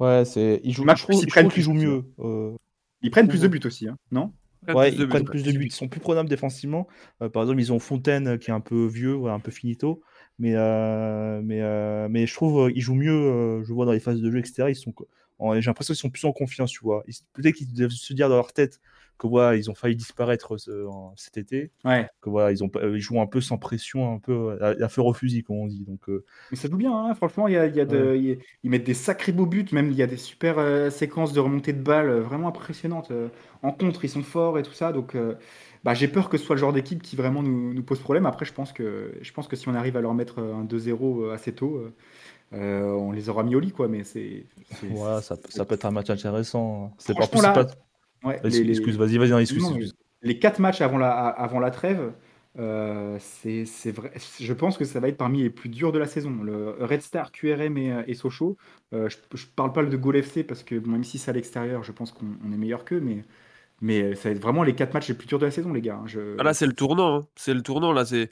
Ouais, 0.00 0.24
c'est, 0.24 0.60
ils 0.64 0.72
jouent, 0.72 0.94
je 0.94 1.02
trouve, 1.02 1.22
plus, 1.22 1.24
ils 1.24 1.28
je 1.28 1.34
trouve 1.34 1.48
prennent 1.48 1.50
qu'ils 1.52 1.62
jouent 1.64 1.72
plus, 1.74 1.74
mieux. 1.74 2.04
euh, 2.20 2.56
Ils 3.02 3.10
prennent 3.10 3.26
plus 3.26 3.40
de 3.42 3.48
buts 3.48 3.60
aussi, 3.64 3.88
hein, 3.88 3.96
non? 4.12 4.32
Ouais, 4.72 4.92
Plus 4.92 4.96
de 4.96 5.04
ils 5.04 5.06
buts, 5.06 5.18
prennent 5.18 5.26
ouais. 5.28 5.28
plus 5.28 5.42
de 5.44 5.52
buts, 5.52 5.66
ils 5.66 5.72
sont 5.72 5.88
plus 5.88 6.00
prenables 6.00 6.28
défensivement. 6.28 6.88
Euh, 7.22 7.30
par 7.30 7.42
exemple, 7.42 7.60
ils 7.60 7.72
ont 7.72 7.78
Fontaine 7.78 8.28
euh, 8.28 8.36
qui 8.36 8.50
est 8.50 8.52
un 8.52 8.60
peu 8.60 8.86
vieux, 8.86 9.14
ouais, 9.16 9.30
un 9.30 9.40
peu 9.40 9.50
finito, 9.50 10.02
mais, 10.38 10.54
euh, 10.56 11.40
mais, 11.42 11.62
euh, 11.62 12.08
mais 12.10 12.26
je 12.26 12.34
trouve 12.34 12.66
euh, 12.68 12.72
ils 12.74 12.82
jouent 12.82 12.94
mieux. 12.94 13.10
euh, 13.12 13.64
je 13.64 13.72
vois 13.72 13.86
dans 13.86 13.92
les 13.92 14.00
phases 14.00 14.20
de 14.20 14.30
jeu, 14.30 14.38
etc. 14.40 14.68
Ils 14.70 14.74
sont, 14.76 14.92
co- 14.92 15.08
en- 15.38 15.54
j'ai 15.58 15.62
l'impression 15.70 15.92
qu'ils 15.94 16.00
sont 16.00 16.10
plus 16.10 16.26
en 16.26 16.32
confiance, 16.32 16.70
tu 16.70 16.80
vois. 16.82 17.02
Ils- 17.06 17.14
Peut-être 17.32 17.54
qu'ils 17.54 17.72
doivent 17.72 17.90
se 17.90 18.12
dire 18.12 18.28
dans 18.28 18.36
leur 18.36 18.52
tête 18.52 18.78
que 19.18 19.26
voilà, 19.26 19.56
ils 19.56 19.70
ont 19.70 19.74
failli 19.74 19.96
disparaître 19.96 20.56
cet 21.16 21.36
été, 21.36 21.70
Ouais. 21.84 22.08
que 22.20 22.30
voilà, 22.30 22.52
ils 22.52 22.62
ont, 22.64 22.68
pas- 22.68 22.84
ils 22.84 23.00
jouent 23.00 23.20
un 23.20 23.26
peu 23.26 23.40
sans 23.40 23.58
pression, 23.58 24.14
un 24.14 24.18
peu 24.18 24.56
à, 24.62 24.84
à 24.84 24.88
feu 24.88 25.02
au 25.02 25.12
fusil, 25.12 25.42
comme 25.42 25.56
on 25.56 25.66
dit. 25.66 25.84
Donc, 25.84 26.08
euh, 26.08 26.24
Mais 26.50 26.56
ça 26.56 26.68
joue 26.68 26.76
bien, 26.76 26.92
hein, 26.96 27.14
franchement. 27.14 27.48
Il 27.48 27.54
y 27.54 27.56
a, 27.56 27.66
y 27.66 27.80
a 27.80 27.84
de, 27.84 28.14
il 28.16 28.24
y 28.24 28.32
a- 28.32 28.36
ils 28.62 28.70
mettent 28.70 28.84
des 28.84 28.94
sacrés 28.94 29.32
beaux 29.32 29.46
buts. 29.46 29.66
Même 29.72 29.90
il 29.90 29.96
y 29.96 30.02
a 30.02 30.06
des 30.06 30.16
super 30.16 30.58
euh, 30.58 30.90
séquences 30.90 31.32
de 31.32 31.40
remontée 31.40 31.72
de 31.72 31.82
balles 31.82 32.08
euh, 32.10 32.20
vraiment 32.20 32.48
impressionnantes. 32.48 33.12
en 33.62 33.72
contre, 33.72 34.04
ils 34.04 34.08
sont 34.10 34.22
forts 34.22 34.58
et 34.58 34.62
tout 34.62 34.72
ça. 34.72 34.92
Donc, 34.92 35.16
bah, 35.84 35.94
j'ai 35.94 36.08
peur 36.08 36.28
que 36.28 36.38
ce 36.38 36.44
soit 36.44 36.54
le 36.56 36.60
genre 36.60 36.72
d'équipe 36.72 37.02
qui 37.02 37.16
vraiment 37.16 37.42
nous, 37.42 37.72
nous 37.74 37.82
pose 37.82 37.98
problème. 38.00 38.26
Après, 38.26 38.44
je 38.44 38.52
pense 38.52 38.72
que, 38.72 39.12
je 39.20 39.32
pense 39.32 39.48
que 39.48 39.56
si 39.56 39.68
on 39.68 39.74
arrive 39.74 39.96
à 39.96 40.00
leur 40.00 40.14
mettre 40.14 40.38
un 40.40 40.64
2-0 40.64 41.22
euh, 41.24 41.32
assez 41.32 41.52
tôt, 41.52 41.80
euh, 42.54 42.82
on 42.92 43.12
les 43.12 43.28
aura 43.28 43.42
mis 43.42 43.54
au 43.56 43.60
lit, 43.60 43.72
quoi. 43.72 43.88
Mais 43.88 44.04
c'est. 44.04 44.46
voilà, 44.82 45.20
ça, 45.22 45.36
ça 45.48 45.64
peut 45.64 45.74
être 45.74 45.84
un 45.84 45.90
match 45.90 46.10
intéressant. 46.10 46.94
C'est 46.98 47.14
pas, 47.14 47.22
Franchement, 47.26 47.40
c'est 47.40 47.46
là, 47.60 47.64
pas- 47.64 47.74
Ouais, 48.24 48.40
les- 48.44 48.64
les- 48.64 48.70
excuse, 48.70 48.96
vas-y, 48.96 49.18
vas-y, 49.18 49.32
excuse, 49.42 49.62
Non, 49.62 49.70
excuse. 49.70 49.94
Les 50.22 50.38
quatre 50.38 50.58
matchs 50.60 50.80
avant 50.80 50.98
la, 50.98 51.10
avant 51.28 51.60
la 51.60 51.70
trêve, 51.70 52.12
euh, 52.58 53.16
c'est 53.20 53.64
c'est 53.64 53.92
vrai. 53.92 54.12
Je 54.40 54.52
pense 54.52 54.76
que 54.76 54.84
ça 54.84 54.98
va 55.00 55.08
être 55.08 55.16
parmi 55.16 55.42
les 55.42 55.50
plus 55.50 55.68
durs 55.68 55.92
de 55.92 55.98
la 55.98 56.06
saison. 56.06 56.30
Le 56.42 56.70
Red 56.84 57.02
Star, 57.02 57.30
QRM 57.30 57.78
et, 57.78 57.92
euh, 57.92 58.02
et 58.08 58.14
Sochaux. 58.14 58.56
euh, 58.92 59.08
je, 59.08 59.16
je 59.36 59.46
parle 59.46 59.72
pas 59.72 59.84
de 59.84 59.96
Gol 59.96 60.16
FC 60.22 60.42
parce 60.44 60.64
que 60.64 60.76
bon, 60.78 60.90
même 60.90 61.04
si 61.04 61.18
c'est 61.18 61.30
à 61.30 61.34
l'extérieur, 61.34 61.84
je 61.84 61.92
pense 61.92 62.10
qu'on 62.12 62.26
on 62.44 62.52
est 62.52 62.56
meilleur 62.56 62.84
qu'eux, 62.84 63.00
mais 63.00 63.24
mais 63.80 64.14
ça 64.16 64.28
va 64.30 64.34
être 64.36 64.42
vraiment 64.42 64.62
les 64.64 64.74
quatre 64.74 64.94
matchs 64.94 65.08
les 65.08 65.14
plus 65.14 65.26
durs 65.28 65.38
de 65.40 65.46
la 65.46 65.52
saison, 65.52 65.72
les 65.72 65.82
gars. 65.82 65.96
hein. 66.02 66.06
Je- 66.06 66.36
Ah, 66.38 66.42
là, 66.44 66.54
c'est 66.54 66.66
le 66.66 66.72
tournant. 66.72 67.16
hein. 67.18 67.26
C'est 67.36 67.54
le 67.54 67.62
tournant. 67.62 67.92
Là, 67.92 68.04
c'est. 68.04 68.30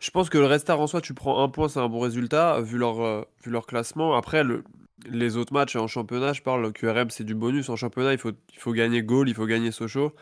Je 0.00 0.10
pense 0.10 0.30
que 0.30 0.38
le 0.38 0.46
Restart 0.46 0.80
en 0.80 0.86
soi, 0.86 1.00
tu 1.00 1.14
prends 1.14 1.42
un 1.42 1.48
point, 1.48 1.68
c'est 1.68 1.80
un 1.80 1.88
bon 1.88 2.00
résultat 2.00 2.60
vu 2.60 2.78
leur, 2.78 3.00
euh, 3.00 3.22
vu 3.44 3.50
leur 3.50 3.66
classement. 3.66 4.14
Après, 4.16 4.44
le, 4.44 4.62
les 5.06 5.36
autres 5.36 5.52
matchs 5.52 5.76
en 5.76 5.86
championnat, 5.86 6.32
je 6.32 6.42
parle, 6.42 6.62
le 6.62 6.72
QRM, 6.72 7.10
c'est 7.10 7.24
du 7.24 7.34
bonus. 7.34 7.68
En 7.68 7.76
championnat, 7.76 8.12
il 8.12 8.18
faut, 8.18 8.32
il 8.52 8.58
faut 8.58 8.72
gagner 8.72 9.02
Goal, 9.02 9.28
il 9.28 9.34
faut 9.34 9.46
gagner 9.46 9.70
Sochaux. 9.70 10.14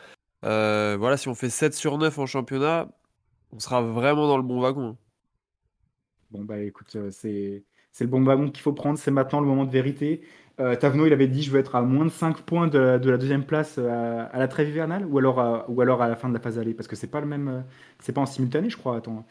Euh, 0.44 0.96
voilà, 0.98 1.16
si 1.16 1.28
on 1.28 1.34
fait 1.34 1.50
7 1.50 1.74
sur 1.74 1.98
9 1.98 2.18
en 2.18 2.26
championnat, 2.26 2.88
on 3.52 3.58
sera 3.58 3.82
vraiment 3.82 4.26
dans 4.28 4.36
le 4.36 4.42
bon 4.42 4.60
wagon. 4.60 4.96
Bon, 6.30 6.44
bah 6.44 6.58
écoute, 6.58 6.96
euh, 6.96 7.10
c'est 7.10 7.64
le 8.00 8.06
bon 8.06 8.22
wagon 8.22 8.50
qu'il 8.50 8.62
faut 8.62 8.72
prendre. 8.72 8.98
C'est 8.98 9.10
maintenant 9.10 9.40
le 9.40 9.46
moment 9.46 9.64
de 9.64 9.70
vérité. 9.70 10.22
Euh, 10.58 10.74
Tavenot, 10.74 11.06
il 11.06 11.12
avait 11.12 11.28
dit 11.28 11.42
je 11.42 11.50
veux 11.50 11.60
être 11.60 11.74
à 11.74 11.82
moins 11.82 12.04
de 12.04 12.10
5 12.10 12.42
points 12.42 12.66
de, 12.66 12.98
de 12.98 13.10
la 13.10 13.18
deuxième 13.18 13.44
place 13.44 13.76
euh, 13.78 14.26
à, 14.32 14.38
la 14.38 14.48
trêve 14.48 14.68
hivernale 14.68 15.04
ou 15.06 15.18
alors 15.18 15.38
à, 15.38 15.70
ou 15.70 15.80
alors 15.82 16.02
à 16.02 16.08
la 16.08 16.16
fin 16.16 16.28
de 16.28 16.34
la 16.34 16.40
phase 16.40 16.58
aller 16.58 16.74
parce 16.74 16.88
que 16.88 16.96
c'est 16.96 17.06
pas 17.06 17.20
le 17.20 17.26
même. 17.26 17.64
c'est 18.00 18.12
pas 18.12 18.22
en 18.22 18.26
simultané, 18.26 18.70
je 18.70 18.76
crois. 18.76 18.96
Attends. 18.96 19.26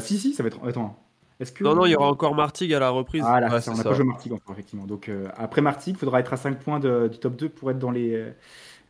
Si, 0.00 0.18
si, 0.18 0.34
ça 0.34 0.42
va 0.42 0.48
être. 0.48 0.64
Attends. 0.66 1.07
Est-ce 1.40 1.52
que. 1.52 1.62
Non, 1.64 1.74
non, 1.74 1.86
il 1.86 1.92
y 1.92 1.96
aura 1.96 2.08
encore 2.10 2.34
Martigues 2.34 2.74
à 2.74 2.80
la 2.80 2.90
reprise. 2.90 3.22
Ah 3.26 3.40
là, 3.40 3.48
Ouais, 3.52 3.60
ça, 3.60 3.72
on 3.72 3.76
n'a 3.76 3.82
pas 3.84 3.92
joué 3.94 4.04
Martigues 4.04 4.32
encore, 4.32 4.52
effectivement. 4.54 4.86
Donc 4.86 5.08
euh, 5.08 5.26
après 5.36 5.60
Martigues, 5.60 5.94
il 5.96 5.98
faudra 5.98 6.20
être 6.20 6.32
à 6.32 6.36
5 6.36 6.58
points 6.58 6.80
de- 6.80 7.08
du 7.08 7.18
top 7.18 7.36
2 7.36 7.48
pour 7.48 7.70
être 7.70 7.78
dans 7.78 7.90
les, 7.92 8.24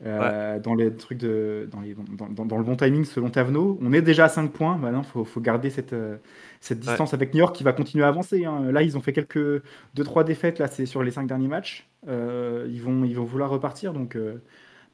euh, 0.07 0.59
dans 0.61 0.75
les 0.75 0.95
trucs 0.95 1.19
de. 1.19 1.69
Dans, 1.71 1.81
les, 1.81 1.95
dans, 1.95 2.29
dans- 2.29 2.47
dans 2.47 2.57
le 2.59 2.65
bon 2.65 2.77
timing 2.77 3.05
selon 3.05 3.31
Tavenot. 3.31 3.79
On 3.83 3.93
est 3.93 4.03
déjà 4.03 4.25
à 4.25 4.29
5 4.29 4.53
points. 4.53 4.77
Maintenant, 4.79 5.03
il 5.03 5.09
faut, 5.11 5.25
faut 5.25 5.41
garder 5.41 5.71
cette, 5.71 5.93
euh, 5.93 6.17
cette 6.61 6.81
distance 6.81 7.13
avec 7.15 7.35
New 7.35 7.41
York 7.41 7.55
qui 7.55 7.65
va 7.65 7.73
continuer 7.73 8.05
à 8.05 8.09
avancer. 8.09 8.45
hein. 8.45 8.71
Là, 8.73 8.83
ils 8.83 8.97
ont 8.97 9.01
fait 9.01 9.13
quelques 9.13 9.63
2-3 9.97 10.25
défaites 10.25 10.59
là, 10.59 10.69
c'est 10.69 10.87
sur 10.87 11.03
les 11.03 11.11
5 11.11 11.27
derniers 11.27 11.49
matchs. 11.49 11.89
Euh, 12.09 12.67
ils, 12.71 12.81
vont, 12.81 13.05
ils 13.05 13.15
vont 13.17 13.25
vouloir 13.25 13.51
repartir. 13.51 13.93
Donc. 13.93 14.17
euh, 14.17 14.43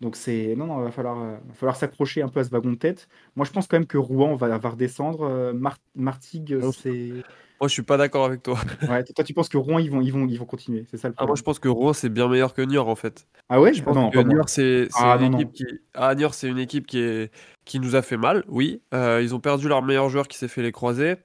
donc 0.00 0.16
c'est 0.16 0.54
non 0.58 0.66
non 0.66 0.80
il 0.80 0.84
va 0.84 0.90
falloir 0.90 1.16
va 1.16 1.38
falloir 1.54 1.76
s'accrocher 1.76 2.20
un 2.20 2.28
peu 2.28 2.40
à 2.40 2.44
ce 2.44 2.50
wagon 2.50 2.72
de 2.72 2.76
tête. 2.76 3.08
Moi 3.36 3.46
je 3.46 3.52
pense 3.52 3.68
quand 3.68 3.76
même 3.78 3.86
que 3.86 3.96
Rouen 3.96 4.34
va, 4.34 4.58
va 4.58 4.68
redescendre. 4.68 5.52
Mar- 5.54 5.78
Martigues 5.94 6.58
Oh. 6.62 6.72
c'est 6.72 7.12
Moi, 7.60 7.68
je 7.68 7.72
suis 7.72 7.82
pas 7.82 7.96
d'accord 7.96 8.24
avec 8.26 8.42
toi. 8.42 8.58
ouais 8.88 9.04
toi 9.04 9.24
tu 9.24 9.32
penses 9.32 9.48
que 9.48 9.56
Rouen 9.56 9.78
ils 9.78 9.90
vont 9.90 10.00
ils 10.02 10.12
vont 10.12 10.26
ils 10.26 10.38
vont 10.38 10.44
continuer 10.44 10.86
c'est 10.90 10.96
ça 10.96 11.08
le 11.08 11.14
Ah, 11.16 11.22
moi, 11.22 11.26
problème. 11.28 11.36
je 11.36 11.42
pense 11.42 11.58
que 11.58 11.68
Rouen, 11.68 11.92
c'est 11.92 12.08
bien 12.08 12.28
meilleur 12.28 12.52
que 12.52 12.62
Niort, 12.62 12.88
en 12.88 12.96
fait. 12.96 13.26
Ah 13.48 13.60
ouais? 13.60 13.72
Je 13.72 13.82
pense 13.82 13.94
non, 13.94 14.10
que 14.10 14.18
moi. 14.18 14.24
Niort, 14.24 14.48
c'est 14.48 14.88
Ah, 14.94 15.16
une 15.20 15.34
équipe 15.34 15.52
qui... 15.52 15.64
Ah, 15.94 16.14
une 16.42 16.58
équipe 16.58 16.86
qui, 16.86 16.98
est... 16.98 17.32
qui 17.64 17.80
nous 17.80 17.94
a 17.96 18.02
fait 18.02 18.16
mal, 18.16 18.44
oui. 18.48 18.82
Euh, 18.92 19.20
ils 19.22 19.34
ont 19.34 19.40
perdu 19.40 19.68
leur 19.68 19.82
meilleur 19.82 20.08
joueur 20.10 20.28
qui 20.28 20.36
s'est 20.36 20.48
fait 20.48 20.62
les 20.62 20.72
croiser. 20.72 21.16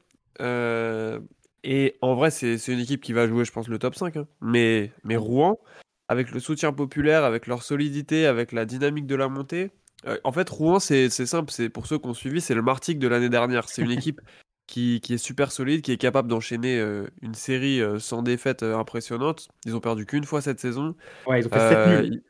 Euh, 0.42 1.20
Et 1.64 1.98
en 2.02 2.16
vrai, 2.16 2.32
c'est 2.32 2.56
une 2.68 2.80
équipe 2.80 3.02
qui 3.02 3.12
va 3.14 3.28
jouer, 3.28 3.44
je 3.44 3.52
pense, 3.52 3.68
le 3.68 3.80
top 3.80 3.96
5. 3.96 4.16
hein. 4.18 4.28
Mais, 4.42 4.92
mais 5.04 5.18
Rouen, 5.18 5.60
avec 6.08 6.32
le 6.32 6.40
soutien 6.40 6.72
populaire, 6.72 7.24
avec 7.26 7.48
leur 7.48 7.64
solidité, 7.64 8.26
avec 8.28 8.52
la 8.52 8.66
dynamique 8.66 9.08
de 9.08 9.16
la 9.16 9.28
montée. 9.28 9.72
euh, 10.08 10.18
en 10.24 10.32
fait, 10.32 10.50
Rouen, 10.50 10.80
c'est 10.80 11.10
c'est 11.10 11.26
simple. 11.26 11.52
C'est 11.52 11.70
pour 11.70 11.86
ceux 11.88 11.98
qui 11.98 12.08
ont 12.08 12.14
suivi, 12.14 12.40
c'est 12.40 12.54
le 12.56 12.62
Martigues 12.62 13.00
de 13.00 13.08
l'année 13.10 13.30
dernière. 13.30 13.68
C'est 13.68 13.82
une 13.82 13.92
équipe 13.92 14.22
qui, 14.70 15.02
qui 15.02 15.14
est 15.16 15.18
super 15.18 15.52
solide, 15.52 15.82
qui 15.82 15.92
est 15.92 15.98
capable 15.98 16.28
d'enchaîner 16.30 16.80
euh, 16.80 17.08
une 17.22 17.34
série 17.34 17.82
euh, 17.82 18.00
sans 18.00 18.22
défaite 18.22 18.64
euh, 18.64 18.78
impressionnante. 18.78 19.50
Ils 19.66 19.76
ont 19.76 19.80
perdu 19.80 20.06
qu'une 20.06 20.24
fois 20.26 20.42
cette 20.42 20.60
saison. 20.60 20.96
Ouais, 21.26 21.40
ils 21.42 21.48
ont 21.48 21.50
fait 21.50 21.60
7 21.60 21.86
Euh, 21.88 22.02
nuls. 22.02 22.24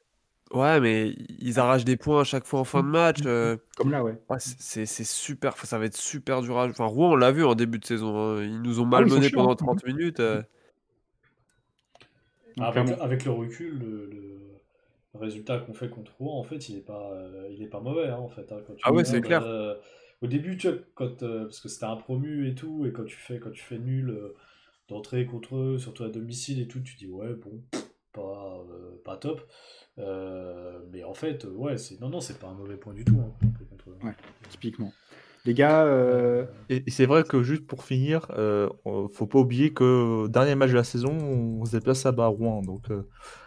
Ouais, 0.51 0.79
mais 0.79 1.15
ils 1.39 1.59
arrachent 1.59 1.85
des 1.85 1.97
points 1.97 2.21
à 2.21 2.23
chaque 2.23 2.45
fois 2.45 2.59
en 2.61 2.63
fin 2.63 2.81
de 2.81 2.87
match. 2.87 3.19
euh, 3.25 3.57
Comme 3.77 3.91
là, 3.91 4.03
ouais. 4.03 4.17
ouais, 4.29 4.37
c'est 4.39 4.85
super, 5.05 5.53
enfin, 5.53 5.67
ça 5.67 5.77
va 5.77 5.85
être 5.85 5.97
super 5.97 6.41
dur 6.41 6.57
à 6.57 6.67
Enfin, 6.67 6.85
Rouen, 6.85 7.11
on 7.11 7.15
l'a 7.15 7.31
vu 7.31 7.45
en 7.45 7.53
début 7.55 7.77
de 7.79 7.85
saison. 7.85 8.17
hein, 8.17 8.43
Ils 8.43 8.61
nous 8.61 8.79
ont 8.79 8.85
Ah 8.85 8.87
malmenés 9.01 9.29
pendant 9.29 9.51
hein. 9.51 9.55
30 9.55 9.85
minutes. 9.85 10.19
euh. 10.19 10.41
Donc, 12.57 12.75
Avec, 12.99 13.25
le 13.25 13.31
recul, 13.31 13.77
le, 13.79 14.09
le 15.13 15.19
résultat 15.19 15.59
qu'on 15.59 15.73
fait 15.73 15.89
contre 15.89 16.11
Rouen, 16.17 16.39
en 16.39 16.43
fait, 16.43 16.69
il 16.69 16.77
est 16.77 16.81
pas, 16.81 17.11
euh, 17.13 17.47
il 17.51 17.61
est 17.61 17.67
pas 17.67 17.79
mauvais, 17.79 18.07
hein, 18.09 18.17
en 18.17 18.29
fait. 18.29 18.51
hein, 18.51 18.61
quand 18.65 18.73
tu 18.75 18.81
Ah 18.83 18.91
ouais, 18.91 19.05
c'est 19.05 19.21
clair. 19.21 19.41
Au 20.21 20.27
début, 20.27 20.57
tu 20.57 20.69
vois, 20.69 20.77
quand, 20.95 21.23
euh, 21.23 21.45
parce 21.45 21.59
que 21.59 21.69
c'était 21.69 21.85
un 21.85 21.95
promu 21.95 22.47
et 22.49 22.55
tout, 22.55 22.85
et 22.85 22.91
quand 22.91 23.05
tu 23.05 23.15
fais, 23.17 23.39
quand 23.39 23.51
tu 23.51 23.61
fais 23.63 23.79
nul 23.79 24.09
euh, 24.09 24.35
d'entrée 24.89 25.25
contre 25.25 25.55
eux, 25.57 25.77
surtout 25.79 26.03
à 26.03 26.09
domicile 26.09 26.59
et 26.61 26.67
tout, 26.67 26.81
tu 26.81 26.95
dis 26.97 27.07
ouais, 27.07 27.33
bon, 27.33 27.61
pas, 28.13 28.63
euh, 28.69 29.01
pas 29.05 29.17
top. 29.17 29.41
Euh, 29.99 30.79
mais 30.91 31.03
en 31.03 31.13
fait, 31.13 31.45
ouais, 31.45 31.77
c'est 31.77 31.99
non, 32.01 32.09
non, 32.09 32.21
c'est 32.21 32.39
pas 32.39 32.47
un 32.47 32.53
mauvais 32.53 32.77
point 32.77 32.93
du 32.93 33.05
tout. 33.05 33.17
hein, 33.19 33.33
contre 33.69 33.91
eux. 33.91 33.97
Ouais, 34.03 34.15
typiquement. 34.49 34.93
Les 35.45 35.53
gars, 35.53 35.85
euh, 35.85 36.45
Et, 36.69 36.83
et 36.85 36.91
c'est 36.91 37.05
vrai 37.05 37.23
que 37.23 37.43
juste 37.43 37.65
pour 37.65 37.83
finir, 37.83 38.27
euh, 38.31 38.69
faut 39.13 39.25
pas 39.27 39.39
oublier 39.39 39.73
que 39.73 40.27
dernier 40.27 40.55
match 40.55 40.69
de 40.71 40.75
la 40.75 40.83
saison, 40.83 41.11
on 41.11 41.65
se 41.65 41.71
déplace 41.71 42.05
à 42.05 42.11
Rouen. 42.11 42.61
Donc, 42.61 42.91
euh, 42.91 43.03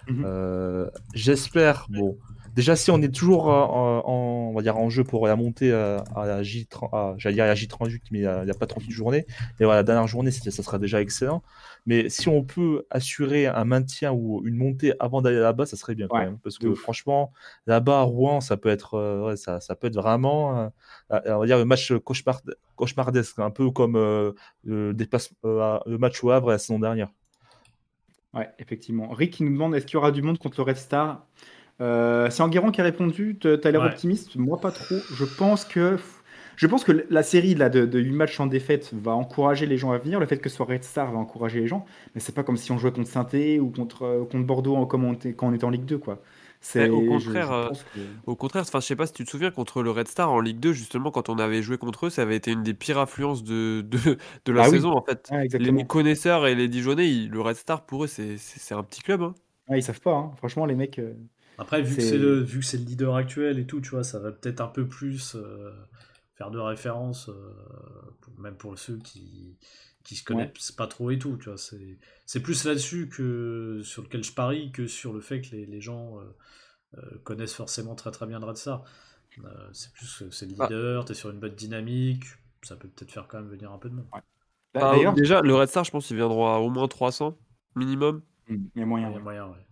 Mhm. 0.08 0.24
euh, 0.24 0.90
j'espère. 1.14 1.86
Bon, 1.90 2.18
déjà 2.54 2.76
si 2.76 2.90
on 2.90 3.00
est 3.02 3.14
toujours 3.14 3.48
en, 3.48 4.02
en- 4.06 4.48
on 4.50 4.54
va 4.54 4.62
dire 4.62 4.76
en 4.76 4.90
jeu 4.90 5.04
pour 5.04 5.26
la 5.26 5.36
montée 5.36 5.72
à, 5.72 6.04
à 6.14 6.26
la 6.26 6.42
J30, 6.42 6.88
à- 6.92 7.14
j'allais 7.18 7.34
dire 7.36 7.44
à 7.44 7.48
la 7.48 7.54
J38, 7.54 8.00
mais 8.10 8.18
il 8.20 8.22
n'y 8.44 8.50
a, 8.50 8.54
pas 8.54 8.66
38 8.66 8.90
journées. 8.90 9.24
Mais 9.58 9.66
voilà, 9.66 9.80
la 9.80 9.82
dernière 9.82 10.06
journée, 10.06 10.30
ça 10.30 10.50
sera 10.50 10.78
déjà 10.78 11.00
excellent. 11.00 11.42
Mais 11.86 12.08
si 12.08 12.28
on 12.28 12.44
peut 12.44 12.84
assurer 12.90 13.46
un 13.46 13.64
maintien 13.64 14.12
ou 14.12 14.42
une 14.46 14.56
montée 14.56 14.92
avant 15.00 15.20
d'aller 15.22 15.38
là-bas, 15.40 15.66
ça 15.66 15.76
serait 15.76 15.94
bien 15.94 16.06
quand 16.08 16.16
Ouais, 16.18 16.26
même. 16.26 16.38
Parce 16.38 16.58
que 16.58 16.68
ouf. 16.68 16.78
franchement, 16.78 17.32
là-bas 17.66 18.00
à 18.00 18.02
Rouen, 18.02 18.40
ça 18.40 18.56
peut 18.56 18.68
être, 18.68 18.94
euh, 18.94 19.26
ouais, 19.28 19.36
ça, 19.36 19.58
ça 19.60 19.74
peut 19.74 19.88
être 19.88 19.96
vraiment, 19.96 20.58
euh, 20.60 20.68
euh, 21.12 21.20
on 21.34 21.38
va 21.40 21.46
dire, 21.46 21.58
le 21.58 21.64
match 21.64 21.90
cauchemar- 21.92 22.42
cauchemardesque, 22.76 23.38
un 23.40 23.50
peu 23.50 23.70
comme 23.70 23.96
euh, 23.96 24.32
le, 24.64 24.92
dépasse- 24.94 25.32
euh, 25.44 25.78
le 25.86 25.98
match 25.98 26.22
au 26.22 26.30
Havre 26.30 26.50
la 26.50 26.58
saison 26.58 26.78
dernière. 26.78 27.08
ouais, 28.34 28.48
effectivement. 28.58 29.08
Rick 29.10 29.32
qui 29.34 29.42
nous 29.44 29.52
demande 29.52 29.74
est-ce 29.74 29.86
qu'il 29.86 29.94
y 29.94 29.96
aura 29.96 30.12
du 30.12 30.22
monde 30.22 30.38
contre 30.38 30.60
le 30.60 30.64
Red 30.64 30.76
Star? 30.76 31.26
Euh, 31.82 32.30
C'est 32.30 32.42
Enguerrand 32.42 32.70
qui 32.70 32.80
a 32.80 32.84
répondu. 32.84 33.36
Tu 33.40 33.48
as 33.48 33.70
l'air 33.70 33.80
Ouais. 33.82 33.88
optimiste 33.88 34.36
Moi, 34.36 34.58
pas 34.60 34.70
trop. 34.70 34.96
Je 35.14 35.24
pense 35.24 35.64
que. 35.64 35.98
Je 36.56 36.66
pense 36.66 36.84
que 36.84 37.06
la 37.08 37.22
série 37.22 37.54
là, 37.54 37.70
de, 37.70 37.86
de 37.86 37.98
8 37.98 38.12
matchs 38.12 38.36
sans 38.36 38.46
défaite 38.46 38.90
va 38.92 39.12
encourager 39.12 39.66
les 39.66 39.78
gens 39.78 39.90
à 39.90 39.98
venir. 39.98 40.20
Le 40.20 40.26
fait 40.26 40.36
que 40.38 40.48
ce 40.50 40.56
soit 40.56 40.66
Red 40.66 40.84
Star 40.84 41.10
va 41.10 41.18
encourager 41.18 41.60
les 41.60 41.66
gens. 41.66 41.84
Mais 42.14 42.20
c'est 42.20 42.34
pas 42.34 42.42
comme 42.44 42.58
si 42.58 42.70
on 42.72 42.78
jouait 42.78 42.92
contre 42.92 43.08
saint 43.08 43.26
ou 43.58 43.70
contre, 43.70 44.02
euh, 44.04 44.24
contre 44.24 44.44
Bordeaux 44.46 44.76
en- 44.76 44.84
comme 44.86 45.02
on 45.04 45.14
était- 45.14 45.32
quand 45.32 45.48
on 45.48 45.54
était 45.54 45.64
en 45.64 45.70
Ligue 45.70 45.86
2. 45.86 45.98
Quoi. 45.98 46.20
C'est, 46.60 46.86
Eh, 46.86 46.90
au 46.90 47.02
je- 47.18 47.24
contraire, 47.24 47.48
je 47.48 47.80
euh, 47.80 47.82
que- 47.94 48.00
Au 48.30 48.36
contraire, 48.36 48.62
enfin, 48.68 48.78
je 48.80 48.86
sais 48.86 48.94
pas 48.94 49.06
si 49.06 49.14
tu 49.14 49.24
te 49.24 49.30
souviens, 49.30 49.50
contre 49.50 49.82
le 49.82 49.90
Red 49.90 50.06
Star 50.06 50.30
en 50.30 50.40
Ligue 50.40 50.60
2, 50.60 50.72
justement, 50.74 51.10
quand 51.10 51.28
on 51.30 51.38
avait 51.38 51.62
joué 51.62 51.78
contre 51.78 52.06
eux, 52.06 52.10
ça 52.10 52.22
avait 52.22 52.36
été 52.36 52.52
une 52.52 52.62
des 52.62 52.74
pires 52.74 52.98
affluences 52.98 53.42
de, 53.42 53.80
de, 53.80 54.18
de 54.44 54.52
la 54.52 54.62
Ah 54.64 54.66
oui. 54.66 54.72
saison, 54.76 54.92
en 54.92 55.02
fait. 55.02 55.28
Les 55.58 55.84
connaisseurs 55.84 56.46
et 56.46 56.54
les 56.54 56.68
Dijonais, 56.68 57.08
ils- 57.10 57.30
le 57.30 57.40
Red 57.40 57.56
Star, 57.56 57.84
pour 57.86 58.04
eux, 58.04 58.06
c'est 58.06 58.36
un 58.74 58.82
petit 58.84 59.00
club. 59.00 59.22
hein. 59.22 59.34
Ouais, 59.68 59.78
ils 59.78 59.82
savent 59.82 60.00
pas. 60.00 60.14
hein. 60.14 60.32
Franchement, 60.36 60.66
les 60.66 60.74
mecs. 60.76 60.98
euh, 61.00 61.14
Après, 61.62 61.82
vu 61.82 61.96
que 61.96 62.02
C'est- 62.02 62.18
le, 62.18 62.40
vu 62.40 62.60
que 62.60 62.64
c'est 62.66 62.78
le 62.78 62.84
leader 62.84 63.14
actuel 63.16 63.58
et 63.58 63.66
tout, 63.66 63.80
tu 63.80 63.90
vois, 63.90 64.04
ça 64.04 64.18
va 64.18 64.32
peut-être 64.32 64.60
un 64.60 64.68
peu 64.68 64.86
plus 64.88 65.34
euh, 65.36 65.72
faire 66.36 66.50
de 66.50 66.58
référence, 66.58 67.28
euh, 67.28 67.54
pour- 68.20 68.38
même 68.40 68.56
pour 68.56 68.78
ceux 68.78 68.98
qui 68.98 69.58
qui 70.04 70.16
se 70.16 70.24
connaissent 70.24 70.72
pas 70.72 70.88
trop 70.88 71.12
et 71.12 71.18
tout, 71.18 71.36
tu 71.36 71.48
vois. 71.48 71.58
C'est 71.58 71.98
c'est 72.26 72.40
plus 72.42 72.64
là-dessus 72.64 73.08
que 73.08 73.80
sur 73.84 74.02
lequel 74.02 74.24
je 74.24 74.32
parie 74.32 74.72
que 74.72 74.86
sur 74.88 75.12
le 75.12 75.20
fait 75.20 75.40
que 75.42 75.54
les, 75.54 75.66
les 75.66 75.80
gens 75.80 76.18
euh, 76.98 77.18
connaissent 77.24 77.54
forcément 77.54 77.94
très 77.94 78.10
très 78.10 78.26
bien 78.26 78.40
le 78.40 78.46
Red 78.46 78.56
Star. 78.56 78.84
Euh, 79.44 79.68
c'est 79.72 79.92
plus 79.92 80.18
que 80.18 80.30
c'est 80.30 80.46
le 80.46 80.54
Ah. 80.58 80.64
leader, 80.64 81.04
t'es 81.04 81.14
sur 81.14 81.30
une 81.30 81.40
bonne 81.40 81.54
dynamique, 81.54 82.24
ça 82.62 82.76
peut 82.76 82.88
peut-être 82.88 83.12
faire 83.12 83.28
quand 83.28 83.38
même 83.40 83.48
venir 83.50 83.72
un 83.72 83.78
peu 83.78 83.90
de 83.90 83.94
monde. 83.96 84.08
Bah, 84.74 84.90
Enfin, 84.90 84.96
D'ailleurs, 84.96 85.14
déjà, 85.14 85.40
le 85.42 85.54
Red 85.54 85.68
Star, 85.68 85.84
je 85.84 85.90
pense 85.90 86.06
qu'ils 86.06 86.16
viendront 86.16 86.46
à 86.48 86.58
au 86.58 86.70
moins 86.70 86.88
300 86.88 87.36
minimum. 87.76 88.22
Il 88.48 88.70
y 88.76 88.82
a 88.82 88.86
moyen. 88.86 89.08
Il 89.10 89.14
y 89.14 89.16
a 89.16 89.18
ouais. 89.18 89.22
moyen, 89.22 89.46
ouais. 89.48 89.66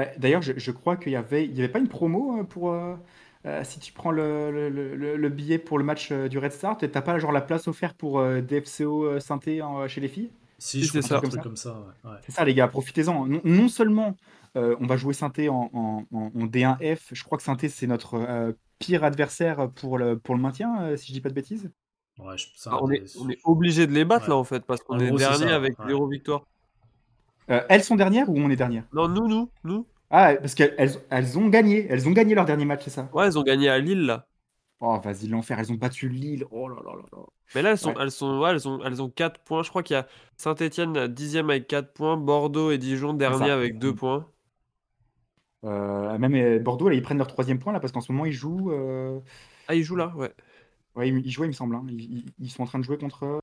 Bah, 0.00 0.06
D'ailleurs, 0.18 0.42
je, 0.42 0.52
je 0.56 0.70
crois 0.70 0.96
qu'il 0.96 1.12
y 1.12 1.16
avait, 1.16 1.44
il 1.44 1.54
y 1.56 1.60
avait 1.62 1.68
pas 1.72 1.78
une 1.78 1.88
promo 1.88 2.40
euh, 2.40 2.44
pour 2.44 2.72
euh, 2.72 2.96
euh, 3.46 3.64
si 3.64 3.80
tu 3.80 3.92
prends 3.92 4.10
le, 4.10 4.50
le- 4.50 4.68
le- 4.96 5.16
le 5.16 5.28
billet 5.28 5.58
pour 5.58 5.78
le 5.78 5.84
match 5.84 6.10
euh, 6.12 6.28
du 6.28 6.38
Red 6.38 6.52
Star, 6.52 6.76
t'as 6.78 7.02
pas 7.02 7.18
genre 7.18 7.32
la 7.32 7.40
place 7.40 7.68
offerte 7.68 7.96
pour 7.96 8.18
euh, 8.20 8.40
DFCO 8.40 9.04
euh, 9.04 9.20
synthé 9.20 9.62
en- 9.62 9.88
chez 9.88 10.00
les 10.00 10.08
filles? 10.08 10.30
Si, 10.58 10.82
Si, 10.82 10.86
je 10.86 10.92
crois 10.92 11.02
c'est 11.02 11.14
un 11.14 11.20
ça. 11.20 11.22
truc 11.22 11.42
comme 11.42 11.56
ça, 11.56 11.72
ouais. 11.80 12.10
ouais. 12.10 12.18
C'est 12.20 12.32
ça, 12.32 12.44
les 12.44 12.54
gars, 12.54 12.68
profitez-en. 12.68 13.26
Non, 13.26 13.40
non 13.44 13.68
seulement 13.68 14.16
euh, 14.56 14.76
on 14.80 14.86
va 14.86 14.96
jouer 14.96 15.14
synthé 15.14 15.48
en, 15.48 15.70
en- 15.72 16.06
en- 16.12 16.32
en 16.34 16.46
D1F, 16.46 17.10
je 17.14 17.24
crois 17.24 17.38
que 17.38 17.44
synthé 17.44 17.68
c'est 17.68 17.86
notre 17.86 18.14
euh, 18.16 18.52
pire 18.78 19.04
adversaire 19.04 19.70
pour 19.72 19.98
le, 19.98 20.18
pour 20.18 20.34
le 20.36 20.40
maintien, 20.42 20.82
euh, 20.82 20.96
si 20.96 21.08
je 21.08 21.12
dis 21.14 21.20
pas 21.20 21.28
de 21.30 21.34
bêtises. 21.34 21.70
Ouais, 22.18 22.36
je- 22.38 22.46
ça, 22.56 22.70
Ah, 22.70 22.78
on, 22.82 22.90
est, 22.90 23.02
des- 23.02 23.10
on 23.14 23.28
est 23.28 23.38
obligé 23.44 23.86
de 23.86 23.92
les 23.92 24.04
battre 24.04 24.28
Ouais. 24.28 24.30
là 24.30 24.36
en 24.36 24.44
fait, 24.44 24.64
parce 24.64 24.82
qu'on 24.82 24.98
En 24.98 25.00
est 25.00 25.12
gros, 25.12 25.18
c'est 25.18 25.34
dernier 25.34 25.34
ça, 25.34 25.52
avec 25.52 25.74
ouais. 25.78 25.86
zéro 25.86 26.06
victoire. 26.08 26.44
Euh, 27.50 27.62
elles 27.68 27.82
sont 27.82 27.96
dernières 27.96 28.28
ou 28.30 28.38
on 28.38 28.50
est 28.50 28.56
dernière? 28.56 28.84
Non, 28.92 29.08
nous, 29.08 29.26
nous, 29.28 29.50
nous. 29.64 29.86
Ah, 30.10 30.34
parce 30.36 30.54
qu'elles 30.54 30.74
elles, 30.78 30.92
elles 31.10 31.38
ont 31.38 31.48
gagné, 31.48 31.86
elles 31.88 32.08
ont 32.08 32.12
gagné 32.12 32.34
leur 32.34 32.44
dernier 32.44 32.64
match, 32.64 32.82
c'est 32.84 32.90
ça? 32.90 33.08
Ouais, 33.12 33.26
elles 33.26 33.38
ont 33.38 33.42
gagné 33.42 33.68
à 33.68 33.78
Lille 33.78 34.06
là. 34.06 34.26
Oh, 34.80 34.98
vas-y, 34.98 35.28
l'enfer, 35.28 35.58
elles 35.58 35.70
ont 35.72 35.76
battu 35.76 36.08
Lille. 36.08 36.44
Oh 36.50 36.68
là 36.68 36.76
là 36.84 36.92
là 36.96 37.02
là. 37.12 37.18
Mais 37.54 37.62
là, 37.62 37.70
elles 37.72 37.78
sont, 37.78 37.90
Ouais. 37.90 37.96
elles 38.00 38.10
sont, 38.10 38.38
ouais, 38.40 38.50
elles 38.50 38.68
ont, 38.68 38.82
elles 38.84 39.02
ont 39.02 39.10
4 39.10 39.40
points. 39.40 39.62
Je 39.62 39.68
crois 39.68 39.82
qu'il 39.82 39.94
y 39.94 39.98
a 39.98 40.06
Saint-Etienne 40.36 41.06
10e 41.08 41.50
avec 41.50 41.66
4 41.66 41.92
points, 41.92 42.16
Bordeaux 42.16 42.70
et 42.70 42.78
Dijon 42.78 43.12
dernier 43.14 43.48
ça. 43.48 43.54
avec 43.54 43.78
2 43.78 43.94
points. 43.94 44.26
Euh, 45.64 46.16
même 46.18 46.34
euh, 46.34 46.58
Bordeaux, 46.58 46.88
là, 46.88 46.94
ils 46.94 47.02
prennent 47.02 47.18
leur 47.18 47.26
troisième 47.26 47.58
point 47.58 47.72
là 47.72 47.80
parce 47.80 47.92
qu'en 47.92 48.00
ce 48.00 48.10
moment 48.12 48.24
ils 48.24 48.32
jouent. 48.32 48.72
Ah, 49.68 49.74
ils 49.74 49.82
jouent 49.84 49.96
là, 49.96 50.12
ouais. 50.16 50.32
Ouais, 50.96 51.08
ils, 51.08 51.18
ils 51.26 51.30
jouaient, 51.30 51.46
il 51.46 51.50
me 51.50 51.54
semble. 51.54 51.74
hein. 51.76 51.84
Ils 52.38 52.50
sont 52.50 52.62
en 52.62 52.66
train 52.66 52.78
de 52.78 52.84
jouer 52.84 52.98
contre. 52.98 53.40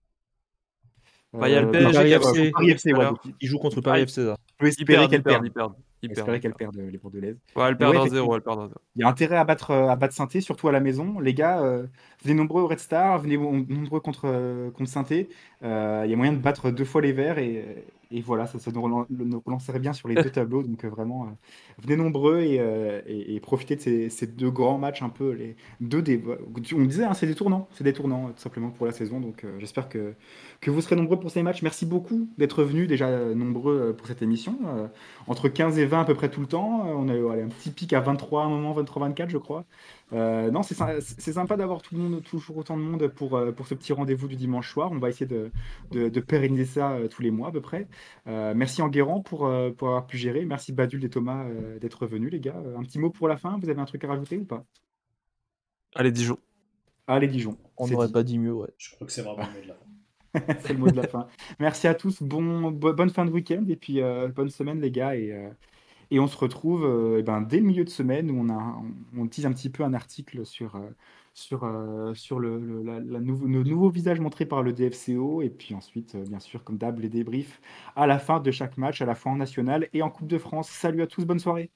Bah, 1.33 1.49
il 1.49 1.53
y 1.53 1.55
a 1.55 1.61
le 1.61 1.67
euh, 1.67 1.71
PSG 1.71 2.09
FC. 2.11 2.51
Paris 2.51 2.69
FC, 2.71 2.93
ouais, 2.93 3.05
donc, 3.05 3.19
Ils 3.41 3.47
jouent 3.47 3.59
contre 3.59 3.81
Paris 3.81 4.01
FC. 4.01 4.23
Là. 4.23 4.35
on 4.59 4.63
peut 4.63 4.67
espérer. 4.67 5.07
Ils 5.11 5.21
perdent. 5.51 5.75
Espérer 6.03 6.39
qu'elles 6.39 6.53
perdent 6.53 6.77
euh, 6.77 6.91
les 6.91 6.97
Bordelaises. 6.97 7.37
Ouais, 7.55 7.75
perdent 7.75 7.95
ouais, 7.95 8.01
1-0, 8.01 8.05
effectivement. 8.05 8.35
elles 8.35 8.41
perdent 8.41 8.59
1-0. 8.59 8.71
Il 8.95 9.01
y 9.01 9.03
a 9.03 9.07
intérêt 9.07 9.37
à 9.37 9.43
battre, 9.43 9.71
euh, 9.71 9.87
à 9.87 9.95
battre 9.95 10.13
Sainté, 10.13 10.41
surtout 10.41 10.67
à 10.67 10.71
la 10.71 10.79
maison. 10.79 11.19
Les 11.19 11.33
gars, 11.33 11.61
euh, 11.63 11.87
venez 12.23 12.35
nombreux 12.35 12.61
au 12.61 12.67
Red 12.67 12.79
Star, 12.79 13.19
venez 13.19 13.37
nombreux 13.37 13.99
contre, 13.99 14.25
euh, 14.25 14.69
contre 14.71 14.89
Sainté. 14.89 15.29
Euh, 15.63 16.03
il 16.05 16.11
y 16.11 16.13
a 16.13 16.17
moyen 16.17 16.33
de 16.33 16.37
battre 16.37 16.69
deux 16.71 16.85
fois 16.85 17.01
les 17.01 17.13
Verts 17.13 17.39
et, 17.39 17.83
et 18.11 18.21
voilà, 18.21 18.47
ça, 18.47 18.59
ça 18.59 18.71
nous, 18.71 18.81
relan- 18.81 19.05
nous 19.09 19.41
relancerait 19.45 19.79
bien 19.79 19.93
sur 19.93 20.07
les 20.07 20.17
deux 20.17 20.29
tableaux. 20.31 20.63
Donc 20.63 20.83
euh, 20.85 20.89
vraiment, 20.89 21.25
euh, 21.25 21.29
venez 21.79 21.95
nombreux 21.95 22.41
et, 22.41 22.59
euh, 22.59 23.01
et- 23.07 23.35
et 23.35 23.39
profitez 23.39 23.75
de 23.75 23.81
ces, 23.81 24.09
ces 24.09 24.27
deux 24.27 24.51
grands 24.51 24.77
matchs 24.77 25.01
un 25.01 25.09
peu. 25.09 25.31
Les 25.31 25.55
deux 25.81 26.01
des, 26.01 26.21
on 26.75 26.85
disait, 26.85 27.03
hein, 27.05 27.13
c'est 27.13 27.27
des 27.27 27.35
tournants, 27.35 27.67
c'est 27.73 27.83
des 27.83 27.93
tournants 27.93 28.29
tout 28.29 28.39
simplement 28.41 28.69
pour 28.71 28.85
la 28.85 28.91
saison. 28.91 29.19
Donc 29.19 29.45
j'espère 29.59 29.89
que, 29.89 30.13
que 30.61 30.71
vous 30.71 30.81
serez 30.81 30.95
nombreux 30.95 31.19
pour 31.19 31.31
ces 31.31 31.43
matchs. 31.43 31.61
Merci 31.61 31.85
beaucoup 31.85 32.27
d'être 32.37 32.63
venus 32.63 32.87
déjà 32.87 33.33
nombreux 33.35 33.93
pour 33.97 34.07
cette 34.07 34.21
émission. 34.21 34.57
Entre 35.27 35.49
15 35.49 35.77
et 35.79 35.85
20 35.85 36.01
à 36.01 36.05
peu 36.05 36.13
près 36.15 36.29
tout 36.29 36.41
le 36.41 36.47
temps. 36.47 36.83
On 36.85 37.09
a 37.09 37.15
eu 37.15 37.27
allez, 37.29 37.41
un 37.43 37.49
petit 37.49 37.71
pic 37.71 37.93
à 37.93 37.99
23 37.99 38.43
à 38.43 38.45
un 38.45 38.49
moment, 38.49 38.73
23-24 38.73 39.29
je 39.29 39.37
crois. 39.37 39.65
Euh, 40.13 40.51
non, 40.51 40.63
c'est 40.63 40.73
sy- 40.75 41.15
c'est 41.17 41.33
sympa 41.33 41.57
d'avoir 41.57 41.81
tout 41.81 41.93
le 41.95 42.01
monde, 42.01 42.23
toujours 42.23 42.55
autant 42.57 42.77
de 42.77 42.81
monde 42.81 43.07
pour, 43.09 43.35
euh, 43.35 43.51
pour 43.51 43.67
ce 43.67 43.73
petit 43.75 43.91
rendez-vous 43.91 44.27
du 44.29 44.35
dimanche 44.37 44.71
soir. 44.71 44.91
On 44.91 44.99
va 44.99 45.09
essayer 45.09 45.25
de, 45.25 45.51
de, 45.91 46.07
de 46.07 46.19
pérenniser 46.21 46.65
ça 46.65 46.93
euh, 46.93 47.07
tous 47.09 47.21
les 47.21 47.31
mois 47.31 47.49
à 47.49 47.51
peu 47.51 47.59
près. 47.61 47.87
Euh, 48.27 48.53
merci 48.55 48.81
Enguerrand 48.81 49.21
pour, 49.21 49.39
pour 49.77 49.87
avoir 49.89 50.07
pu 50.07 50.17
gérer. 50.17 50.45
Merci 50.45 50.71
Badul 50.71 51.03
et 51.03 51.09
Thomas 51.09 51.45
d'être 51.81 52.07
venus, 52.07 52.31
les 52.31 52.39
gars. 52.39 52.55
Un 52.77 52.83
petit 52.83 52.99
mot 52.99 53.09
pour 53.09 53.27
la 53.27 53.35
fin. 53.37 53.57
Vous 53.59 53.69
avez 53.69 53.81
un 53.81 53.85
truc 53.85 54.03
à 54.05 54.07
rajouter 54.07 54.37
ou 54.37 54.45
pas? 54.45 54.63
Allez, 55.95 56.11
Dijon. 56.11 56.37
Allez, 57.07 57.27
Dijon. 57.27 57.57
On 57.77 57.87
n'aurait 57.87 58.11
pas 58.11 58.23
dit 58.23 58.37
mieux, 58.39 58.53
ouais. 58.53 58.69
Je 58.77 58.91
crois 58.95 59.07
que 59.07 59.13
c'est 59.13 59.21
vraiment 59.21 59.43
le 59.45 59.53
mot 59.53 59.61
de 59.61 59.67
la 59.67 59.73
fin. 59.73 59.83
C'est 60.61 60.73
le 60.73 60.79
mot 60.79 60.91
de 60.91 60.95
la 60.95 61.07
fin. 61.07 61.27
Merci 61.59 61.87
à 61.87 61.95
tous. 61.95 62.21
Bon, 62.21 62.69
bo- 62.71 62.93
bonne 62.93 63.09
fin 63.09 63.25
de 63.25 63.31
week-end 63.31 63.63
et 63.69 63.75
puis 63.75 64.01
euh, 64.01 64.27
bonne 64.27 64.49
semaine, 64.49 64.79
les 64.81 64.91
gars. 64.91 65.15
Et, 65.15 65.31
euh, 65.31 65.49
et 66.11 66.19
on 66.19 66.27
se 66.27 66.37
retrouve 66.37 66.85
euh, 66.85 67.17
eh 67.19 67.23
ben, 67.23 67.41
dès 67.41 67.59
le 67.59 67.65
milieu 67.65 67.83
de 67.83 67.89
semaine 67.89 68.31
où 68.31 68.39
on, 68.39 68.49
a, 68.49 69.27
tease 69.29 69.45
un 69.45 69.53
petit 69.53 69.69
peu 69.69 69.83
un 69.83 69.93
article 69.93 70.45
sur, 70.45 70.75
euh, 70.75 70.89
sur, 71.33 71.63
euh, 71.63 72.13
sur 72.13 72.39
le, 72.39 72.59
le, 72.59 73.19
nouveau, 73.19 73.47
nouveau 73.47 73.89
visage 73.89 74.19
montré 74.19 74.45
par 74.45 74.63
le 74.63 74.73
DFCO. 74.73 75.41
Et 75.41 75.49
puis 75.49 75.75
ensuite, 75.75 76.15
bien 76.15 76.39
sûr, 76.39 76.63
comme 76.63 76.77
d'hab, 76.77 76.99
les 76.99 77.09
débriefs 77.09 77.61
à 77.95 78.07
la 78.07 78.19
fin 78.19 78.39
de 78.39 78.51
chaque 78.51 78.77
match, 78.77 79.01
à 79.01 79.05
la 79.05 79.15
fois 79.15 79.31
en 79.31 79.37
national 79.37 79.89
et 79.93 80.01
en 80.01 80.09
Coupe 80.09 80.27
de 80.27 80.37
France. 80.37 80.69
Salut 80.69 81.01
à 81.01 81.07
tous, 81.07 81.25
bonne 81.25 81.39
soirée. 81.39 81.71